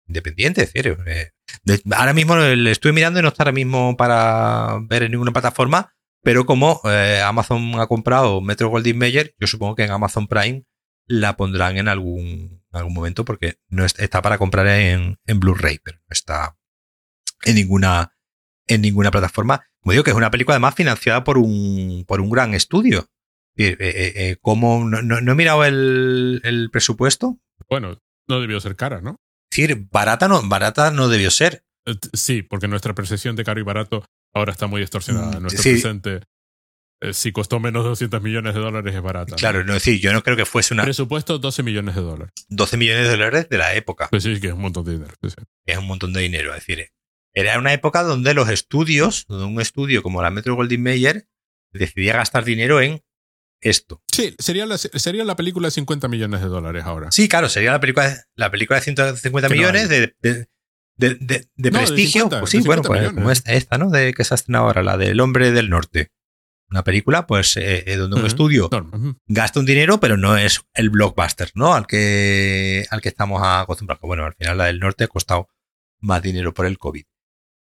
independiente, 0.06 0.62
es 0.62 0.72
decir, 0.72 0.96
eh, 1.06 1.30
de- 1.64 1.82
ahora 1.94 2.12
mismo 2.14 2.36
le 2.36 2.70
estoy 2.70 2.92
mirando 2.92 3.18
y 3.20 3.22
no 3.22 3.28
está 3.28 3.42
ahora 3.44 3.52
mismo 3.52 3.96
para 3.96 4.78
ver 4.82 5.02
en 5.04 5.12
ninguna 5.12 5.32
plataforma, 5.32 5.94
pero 6.22 6.46
como 6.46 6.80
eh, 6.84 7.20
Amazon 7.24 7.78
ha 7.80 7.86
comprado 7.86 8.40
Metro 8.40 8.68
Goldwyn 8.70 8.98
Mayer, 8.98 9.34
yo 9.38 9.46
supongo 9.46 9.74
que 9.74 9.84
en 9.84 9.90
Amazon 9.90 10.26
Prime 10.26 10.64
la 11.06 11.36
pondrán 11.36 11.76
en 11.78 11.88
algún, 11.88 12.62
en 12.72 12.76
algún 12.78 12.92
momento 12.94 13.24
porque 13.24 13.58
no 13.68 13.84
es- 13.84 13.98
está 13.98 14.20
para 14.22 14.38
comprar 14.38 14.66
en, 14.66 15.18
en 15.26 15.40
Blu-ray, 15.40 15.78
pero 15.82 15.98
no 15.98 16.10
está 16.12 16.56
en 17.44 17.54
ninguna, 17.54 18.12
en 18.66 18.80
ninguna 18.82 19.10
plataforma. 19.10 19.64
Como 19.82 19.92
digo, 19.92 20.04
que 20.04 20.10
es 20.10 20.16
una 20.16 20.30
película 20.30 20.54
además 20.56 20.74
financiada 20.74 21.24
por 21.24 21.38
un, 21.38 22.04
por 22.06 22.20
un 22.20 22.30
gran 22.30 22.54
estudio. 22.54 23.06
Eh, 23.56 23.76
eh, 23.80 24.12
eh, 24.16 24.36
¿cómo? 24.40 24.84
no, 24.88 25.02
no- 25.02 25.20
no 25.20 25.32
he 25.32 25.34
mirado 25.34 25.64
el, 25.64 26.40
el 26.44 26.70
presupuesto, 26.70 27.38
Bueno, 27.68 27.98
No 28.28 28.40
debió 28.40 28.60
ser 28.60 28.76
cara, 28.76 29.00
¿no? 29.00 29.20
Es 29.50 29.56
decir, 29.66 29.86
barata 29.90 30.28
no, 30.28 30.40
barata 30.48 30.90
no 30.90 31.08
debió 31.08 31.30
ser. 31.30 31.64
Sí, 32.12 32.42
porque 32.42 32.68
nuestra 32.68 32.94
percepción 32.94 33.34
de 33.34 33.44
caro 33.44 33.58
y 33.60 33.64
barato 33.64 34.04
ahora 34.34 34.52
está 34.52 34.66
muy 34.66 34.80
distorsionada. 34.82 35.38
Mm, 35.38 35.42
Nuestro 35.42 35.62
sí. 35.62 35.70
presente, 35.72 36.20
si 37.12 37.32
costó 37.32 37.58
menos 37.60 37.82
de 37.84 37.88
200 37.90 38.20
millones 38.22 38.54
de 38.54 38.60
dólares, 38.60 38.94
es 38.94 39.00
barata. 39.00 39.36
Claro, 39.36 39.64
no 39.64 39.72
es 39.74 39.82
decir, 39.84 40.00
yo 40.00 40.12
no 40.12 40.22
creo 40.22 40.36
que 40.36 40.44
fuese 40.44 40.74
una 40.74 40.84
Presupuesto 40.84 41.38
12 41.38 41.62
millones 41.62 41.94
de 41.94 42.02
dólares. 42.02 42.32
12 42.48 42.76
millones 42.76 43.04
de 43.04 43.10
dólares 43.10 43.48
de 43.48 43.58
la 43.58 43.74
época. 43.74 44.08
Pues 44.10 44.22
sí, 44.22 44.38
que 44.40 44.48
es 44.48 44.52
un 44.52 44.60
montón 44.60 44.84
de 44.84 44.92
dinero. 44.92 45.14
sí, 45.22 45.30
sí. 45.30 45.36
que 45.64 45.72
es 45.72 45.78
un 45.78 45.86
montón 45.86 46.12
de 46.12 46.20
dinero. 46.20 46.50
Es 46.54 46.66
decir, 46.66 46.88
era 47.40 47.58
una 47.58 47.72
época 47.72 48.02
donde 48.02 48.34
los 48.34 48.48
estudios, 48.48 49.24
donde 49.28 49.46
un 49.46 49.60
estudio 49.60 50.02
como 50.02 50.22
la 50.22 50.30
Metro 50.30 50.54
Goldwyn 50.54 50.82
Mayer 50.82 51.26
decidía 51.72 52.14
gastar 52.16 52.44
dinero 52.44 52.80
en 52.80 53.02
esto. 53.60 54.02
Sí, 54.12 54.34
sería 54.38 54.66
la, 54.66 54.78
sería 54.78 55.24
la 55.24 55.36
película 55.36 55.68
de 55.68 55.72
50 55.72 56.08
millones 56.08 56.40
de 56.40 56.46
dólares 56.48 56.84
ahora. 56.84 57.10
Sí, 57.10 57.28
claro, 57.28 57.48
sería 57.48 57.72
la 57.72 57.80
película, 57.80 58.24
la 58.34 58.50
película 58.50 58.78
de 58.78 58.84
150 58.84 59.48
Que 59.48 59.54
millones 59.54 59.88
de, 59.88 60.14
de, 60.20 60.48
de- 60.96 61.14
de- 61.16 61.48
de 61.56 61.70
No, 61.70 61.78
de 61.80 61.86
prestigio. 61.86 62.22
50, 62.22 62.40
pues 62.40 62.50
sí, 62.50 62.58
bueno, 62.60 62.82
50 62.82 62.88
pues 63.04 63.14
como 63.14 63.30
esta, 63.30 63.52
esta, 63.54 63.78
¿no? 63.78 63.90
De 63.90 64.12
que 64.14 64.24
se 64.24 64.34
ha 64.34 64.36
estrenado 64.36 64.66
ahora, 64.66 64.82
la 64.82 64.96
del 64.96 65.20
Hombre 65.20 65.50
del 65.52 65.70
Norte. 65.70 66.10
Una 66.70 66.84
película, 66.84 67.26
pues, 67.26 67.56
eh, 67.56 67.84
eh, 67.86 67.96
donde 67.96 68.20
un 68.20 68.26
estudio 68.26 68.68
gasta 69.26 69.58
un 69.58 69.64
dinero, 69.64 70.00
pero 70.00 70.16
no 70.18 70.36
es 70.36 70.60
el 70.74 70.90
blockbuster, 70.90 71.50
¿no? 71.54 71.72
Al 71.74 71.86
que, 71.86 72.84
al 72.90 73.00
que 73.00 73.08
estamos 73.08 73.40
acostumbrados. 73.42 74.02
Bueno, 74.02 74.26
al 74.26 74.34
final 74.34 74.58
la 74.58 74.66
del 74.66 74.78
norte 74.78 75.04
ha 75.04 75.08
costado 75.08 75.48
más 76.00 76.20
dinero 76.22 76.52
por 76.52 76.66
el 76.66 76.76
COVID. 76.78 77.04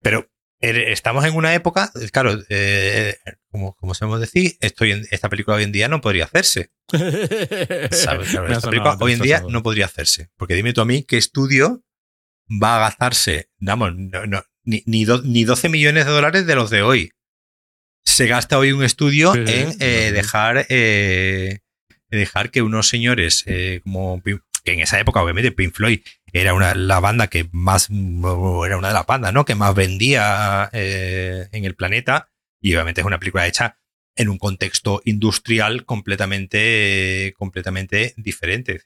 Pero 0.06 0.30
eh, 0.62 0.92
estamos 0.92 1.26
en 1.26 1.36
una 1.36 1.56
época, 1.56 1.92
eh, 2.00 2.10
claro, 2.12 2.38
eh, 2.50 3.18
como, 3.50 3.74
como 3.76 3.96
sabemos 3.96 4.20
decir, 4.20 4.56
esto 4.62 4.84
hoy 4.84 4.92
en- 4.92 5.08
esta 5.10 5.30
película 5.30 5.58
hoy 5.58 5.64
en 5.64 5.72
día 5.72 5.88
no 5.88 6.00
podría 6.00 6.26
hacerse. 6.26 6.70
hoy 9.02 9.14
en 9.14 9.20
día 9.24 9.38
no 9.50 9.64
podría 9.64 9.86
hacerse. 9.86 10.30
Porque 10.38 10.54
dime 10.54 10.74
tú 10.74 10.82
a 10.82 10.86
mí 10.86 11.04
qué 11.04 11.18
estudio 11.18 11.84
va 12.62 12.76
a 12.78 12.80
gastarse, 12.82 13.50
vamos, 13.60 13.96
no, 13.96 14.28
no, 14.28 14.44
ni, 14.64 14.84
ni, 14.86 15.06
do- 15.06 15.24
ni 15.24 15.44
12 15.44 15.70
millones 15.70 16.06
de 16.06 16.12
dólares 16.12 16.46
de 16.46 16.56
los 16.56 16.70
de 16.70 16.84
hoy. 16.84 17.12
Se 18.06 18.28
gasta 18.28 18.60
hoy 18.60 18.72
un 18.72 18.84
estudio 18.84 19.34
Sí, 19.34 19.40
en 19.48 19.76
eh, 19.80 20.12
dejar, 20.12 20.68
eh, 20.70 21.60
dejar 22.12 22.52
que 22.52 22.62
unos 22.62 22.88
señores 22.88 23.44
eh, 23.48 23.82
como 23.84 24.22
que 24.22 24.40
en 24.66 24.80
esa 24.80 25.00
época 25.00 25.22
obviamente 25.24 25.52
Pink 25.52 25.74
Floyd 25.74 26.02
era 26.36 26.54
una 26.54 26.76
la 26.76 27.00
banda 27.00 27.28
que 27.28 27.48
más 27.54 27.90
era 27.90 28.78
una 28.78 28.90
de 28.90 28.94
las 28.94 29.06
bandas 29.06 29.32
no 29.32 29.46
que 29.46 29.56
más 29.56 29.74
vendía 29.74 30.70
eh, 30.74 31.48
en 31.54 31.64
el 31.64 31.76
planeta. 31.76 32.30
Y 32.62 32.74
obviamente 32.74 33.02
es 33.02 33.08
una 33.08 33.20
película 33.20 33.48
hecha 33.48 33.78
en 34.18 34.28
un 34.28 34.38
contexto 34.38 35.02
industrial 35.06 35.86
completamente 35.86 37.34
completamente 37.38 38.14
diferente. 38.18 38.82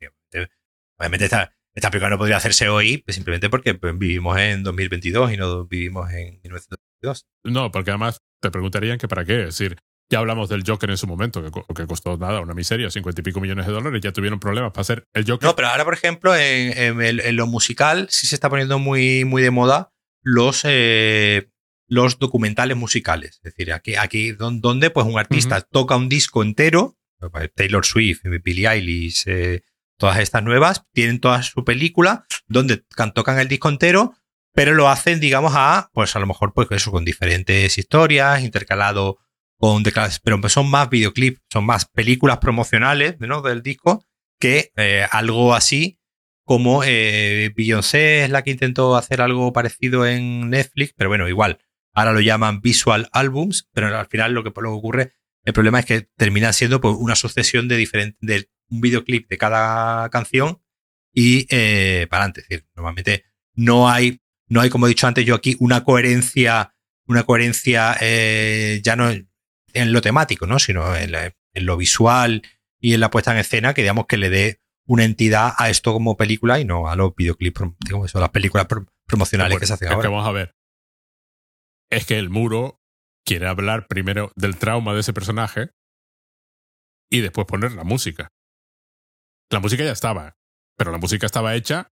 Obviamente 0.99 1.25
esta, 1.25 1.51
esta 1.73 1.89
película 1.89 2.11
no 2.11 2.19
podría 2.19 2.37
hacerse 2.37 2.69
hoy 2.69 2.99
pues, 2.99 3.15
simplemente 3.15 3.49
porque 3.49 3.73
pues, 3.73 3.97
vivimos 3.97 4.37
en 4.37 4.61
2022 4.61 5.33
y 5.33 5.37
no 5.37 5.65
vivimos 5.65 6.11
en 6.11 6.39
1922 6.43 7.25
No, 7.45 7.71
porque 7.71 7.89
además 7.89 8.21
te 8.41 8.51
preguntarían 8.51 8.99
que 8.99 9.07
para 9.07 9.25
qué. 9.25 9.39
Es 9.39 9.57
decir, 9.57 9.77
ya 10.09 10.19
hablamos 10.19 10.49
del 10.49 10.63
Joker 10.65 10.89
en 10.89 10.97
su 10.97 11.05
momento, 11.07 11.43
que, 11.43 11.73
que 11.73 11.85
costó 11.87 12.17
nada, 12.17 12.41
una 12.41 12.53
miseria, 12.53 12.89
50 12.89 13.21
y 13.21 13.23
pico 13.23 13.39
millones 13.39 13.67
de 13.67 13.71
dólares, 13.73 14.01
ya 14.01 14.11
tuvieron 14.11 14.39
problemas 14.39 14.71
para 14.71 14.81
hacer 14.81 15.07
el 15.13 15.25
Joker. 15.29 15.47
No, 15.47 15.55
pero 15.55 15.67
ahora, 15.69 15.85
por 15.85 15.93
ejemplo, 15.93 16.35
en, 16.35 17.01
en 17.01 17.35
lo 17.35 17.45
musical 17.47 18.07
sí 18.09 18.25
se 18.27 18.35
está 18.35 18.49
poniendo 18.49 18.79
muy, 18.79 19.23
muy 19.25 19.41
de 19.41 19.51
moda 19.51 19.91
los, 20.23 20.61
eh, 20.65 21.49
los 21.87 22.19
documentales 22.19 22.75
musicales. 22.77 23.35
Es 23.43 23.53
decir, 23.53 23.71
aquí, 23.73 23.95
aquí 23.95 24.31
don- 24.31 24.61
donde 24.61 24.89
pues 24.89 25.05
un 25.05 25.17
artista 25.19 25.61
toca 25.61 25.95
un 25.95 26.09
disco 26.09 26.41
entero, 26.43 26.97
Taylor 27.55 27.85
Swift, 27.85 28.21
Billie 28.43 28.67
Eilish, 28.67 29.23
eh, 29.27 29.61
todas 29.97 30.19
estas 30.19 30.41
nuevas, 30.43 30.85
tienen 30.93 31.19
toda 31.19 31.43
su 31.43 31.63
película 31.65 32.25
donde 32.47 32.83
can- 32.95 33.13
tocan 33.13 33.37
el 33.39 33.47
disco 33.47 33.69
entero, 33.69 34.15
pero 34.53 34.73
lo 34.73 34.89
hacen, 34.89 35.19
digamos, 35.19 35.53
a, 35.55 35.89
pues 35.93 36.15
a 36.15 36.19
lo 36.19 36.25
mejor, 36.25 36.53
pues 36.53 36.67
eso, 36.71 36.91
con 36.91 37.05
diferentes 37.05 37.77
historias, 37.77 38.41
intercalado 38.41 39.19
con 39.59 39.83
pero 40.23 40.49
son 40.49 40.71
más 40.71 40.89
videoclips, 40.89 41.41
son 41.51 41.65
más 41.65 41.85
películas 41.85 42.37
promocionales 42.37 43.19
¿no? 43.19 43.41
del 43.41 43.61
disco 43.61 44.05
que 44.39 44.71
eh, 44.77 45.05
algo 45.11 45.53
así 45.53 45.99
como 46.45 46.83
eh, 46.83 47.51
Beyoncé 47.55 48.23
es 48.23 48.29
la 48.29 48.41
que 48.41 48.51
intentó 48.51 48.95
hacer 48.95 49.21
algo 49.21 49.53
parecido 49.53 50.07
en 50.07 50.49
Netflix, 50.49 50.93
pero 50.95 51.09
bueno, 51.09 51.27
igual, 51.27 51.59
ahora 51.93 52.13
lo 52.13 52.21
llaman 52.21 52.61
visual 52.61 53.09
albums, 53.11 53.69
pero 53.73 53.95
al 53.95 54.07
final 54.07 54.33
lo 54.33 54.43
que, 54.43 54.51
lo 54.61 54.73
ocurre, 54.73 55.11
el 55.43 55.53
problema 55.53 55.79
es 55.79 55.85
que 55.85 56.07
termina 56.15 56.53
siendo 56.53 56.79
pues, 56.79 56.95
una 56.97 57.15
sucesión 57.15 57.67
de 57.67 57.75
diferentes, 57.75 58.17
de 58.21 58.49
un 58.69 58.81
videoclip 58.81 59.29
de 59.29 59.37
cada 59.37 60.09
canción 60.09 60.61
y 61.13 61.45
eh, 61.49 62.07
para 62.09 62.23
adelante. 62.23 62.41
Es 62.41 62.47
decir, 62.47 62.67
normalmente 62.75 63.25
no 63.53 63.89
hay, 63.89 64.21
no 64.47 64.61
hay, 64.61 64.69
como 64.69 64.87
he 64.87 64.89
dicho 64.89 65.05
antes 65.05 65.25
yo 65.25 65.35
aquí, 65.35 65.55
una 65.59 65.83
coherencia, 65.83 66.73
una 67.05 67.23
coherencia 67.23 67.97
ya 68.81 68.95
no 68.95 69.11
en 69.73 69.91
lo 69.93 70.01
temático, 70.01 70.45
¿no? 70.47 70.59
sino 70.59 70.95
en, 70.95 71.11
la- 71.11 71.33
en 71.53 71.65
lo 71.65 71.77
visual 71.77 72.41
y 72.79 72.93
en 72.93 72.99
la 72.99 73.09
puesta 73.09 73.31
en 73.31 73.37
escena 73.37 73.73
que 73.73 73.81
digamos 73.81 74.05
que 74.07 74.17
le 74.17 74.29
dé 74.29 74.59
una 74.85 75.03
entidad 75.05 75.53
a 75.57 75.69
esto 75.69 75.93
como 75.93 76.17
película 76.17 76.59
y 76.59 76.65
no 76.65 76.87
a 76.89 76.95
los 76.95 77.15
videoclips, 77.15 77.61
digamos 77.79 78.09
eso, 78.09 78.19
las 78.19 78.29
películas 78.29 78.65
pro- 78.67 78.85
promocionales 79.05 79.51
Bueno, 79.53 79.59
que 79.59 79.67
se 79.67 79.73
hacen 79.73 79.87
es 79.87 79.89
que 79.89 79.95
ahora. 79.95 80.09
vamos 80.09 80.27
a 80.27 80.31
ver. 80.31 80.55
Es 81.91 82.05
que 82.05 82.17
el 82.19 82.29
muro 82.29 82.79
quiere 83.25 83.47
hablar 83.47 83.87
primero 83.87 84.31
del 84.35 84.57
trauma 84.57 84.93
de 84.93 85.01
ese 85.01 85.13
personaje 85.13 85.69
y 87.11 87.21
después 87.21 87.45
poner 87.47 87.71
la 87.73 87.83
música. 87.83 88.29
La 89.51 89.59
música 89.59 89.83
ya 89.83 89.91
estaba, 89.91 90.37
pero 90.77 90.91
la 90.91 90.97
música 90.99 91.25
estaba 91.25 91.55
hecha 91.55 91.91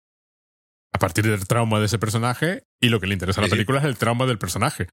a 0.93 0.99
partir 0.99 1.26
del 1.26 1.47
trauma 1.47 1.80
de 1.80 1.86
ese 1.86 1.99
personaje 1.99 2.63
y 2.82 2.89
lo 2.89 2.99
que 2.99 3.07
le 3.07 3.13
interesa 3.13 3.41
a 3.41 3.43
la 3.45 3.49
película 3.49 3.80
es 3.80 3.86
el 3.86 3.97
trauma 3.97 4.26
del 4.26 4.38
personaje. 4.38 4.88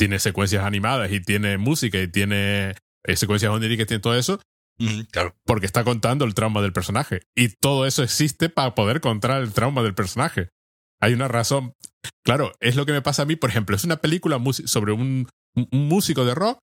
Tiene 0.00 0.18
secuencias 0.18 0.64
animadas 0.64 1.12
y 1.12 1.20
tiene 1.20 1.58
música 1.58 2.00
y 2.00 2.08
tiene 2.08 2.70
eh, 3.04 3.16
secuencias 3.16 3.52
oníricas 3.52 3.84
y 3.84 3.86
tiene 3.86 4.00
todo 4.00 4.16
eso 4.16 4.40
claro. 5.12 5.36
porque 5.44 5.66
está 5.66 5.84
contando 5.84 6.24
el 6.24 6.32
trauma 6.32 6.62
del 6.62 6.72
personaje. 6.72 7.20
Y 7.36 7.48
todo 7.48 7.84
eso 7.84 8.02
existe 8.02 8.48
para 8.48 8.74
poder 8.74 9.02
contar 9.02 9.42
el 9.42 9.52
trauma 9.52 9.82
del 9.82 9.94
personaje. 9.94 10.48
Hay 11.02 11.12
una 11.12 11.28
razón. 11.28 11.74
Claro, 12.24 12.52
es 12.60 12.76
lo 12.76 12.86
que 12.86 12.92
me 12.92 13.02
pasa 13.02 13.24
a 13.24 13.26
mí, 13.26 13.36
por 13.36 13.50
ejemplo, 13.50 13.76
es 13.76 13.84
una 13.84 13.98
película 13.98 14.42
sobre 14.64 14.92
un, 14.92 15.28
músico 15.70 16.24
de 16.24 16.34
rock, 16.34 16.60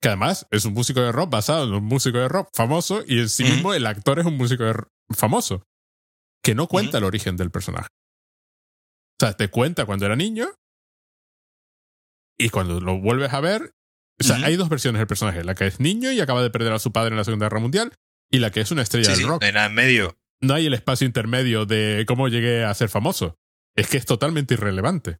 que 0.00 0.08
además 0.08 0.46
es 0.50 0.64
un 0.64 0.72
músico 0.72 1.00
de 1.00 1.12
rock 1.12 1.28
basado 1.28 1.66
en 1.66 1.74
un 1.74 1.84
músico 1.84 2.16
de 2.16 2.28
rock 2.28 2.48
famoso, 2.54 3.04
y 3.06 3.18
en 3.18 3.28
sí 3.28 3.44
mismo 3.44 3.74
el 3.74 3.86
actor 3.86 4.18
es 4.18 4.24
un 4.24 4.38
músico 4.38 4.64
de 4.64 4.72
rock 4.72 4.88
famoso, 5.14 5.64
que 6.42 6.54
no 6.54 6.66
cuenta 6.66 6.96
el 6.96 7.04
origen 7.04 7.36
del 7.36 7.50
personaje. 7.50 7.88
O 9.20 9.26
sea, 9.26 9.34
te 9.34 9.48
cuenta 9.48 9.84
cuando 9.84 10.06
era 10.06 10.16
niño, 10.16 10.48
y 12.38 12.48
cuando 12.50 12.80
lo 12.80 12.98
vuelves 13.00 13.32
a 13.32 13.40
ver, 13.40 13.72
o 14.20 14.24
sea, 14.24 14.36
hay 14.36 14.56
dos 14.56 14.68
versiones 14.68 15.00
del 15.00 15.06
personaje, 15.06 15.42
la 15.44 15.54
que 15.54 15.66
es 15.66 15.80
niño 15.80 16.12
y 16.12 16.20
acaba 16.20 16.42
de 16.42 16.50
perder 16.50 16.72
a 16.72 16.78
su 16.78 16.92
padre 16.92 17.10
en 17.10 17.16
la 17.16 17.24
Segunda 17.24 17.46
Guerra 17.46 17.60
Mundial, 17.60 17.92
y 18.30 18.38
la 18.38 18.50
que 18.50 18.60
es 18.60 18.70
una 18.70 18.82
estrella 18.82 19.06
Sí, 19.06 19.10
del 19.12 19.20
sí, 19.20 19.26
rock 19.26 19.40
no 19.42 19.46
hay 19.46 19.52
nada 19.52 19.66
en 19.66 19.74
medio. 19.74 20.16
no 20.40 20.54
hay 20.54 20.66
el 20.66 20.74
espacio 20.74 21.06
intermedio 21.06 21.66
de 21.66 22.04
cómo 22.06 22.28
llegué 22.28 22.64
a 22.64 22.74
ser 22.74 22.88
famoso. 22.88 23.36
Es 23.76 23.88
que 23.88 23.96
es 23.96 24.06
totalmente 24.06 24.54
irrelevante. 24.54 25.18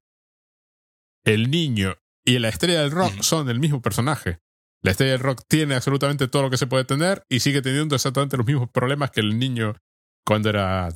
El 1.25 1.51
niño 1.51 1.97
y 2.25 2.39
la 2.39 2.49
estrella 2.49 2.83
del 2.83 2.91
rock 2.91 3.21
son 3.23 3.49
el 3.49 3.59
mismo 3.59 3.83
personaje. 3.83 4.39
La 4.83 4.91
estrella 4.91 5.13
del 5.13 5.21
rock 5.23 5.43
tiene 5.49 5.75
absolutamente 5.75 6.29
todo 6.29 6.43
lo 6.43 6.51
que 6.51 6.57
se 6.59 6.67
puede 6.67 6.85
tener 6.85 7.25
y 7.29 7.41
sigue 7.41 7.63
teniendo 7.63 7.95
exactamente 7.95 8.37
los 8.37 8.47
mismos 8.47 8.69
problemas 8.71 9.11
que 9.11 9.21
el 9.21 9.39
niño 9.39 9.77
cuando 10.27 10.51
era... 10.51 10.89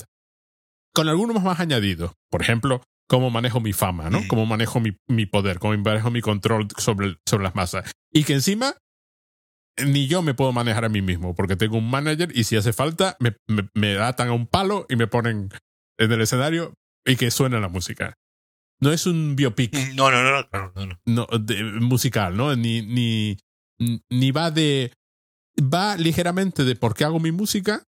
Con 0.95 1.09
algunos 1.09 1.43
más 1.43 1.59
añadidos. 1.61 2.13
Por 2.31 2.43
ejemplo, 2.43 2.83
cómo 3.09 3.31
manejo 3.31 3.61
mi 3.61 3.73
fama, 3.73 4.11
¿no? 4.11 4.19
Ujú. 4.19 4.29
Cómo 4.29 4.47
manejo 4.47 4.81
mi, 4.81 4.97
mi 5.09 5.27
poder, 5.27 5.59
cómo 5.59 5.77
manejo 5.79 6.11
mi 6.11 6.21
control 6.21 6.69
sobre, 6.77 7.17
sobre 7.27 7.45
las 7.45 7.55
masas. 7.55 7.91
Y 8.13 8.25
que 8.25 8.35
encima 8.35 8.75
ni 9.85 10.09
yo 10.09 10.23
me 10.23 10.35
puedo 10.35 10.53
manejar 10.53 10.85
a 10.85 10.89
mí 10.89 11.03
mismo 11.03 11.35
porque 11.35 11.55
tengo 11.57 11.79
un 11.79 11.89
manager 11.89 12.31
y 12.37 12.45
si 12.45 12.57
hace 12.57 12.73
falta 12.73 13.17
me, 13.21 13.37
me, 13.47 13.69
me 13.75 13.97
atan 13.99 14.29
a 14.29 14.33
un 14.33 14.47
palo 14.47 14.87
y 14.89 14.97
me 14.97 15.07
ponen 15.07 15.51
en 15.99 16.13
el 16.13 16.21
escenario 16.21 16.75
y 17.05 17.17
que 17.17 17.31
suena 17.31 17.61
la 17.61 17.69
música. 17.69 18.15
No 18.81 18.93
es 18.93 19.07
un 19.07 19.35
biopic 19.37 19.75
No, 19.95 20.11
no, 20.11 20.23
no, 20.23 20.33
no, 20.37 20.49
claro, 20.49 20.73
no, 20.77 20.87
no. 20.87 20.99
no, 21.07 21.27
de- 21.39 21.63
musical, 21.65 22.37
¿no? 22.37 22.55
Ni, 22.57 22.83
ni, 22.83 23.37
ni 24.11 24.31
va 24.33 24.51
de... 24.51 24.93
Va 25.61 25.97
ligeramente 25.97 26.63
de 26.65 26.77
por 26.77 26.95
qué 26.95 27.03
hago 27.05 27.19
mi 27.19 27.33
música, 27.33 27.83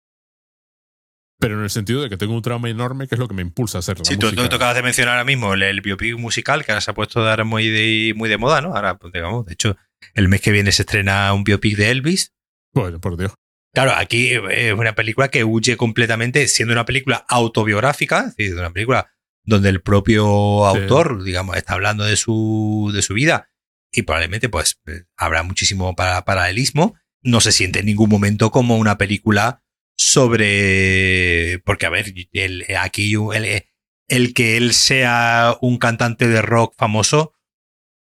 pero 1.38 1.56
en 1.56 1.62
el 1.62 1.70
sentido 1.70 2.02
de 2.02 2.08
que 2.08 2.16
tengo 2.16 2.34
un 2.34 2.42
trauma 2.42 2.68
enorme 2.68 3.06
que 3.06 3.14
es 3.14 3.18
lo 3.18 3.28
que 3.28 3.34
me 3.34 3.42
impulsa 3.42 3.78
a 3.78 3.80
hacer 3.80 3.98
la 3.98 4.04
Sí, 4.04 4.16
tú, 4.16 4.32
tú, 4.32 4.42
acabas 4.42 4.74
de 4.74 4.82
mencionar 4.82 5.14
ahora 5.14 5.24
mismo 5.24 5.54
el, 5.54 5.62
el 5.62 5.80
biopic 5.80 6.16
musical 6.18 6.64
que 6.64 6.72
ahora 6.72 6.80
se 6.80 6.90
ha 6.90 6.94
puesto 6.94 7.22
de 7.22 7.30
ahora 7.30 7.44
muy 7.44 7.68
de, 7.68 8.12
muy 8.16 8.28
de 8.28 8.38
moda, 8.38 8.60
¿no? 8.60 8.74
Ahora, 8.74 8.96
pues 8.98 9.12
digamos, 9.12 9.46
de 9.46 9.52
hecho, 9.52 9.76
el 10.14 10.28
mes 10.28 10.40
que 10.40 10.50
viene 10.52 10.72
se 10.72 10.82
estrena 10.82 11.32
un 11.32 11.44
biopic 11.44 11.76
de 11.76 11.90
Elvis. 11.90 12.32
Bueno, 12.74 13.00
por 13.00 13.16
Dios. 13.16 13.34
Claro, 13.74 13.92
aquí 13.94 14.30
es 14.50 14.72
una 14.72 14.94
película 14.94 15.28
que 15.28 15.44
huye 15.44 15.76
completamente, 15.76 16.48
siendo 16.48 16.72
una 16.72 16.84
película 16.84 17.24
autobiográfica, 17.28 18.26
es 18.28 18.36
decir, 18.36 18.54
una 18.56 18.72
película 18.72 19.10
donde 19.44 19.68
el 19.68 19.80
propio 19.80 20.66
autor, 20.66 21.22
digamos, 21.22 21.56
está 21.56 21.74
hablando 21.74 22.04
de 22.04 22.16
su, 22.16 22.90
de 22.92 23.02
su 23.02 23.14
vida 23.14 23.50
y 23.92 24.02
probablemente 24.02 24.48
pues 24.48 24.78
eh, 24.86 25.04
habrá 25.16 25.42
muchísimo 25.42 25.94
para- 25.96 26.24
paralelismo. 26.24 26.96
No 27.22 27.40
se 27.40 27.52
siente 27.52 27.80
en 27.80 27.86
ningún 27.86 28.10
momento 28.10 28.50
como 28.50 28.76
una 28.76 28.98
película 28.98 29.62
sobre. 29.98 31.60
Porque, 31.64 31.86
a 31.86 31.90
ver, 31.90 32.14
el, 32.32 32.64
aquí 32.78 33.14
el, 33.14 33.64
el 34.06 34.34
que 34.34 34.56
él 34.56 34.72
sea 34.72 35.58
un 35.60 35.78
cantante 35.78 36.28
de 36.28 36.40
rock 36.40 36.74
famoso, 36.78 37.34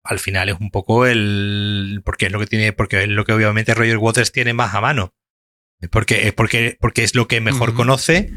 al 0.04 0.20
final 0.20 0.48
es 0.48 0.60
un 0.60 0.70
poco 0.70 1.06
el. 1.06 2.02
Porque 2.04 2.26
es 2.26 2.32
lo 2.32 2.38
que 2.38 2.46
tiene. 2.46 2.72
Porque 2.72 3.02
es 3.02 3.08
lo 3.08 3.24
que 3.24 3.32
obviamente 3.32 3.74
Roger 3.74 3.98
Waters 3.98 4.30
tiene 4.30 4.52
más 4.52 4.74
a 4.74 4.80
mano. 4.80 5.14
Porque, 5.90 6.28
es 6.28 6.34
porque, 6.34 6.76
porque 6.80 7.04
es 7.04 7.14
lo 7.14 7.26
que 7.26 7.40
mejor 7.40 7.74
conoce. 7.74 8.30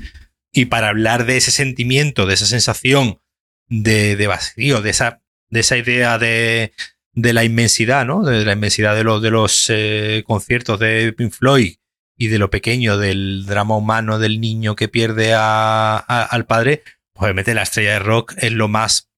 Y 0.54 0.66
para 0.66 0.90
hablar 0.90 1.26
de 1.26 1.38
ese 1.38 1.52
sentimiento, 1.52 2.26
de 2.26 2.34
esa 2.34 2.46
sensación 2.46 3.22
de, 3.68 4.16
de 4.16 4.28
vacío, 4.28 4.82
de 4.82 4.90
esa, 4.90 5.24
de 5.50 5.62
esa 5.62 5.78
idea 5.78 6.18
de, 6.18 6.74
de 7.14 7.34
la 7.34 7.44
inmensidad, 7.46 8.06
¿no? 8.06 8.24
De 8.24 8.44
la 8.44 8.52
inmensidad 8.52 8.96
de 8.96 9.04
los, 9.04 9.22
de 9.22 9.32
los 9.32 9.68
eh, 9.70 10.24
conciertos 10.28 10.78
de 10.80 11.14
Pink 11.14 11.32
Floyd 11.32 11.76
y 12.22 12.28
de 12.28 12.38
lo 12.38 12.52
pequeño 12.52 13.00
del 13.00 13.48
drama 13.48 13.76
humano 13.76 14.20
del 14.20 14.40
niño 14.40 14.76
que 14.76 14.88
pierde 14.88 15.34
a, 15.34 15.98
al 15.98 16.46
padre, 16.46 16.84
pues 17.14 17.24
obviamente 17.24 17.56
la 17.56 17.64
estrella 17.64 17.94
de 17.94 18.00
rock 18.00 18.36
es 18.38 18.52
lo 18.52 18.68
más, 18.68 19.12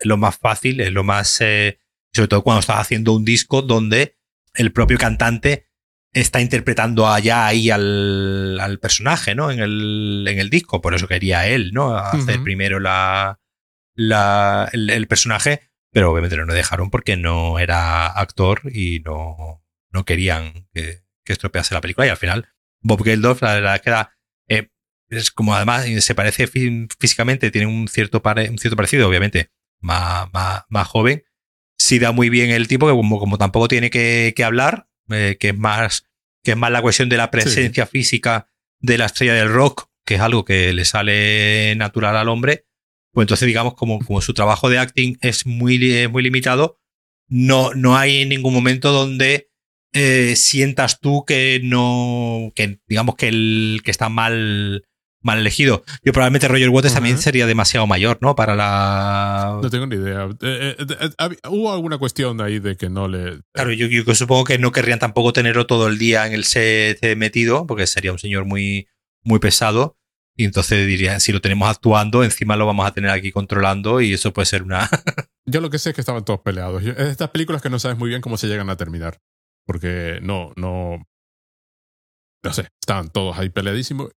lo 0.00 0.16
más 0.16 0.38
fácil, 0.38 0.80
es 0.80 0.90
lo 0.90 1.04
más, 1.04 1.40
eh, 1.40 1.78
sobre 2.12 2.26
todo 2.26 2.42
cuando 2.42 2.58
estás 2.58 2.80
haciendo 2.80 3.12
un 3.12 3.24
disco 3.24 3.62
donde 3.62 4.16
el 4.54 4.72
propio 4.72 4.98
cantante 4.98 5.68
está 6.12 6.40
interpretando 6.40 7.06
allá 7.06 7.46
ahí 7.46 7.70
al, 7.70 8.58
al 8.58 8.80
personaje, 8.80 9.36
¿no? 9.36 9.52
En 9.52 9.60
el, 9.60 10.26
en 10.28 10.40
el 10.40 10.50
disco, 10.50 10.80
por 10.80 10.94
eso 10.96 11.06
quería 11.06 11.46
él, 11.46 11.70
¿no? 11.72 11.96
Hacer 11.96 12.42
primero 12.42 12.80
la, 12.80 13.38
la, 13.94 14.68
el, 14.72 14.90
el 14.90 15.06
personaje 15.06 15.72
pero 15.92 16.10
obviamente 16.10 16.38
no 16.38 16.44
lo 16.44 16.54
dejaron 16.54 16.90
porque 16.90 17.16
no 17.16 17.58
era 17.58 18.06
actor 18.06 18.62
y 18.72 19.00
no, 19.00 19.62
no 19.90 20.04
querían 20.04 20.66
que, 20.72 21.01
que, 21.24 21.32
estropease 21.32 21.74
la 21.74 21.80
película. 21.80 22.06
Y 22.06 22.10
al 22.10 22.16
final, 22.16 22.48
Bob 22.80 23.02
Geldof, 23.04 23.42
la 23.42 23.54
verdad 23.54 23.76
es 23.76 23.82
que 23.82 23.90
era, 23.90 24.16
eh, 24.48 24.68
es 25.08 25.30
como 25.30 25.54
además 25.54 25.86
se 25.86 26.14
parece 26.14 26.46
físicamente, 26.46 27.50
tiene 27.50 27.66
un 27.66 27.88
cierto, 27.88 28.22
un 28.24 28.58
cierto 28.58 28.76
parecido, 28.76 29.08
obviamente, 29.08 29.50
más, 29.80 30.32
más, 30.32 30.62
más, 30.68 30.88
joven. 30.88 31.24
Sí 31.78 31.98
da 31.98 32.12
muy 32.12 32.28
bien 32.28 32.50
el 32.50 32.68
tipo, 32.68 32.86
que 32.86 32.92
como, 32.92 33.18
como 33.18 33.38
tampoco 33.38 33.68
tiene 33.68 33.90
que, 33.90 34.32
que 34.36 34.44
hablar, 34.44 34.88
eh, 35.10 35.36
que 35.38 35.48
es 35.48 35.56
más 35.56 36.06
que 36.42 36.52
es 36.52 36.56
más 36.56 36.70
la 36.70 36.82
cuestión 36.82 37.08
de 37.08 37.16
la 37.16 37.30
presencia 37.30 37.86
sí. 37.86 37.90
física 37.90 38.48
de 38.80 38.98
la 38.98 39.06
estrella 39.06 39.34
del 39.34 39.52
rock, 39.52 39.88
que 40.04 40.16
es 40.16 40.20
algo 40.20 40.44
que 40.44 40.72
le 40.72 40.84
sale 40.84 41.74
natural 41.76 42.16
al 42.16 42.28
hombre, 42.28 42.66
pues 43.12 43.24
entonces 43.24 43.46
digamos 43.46 43.74
como, 43.74 44.00
como 44.00 44.20
su 44.20 44.34
trabajo 44.34 44.68
de 44.68 44.78
acting 44.78 45.18
es 45.20 45.46
muy, 45.46 46.08
muy 46.08 46.22
limitado, 46.22 46.80
no, 47.28 47.72
no 47.74 47.96
hay 47.96 48.26
ningún 48.26 48.52
momento 48.52 48.90
donde 48.90 49.51
eh, 49.92 50.34
sientas 50.36 51.00
tú 51.00 51.24
que 51.26 51.60
no, 51.62 52.52
que 52.54 52.80
digamos 52.86 53.16
que 53.16 53.28
el 53.28 53.80
que 53.84 53.90
está 53.90 54.08
mal, 54.08 54.84
mal 55.22 55.38
elegido. 55.38 55.84
Yo 56.04 56.12
probablemente 56.12 56.48
Roger 56.48 56.68
Waters 56.68 56.92
uh 56.92 56.94
-huh. 56.94 56.96
también 56.98 57.18
sería 57.18 57.46
demasiado 57.46 57.86
mayor, 57.86 58.18
¿no? 58.20 58.34
Para 58.34 58.54
la... 58.54 59.58
No 59.62 59.70
tengo 59.70 59.86
ni 59.86 59.96
idea. 59.96 60.28
Eh, 60.40 60.76
eh, 60.78 60.86
eh, 60.98 61.36
¿Hubo 61.48 61.72
alguna 61.72 61.98
cuestión 61.98 62.40
ahí 62.40 62.58
de 62.58 62.76
que 62.76 62.90
no 62.90 63.08
le... 63.08 63.40
Claro, 63.52 63.72
yo, 63.72 63.86
yo, 63.86 64.14
supongo 64.14 64.44
que 64.44 64.58
no 64.58 64.72
querrían 64.72 64.98
tampoco 64.98 65.32
tenerlo 65.32 65.66
todo 65.66 65.88
el 65.88 65.98
día 65.98 66.26
en 66.26 66.32
el 66.32 66.44
set 66.44 67.16
metido, 67.16 67.66
porque 67.66 67.86
sería 67.86 68.12
un 68.12 68.18
señor 68.18 68.44
muy, 68.44 68.88
muy 69.22 69.38
pesado. 69.38 69.96
Y 70.34 70.44
entonces 70.44 70.86
diría, 70.86 71.20
si 71.20 71.30
lo 71.30 71.40
tenemos 71.40 71.68
actuando, 71.68 72.24
encima 72.24 72.56
lo 72.56 72.66
vamos 72.66 72.86
a 72.86 72.92
tener 72.92 73.10
aquí 73.10 73.32
controlando 73.32 74.00
y 74.00 74.14
eso 74.14 74.32
puede 74.32 74.46
ser 74.46 74.62
una... 74.62 74.88
Yo 75.44 75.60
lo 75.60 75.70
que 75.70 75.78
sé 75.78 75.90
es 75.90 75.94
que 75.94 76.00
estaban 76.00 76.24
todos 76.24 76.40
peleados. 76.40 76.82
Es 76.82 76.96
estas 76.96 77.30
películas 77.30 77.60
que 77.60 77.68
no 77.68 77.78
sabes 77.78 77.98
muy 77.98 78.08
bien 78.08 78.22
cómo 78.22 78.36
se 78.36 78.46
llegan 78.46 78.70
a 78.70 78.76
terminar. 78.76 79.18
Porque 79.66 80.18
no, 80.22 80.52
no... 80.56 81.02
No 82.44 82.52
sé, 82.52 82.68
estaban 82.80 83.10
todos 83.10 83.38
ahí 83.38 83.50
peleadísimos. 83.50 84.10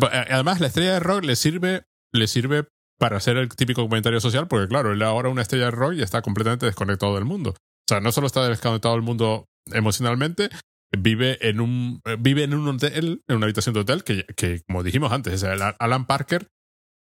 Además, 0.00 0.60
la 0.60 0.66
estrella 0.66 0.94
de 0.94 1.00
rock 1.00 1.24
le 1.24 1.36
sirve, 1.36 1.82
le 2.12 2.26
sirve 2.26 2.66
para 2.98 3.16
hacer 3.16 3.36
el 3.36 3.48
típico 3.48 3.82
comentario 3.82 4.20
social, 4.20 4.48
porque 4.48 4.68
claro, 4.68 4.92
él 4.92 5.02
ahora 5.02 5.28
una 5.28 5.42
estrella 5.42 5.66
de 5.66 5.70
rock 5.70 5.94
y 5.94 6.02
está 6.02 6.20
completamente 6.20 6.66
desconectado 6.66 7.14
del 7.14 7.24
mundo. 7.24 7.50
O 7.50 7.88
sea, 7.88 8.00
no 8.00 8.12
solo 8.12 8.26
está 8.26 8.46
desconectado 8.48 8.94
del 8.94 9.02
mundo 9.02 9.46
emocionalmente, 9.66 10.50
vive 10.96 11.38
en 11.48 11.60
un 11.60 12.00
vive 12.18 12.42
en 12.44 12.54
un 12.54 12.68
hotel, 12.68 13.22
en 13.28 13.36
una 13.36 13.46
habitación 13.46 13.74
de 13.74 13.80
hotel 13.80 14.04
que, 14.04 14.24
que 14.36 14.62
como 14.66 14.82
dijimos 14.82 15.12
antes, 15.12 15.44
Alan 15.44 16.06
Parker, 16.06 16.48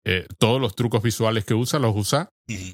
eh, 0.05 0.27
todos 0.39 0.61
los 0.61 0.75
trucos 0.75 1.03
visuales 1.03 1.45
que 1.45 1.55
usa 1.55 1.79
los 1.79 1.95
usa 1.97 2.29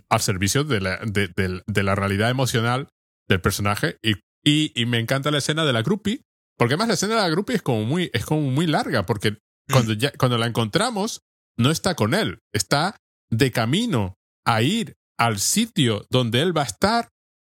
al 0.09 0.21
servicio 0.21 0.65
de 0.65 0.81
la, 0.81 0.99
de, 0.99 1.29
de, 1.29 1.63
de 1.67 1.83
la 1.83 1.95
realidad 1.95 2.31
emocional 2.31 2.89
del 3.29 3.41
personaje 3.41 3.97
y, 4.03 4.15
y, 4.45 4.73
y, 4.81 4.87
me 4.87 4.99
encanta 4.99 5.31
la 5.31 5.39
escena 5.39 5.65
de 5.65 5.73
la 5.73 5.83
groupie, 5.83 6.23
porque 6.57 6.75
además 6.75 6.89
la 6.89 6.95
escena 6.95 7.15
de 7.15 7.21
la 7.23 7.29
groupie 7.29 7.57
es 7.57 7.63
como 7.63 7.85
muy, 7.85 8.11
es 8.13 8.25
como 8.25 8.43
muy 8.43 8.67
larga, 8.67 9.07
porque 9.07 9.39
cuando, 9.71 9.93
ya, 9.93 10.13
cuando 10.13 10.39
la 10.39 10.47
encontramos, 10.47 11.21
no 11.57 11.71
está 11.71 11.95
con 11.95 12.15
él, 12.15 12.39
está 12.53 12.97
de 13.31 13.51
camino 13.51 14.15
a 14.45 14.63
ir 14.63 14.95
al 15.19 15.39
sitio 15.39 16.07
donde 16.11 16.41
él 16.41 16.57
va 16.57 16.63
a 16.63 16.67
estar 16.67 17.09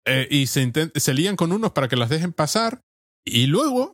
eh, 0.06 0.28
y 0.32 0.48
se, 0.48 0.72
se 0.96 1.14
lían 1.14 1.36
con 1.36 1.52
unos 1.52 1.72
para 1.72 1.88
que 1.88 1.98
las 1.98 2.10
dejen 2.10 2.32
pasar 2.32 2.82
y 3.26 3.48
luego, 3.48 3.94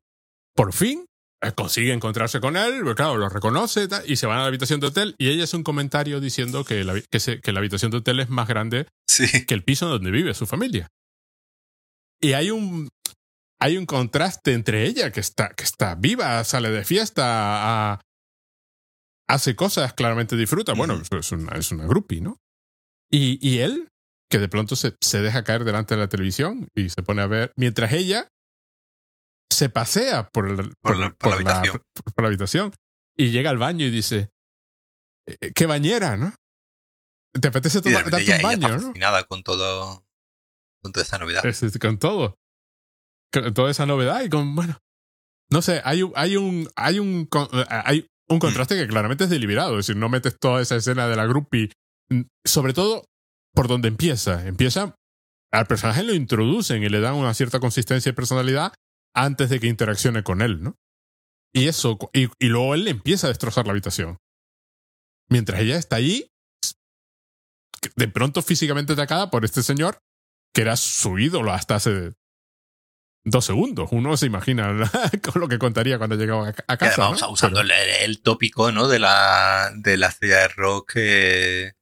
por 0.56 0.74
fin, 0.74 1.06
eh, 1.42 1.52
consigue 1.54 1.92
encontrarse 1.92 2.40
con 2.40 2.56
él, 2.56 2.84
claro, 2.96 3.18
lo 3.18 3.30
reconoce 3.30 3.88
y 4.06 4.16
se 4.16 4.28
van 4.28 4.38
a 4.38 4.42
la 4.42 4.48
habitación 4.48 4.80
de 4.80 4.88
hotel 4.88 5.16
y 5.18 5.30
ella 5.30 5.46
hace 5.46 5.58
un 5.58 5.64
comentario 5.64 6.20
diciendo 6.20 6.64
que 6.64 6.84
la, 6.84 7.02
que, 7.02 7.20
se, 7.20 7.42
que 7.42 7.52
la 7.52 7.60
habitación 7.60 7.92
de 7.92 7.98
hotel 7.98 8.20
es 8.20 8.30
más 8.30 8.48
grande 8.48 8.88
sí. 9.08 9.46
que 9.46 9.54
el 9.54 9.64
piso 9.64 9.88
donde 9.88 10.12
vive 10.12 10.34
su 10.34 10.46
familia. 10.46 10.88
Y 12.24 12.34
hay 12.34 12.52
un, 12.52 12.88
hay 13.60 13.78
un 13.78 13.86
contraste 13.86 14.54
entre 14.54 14.86
ella, 14.86 15.12
que 15.12 15.20
está, 15.20 15.50
que 15.50 15.66
está 15.66 15.96
viva, 15.96 16.42
sale 16.46 16.70
de 16.72 16.86
fiesta, 16.86 17.24
a, 17.26 18.02
hace 19.28 19.58
cosas, 19.58 19.94
claramente 19.94 20.38
disfruta. 20.38 20.74
Bueno, 20.74 21.02
es 21.20 21.32
una, 21.34 21.58
es 21.58 21.72
una 21.74 21.86
groupie, 21.86 22.22
¿no? 22.22 22.38
Y, 23.12 23.46
y 23.46 23.60
él, 23.60 23.90
que 24.32 24.40
de 24.40 24.48
pronto 24.48 24.78
se, 24.78 24.96
se 25.02 25.22
deja 25.22 25.44
caer 25.44 25.66
delante 25.66 25.96
de 25.96 26.00
la 26.00 26.08
televisión 26.08 26.70
y 26.74 26.90
se 26.90 27.04
pone 27.04 27.22
a 27.22 27.28
ver, 27.28 27.52
mientras 27.58 27.92
ella 27.92 28.30
se 29.52 29.68
pasea 29.70 30.30
por, 30.30 30.48
el, 30.48 30.56
por, 30.56 30.74
por, 30.82 30.98
la, 30.98 31.10
por, 31.12 31.30
la, 31.30 31.36
habitación. 31.36 31.82
La, 31.96 32.12
por 32.14 32.24
la 32.24 32.28
habitación 32.30 32.74
y 33.18 33.32
llega 33.32 33.50
al 33.50 33.58
baño 33.58 33.86
y 33.86 33.92
dice, 33.92 34.30
¿qué 35.54 35.66
bañera, 35.66 36.16
no? 36.16 36.34
¿Te 37.40 37.50
apetece 37.50 37.82
tomar, 37.82 38.10
darte 38.10 38.24
ella, 38.24 38.38
un 38.38 38.42
baño, 38.44 38.68
ella 38.68 38.78
no? 38.78 38.88
Fascinada 38.88 39.24
con 39.26 39.44
todo, 39.44 40.06
con 40.84 40.92
toda 40.92 41.04
esa 41.04 41.18
novedad. 41.18 41.42
Con 41.82 41.98
todo. 41.98 42.36
Con 43.32 43.54
toda 43.54 43.72
esa 43.72 43.86
novedad 43.86 44.24
y 44.24 44.30
con, 44.30 44.54
bueno, 44.54 44.78
no 45.50 45.62
sé, 45.62 45.82
hay, 45.86 46.04
hay 46.16 46.36
un, 46.36 46.70
hay 46.76 47.00
un, 47.00 47.28
hay 47.70 48.08
un 48.30 48.40
contraste 48.40 48.76
que 48.76 48.88
claramente 48.88 49.24
es 49.24 49.30
deliberado, 49.30 49.80
es 49.80 49.88
decir, 49.88 49.96
no 49.96 50.10
metes 50.10 50.38
toda 50.40 50.62
esa 50.62 50.76
escena 50.76 51.08
de 51.08 51.16
la 51.16 51.26
groupie, 51.26 51.72
sobre 52.46 52.74
todo 52.74 53.06
por 53.54 53.68
donde 53.68 53.88
empieza. 53.88 54.46
Empieza, 54.46 54.96
al 55.52 55.68
personaje 55.68 56.04
lo 56.04 56.14
introducen 56.14 56.84
y 56.84 56.90
le 56.90 57.00
dan 57.00 57.16
una 57.16 57.34
cierta 57.34 57.60
consistencia 57.60 58.10
y 58.10 58.14
personalidad 58.14 58.74
antes 59.16 59.50
de 59.50 59.60
que 59.60 59.68
interaccione 59.68 60.24
con 60.24 60.42
él, 60.42 60.62
¿no? 60.62 60.76
Y 61.56 61.68
eso, 61.68 61.98
y, 62.14 62.30
y, 62.40 62.48
luego 62.48 62.74
él 62.74 62.88
empieza 62.88 63.28
a 63.28 63.30
destrozar 63.30 63.68
la 63.68 63.74
habitación. 63.74 64.18
Mientras 65.30 65.62
ella 65.62 65.78
está 65.78 65.98
allí, 65.98 66.32
de 67.96 68.08
pronto 68.08 68.42
físicamente 68.42 68.94
atacada 68.94 69.30
por 69.30 69.46
este 69.46 69.62
señor, 69.62 70.00
que 70.54 70.62
era 70.62 70.76
su 70.78 71.20
ídolo 71.20 71.52
hasta 71.52 71.76
hace 71.76 72.14
dos 73.26 73.46
segundos. 73.46 73.90
Uno 73.92 74.16
se 74.18 74.26
imagina 74.26 74.90
con 75.22 75.42
lo 75.42 75.48
que 75.48 75.60
contaría 75.60 75.98
cuando 75.98 76.16
llegaba 76.16 76.54
a 76.68 76.78
casa. 76.78 77.02
Vamos 77.02 77.22
¿no? 77.22 77.32
usando 77.32 77.62
Pero... 77.62 77.74
el, 77.74 78.10
el, 78.10 78.22
tópico, 78.22 78.72
¿no? 78.72 78.88
De 78.88 79.00
la, 79.00 79.72
de 79.76 79.98
la 79.98 80.08
estrella 80.08 80.40
de 80.40 80.48
rock. 80.50 80.92
Eh 80.96 81.74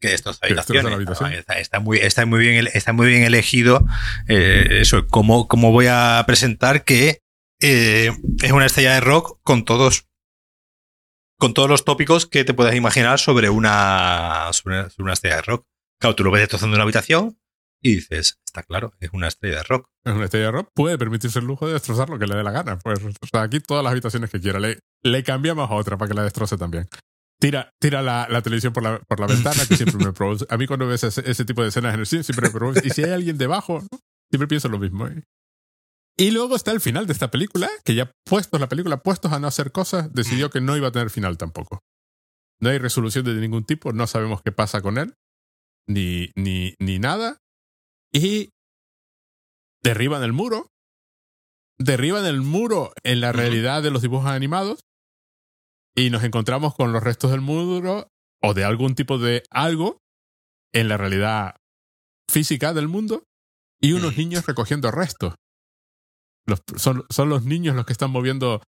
que 0.00 0.16
habitaciones. 0.42 0.92
habitación. 0.92 1.32
Está, 1.32 1.58
está, 1.58 1.80
muy, 1.80 1.98
está, 1.98 2.26
muy 2.26 2.40
bien, 2.40 2.68
está 2.72 2.92
muy 2.92 3.06
bien 3.08 3.24
elegido 3.24 3.84
eh, 4.28 4.78
eso, 4.80 5.06
cómo, 5.08 5.48
cómo 5.48 5.70
voy 5.70 5.86
a 5.88 6.22
presentar 6.26 6.84
que 6.84 7.20
eh, 7.60 8.10
es 8.42 8.52
una 8.52 8.66
estrella 8.66 8.94
de 8.94 9.00
rock 9.00 9.38
con 9.42 9.64
todos 9.64 10.08
con 11.38 11.54
todos 11.54 11.68
los 11.68 11.84
tópicos 11.84 12.26
que 12.26 12.44
te 12.44 12.54
puedas 12.54 12.74
imaginar 12.74 13.18
sobre 13.18 13.50
una, 13.50 14.48
sobre 14.52 14.78
una, 14.78 14.90
sobre 14.90 15.02
una 15.02 15.12
estrella 15.12 15.36
de 15.36 15.42
rock. 15.42 15.66
Claro, 16.02 16.16
tú 16.16 16.24
lo 16.24 16.30
ves 16.30 16.42
destrozando 16.42 16.74
una 16.74 16.82
habitación 16.82 17.38
y 17.80 17.94
dices, 17.94 18.40
está 18.44 18.64
claro, 18.64 18.92
es 19.00 19.10
una 19.12 19.28
estrella 19.28 19.58
de 19.58 19.62
rock. 19.62 19.88
Es 20.04 20.12
una 20.12 20.24
estrella 20.24 20.46
de 20.46 20.52
rock, 20.52 20.70
puede 20.74 20.98
permitirse 20.98 21.38
el 21.38 21.44
lujo 21.44 21.66
de 21.66 21.74
destrozar 21.74 22.10
lo 22.10 22.18
que 22.18 22.26
le 22.26 22.34
dé 22.34 22.42
la 22.42 22.50
gana. 22.50 22.78
Pues, 22.78 23.00
o 23.04 23.26
sea, 23.30 23.42
aquí 23.42 23.60
todas 23.60 23.84
las 23.84 23.92
habitaciones 23.92 24.28
que 24.28 24.40
quiera. 24.40 24.58
Le, 24.58 24.80
le 25.02 25.22
cambiamos 25.22 25.70
a 25.70 25.74
otra 25.74 25.96
para 25.96 26.08
que 26.08 26.14
la 26.14 26.24
destroce 26.24 26.58
también 26.58 26.88
tira, 27.42 27.74
tira 27.80 28.02
la, 28.02 28.28
la, 28.30 28.40
televisión 28.40 28.72
por 28.72 28.84
la, 28.84 29.00
por 29.00 29.18
la 29.18 29.26
ventana, 29.26 29.66
que 29.66 29.76
siempre 29.76 30.04
me 30.04 30.12
produce. 30.14 30.46
A 30.48 30.56
mí 30.56 30.66
cuando 30.66 30.86
ves 30.86 31.02
ese, 31.02 31.28
ese, 31.28 31.44
tipo 31.44 31.62
de 31.62 31.68
escenas 31.68 31.94
en 31.94 32.00
el 32.00 32.06
cine, 32.06 32.22
siempre 32.22 32.48
me 32.48 32.52
produce. 32.52 32.86
Y 32.86 32.90
si 32.90 33.02
hay 33.02 33.10
alguien 33.10 33.36
debajo, 33.36 33.80
¿no? 33.80 33.98
siempre 34.30 34.46
pienso 34.46 34.68
lo 34.68 34.78
mismo. 34.78 35.08
¿eh? 35.08 35.24
Y 36.16 36.30
luego 36.30 36.54
está 36.54 36.70
el 36.70 36.80
final 36.80 37.06
de 37.06 37.12
esta 37.12 37.30
película, 37.30 37.68
que 37.84 37.96
ya 37.96 38.12
puestos 38.24 38.60
la 38.60 38.68
película, 38.68 39.02
puestos 39.02 39.32
a 39.32 39.40
no 39.40 39.48
hacer 39.48 39.72
cosas, 39.72 40.12
decidió 40.12 40.50
que 40.50 40.60
no 40.60 40.76
iba 40.76 40.88
a 40.88 40.92
tener 40.92 41.10
final 41.10 41.36
tampoco. 41.36 41.80
No 42.60 42.70
hay 42.70 42.78
resolución 42.78 43.24
de 43.24 43.34
ningún 43.34 43.64
tipo, 43.64 43.92
no 43.92 44.06
sabemos 44.06 44.40
qué 44.42 44.52
pasa 44.52 44.80
con 44.80 44.96
él, 44.96 45.14
ni, 45.88 46.30
ni, 46.36 46.74
ni 46.78 46.98
nada. 46.98 47.38
Y 48.12 48.50
derriban 49.82 50.22
el 50.22 50.32
muro, 50.32 50.68
derriban 51.78 52.26
el 52.26 52.40
muro 52.40 52.92
en 53.02 53.20
la 53.20 53.32
realidad 53.32 53.82
de 53.82 53.90
los 53.90 54.02
dibujos 54.02 54.30
animados 54.30 54.80
y 55.94 56.10
nos 56.10 56.24
encontramos 56.24 56.74
con 56.74 56.92
los 56.92 57.02
restos 57.02 57.30
del 57.30 57.40
muro 57.40 58.08
o 58.40 58.54
de 58.54 58.64
algún 58.64 58.94
tipo 58.94 59.18
de 59.18 59.42
algo 59.50 59.98
en 60.72 60.88
la 60.88 60.96
realidad 60.96 61.56
física 62.30 62.72
del 62.72 62.88
mundo 62.88 63.24
y 63.80 63.92
unos 63.92 64.16
niños 64.16 64.46
recogiendo 64.46 64.90
restos. 64.90 65.34
son, 66.76 67.04
son 67.10 67.28
los 67.28 67.44
niños 67.44 67.74
los 67.74 67.84
que 67.84 67.92
están 67.92 68.10
moviendo 68.10 68.62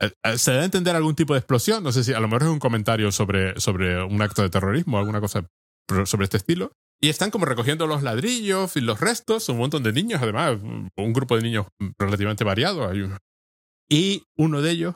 eh, 0.00 0.12
eh, 0.24 0.38
se 0.38 0.52
da 0.52 0.62
a 0.62 0.64
entender 0.64 0.96
algún 0.96 1.14
tipo 1.14 1.34
de 1.34 1.40
explosión. 1.40 1.84
No 1.84 1.92
sé 1.92 2.02
si 2.04 2.12
a 2.12 2.20
lo 2.20 2.28
mejor 2.28 2.44
es 2.44 2.48
un 2.48 2.58
comentario 2.58 3.12
sobre, 3.12 3.60
sobre 3.60 4.02
un 4.02 4.20
acto 4.22 4.42
de 4.42 4.50
terrorismo 4.50 4.96
o 4.96 5.00
alguna 5.00 5.20
cosa 5.20 5.46
sobre 6.06 6.24
este 6.24 6.36
estilo. 6.36 6.72
Y 7.00 7.08
están 7.08 7.30
como 7.30 7.46
recogiendo 7.46 7.86
los 7.86 8.02
ladrillos 8.02 8.76
y 8.76 8.80
los 8.80 9.00
restos, 9.00 9.48
un 9.48 9.58
montón 9.58 9.82
de 9.82 9.92
niños, 9.92 10.20
además, 10.22 10.58
un 10.60 11.12
grupo 11.12 11.36
de 11.36 11.42
niños 11.42 11.66
relativamente 11.98 12.44
variado. 12.44 12.88
Hay 12.88 13.10
Y 13.88 14.24
uno 14.36 14.60
de 14.60 14.70
ellos 14.70 14.94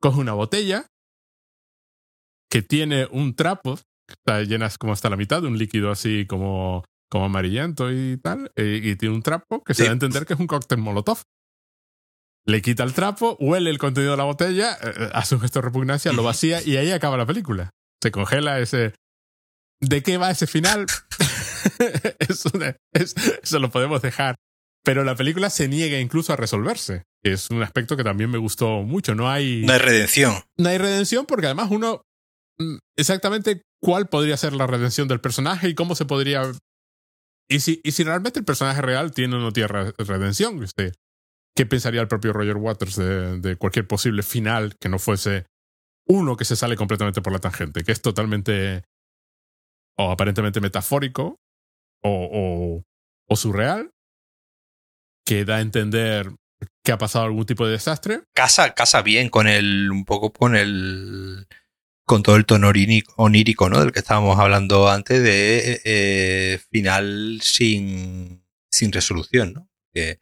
coge 0.00 0.20
una 0.20 0.34
botella 0.34 0.86
que 2.50 2.60
tiene 2.60 3.08
un 3.10 3.34
trapo, 3.34 3.78
está 4.08 4.42
llena 4.42 4.68
como 4.78 4.92
hasta 4.92 5.08
la 5.08 5.16
mitad 5.16 5.40
de 5.40 5.48
un 5.48 5.56
líquido 5.56 5.90
así 5.90 6.26
como, 6.26 6.84
como 7.10 7.24
amarillento 7.24 7.90
y 7.90 8.18
tal, 8.18 8.52
eh, 8.56 8.80
y, 8.82 8.96
tiene 8.96 9.14
un 9.14 9.22
trapo 9.22 9.64
que 9.64 9.72
se 9.72 9.84
da 9.84 9.90
a 9.90 9.94
entender 9.94 10.26
que 10.26 10.34
es 10.34 10.40
un 10.40 10.46
cóctel 10.46 10.78
molotov 10.78 11.22
le 12.44 12.60
quita 12.60 12.82
el 12.82 12.92
trapo, 12.92 13.36
huele 13.38 13.70
el 13.70 13.78
contenido 13.78 14.12
de 14.12 14.16
la 14.16 14.24
botella, 14.24 14.76
eh, 14.82 15.10
hace 15.12 15.36
un 15.36 15.40
gesto 15.40 15.60
de 15.60 15.66
repugnancia, 15.66 16.12
lo 16.12 16.22
vacía 16.22 16.60
y 16.62 16.76
ahí 16.76 16.90
acaba 16.90 17.16
la 17.16 17.26
película. 17.26 17.70
Se 18.02 18.10
congela 18.10 18.58
ese. 18.58 18.94
¿De 19.82 20.02
qué 20.02 20.16
va 20.16 20.30
ese 20.30 20.46
final? 20.46 20.86
eso 22.18 23.58
lo 23.58 23.70
podemos 23.70 24.00
dejar. 24.00 24.36
Pero 24.84 25.04
la 25.04 25.14
película 25.14 25.50
se 25.50 25.68
niega 25.68 25.98
incluso 26.00 26.32
a 26.32 26.36
resolverse. 26.36 27.02
Es 27.22 27.50
un 27.50 27.62
aspecto 27.62 27.96
que 27.96 28.04
también 28.04 28.30
me 28.30 28.38
gustó 28.38 28.82
mucho. 28.82 29.14
No 29.14 29.30
hay. 29.30 29.62
No 29.66 29.72
hay 29.72 29.78
redención. 29.78 30.34
No 30.56 30.68
hay 30.70 30.78
redención 30.78 31.26
porque 31.26 31.46
además 31.46 31.70
uno. 31.70 32.02
Mm, 32.58 32.78
exactamente 32.96 33.62
cuál 33.80 34.08
podría 34.08 34.36
ser 34.36 34.54
la 34.54 34.66
redención 34.66 35.08
del 35.08 35.20
personaje 35.20 35.68
y 35.68 35.74
cómo 35.74 35.94
se 35.94 36.04
podría. 36.04 36.42
Y 37.48 37.60
si, 37.60 37.80
y 37.84 37.92
si 37.92 38.04
realmente 38.04 38.38
el 38.38 38.44
personaje 38.44 38.80
real 38.80 39.12
tiene 39.12 39.36
o 39.36 39.40
no 39.40 39.52
tiene 39.52 39.92
redención. 39.98 40.62
Este, 40.62 40.92
qué 41.54 41.66
pensaría 41.66 42.00
el 42.00 42.08
propio 42.08 42.32
Roger 42.32 42.56
Waters 42.56 42.96
de, 42.96 43.56
cualquier 43.56 43.86
posible 43.86 44.22
final 44.22 44.76
que 44.80 44.88
no 44.88 44.98
fuese 44.98 45.46
uno 46.06 46.36
que 46.36 46.44
se 46.44 46.56
sale 46.56 46.76
completamente 46.76 47.22
por 47.22 47.32
la 47.32 47.38
tangente, 47.38 47.84
que 47.84 47.92
es 47.92 48.02
totalmente 48.02 48.82
o 49.96 50.10
aparentemente 50.10 50.60
metafórico 50.60 51.40
o, 52.02 52.84
o, 53.28 53.36
surreal, 53.36 53.90
que 55.24 55.44
da 55.44 55.56
a 55.56 55.60
entender 55.60 56.32
que 56.84 56.92
ha 56.92 56.98
pasado 56.98 57.24
algún 57.24 57.46
tipo 57.46 57.64
de 57.66 57.72
desastre. 57.72 58.22
Casa, 58.34 58.74
casa 58.74 59.02
bien 59.02 59.28
con 59.28 59.46
el, 59.46 59.90
un 59.90 60.04
poco 60.04 60.32
con 60.32 60.56
el, 60.56 61.46
con 62.04 62.22
todo 62.22 62.36
el 62.36 62.44
tono 62.44 62.70
onírico, 63.16 63.70
¿no? 63.70 63.80
Del 63.80 63.92
que 63.92 64.00
estábamos 64.00 64.38
hablando 64.38 64.90
antes 64.90 65.22
de 65.22 65.80
eh, 65.84 66.60
final 66.70 67.40
sin, 67.42 68.44
sin 68.70 68.92
resolución, 68.92 69.52
¿no? 69.52 69.68
Que 69.92 70.20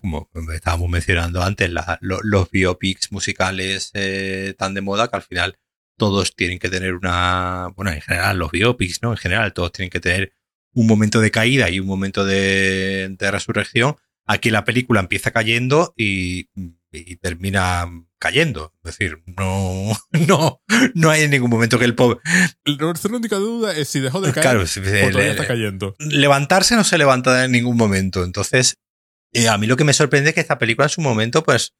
como 0.00 0.28
estábamos 0.52 0.88
mencionando 0.88 1.42
antes, 1.42 1.70
los 2.00 2.50
biopics 2.50 3.12
musicales 3.12 3.90
eh, 3.94 4.54
tan 4.58 4.74
de 4.74 4.80
moda 4.80 5.08
que 5.08 5.16
al 5.16 5.22
final 5.22 5.58
todos 5.98 6.34
tienen 6.34 6.58
que 6.58 6.70
tener 6.70 6.94
una, 6.94 7.68
bueno, 7.76 7.90
en 7.90 8.00
general 8.00 8.38
los 8.38 8.50
biopics, 8.50 9.02
¿no? 9.02 9.10
En 9.10 9.18
general 9.18 9.52
todos 9.52 9.72
tienen 9.72 9.90
que 9.90 10.00
tener 10.00 10.32
un 10.72 10.86
momento 10.86 11.20
de 11.20 11.30
caída 11.30 11.68
y 11.68 11.80
un 11.80 11.86
momento 11.86 12.24
de, 12.24 13.14
resurrección. 13.18 13.96
Aquí 14.24 14.50
la 14.50 14.64
película 14.64 15.00
empieza 15.00 15.32
cayendo 15.32 15.92
y, 15.96 16.48
termina 17.20 17.86
cayendo. 18.18 18.72
Es 18.84 18.96
decir, 18.96 19.22
no, 19.26 19.92
no, 20.26 20.62
no 20.94 21.10
hay 21.10 21.22
en 21.22 21.30
ningún 21.30 21.50
momento 21.50 21.78
que 21.78 21.84
el 21.84 21.94
pobre. 21.94 22.20
Nuestra 22.64 23.14
única 23.14 23.36
duda 23.36 23.76
es 23.76 23.88
si 23.88 24.00
dejó 24.00 24.20
de 24.20 24.32
caer 24.32 24.42
claro, 24.42 24.62
o 24.62 25.10
todavía 25.10 25.32
está 25.32 25.46
cayendo. 25.46 25.96
Levantarse 25.98 26.76
no 26.76 26.84
se 26.84 26.98
levanta 26.98 27.44
en 27.44 27.52
ningún 27.52 27.76
momento. 27.76 28.24
Entonces, 28.24 28.78
eh, 29.32 29.48
a 29.48 29.58
mí 29.58 29.66
lo 29.66 29.76
que 29.76 29.84
me 29.84 29.92
sorprende 29.92 30.30
es 30.30 30.34
que 30.34 30.40
esta 30.40 30.58
película 30.58 30.86
en 30.86 30.90
su 30.90 31.00
momento, 31.00 31.42
pues, 31.42 31.74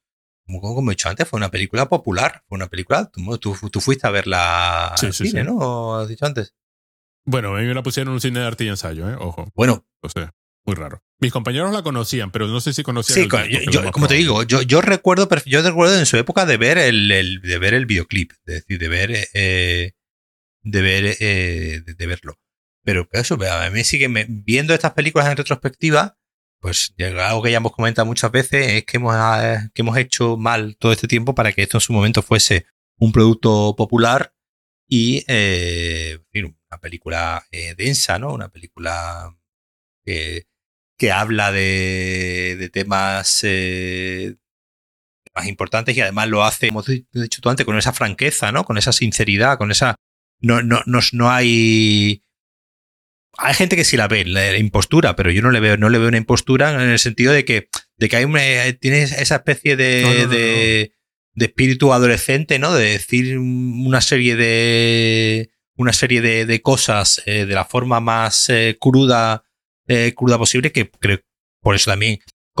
como, 0.49 0.89
he 0.89 0.93
dicho 0.93 1.09
antes, 1.09 1.27
fue 1.27 1.37
una 1.37 1.51
película 1.51 1.87
popular. 1.87 2.43
Fue 2.47 2.55
una 2.55 2.67
película, 2.67 3.09
tú, 3.11 3.55
tú, 3.69 3.81
fuiste 3.81 4.07
a 4.07 4.11
verla 4.11 4.93
sí, 4.97 5.11
sí, 5.13 5.27
cine, 5.27 5.43
¿no? 5.43 5.97
has 5.97 6.07
dicho 6.07 6.25
antes? 6.25 6.55
Bueno, 7.25 7.55
a 7.55 7.59
mí 7.59 7.67
me 7.67 7.73
la 7.73 7.83
pusieron 7.83 8.09
en 8.09 8.13
un 8.15 8.21
cine 8.21 8.39
de 8.39 8.45
arte 8.47 8.63
y 8.63 8.69
ensayo, 8.69 9.09
¿eh? 9.09 9.15
Ojo. 9.19 9.51
Bueno. 9.53 9.85
O 10.01 10.09
sea, 10.09 10.33
muy 10.65 10.75
raro. 10.75 11.03
Mis 11.19 11.31
compañeros 11.31 11.73
la 11.73 11.83
conocían, 11.83 12.31
pero 12.31 12.47
no 12.47 12.61
sé 12.61 12.73
si 12.73 12.83
conocían. 12.83 13.29
Sí, 13.29 13.65
yo, 13.71 13.91
como 13.91 14.07
te 14.07 14.13
digo, 14.13 14.43
yo, 14.43 14.61
yo 14.61 14.81
recuerdo, 14.81 15.27
yo 15.45 15.61
recuerdo 15.61 15.97
en 15.97 16.05
su 16.05 16.17
época 16.17 16.45
de 16.45 16.57
ver 16.57 16.77
el, 16.77 17.41
de 17.41 17.57
ver 17.59 17.73
el 17.73 17.85
videoclip, 17.85 18.31
es 18.45 18.55
decir, 18.55 18.79
de 18.79 18.87
ver, 18.87 19.27
eh, 19.33 19.91
de 20.61 20.81
ver, 20.81 21.17
eh, 21.19 21.81
de, 21.85 22.07
verlo. 22.07 22.39
Pero 22.83 23.07
eso, 23.11 23.37
a 23.43 23.69
mí 23.69 23.83
sigue 23.83 24.07
viendo 24.29 24.73
estas 24.73 24.93
películas 24.93 25.27
en 25.27 25.37
retrospectiva 25.37 26.18
pues 26.59 26.93
algo 26.99 27.41
que 27.41 27.51
ya 27.51 27.57
hemos 27.57 27.71
comentado 27.71 28.05
muchas 28.05 28.31
veces 28.31 28.67
es 28.67 28.85
que 28.85 28.97
hemos, 28.97 29.13
ah, 29.15 29.69
que 29.73 29.81
hemos 29.81 29.97
hecho 29.97 30.37
mal 30.37 30.75
todo 30.77 30.91
este 30.91 31.07
tiempo 31.07 31.33
para 31.33 31.53
que 31.53 31.63
esto 31.63 31.77
en 31.77 31.81
su 31.81 31.93
momento 31.93 32.21
fuese 32.21 32.65
un 32.97 33.11
producto 33.11 33.75
popular 33.77 34.33
y 34.87 35.23
eh, 35.27 36.19
una 36.33 36.81
película 36.81 37.45
eh, 37.51 37.75
densa, 37.75 38.19
¿no? 38.19 38.33
Una 38.33 38.49
película 38.49 39.35
que, 40.03 40.47
que 40.97 41.11
habla 41.11 41.51
de, 41.51 42.57
de 42.59 42.69
temas 42.69 43.41
eh, 43.43 44.35
más 45.33 45.47
importantes 45.47 45.95
y 45.95 46.01
además 46.01 46.27
lo 46.27 46.43
hace, 46.43 46.67
como 46.69 46.83
he 46.87 47.05
dicho 47.13 47.41
tú 47.41 47.49
antes, 47.49 47.65
con 47.65 47.77
esa 47.77 47.93
franqueza, 47.93 48.51
¿no? 48.51 48.65
Con 48.65 48.77
esa 48.77 48.91
sinceridad, 48.91 49.57
con 49.57 49.71
esa... 49.71 49.95
No, 50.41 50.61
no, 50.61 50.81
no, 50.85 50.99
no 51.13 51.29
hay 51.29 52.23
hay 53.41 53.53
gente 53.53 53.75
que 53.75 53.83
sí 53.83 53.97
la 53.97 54.07
ve, 54.07 54.25
la, 54.25 54.57
impostura, 54.57 55.15
pero 55.15 55.31
yo 55.31 55.41
no 55.41 55.51
le 55.51 55.59
veo, 55.59 55.77
no 55.77 55.89
le 55.89 55.97
veo 55.97 56.07
una 56.07 56.17
impostura 56.17 56.71
en 56.71 56.89
el 56.89 56.99
sentido 56.99 57.33
de 57.33 57.45
que, 57.45 57.69
de 57.97 58.09
que 58.09 58.15
hay 58.17 58.25
una, 58.25 58.41
tienes 58.79 59.11
esa 59.11 59.37
especie 59.37 59.75
de, 59.75 60.27
de, 60.27 61.45
espíritu 61.45 61.93
adolescente, 61.93 62.59
¿no? 62.59 62.73
De 62.73 62.91
decir 62.91 63.37
una 63.37 64.01
serie 64.01 64.35
de 64.35 65.51
una 65.77 65.93
serie 65.93 66.21
de, 66.21 66.61
cosas 66.61 67.21
eh, 67.25 67.45
de 67.45 67.55
la 67.55 67.63
forma 67.63 68.01
más 68.01 68.49
eh, 68.49 68.77
cruda, 68.79 69.43
eh, 69.87 70.13
cruda 70.15 70.37
posible, 70.37 70.73
que 70.73 70.89
creo 70.89 71.19
por 71.61 71.75
eso 71.75 71.91
también 71.91 72.19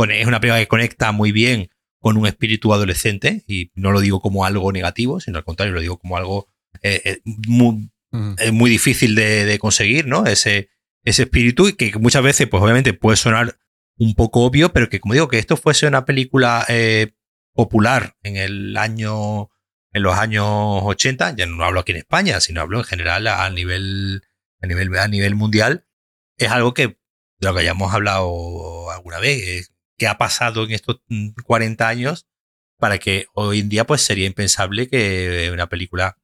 es 0.09 0.27
una 0.27 0.39
película 0.39 0.59
que 0.59 0.67
conecta 0.67 1.11
muy 1.11 1.31
bien 1.31 1.69
con 1.99 2.15
un 2.15 2.27
espíritu 2.27 2.73
adolescente, 2.73 3.43
y 3.45 3.71
no 3.75 3.91
lo 3.91 3.99
digo 3.99 4.21
como 4.21 4.45
algo 4.45 4.71
negativo, 4.71 5.19
sino 5.19 5.37
al 5.37 5.43
contrario, 5.43 5.73
lo 5.73 5.81
digo 5.81 5.97
como 5.99 6.15
algo 6.15 6.47
muy, 7.25 7.89
es 8.11 8.53
muy 8.53 8.69
difícil 8.69 9.15
de, 9.15 9.57
conseguir, 9.59 10.07
¿no? 10.07 10.25
Ese, 10.25 10.69
ese 11.03 11.23
espíritu 11.23 11.67
y 11.67 11.73
que 11.73 11.91
muchas 11.99 12.23
veces, 12.23 12.47
pues 12.47 12.61
obviamente 12.61 12.93
puede 12.93 13.17
sonar 13.17 13.59
un 13.97 14.15
poco 14.15 14.45
obvio, 14.45 14.71
pero 14.71 14.89
que 14.89 14.99
como 14.99 15.13
digo, 15.13 15.27
que 15.27 15.39
esto 15.39 15.57
fuese 15.57 15.87
una 15.87 16.05
película 16.05 16.65
eh, 16.69 17.13
popular 17.53 18.15
en 18.23 18.37
el 18.37 18.77
año, 18.77 19.49
en 19.91 20.03
los 20.03 20.17
años 20.17 20.45
80, 20.47 21.35
ya 21.35 21.45
no 21.45 21.63
hablo 21.63 21.81
aquí 21.81 21.91
en 21.91 21.99
España, 21.99 22.39
sino 22.39 22.61
hablo 22.61 22.79
en 22.79 22.85
general 22.85 23.27
a 23.27 23.49
nivel, 23.49 24.21
a 24.61 24.67
nivel, 24.67 24.97
a 24.97 25.07
nivel 25.07 25.35
mundial, 25.35 25.85
es 26.37 26.49
algo 26.49 26.73
que, 26.73 26.87
de 26.87 27.47
lo 27.47 27.53
que 27.53 27.61
hayamos 27.61 27.93
hablado 27.93 28.89
alguna 28.91 29.19
vez, 29.19 29.73
que 29.97 30.07
ha 30.07 30.17
pasado 30.17 30.63
en 30.63 30.71
estos 30.71 31.01
40 31.43 31.87
años 31.87 32.27
para 32.77 32.97
que 32.97 33.25
hoy 33.33 33.59
en 33.59 33.69
día 33.69 33.85
pues 33.85 34.01
sería 34.01 34.25
impensable 34.25 34.87
que 34.87 35.49
una 35.53 35.67
película 35.67 36.17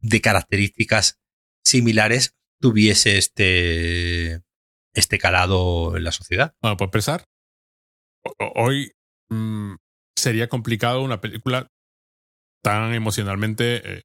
de 0.00 0.20
características 0.20 1.20
similares 1.68 2.32
tuviese 2.60 3.18
este, 3.18 4.42
este 4.94 5.18
calado 5.18 5.96
en 5.96 6.04
la 6.04 6.12
sociedad. 6.12 6.52
Bueno, 6.62 6.76
por 6.76 6.86
empezar, 6.86 7.24
hoy 8.54 8.92
mm, 9.30 9.74
sería 10.16 10.48
complicado 10.48 11.02
una 11.02 11.20
película 11.20 11.68
tan 12.62 12.92
emocionalmente 12.94 13.98
eh, 13.98 14.02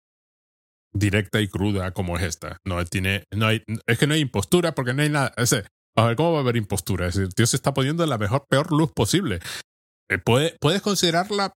directa 0.93 1.41
y 1.41 1.47
cruda 1.47 1.91
como 1.91 2.17
es 2.17 2.23
esta. 2.23 2.57
No 2.65 2.83
tiene, 2.85 3.23
no 3.35 3.47
hay, 3.47 3.63
es 3.87 3.97
que 3.97 4.07
no 4.07 4.13
hay 4.13 4.21
impostura 4.21 4.75
porque 4.75 4.93
no 4.93 5.01
hay 5.01 5.09
nada. 5.09 5.33
a 5.95 6.05
ver, 6.05 6.15
¿cómo 6.15 6.33
va 6.33 6.39
a 6.39 6.41
haber 6.41 6.57
impostura? 6.57 7.07
Es 7.07 7.15
decir, 7.15 7.33
Dios 7.35 7.49
se 7.49 7.55
está 7.55 7.73
poniendo 7.73 8.03
en 8.03 8.09
la 8.09 8.17
mejor, 8.17 8.45
peor 8.47 8.71
luz 8.71 8.91
posible. 8.93 9.39
Eh, 10.09 10.19
puede, 10.19 10.55
puedes 10.59 10.81
considerarla 10.81 11.53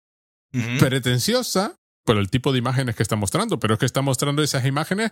pretenciosa 0.80 1.76
por 2.04 2.18
el 2.18 2.32
tipo 2.32 2.52
de 2.52 2.60
imágenes 2.60 2.96
que 2.96 3.04
está 3.04 3.16
mostrando, 3.16 3.60
pero 3.60 3.74
es 3.74 3.80
que 3.80 3.86
está 3.86 4.02
mostrando 4.02 4.42
esas 4.42 4.66
imágenes 4.66 5.12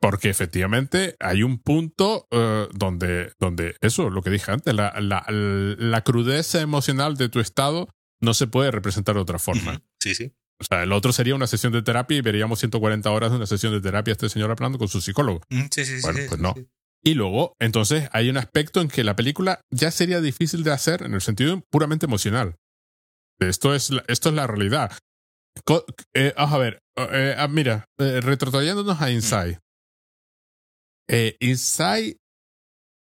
porque 0.00 0.28
efectivamente 0.30 1.16
hay 1.20 1.42
un 1.42 1.58
punto 1.58 2.26
eh, 2.30 2.68
donde, 2.72 3.32
donde 3.38 3.76
eso, 3.80 4.10
lo 4.10 4.22
que 4.22 4.30
dije 4.30 4.50
antes, 4.52 4.74
la, 4.74 4.94
la, 5.00 5.24
la, 5.28 6.00
crudeza 6.02 6.60
emocional 6.60 7.16
de 7.16 7.28
tu 7.28 7.40
estado 7.40 7.88
no 8.20 8.34
se 8.34 8.46
puede 8.46 8.70
representar 8.70 9.14
de 9.16 9.20
otra 9.22 9.38
forma. 9.38 9.82
Sí, 10.00 10.14
sí. 10.14 10.32
O 10.60 10.64
sea, 10.64 10.82
el 10.82 10.92
otro 10.92 11.12
sería 11.12 11.34
una 11.36 11.46
sesión 11.46 11.72
de 11.72 11.82
terapia 11.82 12.16
y 12.16 12.20
veríamos 12.20 12.58
140 12.58 13.10
horas 13.10 13.30
de 13.30 13.36
una 13.36 13.46
sesión 13.46 13.72
de 13.72 13.80
terapia 13.80 14.12
este 14.12 14.28
señor 14.28 14.50
hablando 14.50 14.78
con 14.78 14.88
su 14.88 15.00
psicólogo. 15.00 15.40
Sí, 15.70 15.84
sí, 15.84 15.98
bueno, 16.02 16.18
sí. 16.18 16.24
pues 16.28 16.40
no. 16.40 16.54
Y 17.04 17.14
luego, 17.14 17.54
entonces, 17.60 18.08
hay 18.12 18.28
un 18.28 18.36
aspecto 18.38 18.80
en 18.80 18.88
que 18.88 19.04
la 19.04 19.14
película 19.14 19.60
ya 19.70 19.92
sería 19.92 20.20
difícil 20.20 20.64
de 20.64 20.72
hacer 20.72 21.02
en 21.04 21.14
el 21.14 21.20
sentido 21.20 21.60
puramente 21.70 22.06
emocional. 22.06 22.56
Esto 23.38 23.72
es, 23.74 23.90
la- 23.90 24.04
esto 24.08 24.30
es 24.30 24.34
la 24.34 24.48
realidad. 24.48 24.90
Co- 25.64 25.84
eh, 26.14 26.34
vamos 26.36 26.54
a 26.54 26.58
ver, 26.58 26.80
eh, 27.12 27.34
ah, 27.38 27.46
mira, 27.48 27.84
eh, 27.98 28.20
retrotrayéndonos 28.20 29.00
a 29.00 29.10
Inside. 29.12 29.60
Eh, 31.08 31.36
Inside 31.40 32.16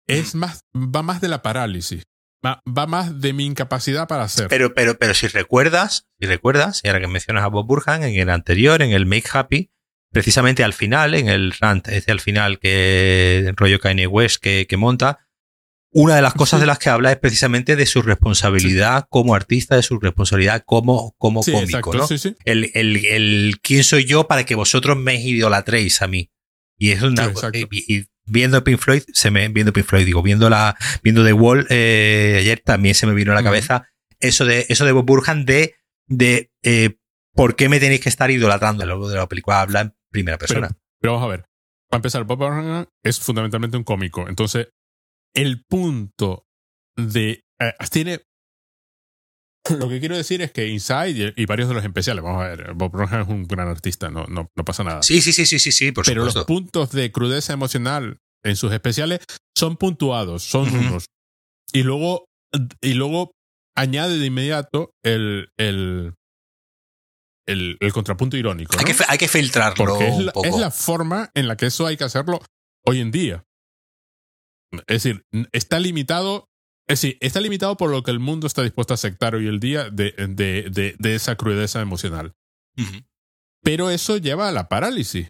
es 0.07 0.35
más, 0.35 0.61
va 0.75 1.03
más 1.03 1.21
de 1.21 1.27
la 1.27 1.41
parálisis. 1.41 2.03
Va, 2.45 2.61
va 2.65 2.87
más 2.87 3.19
de 3.19 3.33
mi 3.33 3.45
incapacidad 3.45 4.07
para 4.07 4.23
hacer. 4.23 4.47
Pero, 4.47 4.73
pero, 4.73 4.97
pero 4.97 5.13
si 5.13 5.27
recuerdas, 5.27 6.07
si 6.19 6.25
recuerdas, 6.27 6.81
y 6.83 6.87
ahora 6.87 7.01
que 7.01 7.07
mencionas 7.07 7.43
a 7.43 7.47
Bob 7.47 7.67
Burhan, 7.67 8.03
en 8.03 8.15
el 8.15 8.29
anterior, 8.29 8.81
en 8.81 8.91
el 8.91 9.05
Make 9.05 9.27
Happy, 9.33 9.71
precisamente 10.11 10.63
al 10.63 10.73
final, 10.73 11.13
en 11.15 11.27
el 11.27 11.51
rant, 11.59 11.87
ese 11.89 12.11
al 12.11 12.21
final 12.21 12.59
que 12.59 13.39
el 13.47 13.55
rollo 13.57 13.79
Kanye 13.79 14.07
West 14.07 14.41
que, 14.41 14.67
que 14.67 14.77
monta, 14.77 15.27
una 15.91 16.15
de 16.15 16.21
las 16.21 16.33
cosas 16.33 16.59
Sí. 16.59 16.61
de 16.61 16.67
las 16.67 16.79
que 16.79 16.89
habla 16.89 17.11
es 17.11 17.17
precisamente 17.17 17.75
de 17.75 17.85
su 17.85 18.01
responsabilidad 18.03 19.05
como 19.09 19.35
artista, 19.35 19.75
de 19.75 19.83
su 19.83 19.99
responsabilidad 19.99 20.63
como, 20.65 21.13
como 21.17 21.43
sí, 21.43 21.51
cómico, 21.51 21.93
exacto, 21.93 22.15
¿no? 22.29 22.35
El, 22.45 22.71
el, 22.73 23.05
el 23.05 23.55
quién 23.61 23.83
soy 23.83 24.05
yo 24.05 24.27
para 24.27 24.45
que 24.45 24.55
vosotros 24.55 24.95
me 24.97 25.15
idolatréis 25.21 26.01
a 26.01 26.07
mí. 26.07 26.29
Y 26.79 26.91
es 26.91 27.01
una, 27.03 27.31
Sí, 27.35 27.67
y, 27.71 27.97
y 27.97 28.05
viendo 28.25 28.63
Pink 28.63 28.79
Floyd, 28.79 29.03
se 29.13 29.29
me, 29.29 29.47
viendo 29.49 29.73
Pink 29.73 29.85
Floyd, 29.85 30.05
digo, 30.05 30.23
viendo 30.23 30.49
la, 30.49 30.75
viendo 31.03 31.23
The 31.23 31.33
Wall, 31.33 31.67
eh, 31.69 32.37
ayer 32.39 32.61
también 32.65 32.95
se 32.95 33.05
me 33.05 33.13
vino 33.13 33.31
a 33.31 33.35
la 33.35 33.43
cabeza 33.43 33.85
eso 34.19 34.45
de, 34.45 34.65
eso 34.69 34.85
de 34.85 34.91
Bob 34.91 35.05
Burhan 35.05 35.45
de, 35.45 35.75
de, 36.07 36.51
eh, 36.63 36.97
¿por 37.33 37.55
qué 37.55 37.69
me 37.69 37.79
tenéis 37.79 38.01
que 38.01 38.09
estar 38.09 38.29
idolatrando? 38.29 38.85
Luego 38.85 39.09
de 39.09 39.17
la 39.17 39.27
película 39.27 39.61
habla 39.61 39.81
en 39.81 39.95
primera 40.11 40.37
persona. 40.37 40.69
Pero 40.99 41.13
vamos 41.13 41.27
a 41.27 41.31
ver. 41.31 41.45
Para 41.89 41.99
empezar, 41.99 42.23
Bob 42.25 42.37
Burnham 42.37 42.85
es 43.03 43.19
fundamentalmente 43.19 43.77
un 43.77 43.83
cómico. 43.83 44.27
Entonces, 44.27 44.69
el 45.33 45.63
punto 45.65 46.45
de. 46.95 47.45
eh, 47.59 47.73
tiene. 47.89 48.21
Lo 49.77 49.89
que 49.89 49.99
quiero 49.99 50.15
decir 50.17 50.41
es 50.41 50.51
que 50.51 50.67
Inside 50.67 51.33
y, 51.35 51.45
varios 51.45 51.67
de 51.69 51.75
los 51.75 51.83
especiales, 51.83 52.23
vamos 52.23 52.43
a 52.43 52.47
ver, 52.47 52.73
Bob 52.73 52.91
Burnham 52.91 53.21
es 53.21 53.27
un 53.27 53.43
gran 53.45 53.67
artista, 53.67 54.09
no, 54.09 54.25
no, 54.27 54.49
no 54.55 54.65
pasa 54.65 54.83
nada. 54.83 55.03
sí, 55.03 55.21
sí, 55.21 55.31
sí, 55.33 55.45
sí, 55.45 55.59
sí, 55.59 55.71
sí, 55.71 55.91
por 55.91 56.05
Pero 56.05 56.21
supuesto. 56.21 56.39
los 56.39 56.45
puntos 56.47 56.91
de 56.91 57.11
crudeza 57.11 57.53
emocional 57.53 58.17
en 58.43 58.55
sus 58.55 58.71
especiales 58.71 59.19
son 59.57 59.75
puntuados, 59.77 60.43
son 60.43 60.67
Ujú. 60.69 60.77
unos. 60.77 61.05
Y 61.73 61.83
luego, 61.83 62.25
y 62.81 62.93
luego 62.93 63.31
añade 63.75 64.17
de 64.17 64.25
inmediato 64.25 64.91
el, 65.03 65.49
el, 65.57 66.13
el, 67.47 67.77
el 67.79 67.93
contrapunto 67.93 68.37
irónico. 68.37 68.75
hay, 68.79 68.85
que, 68.85 68.95
hay 69.07 69.17
que 69.17 69.27
filtrarlo 69.27 69.85
Porque 69.85 70.07
es 70.07 70.15
un 70.15 70.25
la, 70.27 70.31
poco. 70.31 70.47
es 70.47 70.57
la 70.57 70.71
forma 70.71 71.29
en 71.35 71.47
la 71.47 71.57
que 71.57 71.67
eso 71.67 71.85
hay 71.85 71.97
que 71.97 72.05
hacerlo 72.05 72.39
hoy 72.85 73.01
en 73.01 73.11
día. 73.11 73.43
Es 74.87 75.03
decir, 75.03 75.23
está 75.51 75.79
limitado. 75.79 76.45
Es 76.89 77.01
decir, 77.01 77.17
está 77.21 77.39
limitado 77.39 77.77
por 77.77 77.91
lo 77.91 78.01
que 78.01 78.09
el 78.09 78.19
mundo 78.19 78.47
está 78.47 78.63
dispuesto 78.63 78.93
a 78.93 78.95
aceptar 78.95 79.35
hoy 79.35 79.47
el 79.47 79.59
día 79.59 79.91
de, 79.91 80.11
de, 80.17 80.69
de, 80.71 80.95
de 80.97 81.15
esa 81.15 81.35
crudeza 81.35 81.81
emocional. 81.81 82.33
Pero 83.61 83.91
eso 83.91 84.17
lleva 84.17 84.49
a 84.49 84.51
la 84.51 84.69
parálisis. 84.69 85.27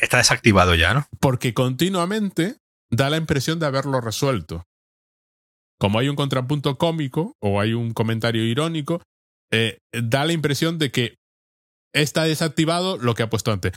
está 0.00 0.16
desactivado 0.16 0.74
ya, 0.74 0.94
¿no? 0.94 1.06
Porque 1.20 1.52
continuamente 1.52 2.56
da 2.90 3.10
la 3.10 3.18
impresión 3.18 3.58
de 3.58 3.66
haberlo 3.66 4.00
resuelto. 4.00 4.64
Como 5.78 5.98
hay 5.98 6.08
un 6.08 6.16
contrapunto 6.16 6.78
cómico 6.78 7.34
o 7.38 7.60
hay 7.60 7.74
un 7.74 7.92
comentario 7.92 8.42
irónico, 8.42 9.02
eh, 9.52 9.80
da 9.92 10.24
la 10.24 10.32
impresión 10.32 10.78
de 10.78 10.90
que 10.90 11.16
está 11.92 12.24
desactivado 12.24 12.96
lo 12.96 13.14
que 13.14 13.24
ha 13.24 13.28
puesto 13.28 13.52
antes. 13.52 13.72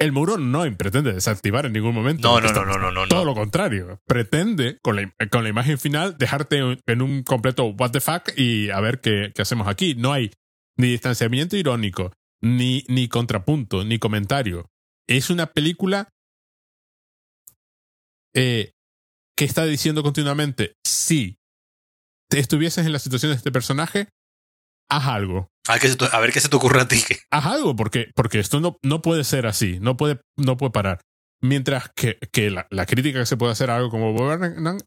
El 0.00 0.12
muro 0.12 0.38
no 0.38 0.62
pretende 0.78 1.12
desactivar 1.12 1.66
en 1.66 1.74
ningún 1.74 1.94
momento. 1.94 2.26
No, 2.26 2.40
no, 2.40 2.50
no, 2.52 2.64
no, 2.64 2.78
no, 2.78 2.90
no, 2.90 3.06
Todo 3.06 3.26
lo 3.26 3.34
contrario. 3.34 4.00
Pretende, 4.06 4.78
con 4.80 4.96
la, 4.96 5.12
con 5.30 5.42
la 5.42 5.50
imagen 5.50 5.78
final, 5.78 6.16
dejarte 6.16 6.78
en 6.86 7.02
un 7.02 7.22
completo 7.22 7.66
what 7.66 7.90
the 7.90 8.00
fuck 8.00 8.32
y 8.34 8.70
a 8.70 8.80
ver 8.80 9.02
qué, 9.02 9.30
qué 9.34 9.42
hacemos 9.42 9.68
aquí. 9.68 9.94
No 9.94 10.14
hay 10.14 10.30
ni 10.78 10.88
distanciamiento 10.88 11.54
irónico, 11.54 12.12
ni, 12.40 12.82
ni 12.88 13.08
contrapunto, 13.08 13.84
ni 13.84 13.98
comentario. 13.98 14.70
Es 15.06 15.28
una 15.28 15.52
película 15.52 16.08
eh, 18.34 18.72
que 19.36 19.44
está 19.44 19.66
diciendo 19.66 20.02
continuamente, 20.02 20.76
si 20.82 21.36
te 22.30 22.38
estuvieses 22.38 22.86
en 22.86 22.92
la 22.92 23.00
situación 23.00 23.32
de 23.32 23.36
este 23.36 23.52
personaje, 23.52 24.08
haz 24.88 25.06
algo. 25.08 25.48
A 25.68 25.72
ver 25.72 25.80
qué 25.80 25.88
se 25.88 25.96
te, 25.96 26.06
a 26.10 26.20
ver 26.20 26.32
qué 26.32 26.40
se 26.40 26.48
te 26.48 26.56
ocurre 26.56 26.80
a 26.80 26.88
ti. 26.88 27.02
Haz 27.30 27.46
algo, 27.46 27.76
porque, 27.76 28.10
porque 28.14 28.38
esto 28.38 28.60
no, 28.60 28.78
no 28.82 29.02
puede 29.02 29.24
ser 29.24 29.46
así, 29.46 29.78
no 29.80 29.96
puede, 29.96 30.20
no 30.36 30.56
puede 30.56 30.72
parar. 30.72 31.00
Mientras 31.42 31.90
que, 31.94 32.18
que 32.32 32.50
la, 32.50 32.66
la 32.70 32.86
crítica 32.86 33.20
que 33.20 33.26
se 33.26 33.36
puede 33.36 33.52
hacer 33.52 33.70
a 33.70 33.76
algo 33.76 33.90
como 33.90 34.12
Bob 34.12 34.38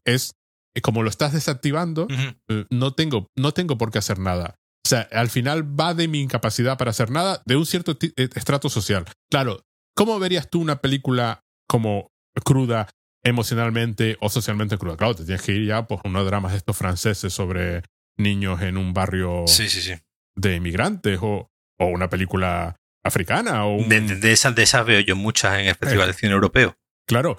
es, 0.04 0.32
eh, 0.74 0.80
como 0.80 1.02
lo 1.02 1.10
estás 1.10 1.32
desactivando, 1.32 2.06
eh, 2.48 2.64
no 2.70 2.94
tengo, 2.94 3.28
no 3.36 3.52
tengo 3.52 3.76
por 3.76 3.90
qué 3.90 3.98
hacer 3.98 4.18
nada. 4.18 4.56
O 4.86 4.88
sea, 4.88 5.08
al 5.12 5.30
final 5.30 5.78
va 5.78 5.94
de 5.94 6.08
mi 6.08 6.20
incapacidad 6.20 6.76
para 6.76 6.90
hacer 6.90 7.10
nada 7.10 7.42
de 7.46 7.56
un 7.56 7.66
cierto 7.66 7.96
eh, 8.00 8.28
estrato 8.34 8.68
social. 8.68 9.06
Claro, 9.30 9.62
¿cómo 9.96 10.18
verías 10.18 10.50
tú 10.50 10.60
una 10.60 10.80
película 10.80 11.40
como 11.66 12.08
cruda 12.44 12.88
emocionalmente 13.24 14.16
o 14.20 14.28
socialmente 14.28 14.76
cruda? 14.76 14.96
Claro, 14.96 15.16
te 15.16 15.24
tienes 15.24 15.42
que 15.42 15.52
ir 15.52 15.66
ya 15.66 15.86
por 15.86 16.00
unos 16.04 16.26
dramas 16.26 16.52
de 16.52 16.58
estos 16.58 16.76
franceses 16.76 17.32
sobre 17.32 17.82
niños 18.18 18.60
en 18.62 18.76
un 18.76 18.92
barrio 18.92 19.44
Sí, 19.46 19.68
sí, 19.68 19.80
sí. 19.80 19.94
De 20.36 20.56
inmigrantes 20.56 21.18
o, 21.22 21.50
o 21.78 21.86
una 21.86 22.08
película 22.08 22.76
africana 23.04 23.64
o 23.66 23.76
un, 23.76 23.88
De, 23.88 24.00
de- 24.00 24.16
de 24.16 24.32
esas, 24.32 24.54
de 24.54 24.62
esas 24.62 24.84
veo 24.86 25.00
yo 25.00 25.16
muchas 25.16 25.58
en 25.58 25.66
el 25.66 25.74
Festival 25.74 26.06
de 26.08 26.14
Cine 26.14 26.32
Europeo. 26.32 26.76
claro 27.06 27.38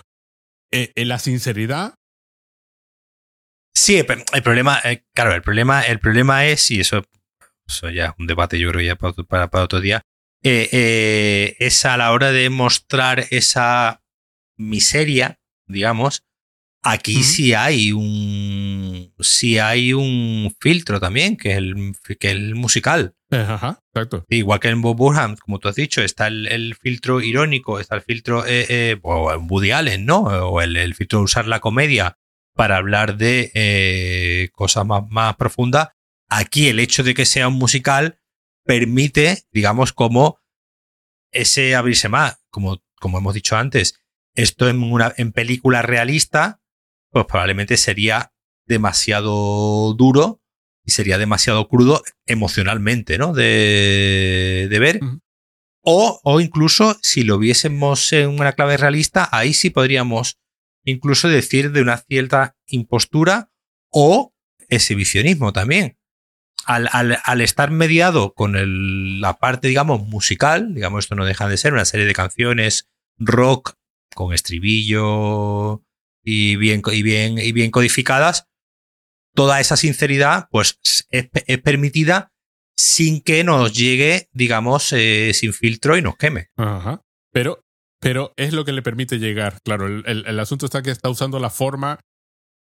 Eh, 0.71 0.91
eh, 0.95 1.05
la 1.05 1.19
sinceridad 1.19 1.93
Sí, 3.77 3.97
el, 3.97 4.05
el 4.33 4.43
problema, 4.43 4.79
eh, 4.83 5.03
claro, 5.13 5.33
el 5.33 5.41
problema, 5.41 5.81
el 5.81 5.99
problema 5.99 6.45
es, 6.45 6.71
y 6.71 6.79
eso, 6.79 7.03
eso 7.67 7.89
ya 7.89 8.05
es 8.07 8.11
un 8.17 8.25
debate, 8.27 8.57
yo 8.57 8.69
creo 8.71 8.81
ya 8.81 8.95
para, 8.95 9.11
otro- 9.11 9.25
para, 9.25 9.49
para 9.49 9.65
otro 9.65 9.81
día, 9.81 10.01
eh, 10.43 10.69
eh, 10.71 11.55
es 11.59 11.83
a 11.85 11.97
la 11.97 12.11
hora 12.11 12.31
de 12.31 12.49
mostrar 12.49 13.25
esa 13.31 14.01
miseria, 14.57 15.39
digamos, 15.67 16.23
aquí 16.85 17.15
Ujú. 17.15 17.23
sí 17.23 17.53
hay 17.53 17.91
un 17.91 19.13
sí 19.19 19.57
hay 19.59 19.93
un 19.93 20.55
filtro 20.59 20.99
también, 20.99 21.35
que 21.37 21.51
es 21.51 21.57
el, 21.57 21.93
que 22.19 22.27
es 22.29 22.33
el 22.35 22.55
musical. 22.55 23.15
eh, 23.31 23.37
ajá 23.47 23.79
exacto 23.93 24.25
Igual 24.29 24.59
que 24.59 24.69
en 24.69 24.81
Bob 24.81 24.95
Burham, 24.97 25.35
como 25.37 25.59
tú 25.59 25.67
has 25.67 25.75
dicho, 25.75 26.01
está 26.01 26.27
el, 26.27 26.47
el 26.47 26.75
filtro 26.75 27.21
irónico, 27.21 27.79
está 27.79 27.95
el 27.95 28.01
filtro 28.01 28.45
eh, 28.45 28.65
eh, 28.69 28.99
o 29.01 29.31
en 29.33 29.47
Woody 29.49 29.71
Allen, 29.71 30.05
¿no? 30.05 30.19
O 30.21 30.61
el, 30.61 30.75
el 30.77 30.93
filtro 30.95 31.19
de 31.19 31.25
usar 31.25 31.47
la 31.47 31.59
comedia 31.59 32.17
para 32.53 32.77
hablar 32.77 33.17
de 33.17 33.51
eh, 33.53 34.49
cosas 34.53 34.85
más, 34.85 35.03
más 35.09 35.35
profundas. 35.35 35.89
Aquí 36.29 36.67
el 36.67 36.79
hecho 36.79 37.03
de 37.03 37.13
que 37.13 37.25
sea 37.25 37.47
un 37.47 37.55
musical 37.55 38.19
permite, 38.63 39.43
digamos, 39.51 39.91
como 39.93 40.39
ese 41.31 41.75
abrirse 41.75 42.09
más, 42.09 42.37
como, 42.49 42.81
como 42.99 43.17
hemos 43.17 43.33
dicho 43.33 43.55
antes. 43.57 43.99
Esto 44.35 44.67
en 44.69 44.81
una 44.83 45.13
en 45.17 45.31
película 45.31 45.81
realista, 45.81 46.59
pues 47.15 47.27
probablemente 47.27 47.77
sería 47.77 48.33
demasiado 48.67 49.93
duro 49.93 50.41
y 50.83 50.91
sería 50.91 51.17
demasiado 51.17 51.69
crudo 51.69 52.03
emocionalmente, 52.25 53.17
¿no? 53.17 53.31
De, 53.31 54.67
de 54.69 54.79
ver. 54.79 54.99
O, 55.81 56.19
o 56.25 56.41
incluso 56.41 56.97
si 57.01 57.23
lo 57.23 57.37
viésemos 57.39 58.11
en 58.11 58.27
una 58.31 58.51
clave 58.51 58.75
realista, 58.75 59.29
ahí 59.31 59.53
sí 59.53 59.69
podríamos 59.69 60.39
incluso 60.83 61.29
decir 61.29 61.71
de 61.71 61.81
una 61.81 61.97
cierta 61.99 62.57
impostura 62.67 63.49
o 63.91 64.33
exhibicionismo 64.67 65.53
también. 65.53 65.97
Al, 66.65 66.89
al- 66.91 67.19
al 67.23 67.39
estar 67.41 67.71
mediado 67.71 68.33
con 68.33 68.57
el- 68.57 69.21
la 69.21 69.37
parte, 69.37 69.69
digamos, 69.69 70.01
musical, 70.05 70.73
digamos, 70.73 71.05
esto 71.05 71.15
no 71.15 71.23
deja 71.23 71.47
de 71.47 71.55
ser 71.55 71.71
una 71.71 71.85
serie 71.85 72.05
de 72.07 72.13
canciones 72.13 72.89
rock 73.17 73.75
con 74.13 74.33
estribillo 74.33 75.81
y 76.25 76.55
bien, 76.57 76.81
y 76.91 77.03
bien, 77.03 77.37
y 77.37 77.51
bien 77.51 77.71
codificadas, 77.71 78.47
toda 79.33 79.59
esa 79.59 79.77
sinceridad, 79.77 80.47
pues 80.51 80.79
es, 81.09 81.29
es 81.33 81.61
permitida 81.61 82.29
sin 82.77 83.21
que 83.21 83.43
nos 83.43 83.73
llegue, 83.73 84.27
digamos, 84.33 84.91
eh, 84.93 85.31
sin 85.33 85.53
filtro 85.53 85.97
y 85.97 86.01
nos 86.01 86.17
queme. 86.17 86.47
Ajá. 86.57 87.01
Pero, 87.31 87.61
pero 88.01 88.33
es 88.37 88.53
lo 88.53 88.65
que 88.65 88.71
le 88.73 88.81
permite 88.81 89.19
llegar. 89.19 89.59
Claro, 89.63 89.87
el, 89.87 90.03
el- 90.07 90.25
el 90.27 90.39
asunto 90.39 90.65
está 90.65 90.81
que 90.81 90.91
está 90.91 91.09
usando 91.09 91.39
la 91.39 91.49
forma 91.49 91.99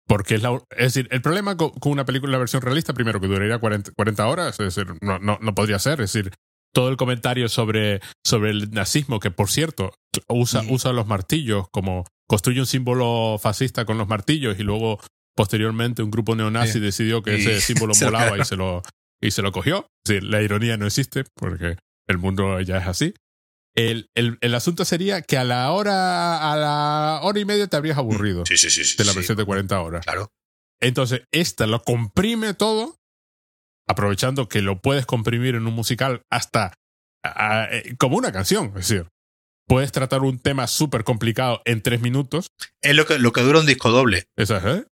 porque 0.07 0.35
es 0.35 0.41
la. 0.41 0.59
Es 0.71 0.93
decir, 0.93 1.07
el 1.11 1.21
problema 1.21 1.55
con, 1.57 1.69
con 1.71 1.91
una 1.91 2.05
película, 2.05 2.31
la 2.31 2.37
versión 2.39 2.61
realista, 2.63 2.93
primero 2.93 3.19
que 3.21 3.27
duraría 3.27 3.59
40, 3.59 3.91
40 3.95 4.27
horas, 4.27 4.59
es 4.59 4.73
decir, 4.75 4.93
no, 5.01 5.19
no, 5.19 5.37
no 5.41 5.53
podría 5.53 5.77
ser. 5.79 6.01
Es 6.01 6.13
decir, 6.13 6.31
todo 6.73 6.89
el 6.89 6.97
comentario 6.97 7.47
sobre, 7.49 7.99
sobre 8.25 8.49
el 8.51 8.71
nazismo, 8.71 9.19
que 9.19 9.29
por 9.31 9.49
cierto, 9.51 9.93
usa, 10.27 10.61
Ujú. 10.61 10.75
usa 10.75 10.93
los 10.93 11.05
martillos 11.07 11.67
como. 11.71 12.05
Construye 12.29 12.59
un 12.59 12.67
símbolo 12.67 13.37
fascista 13.41 13.83
con 13.85 13.97
los 13.97 14.07
martillos 14.07 14.59
y 14.59 14.63
luego, 14.63 14.99
posteriormente, 15.35 16.03
un 16.03 16.11
grupo 16.11 16.35
neonazi 16.35 16.73
Sí. 16.73 16.79
decidió 16.79 17.23
que 17.23 17.31
Y 17.37 17.41
ese 17.41 17.59
símbolo 17.59 17.93
molaba 18.01 18.37
y 18.37 18.45
se 18.45 18.55
lo, 18.55 18.83
y 19.21 19.31
se 19.31 19.41
lo 19.41 19.51
cogió. 19.51 19.87
Decir, 20.05 20.23
la 20.23 20.41
ironía 20.41 20.77
no 20.77 20.85
existe 20.85 21.23
porque 21.35 21.77
el 22.07 22.17
mundo 22.19 22.61
ya 22.61 22.77
es 22.77 22.87
así. 22.87 23.13
El, 23.75 24.09
el, 24.15 24.37
el 24.41 24.55
asunto 24.55 24.85
sería 24.85 25.21
que 25.21 25.37
a 25.37 25.43
la 25.43 25.71
hora 25.71 26.51
a 26.51 26.55
la 26.57 27.19
hora 27.23 27.39
y 27.39 27.45
media 27.45 27.67
te 27.67 27.77
habrías 27.77 27.97
aburrido 27.97 28.43
Sí, 28.45 28.57
sí, 28.57 28.69
sí. 28.69 28.83
sí, 28.83 28.97
de 28.97 29.05
la 29.05 29.11
sí. 29.11 29.17
versión 29.17 29.37
de 29.37 29.45
40 29.45 29.81
horas. 29.81 30.05
Claro. 30.05 30.29
Entonces, 30.81 31.21
esta 31.31 31.67
lo 31.67 31.81
comprime 31.81 32.53
todo 32.53 32.95
aprovechando 33.87 34.47
que 34.47 34.61
lo 34.61 34.81
puedes 34.81 35.05
comprimir 35.05 35.55
en 35.55 35.65
un 35.67 35.73
musical 35.73 36.21
hasta 36.31 36.73
eh, 37.71 37.95
como 37.97 38.17
una 38.17 38.31
canción, 38.31 38.67
es 38.77 38.87
decir, 38.87 39.07
puedes 39.69 39.91
tratar 39.91 40.23
un 40.23 40.39
tema 40.39 40.67
súper 40.67 41.03
complicado 41.03 41.61
en 41.63 41.81
tres 41.81 42.01
minutos. 42.01 42.51
Es 42.81 42.95
lo 42.95 43.05
que, 43.05 43.19
lo 43.19 43.31
que 43.31 43.41
dura 43.41 43.59
un 43.59 43.67
disco 43.67 43.91
doble. 43.91 44.27
Exacto, 44.35 44.75
¿eh? 44.75 44.85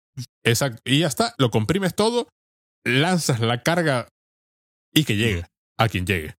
Exacto. 0.44 0.82
Y 0.85 1.01
ya 1.01 1.09
está, 1.09 1.35
lo 1.39 1.51
comprimes 1.51 1.94
todo, 1.94 2.28
lanzas 2.85 3.40
la 3.40 3.62
carga 3.62 4.09
y 4.93 5.05
que 5.05 5.16
llegue 5.16 5.47
a 5.78 5.89
quien 5.89 6.07
llegue. 6.07 6.36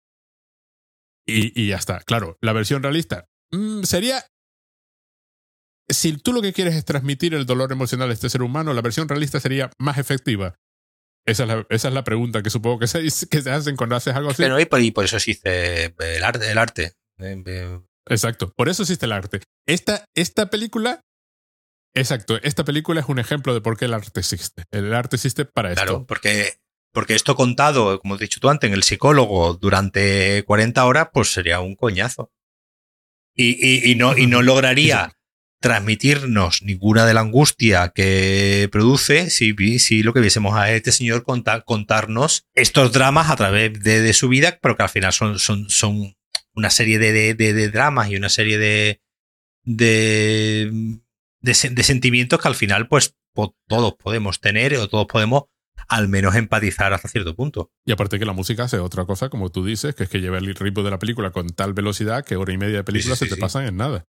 Y, 1.27 1.61
y 1.61 1.69
ya 1.69 1.77
está. 1.77 2.01
Claro, 2.01 2.37
la 2.41 2.53
versión 2.53 2.83
realista 2.83 3.27
mm, 3.51 3.83
sería 3.83 4.25
si 5.89 6.17
tú 6.19 6.33
lo 6.33 6.43
que 6.43 6.53
quieres 6.53 6.75
es 6.75 6.85
transmitir 6.85 7.35
el 7.35 7.47
dolor 7.47 7.73
emocional 7.73 8.09
de 8.09 8.15
este 8.15 8.29
ser 8.29 8.43
humano, 8.43 8.75
la 8.75 8.83
versión 8.83 9.09
realista 9.09 9.41
sería 9.41 9.71
más 9.79 9.99
efectiva. 9.99 10.59
Esa 11.25 11.45
es 11.45 11.49
la, 11.49 11.67
esa 11.71 11.89
es 11.89 11.95
la 11.95 12.05
pregunta 12.05 12.43
que 12.43 12.51
supongo 12.51 12.81
que 12.81 12.87
se, 12.87 13.01
que 13.29 13.43
se 13.43 13.51
hacen 13.51 13.77
cuando 13.77 13.97
haces 13.97 14.15
algo 14.15 14.31
así. 14.31 14.43
Pero 14.43 14.61
y 14.61 14.67
por, 14.67 14.81
y 14.81 14.91
por 14.91 15.05
eso 15.07 15.17
existe 15.17 15.95
el 15.99 16.23
arte. 16.23 16.51
El 16.51 16.59
arte. 16.59 16.93
Exacto, 18.09 18.53
por 18.53 18.69
eso 18.69 18.83
existe 18.83 19.07
el 19.07 19.13
arte. 19.13 19.41
Esta, 19.67 20.05
esta 20.15 20.49
película, 20.49 21.01
exacto, 21.95 22.39
esta 22.43 22.65
película 22.65 23.01
es 23.01 23.09
un 23.09 23.19
ejemplo 23.19 23.53
de 23.55 23.61
por 23.61 23.77
qué 23.77 23.87
el 23.87 23.95
arte 23.95 24.21
existe. 24.21 24.65
El 24.71 24.95
arte 24.95 25.17
existe 25.17 25.45
para 25.45 25.71
esto. 25.71 25.83
Claro, 25.83 26.07
porque, 26.07 26.55
porque 26.93 27.15
esto 27.15 27.35
contado, 27.35 28.01
como 28.01 28.15
he 28.15 28.19
dicho 28.19 28.41
tú 28.41 28.49
antes, 28.49 28.69
en 28.69 28.75
el 28.75 28.85
psicólogo 28.85 29.55
durante 29.55 30.45
40 30.45 30.85
horas, 30.85 31.09
pues 31.13 31.33
sería 31.33 31.61
un 31.61 31.75
coñazo. 31.75 32.31
Y, 33.35 33.57
y, 33.61 33.91
y 33.91 33.95
no, 33.97 34.17
y 34.17 34.27
no 34.27 34.41
lograría 34.41 35.17
transmitirnos 35.61 36.63
ninguna 36.63 37.07
de 37.07 37.15
la 37.15 37.21
angustia 37.21 37.91
que 37.95 38.69
produce 38.71 39.31
si, 39.31 39.55
si 39.79 40.03
lo 40.03 40.13
que 40.13 40.21
viésemos 40.21 40.55
a 40.55 40.71
este 40.73 40.93
señor 40.93 41.23
contar, 41.23 41.65
contarnos 41.65 42.45
estos 42.55 42.93
dramas 42.93 43.31
a 43.31 43.37
través 43.37 43.83
de, 43.83 44.01
de, 44.01 44.13
su 44.13 44.29
vida, 44.29 44.59
pero 44.61 44.77
que 44.77 44.83
al 44.83 44.89
final 44.89 45.13
son, 45.13 45.39
son, 45.39 45.69
son 45.69 46.16
una 46.57 46.71
serie 46.71 46.99
de, 46.99 47.35
de, 47.35 47.53
de 47.53 47.71
dramas 47.71 48.11
y 48.11 48.17
una 48.17 48.29
serie 48.29 48.59
de, 48.59 49.01
de, 49.65 50.99
de, 51.41 51.55
sentimientos 51.55 52.41
que 52.41 52.49
al 52.49 52.55
final 52.55 52.89
pues 52.89 53.15
todos 53.69 53.95
podemos 53.95 54.41
tener 54.41 54.75
o 54.77 54.89
todos 54.89 55.07
podemos 55.07 55.45
al 55.89 56.09
menos 56.09 56.35
empatizar 56.35 56.93
hasta 56.93 57.09
cierto 57.09 57.37
punto. 57.37 57.71
Y 57.85 57.93
aparte 57.93 58.19
que 58.19 58.25
la 58.25 58.33
música 58.33 58.65
hace 58.65 58.79
otra 58.79 59.05
cosa, 59.05 59.29
como 59.29 59.51
tú 59.51 59.65
dices, 59.65 59.95
que 59.95 60.05
es 60.05 60.09
que 60.09 60.21
lleva 60.21 60.39
el 60.39 60.55
ritmo 60.55 60.83
de 60.83 60.91
la 60.91 60.99
película 60.99 61.31
con 61.31 61.49
tal 61.51 61.75
velocidad 61.75 62.25
que 62.25 62.37
hora 62.37 62.53
y 62.53 62.59
media 62.59 62.79
de 62.79 62.85
película 62.85 63.15
sí, 63.15 63.27
sí, 63.27 63.29
se 63.29 63.37
te 63.37 63.41
pasan 63.41 63.67
en 63.67 63.77
nada 63.77 64.07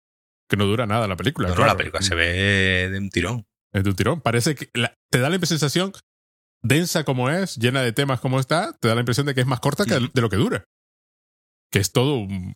que 0.51 0.57
no 0.57 0.67
dura 0.67 0.87
nada 0.87 1.09
la 1.09 1.17
película. 1.17 1.49
No, 1.49 1.55
claro. 1.55 1.69
no, 1.69 1.75
la 1.75 1.79
película 1.79 2.03
se 2.03 2.15
ve 2.15 2.91
de 2.91 2.99
un 2.99 3.09
tirón. 3.09 3.47
Es 3.73 3.85
de 3.85 3.91
un 3.91 3.97
tirón. 3.97 4.21
Parece 4.21 4.57
que 4.57 4.69
la, 4.75 4.99
te 5.09 5.21
da 5.21 5.31
la 5.31 5.39
sensación, 5.47 5.93
densa 6.61 7.05
como 7.05 7.31
es, 7.31 7.57
llena 7.57 7.81
de 7.83 7.93
temas 7.93 8.21
como 8.21 8.41
está, 8.41 8.77
te 8.79 8.89
da 8.89 8.95
la 8.95 9.01
impresión 9.01 9.27
de 9.27 9.35
que 9.35 9.41
es 9.41 9.47
más 9.47 9.61
corta 9.61 9.87
que 9.87 9.95
de 9.95 10.21
lo 10.21 10.29
que 10.29 10.37
dura. 10.37 10.65
Que 11.71 11.79
es 11.79 11.93
todo 11.93 12.17
un. 12.17 12.55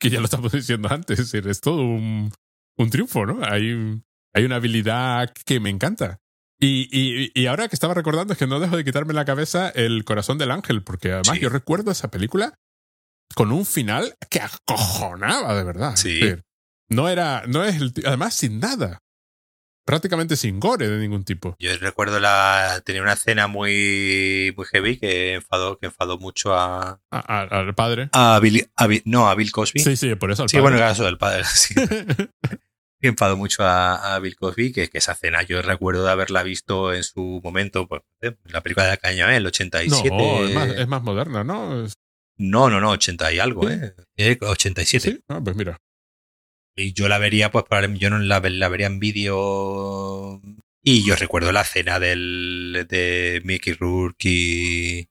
que 0.00 0.10
ya 0.10 0.20
lo 0.20 0.26
estamos 0.26 0.52
diciendo 0.52 0.88
antes, 0.90 1.18
es 1.18 1.30
decir, 1.30 1.48
es 1.48 1.60
todo 1.60 1.82
un, 1.82 2.32
un 2.76 2.90
triunfo, 2.90 3.26
¿no? 3.26 3.44
Hay, 3.44 4.00
hay 4.34 4.44
una 4.44 4.56
habilidad 4.56 5.32
que 5.44 5.60
me 5.60 5.70
encanta. 5.70 6.18
Y, 6.60 6.88
y, 6.90 7.30
y, 7.40 7.46
ahora 7.46 7.68
que 7.68 7.76
estaba 7.76 7.94
recordando 7.94 8.32
es 8.32 8.38
que 8.38 8.48
no 8.48 8.58
dejo 8.58 8.76
de 8.76 8.84
quitarme 8.84 9.14
la 9.14 9.24
cabeza 9.24 9.68
el 9.68 10.04
corazón 10.04 10.38
del 10.38 10.50
ángel, 10.50 10.82
porque 10.82 11.12
además 11.12 11.36
sí. 11.36 11.40
yo 11.40 11.50
recuerdo 11.50 11.92
esa 11.92 12.10
película 12.10 12.58
con 13.36 13.52
un 13.52 13.64
final 13.64 14.16
que 14.28 14.40
acojonaba 14.40 15.54
de 15.54 15.62
verdad. 15.62 15.94
Sí. 15.94 16.14
Decir, 16.14 16.42
no 16.88 17.08
era, 17.08 17.44
no 17.46 17.64
es 17.64 17.76
el, 17.76 17.92
además 18.04 18.34
sin 18.34 18.58
nada. 18.58 18.98
Prácticamente 19.88 20.36
sin 20.36 20.60
gore 20.60 20.86
de 20.86 20.98
ningún 20.98 21.24
tipo. 21.24 21.56
Yo 21.58 21.74
recuerdo 21.78 22.20
la, 22.20 22.82
tenía 22.84 23.00
una 23.00 23.14
escena 23.14 23.46
muy, 23.46 24.52
muy 24.54 24.66
heavy 24.66 24.98
que 24.98 25.32
enfadó, 25.32 25.78
que 25.78 25.86
enfadó 25.86 26.18
mucho 26.18 26.54
a, 26.54 27.00
a, 27.10 27.18
a 27.18 27.40
al 27.44 27.74
padre. 27.74 28.10
A 28.12 28.38
Bill, 28.38 28.70
a 28.76 28.86
Bill, 28.86 29.00
no, 29.06 29.30
a 29.30 29.34
Bill 29.34 29.50
Cosby. 29.50 29.80
Sí, 29.80 29.96
sí, 29.96 30.14
por 30.16 30.30
eso 30.30 30.42
al 30.42 30.50
sí, 30.50 30.56
padre. 30.58 30.62
bueno, 30.62 30.76
el 30.76 30.82
caso 30.82 31.04
del 31.04 31.16
padre. 31.16 31.42
Sí. 31.54 31.74
que 33.00 33.08
enfadó 33.08 33.38
mucho 33.38 33.64
a, 33.64 34.14
a, 34.14 34.18
Bill 34.18 34.36
Cosby, 34.36 34.72
que, 34.72 34.88
que 34.88 34.98
esa 34.98 35.12
escena 35.12 35.40
yo 35.40 35.62
recuerdo 35.62 36.04
de 36.04 36.10
haberla 36.10 36.42
visto 36.42 36.92
en 36.92 37.02
su 37.02 37.40
momento, 37.42 37.88
pues, 37.88 38.02
en 38.20 38.36
la 38.44 38.60
película 38.60 38.84
de 38.84 38.92
la 38.92 38.96
caña, 38.98 39.34
el 39.34 39.46
87. 39.46 40.10
No, 40.10 40.44
es 40.44 40.54
más, 40.54 40.68
es 40.68 40.86
más 40.86 41.02
moderna, 41.02 41.44
¿no? 41.44 41.84
Es... 41.84 41.94
No, 42.36 42.68
no, 42.68 42.78
no, 42.78 42.90
80 42.90 43.32
y 43.32 43.38
algo. 43.38 43.70
¿eh? 43.70 43.94
87. 44.38 45.10
¿Sí? 45.10 45.24
Ah, 45.28 45.40
pues 45.42 45.56
mira. 45.56 45.78
Y 46.78 46.92
yo 46.92 47.08
la 47.08 47.18
vería, 47.18 47.50
pues 47.50 47.64
yo 47.98 48.08
no 48.08 48.20
la, 48.20 48.40
la 48.40 48.68
vería 48.68 48.86
en 48.86 49.00
vídeo. 49.00 50.40
Y 50.80 51.04
yo 51.04 51.16
recuerdo 51.16 51.50
la 51.50 51.62
escena 51.62 51.98
del, 51.98 52.86
de 52.88 53.42
Mickey 53.44 53.72
Rourke 53.72 54.28
y, 54.28 55.08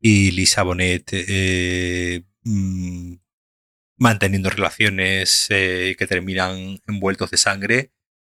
y 0.00 0.30
Lisa 0.30 0.62
Bonet 0.62 1.10
eh, 1.12 2.22
mmm, 2.44 3.16
manteniendo 3.98 4.48
relaciones 4.48 5.46
eh, 5.50 5.94
que 5.98 6.06
terminan 6.06 6.80
envueltos 6.86 7.30
de 7.30 7.36
sangre. 7.36 7.92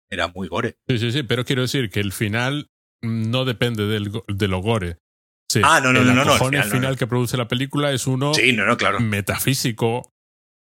Era 0.08 0.28
muy 0.28 0.46
gore. 0.46 0.76
Sí, 0.88 0.98
sí, 0.98 1.10
sí, 1.10 1.22
pero 1.24 1.44
quiero 1.44 1.62
decir 1.62 1.90
que 1.90 2.00
el 2.00 2.12
final 2.12 2.70
no 3.02 3.44
depende 3.44 3.86
del, 3.86 4.12
de 4.28 4.48
lo 4.48 4.60
gore. 4.60 4.98
Sí, 5.50 5.60
ah, 5.64 5.80
no, 5.80 5.92
no, 5.92 6.00
el 6.00 6.06
no, 6.06 6.14
no, 6.14 6.24
no. 6.24 6.48
El 6.50 6.64
final, 6.64 6.96
que 6.96 7.08
produce 7.08 7.36
la 7.36 7.48
película 7.48 7.90
es 7.90 8.06
uno 8.06 8.32
sí, 8.32 8.52
no, 8.52 8.64
no, 8.64 8.76
claro. 8.76 9.00
metafísico. 9.00 10.14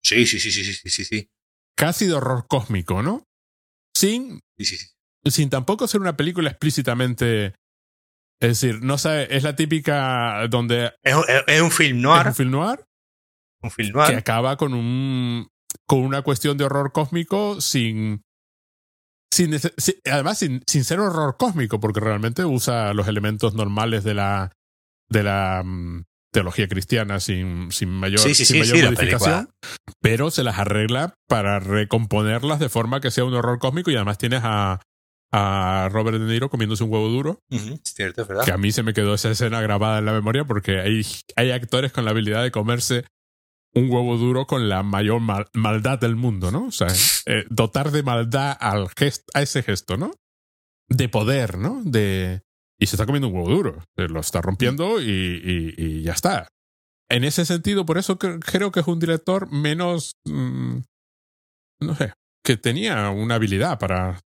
Sí, 0.02 0.26
sí, 0.26 0.38
sí, 0.38 0.52
sí, 0.52 0.64
sí, 0.64 0.90
sí, 0.90 1.04
sí 1.04 1.30
casi 1.76 2.06
de 2.06 2.14
horror 2.14 2.46
cósmico, 2.48 3.02
¿no? 3.02 3.24
Sin, 3.96 4.40
sí, 4.58 4.64
sí, 4.64 4.76
sí. 4.76 5.30
sin 5.30 5.50
tampoco 5.50 5.86
ser 5.86 6.00
una 6.00 6.16
película 6.16 6.50
explícitamente. 6.50 7.54
Es 8.40 8.60
decir, 8.60 8.82
no 8.82 8.98
sabe, 8.98 9.34
es 9.34 9.42
la 9.42 9.56
típica 9.56 10.46
donde. 10.48 10.92
Es, 11.02 11.60
un 11.60 11.70
film 11.70 12.00
noir. 12.00 12.22
Es 12.22 12.26
un 12.26 12.34
film 12.34 12.50
noir. 12.50 12.84
Un 13.62 13.70
film 13.70 13.92
noir. 13.92 14.10
Que 14.10 14.16
acaba 14.16 14.56
con 14.56 14.74
un. 14.74 15.48
con 15.86 16.00
una 16.00 16.22
cuestión 16.22 16.58
de 16.58 16.64
horror 16.64 16.92
cósmico 16.92 17.60
sin. 17.60 18.22
sin, 19.32 19.58
sin 19.58 19.94
además, 20.10 20.38
sin, 20.38 20.62
sin 20.66 20.84
ser 20.84 21.00
horror 21.00 21.36
cósmico, 21.38 21.80
porque 21.80 22.00
realmente 22.00 22.44
usa 22.44 22.92
los 22.92 23.06
elementos 23.08 23.54
normales 23.54 24.02
de 24.04 24.14
la. 24.14 24.52
de 25.08 25.22
la 25.22 25.62
um, 25.64 26.04
teología 26.34 26.66
cristiana 26.66 27.20
sin, 27.20 27.70
sin 27.70 27.88
mayor, 27.88 28.18
sí, 28.18 28.34
sí, 28.34 28.44
sin 28.44 28.64
sí, 28.64 28.72
mayor 28.72 28.92
modificación, 28.92 29.48
pero 30.02 30.32
se 30.32 30.42
las 30.42 30.58
arregla 30.58 31.14
para 31.28 31.60
recomponerlas 31.60 32.58
de 32.58 32.68
forma 32.68 33.00
que 33.00 33.12
sea 33.12 33.24
un 33.24 33.34
horror 33.34 33.60
cósmico 33.60 33.92
y 33.92 33.94
además 33.94 34.18
tienes 34.18 34.40
a, 34.42 34.80
a 35.32 35.88
Robert 35.92 36.18
De 36.18 36.26
Niro 36.26 36.50
comiéndose 36.50 36.82
un 36.82 36.92
huevo 36.92 37.08
duro. 37.08 37.38
Uh 37.50 37.56
-huh, 37.56 37.80
es 37.84 37.94
cierto, 37.94 38.22
es 38.22 38.28
verdad. 38.28 38.44
Que 38.44 38.50
a 38.50 38.58
mí 38.58 38.72
se 38.72 38.82
me 38.82 38.92
quedó 38.92 39.14
esa 39.14 39.30
escena 39.30 39.60
grabada 39.60 40.00
en 40.00 40.06
la 40.06 40.12
memoria 40.12 40.44
porque 40.44 40.80
hay, 40.80 41.06
hay 41.36 41.52
actores 41.52 41.92
con 41.92 42.04
la 42.04 42.10
habilidad 42.10 42.42
de 42.42 42.50
comerse 42.50 43.04
un 43.72 43.90
huevo 43.90 44.16
duro 44.16 44.46
con 44.46 44.68
la 44.68 44.82
mayor 44.82 45.20
mal, 45.20 45.46
maldad 45.52 46.00
del 46.00 46.16
mundo, 46.16 46.50
¿no? 46.50 46.66
O 46.66 46.72
sea, 46.72 46.88
eh, 47.26 47.44
dotar 47.48 47.92
de 47.92 48.02
maldad 48.02 48.56
al 48.58 48.88
gest, 48.96 49.28
a 49.34 49.42
ese 49.42 49.62
gesto, 49.62 49.96
¿no? 49.96 50.12
De 50.88 51.08
poder, 51.08 51.58
¿no? 51.58 51.80
De, 51.84 52.42
y 52.78 52.86
se 52.86 52.96
está 52.96 53.06
comiendo 53.06 53.28
un 53.28 53.34
huevo 53.34 53.50
duro. 53.50 53.84
Lo 53.96 54.20
está 54.20 54.40
rompiendo 54.40 55.00
y, 55.00 55.04
y, 55.06 55.74
y, 55.76 56.02
ya 56.02 56.12
está. 56.12 56.48
En 57.08 57.24
ese 57.24 57.44
sentido, 57.44 57.84
por 57.86 57.98
eso 57.98 58.18
creo 58.18 58.72
que 58.72 58.80
es 58.80 58.86
un 58.86 58.98
director 58.98 59.50
menos. 59.50 60.16
Mmm, 60.24 60.78
no 61.80 61.96
sé, 61.96 62.12
que 62.44 62.56
tenía 62.56 63.10
una 63.10 63.36
habilidad 63.36 63.78
para. 63.78 64.20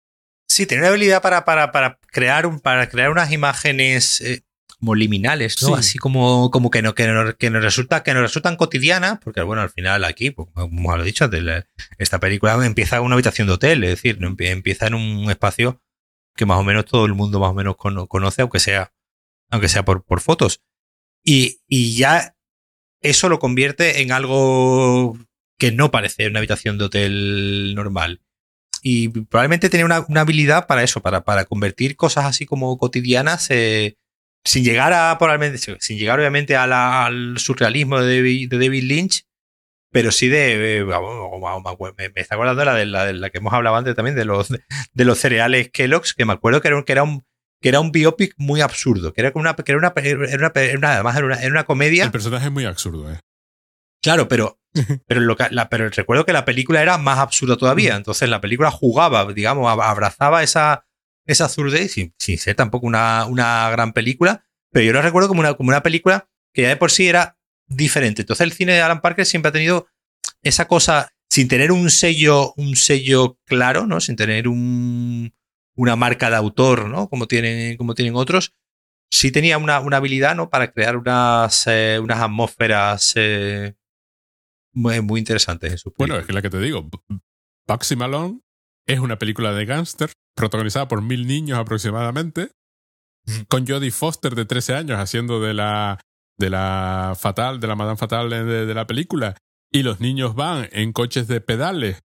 Sí, 0.49 0.67
tenía 0.67 0.83
una 0.83 0.89
habilidad 0.91 1.23
para, 1.23 1.45
para, 1.45 1.73
para, 1.73 1.99
crear, 2.07 2.47
un, 2.47 2.61
para 2.61 2.89
crear 2.89 3.11
unas 3.11 3.33
imágenes 3.33 4.21
eh, 4.21 4.45
como 4.79 4.95
liminales, 4.95 5.61
¿no? 5.63 5.69
Sí. 5.69 5.75
Así 5.77 5.99
como, 5.99 6.51
como 6.51 6.71
que, 6.71 6.83
no, 6.83 6.95
que, 6.95 7.07
no, 7.09 7.37
que, 7.37 7.51
nos 7.51 7.63
resulta, 7.63 8.03
que 8.03 8.15
nos 8.15 8.23
resultan 8.23 8.57
cotidianas, 8.57 9.19
porque 9.23 9.43
bueno, 9.43 9.63
al 9.63 9.71
final 9.71 10.05
aquí, 10.05 10.31
pues, 10.31 10.49
como 10.55 10.97
lo 10.97 11.03
he 11.03 11.07
dicho, 11.07 11.29
esta 11.99 12.21
película 12.21 12.65
empieza 12.65 12.97
en 12.97 13.03
una 13.03 13.15
habitación 13.15 13.49
de 13.49 13.55
hotel, 13.55 13.85
es 13.85 13.91
decir, 13.91 14.19
empieza 14.21 14.87
en 14.87 14.95
un 14.95 15.31
espacio 15.31 15.83
que 16.37 16.47
más 16.47 16.59
o 16.59 16.65
menos 16.65 16.85
todo 16.85 17.07
el 17.07 17.15
mundo 17.15 17.41
más 17.41 17.51
o 17.51 17.55
menos 17.55 17.77
conoce, 17.77 18.43
aunque 18.43 18.61
sea, 18.61 18.93
aunque 19.51 19.69
sea 19.69 19.85
por, 19.85 20.21
fotos. 20.21 20.63
Y, 21.25 21.61
y, 21.67 21.97
ya 21.97 22.37
eso 23.01 23.29
lo 23.29 23.39
convierte 23.39 24.03
en 24.03 24.13
algo 24.13 25.19
que 25.59 25.73
no 25.73 25.91
parece 25.91 26.27
una 26.29 26.39
habitación 26.39 26.79
de 26.79 26.85
hotel 26.85 27.75
normal. 27.75 28.21
Y 28.83 29.09
probablemente 29.09 29.71
tenía 29.71 29.87
una, 29.87 30.05
una 30.09 30.21
habilidad 30.21 30.67
para 30.67 30.85
eso, 30.85 31.01
para, 31.01 31.25
para, 31.25 31.47
convertir 31.47 31.97
cosas 31.97 32.27
así 32.27 32.47
como 32.47 32.79
cotidianas, 32.79 33.51
eh, 33.51 33.97
sin 34.45 34.63
llegar 34.63 34.93
a, 34.93 35.19
probablemente, 35.19 35.59
sin 35.81 35.99
llegar 35.99 36.21
obviamente 36.21 36.55
al 36.55 37.39
surrealismo 37.39 38.01
de 38.01 38.47
David 38.49 38.85
Lynch, 38.85 39.26
pero 39.91 40.11
sí 40.11 40.29
de. 40.29 40.85
me, 41.97 42.21
está 42.21 42.35
acordando 42.35 42.65
la, 42.65 42.75
de, 42.75 42.87
la, 42.87 43.07
de 43.07 43.13
la 43.15 43.31
que 43.31 43.39
hemos 43.39 43.53
hablado 43.53 43.77
antes 43.77 43.95
también, 43.95 44.17
de 44.17 44.25
los, 44.25 44.49
de 44.49 45.05
los 45.05 45.19
cereales 45.19 45.71
Kellogg's, 45.71 46.15
que 46.15 46.25
me 46.25 46.33
acuerdo 46.33 46.61
que 46.61 46.69
era, 46.69 46.83
que 46.83 46.93
era 46.93 47.03
un. 47.03 47.25
Que 47.59 47.71
era 47.71 47.81
un 47.81 47.91
biopic 47.91 48.35
muy 48.37 48.61
absurdo, 48.61 49.15
que 49.15 49.23
era 49.23 49.33
una, 49.35 49.57
que 49.57 49.73
era 49.73 49.79
una, 49.79 49.93
era 49.97 50.77
una, 50.77 50.93
además 50.93 51.17
era 51.17 51.25
una, 51.25 51.37
era 51.37 51.51
una, 51.51 51.65
comedia. 51.65 52.05
El 52.05 52.11
personaje 52.11 52.45
es 52.47 52.53
muy 52.53 52.67
absurdo, 52.67 53.11
eh. 53.11 53.19
Claro, 54.03 54.29
pero, 54.29 54.61
pero, 55.07 55.21
lo 55.23 55.37
que, 55.37 55.47
la, 55.51 55.71
pero 55.71 55.89
recuerdo 55.89 56.27
que 56.27 56.35
la 56.35 56.45
película 56.45 56.83
era 56.83 56.99
más 56.99 57.19
absurda 57.19 57.57
todavía. 57.57 57.97
Entonces 57.97 58.29
la 58.29 58.43
película 58.43 58.71
jugaba, 58.71 59.25
digamos, 59.33 59.69
abrazaba 59.69 60.43
esa, 60.43 60.85
esa 61.25 61.45
absurdez 61.45 61.93
sin, 61.93 62.15
sin 62.19 62.37
ser 62.37 62.55
tampoco 62.57 62.87
una, 62.87 63.25
una 63.25 63.71
gran 63.71 63.95
película, 63.95 64.45
pero 64.71 64.85
yo 64.85 64.93
lo 64.93 65.03
recuerdo 65.03 65.29
como 65.29 65.41
una, 65.41 65.55
como 65.55 65.69
una 65.69 65.83
película 65.83 66.29
que 66.53 66.63
ya 66.63 66.69
de 66.69 66.77
por 66.77 66.91
sí 66.91 67.09
era 67.09 67.36
diferente. 67.67 68.23
Entonces 68.23 68.45
el 68.45 68.53
cine 68.53 68.73
de 68.73 68.81
Alan 68.81 69.01
Parker 69.01 69.27
siempre 69.27 69.51
ha 69.51 69.53
tenido 69.53 69.89
esa 70.43 70.69
cosa, 70.69 71.13
sin 71.29 71.49
tener 71.49 71.73
un 71.73 71.91
sello, 71.91 72.53
un 72.57 72.77
sello 72.77 73.39
claro, 73.45 73.87
¿no? 73.87 74.01
Sin 74.01 74.17
tener 74.17 74.49
un, 74.49 75.33
una 75.75 75.97
marca 75.97 76.31
de 76.31 76.37
autor, 76.37 76.89
¿no? 76.89 77.09
Como 77.09 77.27
tienen, 77.27 77.77
como 77.77 77.95
tienen 77.95 78.17
otros, 78.17 78.55
sí 79.11 79.31
tenía 79.31 79.59
una, 79.59 79.81
una 79.81 79.99
habilidad, 79.99 80.35
¿no? 80.35 80.51
Para 80.51 80.73
crear 80.73 80.97
unas, 80.97 81.67
eh, 81.67 81.99
unas 82.03 82.21
atmósferas 82.21 83.13
eh, 83.17 83.75
muy, 84.73 85.01
muy 85.01 85.21
interesantes 85.21 85.73
en 85.73 85.79
su 85.79 85.93
Bueno, 85.97 86.17
es 86.17 86.27
que 86.27 86.33
la 86.33 86.43
que 86.43 86.51
te 86.51 86.61
digo, 86.61 86.89
Bugsy 87.67 87.97
Malone 87.97 88.41
es 88.87 89.01
una 89.01 89.19
película 89.19 89.53
de 89.53 89.65
gángster 89.65 90.13
protagonizada 90.37 90.87
por 90.87 91.03
mil 91.03 91.27
niños 91.27 91.59
aproximadamente, 91.59 92.51
con 93.49 93.67
Jodie 93.67 93.91
Foster 93.91 94.35
de 94.37 94.45
13 94.45 94.75
años 94.75 94.99
haciendo 95.01 95.41
de 95.41 95.55
la, 95.55 95.99
de 96.39 96.51
la 96.51 97.15
fatal, 97.19 97.61
de 97.61 97.67
la 97.67 97.77
Madame 97.77 97.97
Fatal 97.97 98.31
de, 98.31 98.45
de 98.45 98.75
la 98.75 98.87
película. 98.87 99.37
Y 99.73 99.83
los 99.83 100.01
niños 100.01 100.35
van 100.35 100.69
en 100.73 100.93
coches 100.93 101.27
de 101.27 101.41
pedales 101.41 102.03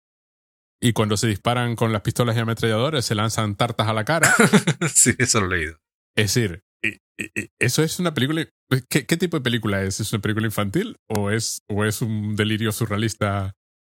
y 0.81 0.93
cuando 0.93 1.15
se 1.15 1.27
disparan 1.27 1.75
con 1.75 1.93
las 1.93 2.01
pistolas 2.01 2.35
y 2.35 2.39
ametralladores 2.39 3.05
se 3.05 3.13
lanzan 3.13 3.55
tartas 3.55 3.87
a 3.87 3.93
la 3.93 4.03
cara. 4.03 4.33
sí, 4.93 5.13
eso 5.19 5.39
lo 5.39 5.53
he 5.53 5.59
leído. 5.59 5.77
Es 6.15 6.33
decir, 6.33 6.63
eso 7.59 7.83
es 7.83 7.99
una 7.99 8.13
película. 8.13 8.47
¿Qué, 8.89 9.05
¿Qué, 9.05 9.17
tipo 9.17 9.37
de 9.37 9.43
película 9.43 9.83
es? 9.83 9.99
¿Es 9.99 10.11
una 10.11 10.21
película 10.21 10.47
infantil 10.47 10.97
o 11.07 11.29
es, 11.29 11.61
o 11.69 11.85
es 11.85 12.01
un 12.01 12.35
delirio 12.35 12.71
surrealista? 12.71 13.53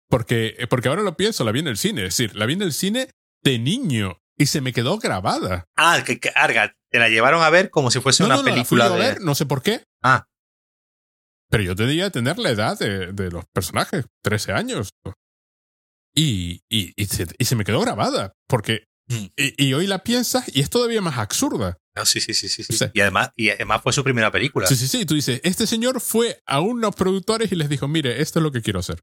Porque, 0.09 0.67
porque 0.69 0.89
ahora 0.89 1.03
lo 1.03 1.15
pienso, 1.15 1.43
la 1.43 1.51
vi 1.51 1.59
en 1.59 1.67
el 1.67 1.77
cine. 1.77 2.01
Es 2.01 2.17
decir, 2.17 2.35
la 2.35 2.47
vi 2.47 2.53
en 2.53 2.63
el 2.63 2.73
cine 2.73 3.09
de 3.43 3.59
niño 3.59 4.17
y 4.35 4.47
se 4.47 4.61
me 4.61 4.73
quedó 4.73 4.97
grabada. 4.97 5.65
Ah, 5.77 6.03
que, 6.05 6.19
que 6.19 6.31
Arga, 6.35 6.75
te 6.91 6.99
la 6.99 7.09
llevaron 7.09 7.41
a 7.41 7.49
ver 7.49 7.69
como 7.69 7.89
si 7.89 7.99
fuese 8.01 8.23
no, 8.23 8.27
una 8.27 8.35
no, 8.37 8.43
película 8.43 8.85
la 8.85 8.89
fui 8.91 8.99
de. 8.99 9.05
a 9.05 9.09
ver, 9.09 9.21
no 9.21 9.33
sé 9.33 9.45
por 9.45 9.61
qué. 9.61 9.85
Ah. 10.03 10.27
Pero 11.49 11.63
yo 11.63 11.75
debía 11.75 12.09
tener 12.09 12.37
la 12.37 12.49
edad 12.49 12.77
de, 12.77 13.13
de 13.13 13.31
los 13.31 13.45
personajes, 13.53 14.05
13 14.23 14.51
años. 14.53 14.91
Y, 16.13 16.63
y, 16.69 16.93
y, 16.95 17.05
se, 17.05 17.25
y 17.37 17.45
se 17.45 17.55
me 17.55 17.63
quedó 17.63 17.79
grabada. 17.81 18.33
Porque. 18.47 18.85
Mm. 19.07 19.25
Y, 19.35 19.65
y, 19.67 19.73
hoy 19.73 19.87
la 19.87 20.03
piensas 20.03 20.45
y 20.53 20.61
es 20.61 20.69
todavía 20.69 21.01
más 21.01 21.17
absurda. 21.17 21.77
No, 21.95 22.05
sí, 22.05 22.21
sí, 22.21 22.33
sí, 22.33 22.47
sí. 22.47 22.63
sí. 22.63 22.73
Sí. 22.73 22.85
Y, 22.93 23.01
además, 23.01 23.31
y 23.35 23.49
además 23.49 23.81
fue 23.81 23.93
su 23.93 24.03
primera 24.03 24.31
película. 24.31 24.67
Sí, 24.67 24.75
sí, 24.75 24.87
sí. 24.87 25.05
Tú 25.05 25.15
dices, 25.15 25.41
este 25.43 25.67
señor 25.67 25.99
fue 25.99 26.41
a 26.45 26.59
unos 26.61 26.95
productores 26.95 27.51
y 27.51 27.55
les 27.55 27.69
dijo, 27.69 27.87
mire, 27.87 28.21
esto 28.21 28.39
es 28.39 28.43
lo 28.43 28.51
que 28.51 28.61
quiero 28.61 28.79
hacer. 28.79 29.01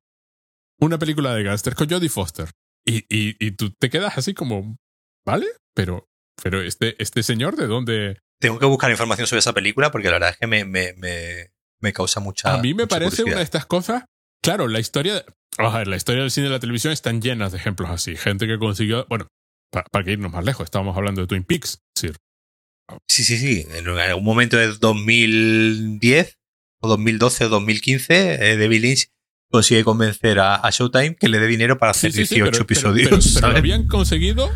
Una 0.81 0.99
película 0.99 1.35
de 1.35 1.43
gángster 1.43 1.75
con 1.75 1.89
Jodie 1.89 2.09
Foster. 2.09 2.51
Y, 2.87 2.99
y, 3.15 3.37
y 3.45 3.51
tú 3.53 3.75
te 3.79 3.91
quedas 3.91 4.17
así 4.17 4.33
como, 4.33 4.79
¿vale? 5.27 5.47
Pero, 5.75 6.09
pero 6.43 6.63
este, 6.63 7.01
este 7.03 7.23
señor, 7.23 7.57
¿de 7.57 7.67
dónde? 7.67 8.19
Tengo 8.41 8.59
que 8.59 8.67
buscar 8.67 8.91
información 8.91 9.27
sobre 9.27 9.41
esa 9.41 9.53
película 9.53 9.91
porque 9.91 10.09
la 10.09 10.15
verdad 10.15 10.31
es 10.31 10.37
que 10.39 10.47
me, 10.47 10.65
me, 10.65 10.95
me, 10.95 11.51
me 11.81 11.93
causa 11.93 12.21
mucha. 12.21 12.55
A 12.55 12.59
mí 12.59 12.75
me 12.75 12.87
parece 12.87 13.11
curiosidad. 13.11 13.27
una 13.27 13.37
de 13.39 13.45
estas 13.45 13.67
cosas. 13.67 14.05
Claro, 14.43 14.69
la 14.69 14.79
historia. 14.79 15.25
A 15.59 15.79
ver, 15.79 15.89
la 15.89 15.97
historia 15.97 16.23
del 16.23 16.31
cine 16.31 16.47
y 16.47 16.51
la 16.51 16.61
televisión 16.61 16.93
están 16.93 17.21
llenas 17.21 17.53
de 17.53 17.59
ejemplos 17.59 17.91
así. 17.91 18.17
Gente 18.17 18.47
que 18.47 18.59
consiguió. 18.59 19.07
Bueno, 19.09 19.27
para, 19.71 19.87
para 19.91 20.05
que 20.05 20.13
irnos 20.13 20.33
más 20.33 20.45
lejos, 20.45 20.65
estábamos 20.65 20.97
hablando 20.97 21.21
de 21.21 21.27
Twin 21.27 21.45
Peaks. 21.45 21.81
Sí, 21.97 23.25
sí, 23.25 23.39
sí. 23.39 23.67
En 23.75 23.89
algún 23.89 24.25
momento 24.25 24.57
de 24.57 24.69
2010 24.69 26.39
o 26.81 26.89
2012 26.89 27.45
o 27.47 27.49
2015, 27.49 28.53
eh, 28.53 28.57
David 28.57 28.81
Lynch 28.81 29.09
consigue 29.51 29.83
convencer 29.83 30.39
a, 30.39 30.55
a, 30.55 30.71
Showtime 30.71 31.17
que 31.17 31.29
le 31.29 31.41
dé 31.41 31.47
dinero 31.47 31.79
para 31.79 31.91
hacer 31.91 32.13
sí, 32.13 32.25
sí, 32.27 32.37
18 32.37 32.51
pero, 32.51 32.63
episodios. 32.63 33.09
Pero, 33.09 33.21
pero, 33.21 33.35
pero, 33.35 33.53
lo 33.53 33.59
habían 33.59 33.87
conseguido 33.89 34.51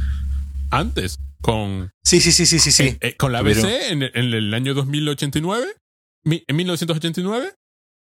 antes 0.70 1.18
con. 1.43 1.90
Sí, 2.05 2.20
sí, 2.20 2.32
sí, 2.32 2.47
sí, 2.47 2.59
sí. 2.59 2.73
sí. 2.73 2.82
Eh, 2.85 2.98
eh, 3.01 3.16
con 3.16 3.32
la 3.32 3.40
ABC 3.40 3.64
en, 3.90 4.02
en, 4.02 4.12
el 4.14 4.55
año 4.55 4.74
2089, 4.74 5.66
en 6.24 6.56
1989. 6.56 7.55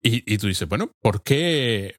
Y, 0.04 0.32
y 0.32 0.38
tú 0.38 0.46
dices, 0.48 0.68
bueno, 0.68 0.90
¿por 1.00 1.22
qué? 1.22 1.96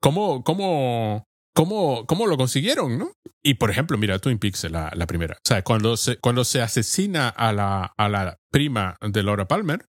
¿Cómo, 0.00 0.42
cómo, 0.44 1.24
cómo, 1.54 2.06
cómo 2.06 2.26
lo 2.26 2.36
consiguieron, 2.36 2.98
no? 2.98 3.12
Y 3.42 3.54
por 3.54 3.70
ejemplo, 3.70 3.98
mira, 3.98 4.18
Twin 4.18 4.38
Peaks, 4.38 4.70
la, 4.70 4.90
la 4.94 5.06
primera. 5.06 5.34
O 5.34 5.46
sea, 5.46 5.62
cuando 5.62 5.96
se, 5.96 6.16
cuando 6.18 6.44
se 6.44 6.62
asesina 6.62 7.28
a 7.28 7.52
la, 7.52 7.92
a 7.96 8.08
la 8.08 8.38
prima 8.50 8.96
de 9.00 9.22
Laura 9.22 9.46
Palmer, 9.46 9.84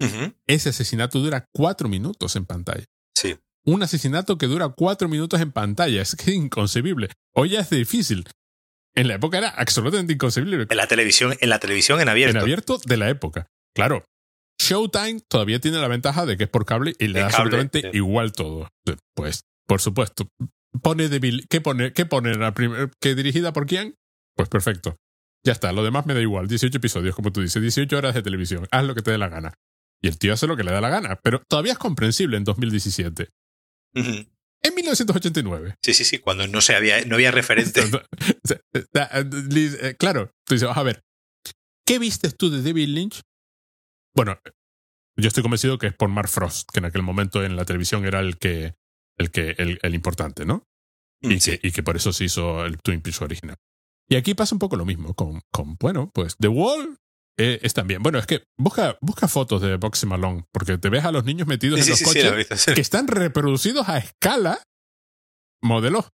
uh 0.00 0.04
-huh. 0.04 0.34
ese 0.46 0.70
asesinato 0.70 1.20
dura 1.20 1.46
cuatro 1.52 1.88
minutos 1.88 2.36
en 2.36 2.46
pantalla. 2.46 2.84
Sí. 3.14 3.36
Un 3.64 3.82
asesinato 3.82 4.38
que 4.38 4.46
dura 4.46 4.68
cuatro 4.68 5.08
minutos 5.08 5.40
en 5.40 5.52
pantalla. 5.52 6.02
Es 6.02 6.14
que 6.16 6.30
es 6.30 6.36
inconcebible. 6.36 7.08
Hoy 7.34 7.50
ya 7.50 7.60
es 7.60 7.70
difícil. 7.70 8.24
En 8.96 9.08
la 9.08 9.14
época 9.14 9.38
era 9.38 9.50
absolutamente 9.50 10.14
inconcebible. 10.14 10.66
En 10.68 10.76
la 10.76 10.86
televisión, 10.86 11.34
en 11.38 11.48
la 11.50 11.58
televisión 11.58 12.00
en 12.00 12.08
abierto. 12.08 12.38
En 12.38 12.42
abierto 12.42 12.80
de 12.84 12.96
la 12.96 13.10
época. 13.10 13.46
Claro. 13.74 14.04
Showtime 14.58 15.20
todavía 15.28 15.60
tiene 15.60 15.78
la 15.78 15.88
ventaja 15.88 16.24
de 16.24 16.38
que 16.38 16.44
es 16.44 16.50
por 16.50 16.64
cable 16.64 16.94
y 16.98 17.08
le 17.08 17.20
da 17.20 17.26
absolutamente 17.26 17.82
sí. 17.82 17.88
igual 17.92 18.32
todo. 18.32 18.68
Pues, 19.14 19.42
por 19.66 19.82
supuesto. 19.82 20.28
Pone 20.82 21.08
débil. 21.08 21.46
¿Qué 21.48 21.60
pone? 21.60 21.92
¿Qué 21.92 22.06
pone 22.06 22.32
en 22.32 22.40
la 22.40 22.54
primera? 22.54 22.90
¿Que 23.00 23.14
dirigida 23.14 23.52
por 23.52 23.66
quién? 23.66 23.96
Pues 24.34 24.48
perfecto. 24.48 24.96
Ya 25.44 25.52
está. 25.52 25.72
Lo 25.72 25.84
demás 25.84 26.06
me 26.06 26.14
da 26.14 26.22
igual. 26.22 26.48
18 26.48 26.78
episodios, 26.78 27.14
como 27.14 27.32
tú 27.32 27.42
dices. 27.42 27.60
18 27.60 27.96
horas 27.98 28.14
de 28.14 28.22
televisión. 28.22 28.66
Haz 28.70 28.84
lo 28.84 28.94
que 28.94 29.02
te 29.02 29.10
dé 29.10 29.18
la 29.18 29.28
gana. 29.28 29.52
Y 30.02 30.08
el 30.08 30.18
tío 30.18 30.32
hace 30.32 30.46
lo 30.46 30.56
que 30.56 30.64
le 30.64 30.72
da 30.72 30.80
la 30.80 30.88
gana. 30.88 31.18
Pero 31.22 31.42
todavía 31.48 31.72
es 31.72 31.78
comprensible 31.78 32.38
en 32.38 32.44
2017. 32.44 33.28
Uh 33.94 34.00
-huh. 34.00 34.28
En 34.66 34.74
1989. 34.74 35.76
Sí, 35.80 35.94
sí, 35.94 36.04
sí, 36.04 36.18
cuando 36.18 36.48
no, 36.48 36.60
se 36.60 36.74
había, 36.74 37.04
no 37.04 37.14
había 37.14 37.30
referente. 37.30 37.82
claro, 39.98 40.32
tú 40.44 40.54
dices, 40.54 40.68
a 40.74 40.82
ver, 40.82 41.04
¿qué 41.86 42.00
vistes 42.00 42.36
tú 42.36 42.50
de 42.50 42.62
David 42.62 42.88
Lynch? 42.88 43.20
Bueno, 44.16 44.40
yo 45.16 45.28
estoy 45.28 45.44
convencido 45.44 45.78
que 45.78 45.86
es 45.86 45.94
por 45.94 46.08
Mark 46.08 46.28
Frost, 46.28 46.68
que 46.72 46.80
en 46.80 46.86
aquel 46.86 47.02
momento 47.02 47.44
en 47.44 47.54
la 47.54 47.64
televisión 47.64 48.04
era 48.04 48.18
el 48.18 48.38
que, 48.38 48.74
el, 49.18 49.30
que, 49.30 49.54
el, 49.58 49.78
el 49.82 49.94
importante, 49.94 50.44
¿no? 50.44 50.64
Y, 51.20 51.38
sí. 51.38 51.58
que, 51.58 51.68
y 51.68 51.70
que 51.70 51.84
por 51.84 51.94
eso 51.94 52.12
se 52.12 52.24
hizo 52.24 52.66
el 52.66 52.78
Twin 52.78 53.02
Peaks 53.02 53.22
original. 53.22 53.56
Y 54.08 54.16
aquí 54.16 54.34
pasa 54.34 54.56
un 54.56 54.58
poco 54.58 54.76
lo 54.76 54.84
mismo 54.84 55.14
con, 55.14 55.42
con 55.52 55.76
bueno, 55.78 56.10
pues 56.12 56.36
The 56.38 56.48
Wall 56.48 56.98
eh, 57.36 57.60
es 57.62 57.74
también. 57.74 58.02
Bueno, 58.02 58.18
es 58.18 58.26
que 58.26 58.44
busca, 58.56 58.96
busca 59.00 59.28
fotos 59.28 59.60
de 59.60 59.76
Boxy 59.76 60.06
Malone, 60.06 60.46
porque 60.52 60.78
te 60.78 60.88
ves 60.88 61.04
a 61.04 61.12
los 61.12 61.24
niños 61.24 61.46
metidos 61.46 61.80
sí, 61.80 61.86
en 61.86 61.90
los 61.90 62.02
coches 62.02 62.60
sí, 62.60 62.74
que 62.74 62.80
están 62.80 63.08
reproducidos 63.08 63.88
a 63.88 63.98
escala, 63.98 64.62
modelos 65.62 66.12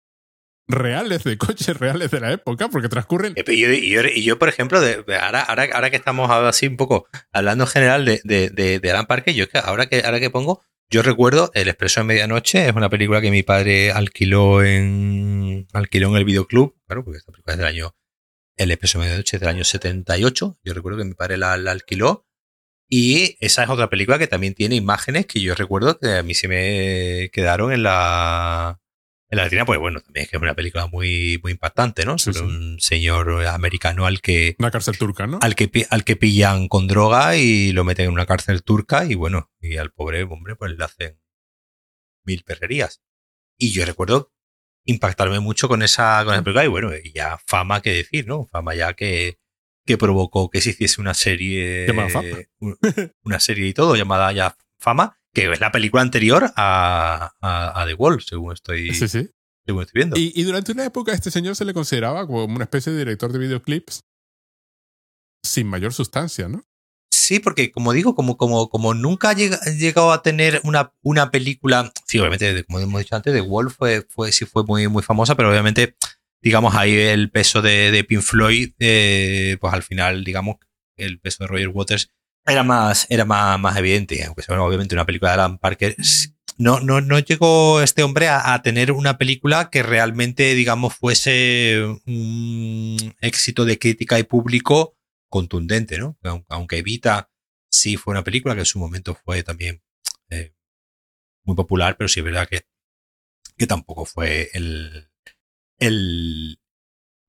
reales 0.68 1.24
de 1.24 1.38
coches 1.38 1.78
reales 1.78 2.12
de 2.12 2.22
la 2.22 2.32
época, 2.32 2.70
porque 2.70 2.88
transcurren. 2.88 3.34
Y 3.36 3.60
yo, 3.60 3.72
y 3.72 3.90
yo, 3.90 4.02
y 4.04 4.24
yo 4.24 4.40
por 4.40 4.48
ejemplo, 4.48 4.80
de, 4.80 5.04
ahora, 5.20 5.41
ahora, 5.41 5.68
ahora 5.74 5.90
que 5.90 5.98
estamos 5.98 6.30
así 6.30 6.68
un 6.68 6.78
poco 6.78 7.08
hablando 7.34 7.66
en 7.66 7.70
general 7.70 8.06
de, 8.06 8.22
de, 8.24 8.50
de, 8.50 8.80
de 8.80 8.91
Alan 8.91 9.08
Parker, 9.08 9.34
yo 9.34 9.44
es 9.44 9.50
que 9.50 9.58
ahora 9.58 9.88
que 9.88 10.04
ahora 10.06 10.20
que 10.20 10.30
pongo, 10.30 10.62
yo 10.90 11.02
recuerdo 11.02 11.52
El 11.54 11.68
Expreso 11.68 12.00
de 12.00 12.06
Medianoche, 12.06 12.68
es 12.68 12.76
una 12.76 12.90
película 12.90 13.20
que 13.20 13.32
mi 13.32 13.44
padre 13.44 13.91
alquiló 13.91 14.64
en 14.64 15.68
alquiló 15.74 16.10
en 16.10 16.16
el 16.16 16.26
videoclub, 16.26 16.76
claro, 16.88 17.04
porque 17.04 17.18
esta 17.18 17.32
película 17.32 17.54
es 17.54 17.60
del 17.60 17.68
año 17.68 17.96
El 18.60 18.72
Expreso 18.72 18.99
Medianoche 18.99 19.40
del 19.40 19.48
año 19.48 19.64
78, 19.64 20.60
yo 20.61 20.73
recuerdo 20.73 20.98
que 20.98 21.06
mi 21.06 21.14
padre 21.14 21.38
la, 21.38 21.56
la 21.56 21.72
alquiló 21.72 22.27
y 22.90 23.38
esa 23.40 23.64
es 23.64 23.69
otra 23.69 23.90
película 23.90 24.19
que 24.19 24.27
también 24.27 24.53
tiene 24.53 24.76
imágenes 24.76 25.27
que 25.27 25.40
yo 25.40 25.56
recuerdo 25.56 25.98
que 25.98 26.18
a 26.18 26.23
mí 26.23 26.34
se 26.34 26.49
me 26.49 27.30
quedaron 27.31 27.72
en 27.72 27.84
la 27.84 28.81
en 29.30 29.38
la 29.38 29.44
retina, 29.45 29.65
pues 29.65 29.80
bueno, 29.80 30.02
también 30.02 30.23
es 30.23 30.30
que 30.30 30.36
es 30.36 30.41
una 30.41 30.56
película 30.56 30.88
muy, 30.88 31.40
muy 31.41 31.53
impactante, 31.53 32.03
¿no? 32.03 32.18
Sí, 32.18 32.34
Sobre 32.34 32.40
sí. 32.40 32.44
un 32.45 32.80
señor 32.81 33.45
americano 33.45 34.06
al 34.06 34.19
que, 34.19 34.56
Una 34.60 34.72
cárcel 34.72 34.98
turca, 34.98 35.26
¿no? 35.26 35.40
al 35.41 35.56
que, 35.56 35.88
al 35.90 36.03
que 36.03 36.18
pillan 36.18 36.68
con 36.68 36.88
droga 36.88 37.38
y 37.38 37.72
lo 37.72 37.86
meten 37.86 38.07
en 38.07 38.11
una 38.11 38.26
cárcel 38.26 38.64
turca 38.64 39.06
y 39.06 39.15
bueno, 39.15 39.52
y 39.61 39.77
al 39.77 39.91
pobre 39.91 40.23
hombre 40.23 40.56
pues 40.57 40.77
le 40.77 40.84
hacen 40.84 41.19
mil 42.26 42.44
perrerías. 42.44 43.03
Y 43.57 43.72
yo 43.72 43.86
recuerdo 43.86 44.34
impactarme 44.85 45.39
mucho 45.39 45.68
con 45.68 45.81
esa, 45.84 46.23
con 46.26 46.34
esa 46.34 46.43
película 46.43 46.65
y 46.65 46.68
bueno, 46.68 46.91
y 46.95 47.11
ya 47.14 47.38
fama 47.45 47.81
que 47.81 47.93
decir, 47.93 48.27
¿no? 48.27 48.47
Fama 48.51 48.73
ya 48.76 48.93
que, 48.93 49.38
que 49.85 49.97
provocó 49.97 50.49
que 50.49 50.61
se 50.61 50.72
hiciese 50.72 51.01
una 51.01 51.14
serie, 51.14 51.85
una 53.23 53.39
serie 53.39 53.68
y 53.68 53.73
todo 53.73 53.95
llamada 53.95 54.31
ya 54.31 54.56
Fama, 54.80 55.18
que 55.34 55.51
es 55.51 55.60
la 55.60 55.72
película 55.72 56.01
anterior 56.01 56.51
a, 56.56 57.34
a, 57.41 57.81
a 57.81 57.85
The 57.85 57.93
Wall, 57.95 58.22
según 58.22 58.53
estoy, 58.53 58.93
Sí, 58.93 59.07
sí. 59.07 59.30
según 59.65 59.84
estoy 59.84 59.99
viendo. 59.99 60.18
Y, 60.18 60.31
y 60.35 60.43
durante 60.43 60.72
una 60.72 60.85
época 60.85 61.11
este 61.14 61.31
señor 61.31 61.56
se 61.56 61.65
le 61.65 61.73
consideraba 61.73 62.26
como 62.26 62.45
una 62.45 62.64
especie 62.64 62.91
de 62.93 62.99
director 62.99 63.31
de 63.31 63.39
videoclips 63.39 64.01
sin 65.43 65.68
mayor 65.68 65.93
sustancia, 65.93 66.47
¿no? 66.47 66.64
Sí, 67.20 67.40
porque 67.40 67.70
como 67.70 67.91
digo, 67.91 68.16
como, 68.16 68.38
como, 68.38 68.70
como 68.70 68.94
nunca 68.94 69.32
ha 69.32 69.34
llegado 69.34 70.14
a 70.14 70.24
tener 70.24 70.62
una, 70.64 70.94
una 71.02 71.32
película, 71.32 71.91
sí, 72.06 72.18
obviamente, 72.18 72.64
como 72.64 72.80
hemos 72.80 73.02
dicho 73.02 73.16
antes, 73.16 73.34
The 73.34 73.41
Wall 73.41 73.70
fue, 73.70 74.06
fue, 74.10 74.32
sí 74.32 74.46
fue 74.46 74.64
muy, 74.64 74.88
muy 74.88 75.04
famosa, 75.04 75.36
pero 75.36 75.50
obviamente, 75.50 75.96
digamos, 76.41 76.76
ahí 76.76 76.94
el 76.98 77.30
peso 77.30 77.62
de, 77.62 77.91
de 77.91 78.04
Pink 78.06 78.22
Floyd, 78.22 78.72
eh, 78.80 79.58
pues 79.60 79.74
al 79.74 79.84
final, 79.84 80.24
digamos, 80.24 80.56
el 80.96 81.20
peso 81.20 81.44
de 81.44 81.48
Roger 81.48 81.68
Waters 81.68 82.10
era 82.46 82.64
más, 82.64 83.06
era 83.10 83.26
más, 83.26 83.60
más 83.60 83.78
evidente, 83.78 84.24
aunque 84.24 84.44
bueno, 84.48 84.66
obviamente 84.66 84.96
una 84.96 85.06
película 85.06 85.32
de 85.32 85.41
Alan 85.41 85.58
Parker. 85.58 85.98
No, 86.58 86.80
no, 86.80 87.02
no 87.02 87.20
llegó 87.20 87.82
este 87.82 88.02
hombre 88.02 88.30
a, 88.30 88.54
a, 88.54 88.62
tener 88.62 88.94
una 88.94 89.18
película 89.18 89.70
que 89.70 89.84
realmente, 89.84 90.56
digamos, 90.56 90.96
fuese 90.96 91.84
un 92.06 93.14
éxito 93.22 93.66
de 93.66 93.78
crítica 93.78 94.20
y 94.20 94.24
público 94.24 94.96
contundente, 95.30 95.97
¿no? 95.97 96.18
Aunque 96.49 96.77
evita 96.77 97.30
sí 97.72 97.97
fue 97.97 98.11
una 98.11 98.23
película 98.23 98.56
que 98.56 98.61
en 98.61 98.65
su 98.65 98.80
momento 98.80 99.15
fue 99.15 99.43
también 99.43 99.81
eh, 100.30 100.53
muy 101.43 101.56
popular, 101.56 101.95
pero 101.97 102.07
sí 102.07 102.19
es 102.19 102.23
verdad 102.26 102.47
que, 102.47 102.65
que 103.57 103.68
tampoco 103.68 104.06
fue 104.06 104.49
el, 104.53 105.10
el... 105.80 106.60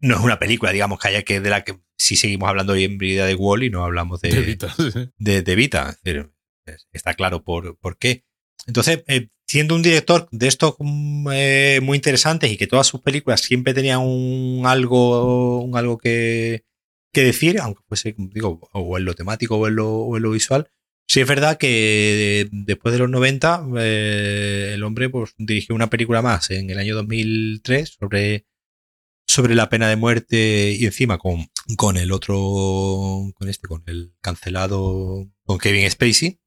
No 0.00 0.16
es 0.16 0.22
una 0.22 0.38
película, 0.38 0.72
digamos, 0.72 0.98
que 0.98 1.08
haya 1.08 1.22
que 1.22 1.40
de 1.40 1.50
la 1.50 1.62
que 1.62 1.78
si 1.98 2.16
seguimos 2.16 2.48
hablando 2.48 2.72
hoy 2.72 2.84
en 2.84 2.96
vida 2.96 3.26
de 3.26 3.34
Wall 3.34 3.64
y 3.64 3.70
no 3.70 3.84
hablamos 3.84 4.20
de, 4.22 4.30
De 4.30 4.40
Vita, 4.40 4.72
sí, 4.74 4.90
sí. 4.90 5.10
de, 5.18 5.42
de 5.42 5.54
Vita. 5.54 5.90
Es 5.90 6.02
decir, 6.02 6.32
es- 6.64 6.88
está 6.92 7.12
claro 7.14 7.44
por, 7.44 7.76
por 7.78 7.98
qué. 7.98 8.24
Entonces, 8.66 9.04
eh, 9.08 9.28
siendo 9.46 9.74
un 9.74 9.82
director 9.82 10.26
de 10.30 10.48
estos 10.48 10.76
mm, 10.78 11.28
eh, 11.32 11.80
muy 11.82 11.96
interesantes 11.96 12.50
y 12.50 12.56
que 12.56 12.66
todas 12.66 12.86
sus 12.86 13.02
películas 13.02 13.42
siempre 13.42 13.74
tenían 13.74 14.00
un 14.00 14.62
algo, 14.64 15.60
un 15.62 15.76
algo 15.76 15.98
que, 15.98 16.64
que 17.12 17.22
decir, 17.22 17.58
aunque 17.60 17.82
fuese, 17.88 18.14
digo, 18.16 18.68
o 18.72 18.98
en 18.98 19.04
lo 19.04 19.14
temático 19.14 19.56
o 19.56 19.66
en 19.66 19.76
lo, 19.76 19.90
o 19.90 20.16
en 20.16 20.22
lo 20.22 20.30
visual, 20.30 20.70
sí 21.06 21.20
es 21.20 21.26
verdad 21.26 21.58
que 21.58 22.48
después 22.52 22.92
de 22.92 22.98
los 22.98 23.10
90 23.10 23.66
eh, 23.78 24.72
el 24.74 24.82
hombre 24.84 25.08
pues, 25.08 25.34
dirigió 25.38 25.74
una 25.74 25.90
película 25.90 26.22
más 26.22 26.50
en 26.50 26.70
el 26.70 26.78
año 26.78 26.94
2003 26.94 27.96
sobre, 27.98 28.46
sobre 29.26 29.54
la 29.54 29.68
pena 29.68 29.88
de 29.88 29.96
muerte 29.96 30.72
y 30.78 30.86
encima 30.86 31.18
con, 31.18 31.48
con 31.76 31.96
el 31.96 32.12
otro, 32.12 32.36
con 33.34 33.48
este, 33.48 33.66
con 33.68 33.82
el 33.86 34.14
cancelado, 34.20 35.28
con 35.44 35.58
Kevin 35.58 35.90
Spacey. 35.90 36.40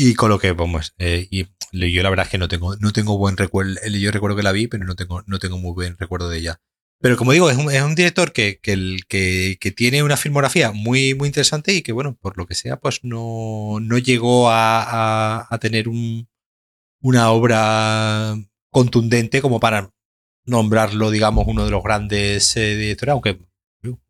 Y 0.00 0.14
con 0.14 0.30
lo 0.30 0.38
que, 0.38 0.52
vamos, 0.52 0.94
eh, 0.98 1.26
y 1.28 1.46
yo 1.72 2.02
la 2.02 2.10
verdad 2.10 2.26
es 2.26 2.30
que 2.30 2.38
no 2.38 2.48
tengo, 2.48 2.76
no 2.76 2.92
tengo 2.92 3.18
buen 3.18 3.36
recuerdo. 3.36 3.74
Yo 3.90 4.10
recuerdo 4.10 4.36
que 4.36 4.42
la 4.42 4.52
vi, 4.52 4.68
pero 4.68 4.84
no 4.84 4.94
tengo, 4.94 5.22
no 5.26 5.38
tengo 5.38 5.58
muy 5.58 5.72
buen 5.72 5.96
recuerdo 5.98 6.28
de 6.28 6.38
ella. 6.38 6.60
Pero 7.00 7.16
como 7.16 7.32
digo, 7.32 7.48
es 7.48 7.56
un, 7.56 7.70
es 7.70 7.82
un 7.82 7.94
director 7.94 8.32
que, 8.32 8.58
tiene 9.76 10.02
una 10.02 10.16
filmografía 10.16 10.72
muy, 10.72 11.14
muy 11.14 11.28
interesante 11.28 11.72
y 11.72 11.82
que, 11.82 11.92
bueno, 11.92 12.16
por 12.20 12.36
lo 12.36 12.46
que 12.46 12.54
sea, 12.54 12.78
pues 12.78 13.00
no, 13.04 13.78
llegó 13.98 14.50
a, 14.50 15.48
tener 15.60 15.88
un, 15.88 16.28
una 17.00 17.30
obra 17.30 18.34
contundente 18.70 19.40
como 19.40 19.60
para 19.60 19.90
nombrarlo, 20.44 21.10
digamos, 21.10 21.46
uno 21.46 21.64
de 21.64 21.70
los 21.70 21.82
grandes 21.82 22.56
eh, 22.56 22.74
directores, 22.74 23.12
aunque 23.12 23.38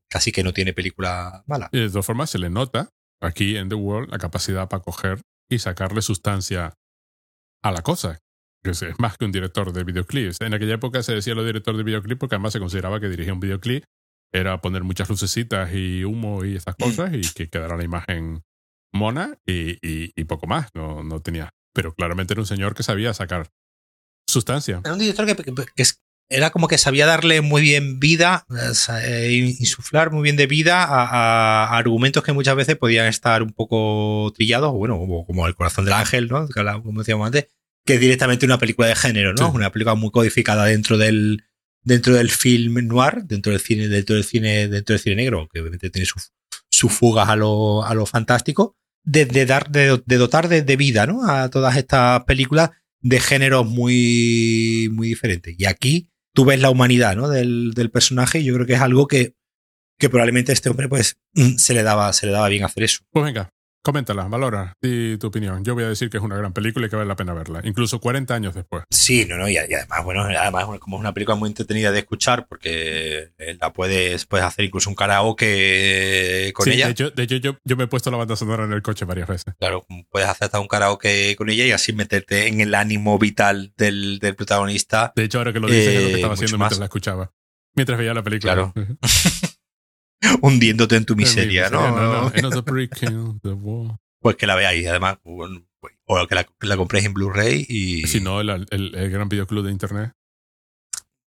casi 0.08 0.32
que 0.32 0.42
no 0.42 0.54
tiene 0.54 0.72
película 0.72 1.44
mala. 1.46 1.68
Y 1.72 1.80
de 1.80 1.88
todas 1.88 2.06
formas, 2.06 2.30
se 2.30 2.38
le 2.38 2.48
nota 2.48 2.90
aquí 3.20 3.56
en 3.56 3.68
The 3.68 3.74
World 3.74 4.10
la 4.10 4.18
capacidad 4.18 4.68
para 4.68 4.82
coger 4.82 5.20
y 5.48 5.58
sacarle 5.58 6.00
sustancia 6.02 6.74
a 7.62 7.72
la 7.72 7.82
cosa. 7.82 8.18
Que 8.64 8.70
es 8.70 8.84
más 8.98 9.16
que 9.16 9.24
un 9.24 9.32
director 9.32 9.72
de 9.72 9.84
videoclips. 9.84 10.40
En 10.40 10.52
aquella 10.54 10.74
época 10.74 11.02
se 11.02 11.14
decía 11.14 11.34
lo 11.34 11.44
director 11.44 11.76
de 11.76 11.82
videoclip 11.84 12.18
porque 12.18 12.34
además 12.34 12.52
se 12.52 12.58
consideraba 12.58 13.00
que 13.00 13.08
dirigía 13.08 13.32
un 13.32 13.40
videoclip 13.40 13.84
era 14.32 14.60
poner 14.60 14.82
muchas 14.84 15.08
lucecitas 15.08 15.70
y 15.72 16.04
humo 16.04 16.44
y 16.44 16.56
estas 16.56 16.74
cosas 16.76 17.12
y 17.14 17.22
que 17.32 17.48
quedara 17.48 17.76
la 17.78 17.84
imagen 17.84 18.42
mona 18.92 19.38
y, 19.46 19.72
y- 19.86 20.12
y 20.14 20.24
poco 20.24 20.46
más. 20.46 20.68
No, 20.74 21.02
no 21.02 21.20
tenía. 21.20 21.50
Pero 21.72 21.94
claramente 21.94 22.34
era 22.34 22.42
un 22.42 22.46
señor 22.46 22.74
que 22.74 22.82
sabía 22.82 23.14
sacar 23.14 23.48
sustancia. 24.28 24.80
Era 24.84 24.92
un 24.92 24.98
director 24.98 25.24
que, 25.26 25.36
que- 25.36 25.54
que 25.74 25.82
es- 25.82 26.02
era 26.30 26.50
como 26.50 26.68
que 26.68 26.76
sabía 26.76 27.06
darle 27.06 27.40
muy 27.40 27.62
bien 27.62 27.98
vida, 28.00 28.44
eh, 28.50 28.72
eh, 29.04 29.32
insuflar 29.60 30.10
muy 30.12 30.22
bien 30.22 30.36
de 30.36 30.46
vida 30.46 30.84
a, 30.84 31.74
argumentos 31.78 32.22
que 32.22 32.32
muchas 32.34 32.54
veces 32.54 32.76
podían 32.76 33.06
estar 33.06 33.42
un 33.42 33.52
poco 33.54 34.30
trillados, 34.34 34.68
o 34.70 34.74
bueno, 34.76 34.98
como, 34.98 35.24
como 35.24 35.46
El 35.46 35.54
corazón 35.54 35.86
del 35.86 35.94
ángel, 35.94 36.28
¿no? 36.28 36.46
Como 36.82 37.00
decíamos 37.00 37.24
antes, 37.26 37.46
que 37.88 37.94
es 37.94 38.00
directamente 38.00 38.44
una 38.44 38.58
película 38.58 38.86
de 38.86 38.94
género, 38.94 39.32
¿no? 39.32 39.46
Sí. 39.48 39.56
Una 39.56 39.72
película 39.72 39.94
muy 39.94 40.10
codificada 40.10 40.66
dentro 40.66 40.98
del 40.98 41.42
dentro 41.82 42.14
del 42.14 42.28
film 42.30 42.86
noir, 42.86 43.22
dentro 43.24 43.50
del 43.50 43.62
cine, 43.62 43.88
dentro 43.88 44.14
del 44.14 44.24
cine, 44.24 44.68
dentro 44.68 44.92
del 44.92 45.00
cine 45.00 45.16
negro, 45.16 45.48
que 45.50 45.60
obviamente 45.60 45.88
tiene 45.88 46.04
sus 46.04 46.32
sus 46.68 46.92
fugas 46.92 47.30
a 47.30 47.34
lo, 47.34 47.82
a 47.82 47.94
lo 47.94 48.04
fantástico, 48.04 48.76
de, 49.04 49.24
de 49.24 49.46
dar, 49.46 49.70
de, 49.70 50.02
de 50.04 50.16
dotar 50.18 50.48
de, 50.48 50.60
de 50.60 50.76
vida, 50.76 51.06
¿no? 51.06 51.26
A 51.26 51.48
todas 51.48 51.78
estas 51.78 52.24
películas 52.24 52.72
de 53.00 53.20
géneros 53.20 53.64
muy, 53.66 54.90
muy 54.92 55.08
diferentes. 55.08 55.54
Y 55.58 55.64
aquí 55.64 56.10
tú 56.34 56.44
ves 56.44 56.60
la 56.60 56.68
humanidad 56.68 57.16
¿no? 57.16 57.30
del, 57.30 57.72
del 57.74 57.90
personaje 57.90 58.40
y 58.40 58.44
yo 58.44 58.52
creo 58.52 58.66
que 58.66 58.74
es 58.74 58.82
algo 58.82 59.08
que, 59.08 59.34
que 59.98 60.10
probablemente 60.10 60.52
a 60.52 60.54
este 60.54 60.68
hombre 60.68 60.90
pues 60.90 61.16
se 61.56 61.72
le 61.72 61.82
daba, 61.82 62.12
se 62.12 62.26
le 62.26 62.32
daba 62.32 62.50
bien 62.50 62.64
hacer 62.64 62.82
eso. 62.82 63.00
Pues 63.10 63.24
venga, 63.24 63.50
coméntala, 63.88 64.24
valora 64.28 64.74
y 64.82 65.16
tu 65.16 65.28
opinión. 65.28 65.64
Yo 65.64 65.72
voy 65.74 65.84
a 65.84 65.88
decir 65.88 66.10
que 66.10 66.18
es 66.18 66.22
una 66.22 66.36
gran 66.36 66.52
película 66.52 66.86
y 66.86 66.90
que 66.90 66.96
vale 66.96 67.08
la 67.08 67.16
pena 67.16 67.32
verla, 67.32 67.62
incluso 67.64 68.00
40 68.00 68.34
años 68.34 68.54
después. 68.54 68.84
Sí, 68.90 69.24
no, 69.26 69.36
no, 69.38 69.48
y, 69.48 69.56
además, 69.56 70.04
bueno, 70.04 70.22
además 70.24 70.66
como 70.78 70.96
es 70.96 71.00
una 71.00 71.14
película 71.14 71.36
muy 71.36 71.48
entretenida 71.48 71.90
de 71.90 72.00
escuchar 72.00 72.46
porque 72.48 73.30
eh, 73.38 73.56
la 73.58 73.72
puedes, 73.72 74.26
puedes 74.26 74.44
hacer 74.44 74.66
incluso 74.66 74.90
un 74.90 74.94
karaoke 74.96 76.52
con 76.54 76.64
Sí, 76.64 76.72
ella. 76.72 76.84
De 76.86 76.92
hecho, 76.92 77.10
de 77.10 77.22
hecho 77.22 77.36
yo, 77.36 77.56
yo 77.64 77.76
me 77.76 77.84
he 77.84 77.86
puesto 77.86 78.10
la 78.10 78.18
banda 78.18 78.36
sonora 78.36 78.64
en 78.64 78.72
el 78.72 78.82
coche 78.82 79.06
varias 79.06 79.26
veces. 79.28 79.54
Claro, 79.58 79.86
puedes 80.10 80.28
hacer 80.28 80.44
hasta 80.46 80.60
un 80.60 80.68
karaoke 80.68 81.34
con 81.36 81.48
ella 81.48 81.64
y 81.64 81.72
así 81.72 81.94
meterte 81.94 82.48
en 82.48 82.60
el 82.60 82.74
ánimo 82.74 83.18
vital 83.18 83.72
del, 83.78 84.18
del 84.18 84.36
protagonista. 84.36 85.12
De 85.16 85.24
hecho, 85.24 85.38
ahora 85.38 85.52
que 85.54 85.60
lo 85.60 85.66
dices, 85.68 85.88
es 85.88 85.94
lo 86.02 86.08
que 86.08 86.12
Eh, 86.12 86.16
estaba 86.16 86.34
haciendo 86.34 86.58
más. 86.58 86.66
mientras 86.66 86.78
la 86.80 86.84
escuchaba. 86.84 87.32
Mientras 87.74 87.98
veía 87.98 88.12
la 88.12 88.22
película. 88.22 88.52
Claro. 88.54 88.74
hundiéndote 90.42 90.96
en 90.96 91.04
tu 91.04 91.16
miseria, 91.16 91.70
¿no? 91.70 92.30
Pues 94.20 94.36
que 94.36 94.46
la 94.46 94.56
veáis, 94.56 94.86
además, 94.86 95.18
o 95.22 96.26
que 96.26 96.34
la, 96.34 96.46
la 96.60 96.76
compréis 96.76 97.06
en 97.06 97.14
Blu-ray 97.14 97.66
y... 97.68 98.00
Pues 98.00 98.12
si 98.12 98.20
no, 98.20 98.40
el, 98.40 98.50
el, 98.70 98.94
el, 98.94 99.10
gran 99.10 99.28
videoclub 99.28 99.64
de 99.64 99.72
internet. 99.72 100.12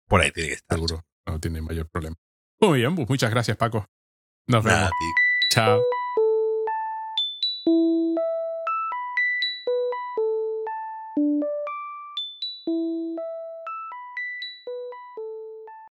Por 0.08 0.22
ahí 0.22 0.32
tiene 0.32 0.50
que 0.50 0.56
estar. 0.56 0.78
Seguro, 0.78 1.06
no 1.26 1.40
tiene 1.40 1.62
mayor 1.62 1.88
problema. 1.88 2.16
Muy 2.60 2.80
bien, 2.80 2.96
pues, 2.96 3.08
muchas 3.08 3.30
gracias, 3.30 3.58
Paco. 3.58 3.88
Nos 4.48 4.64
vemos. 4.64 4.90
Chao. 5.52 5.82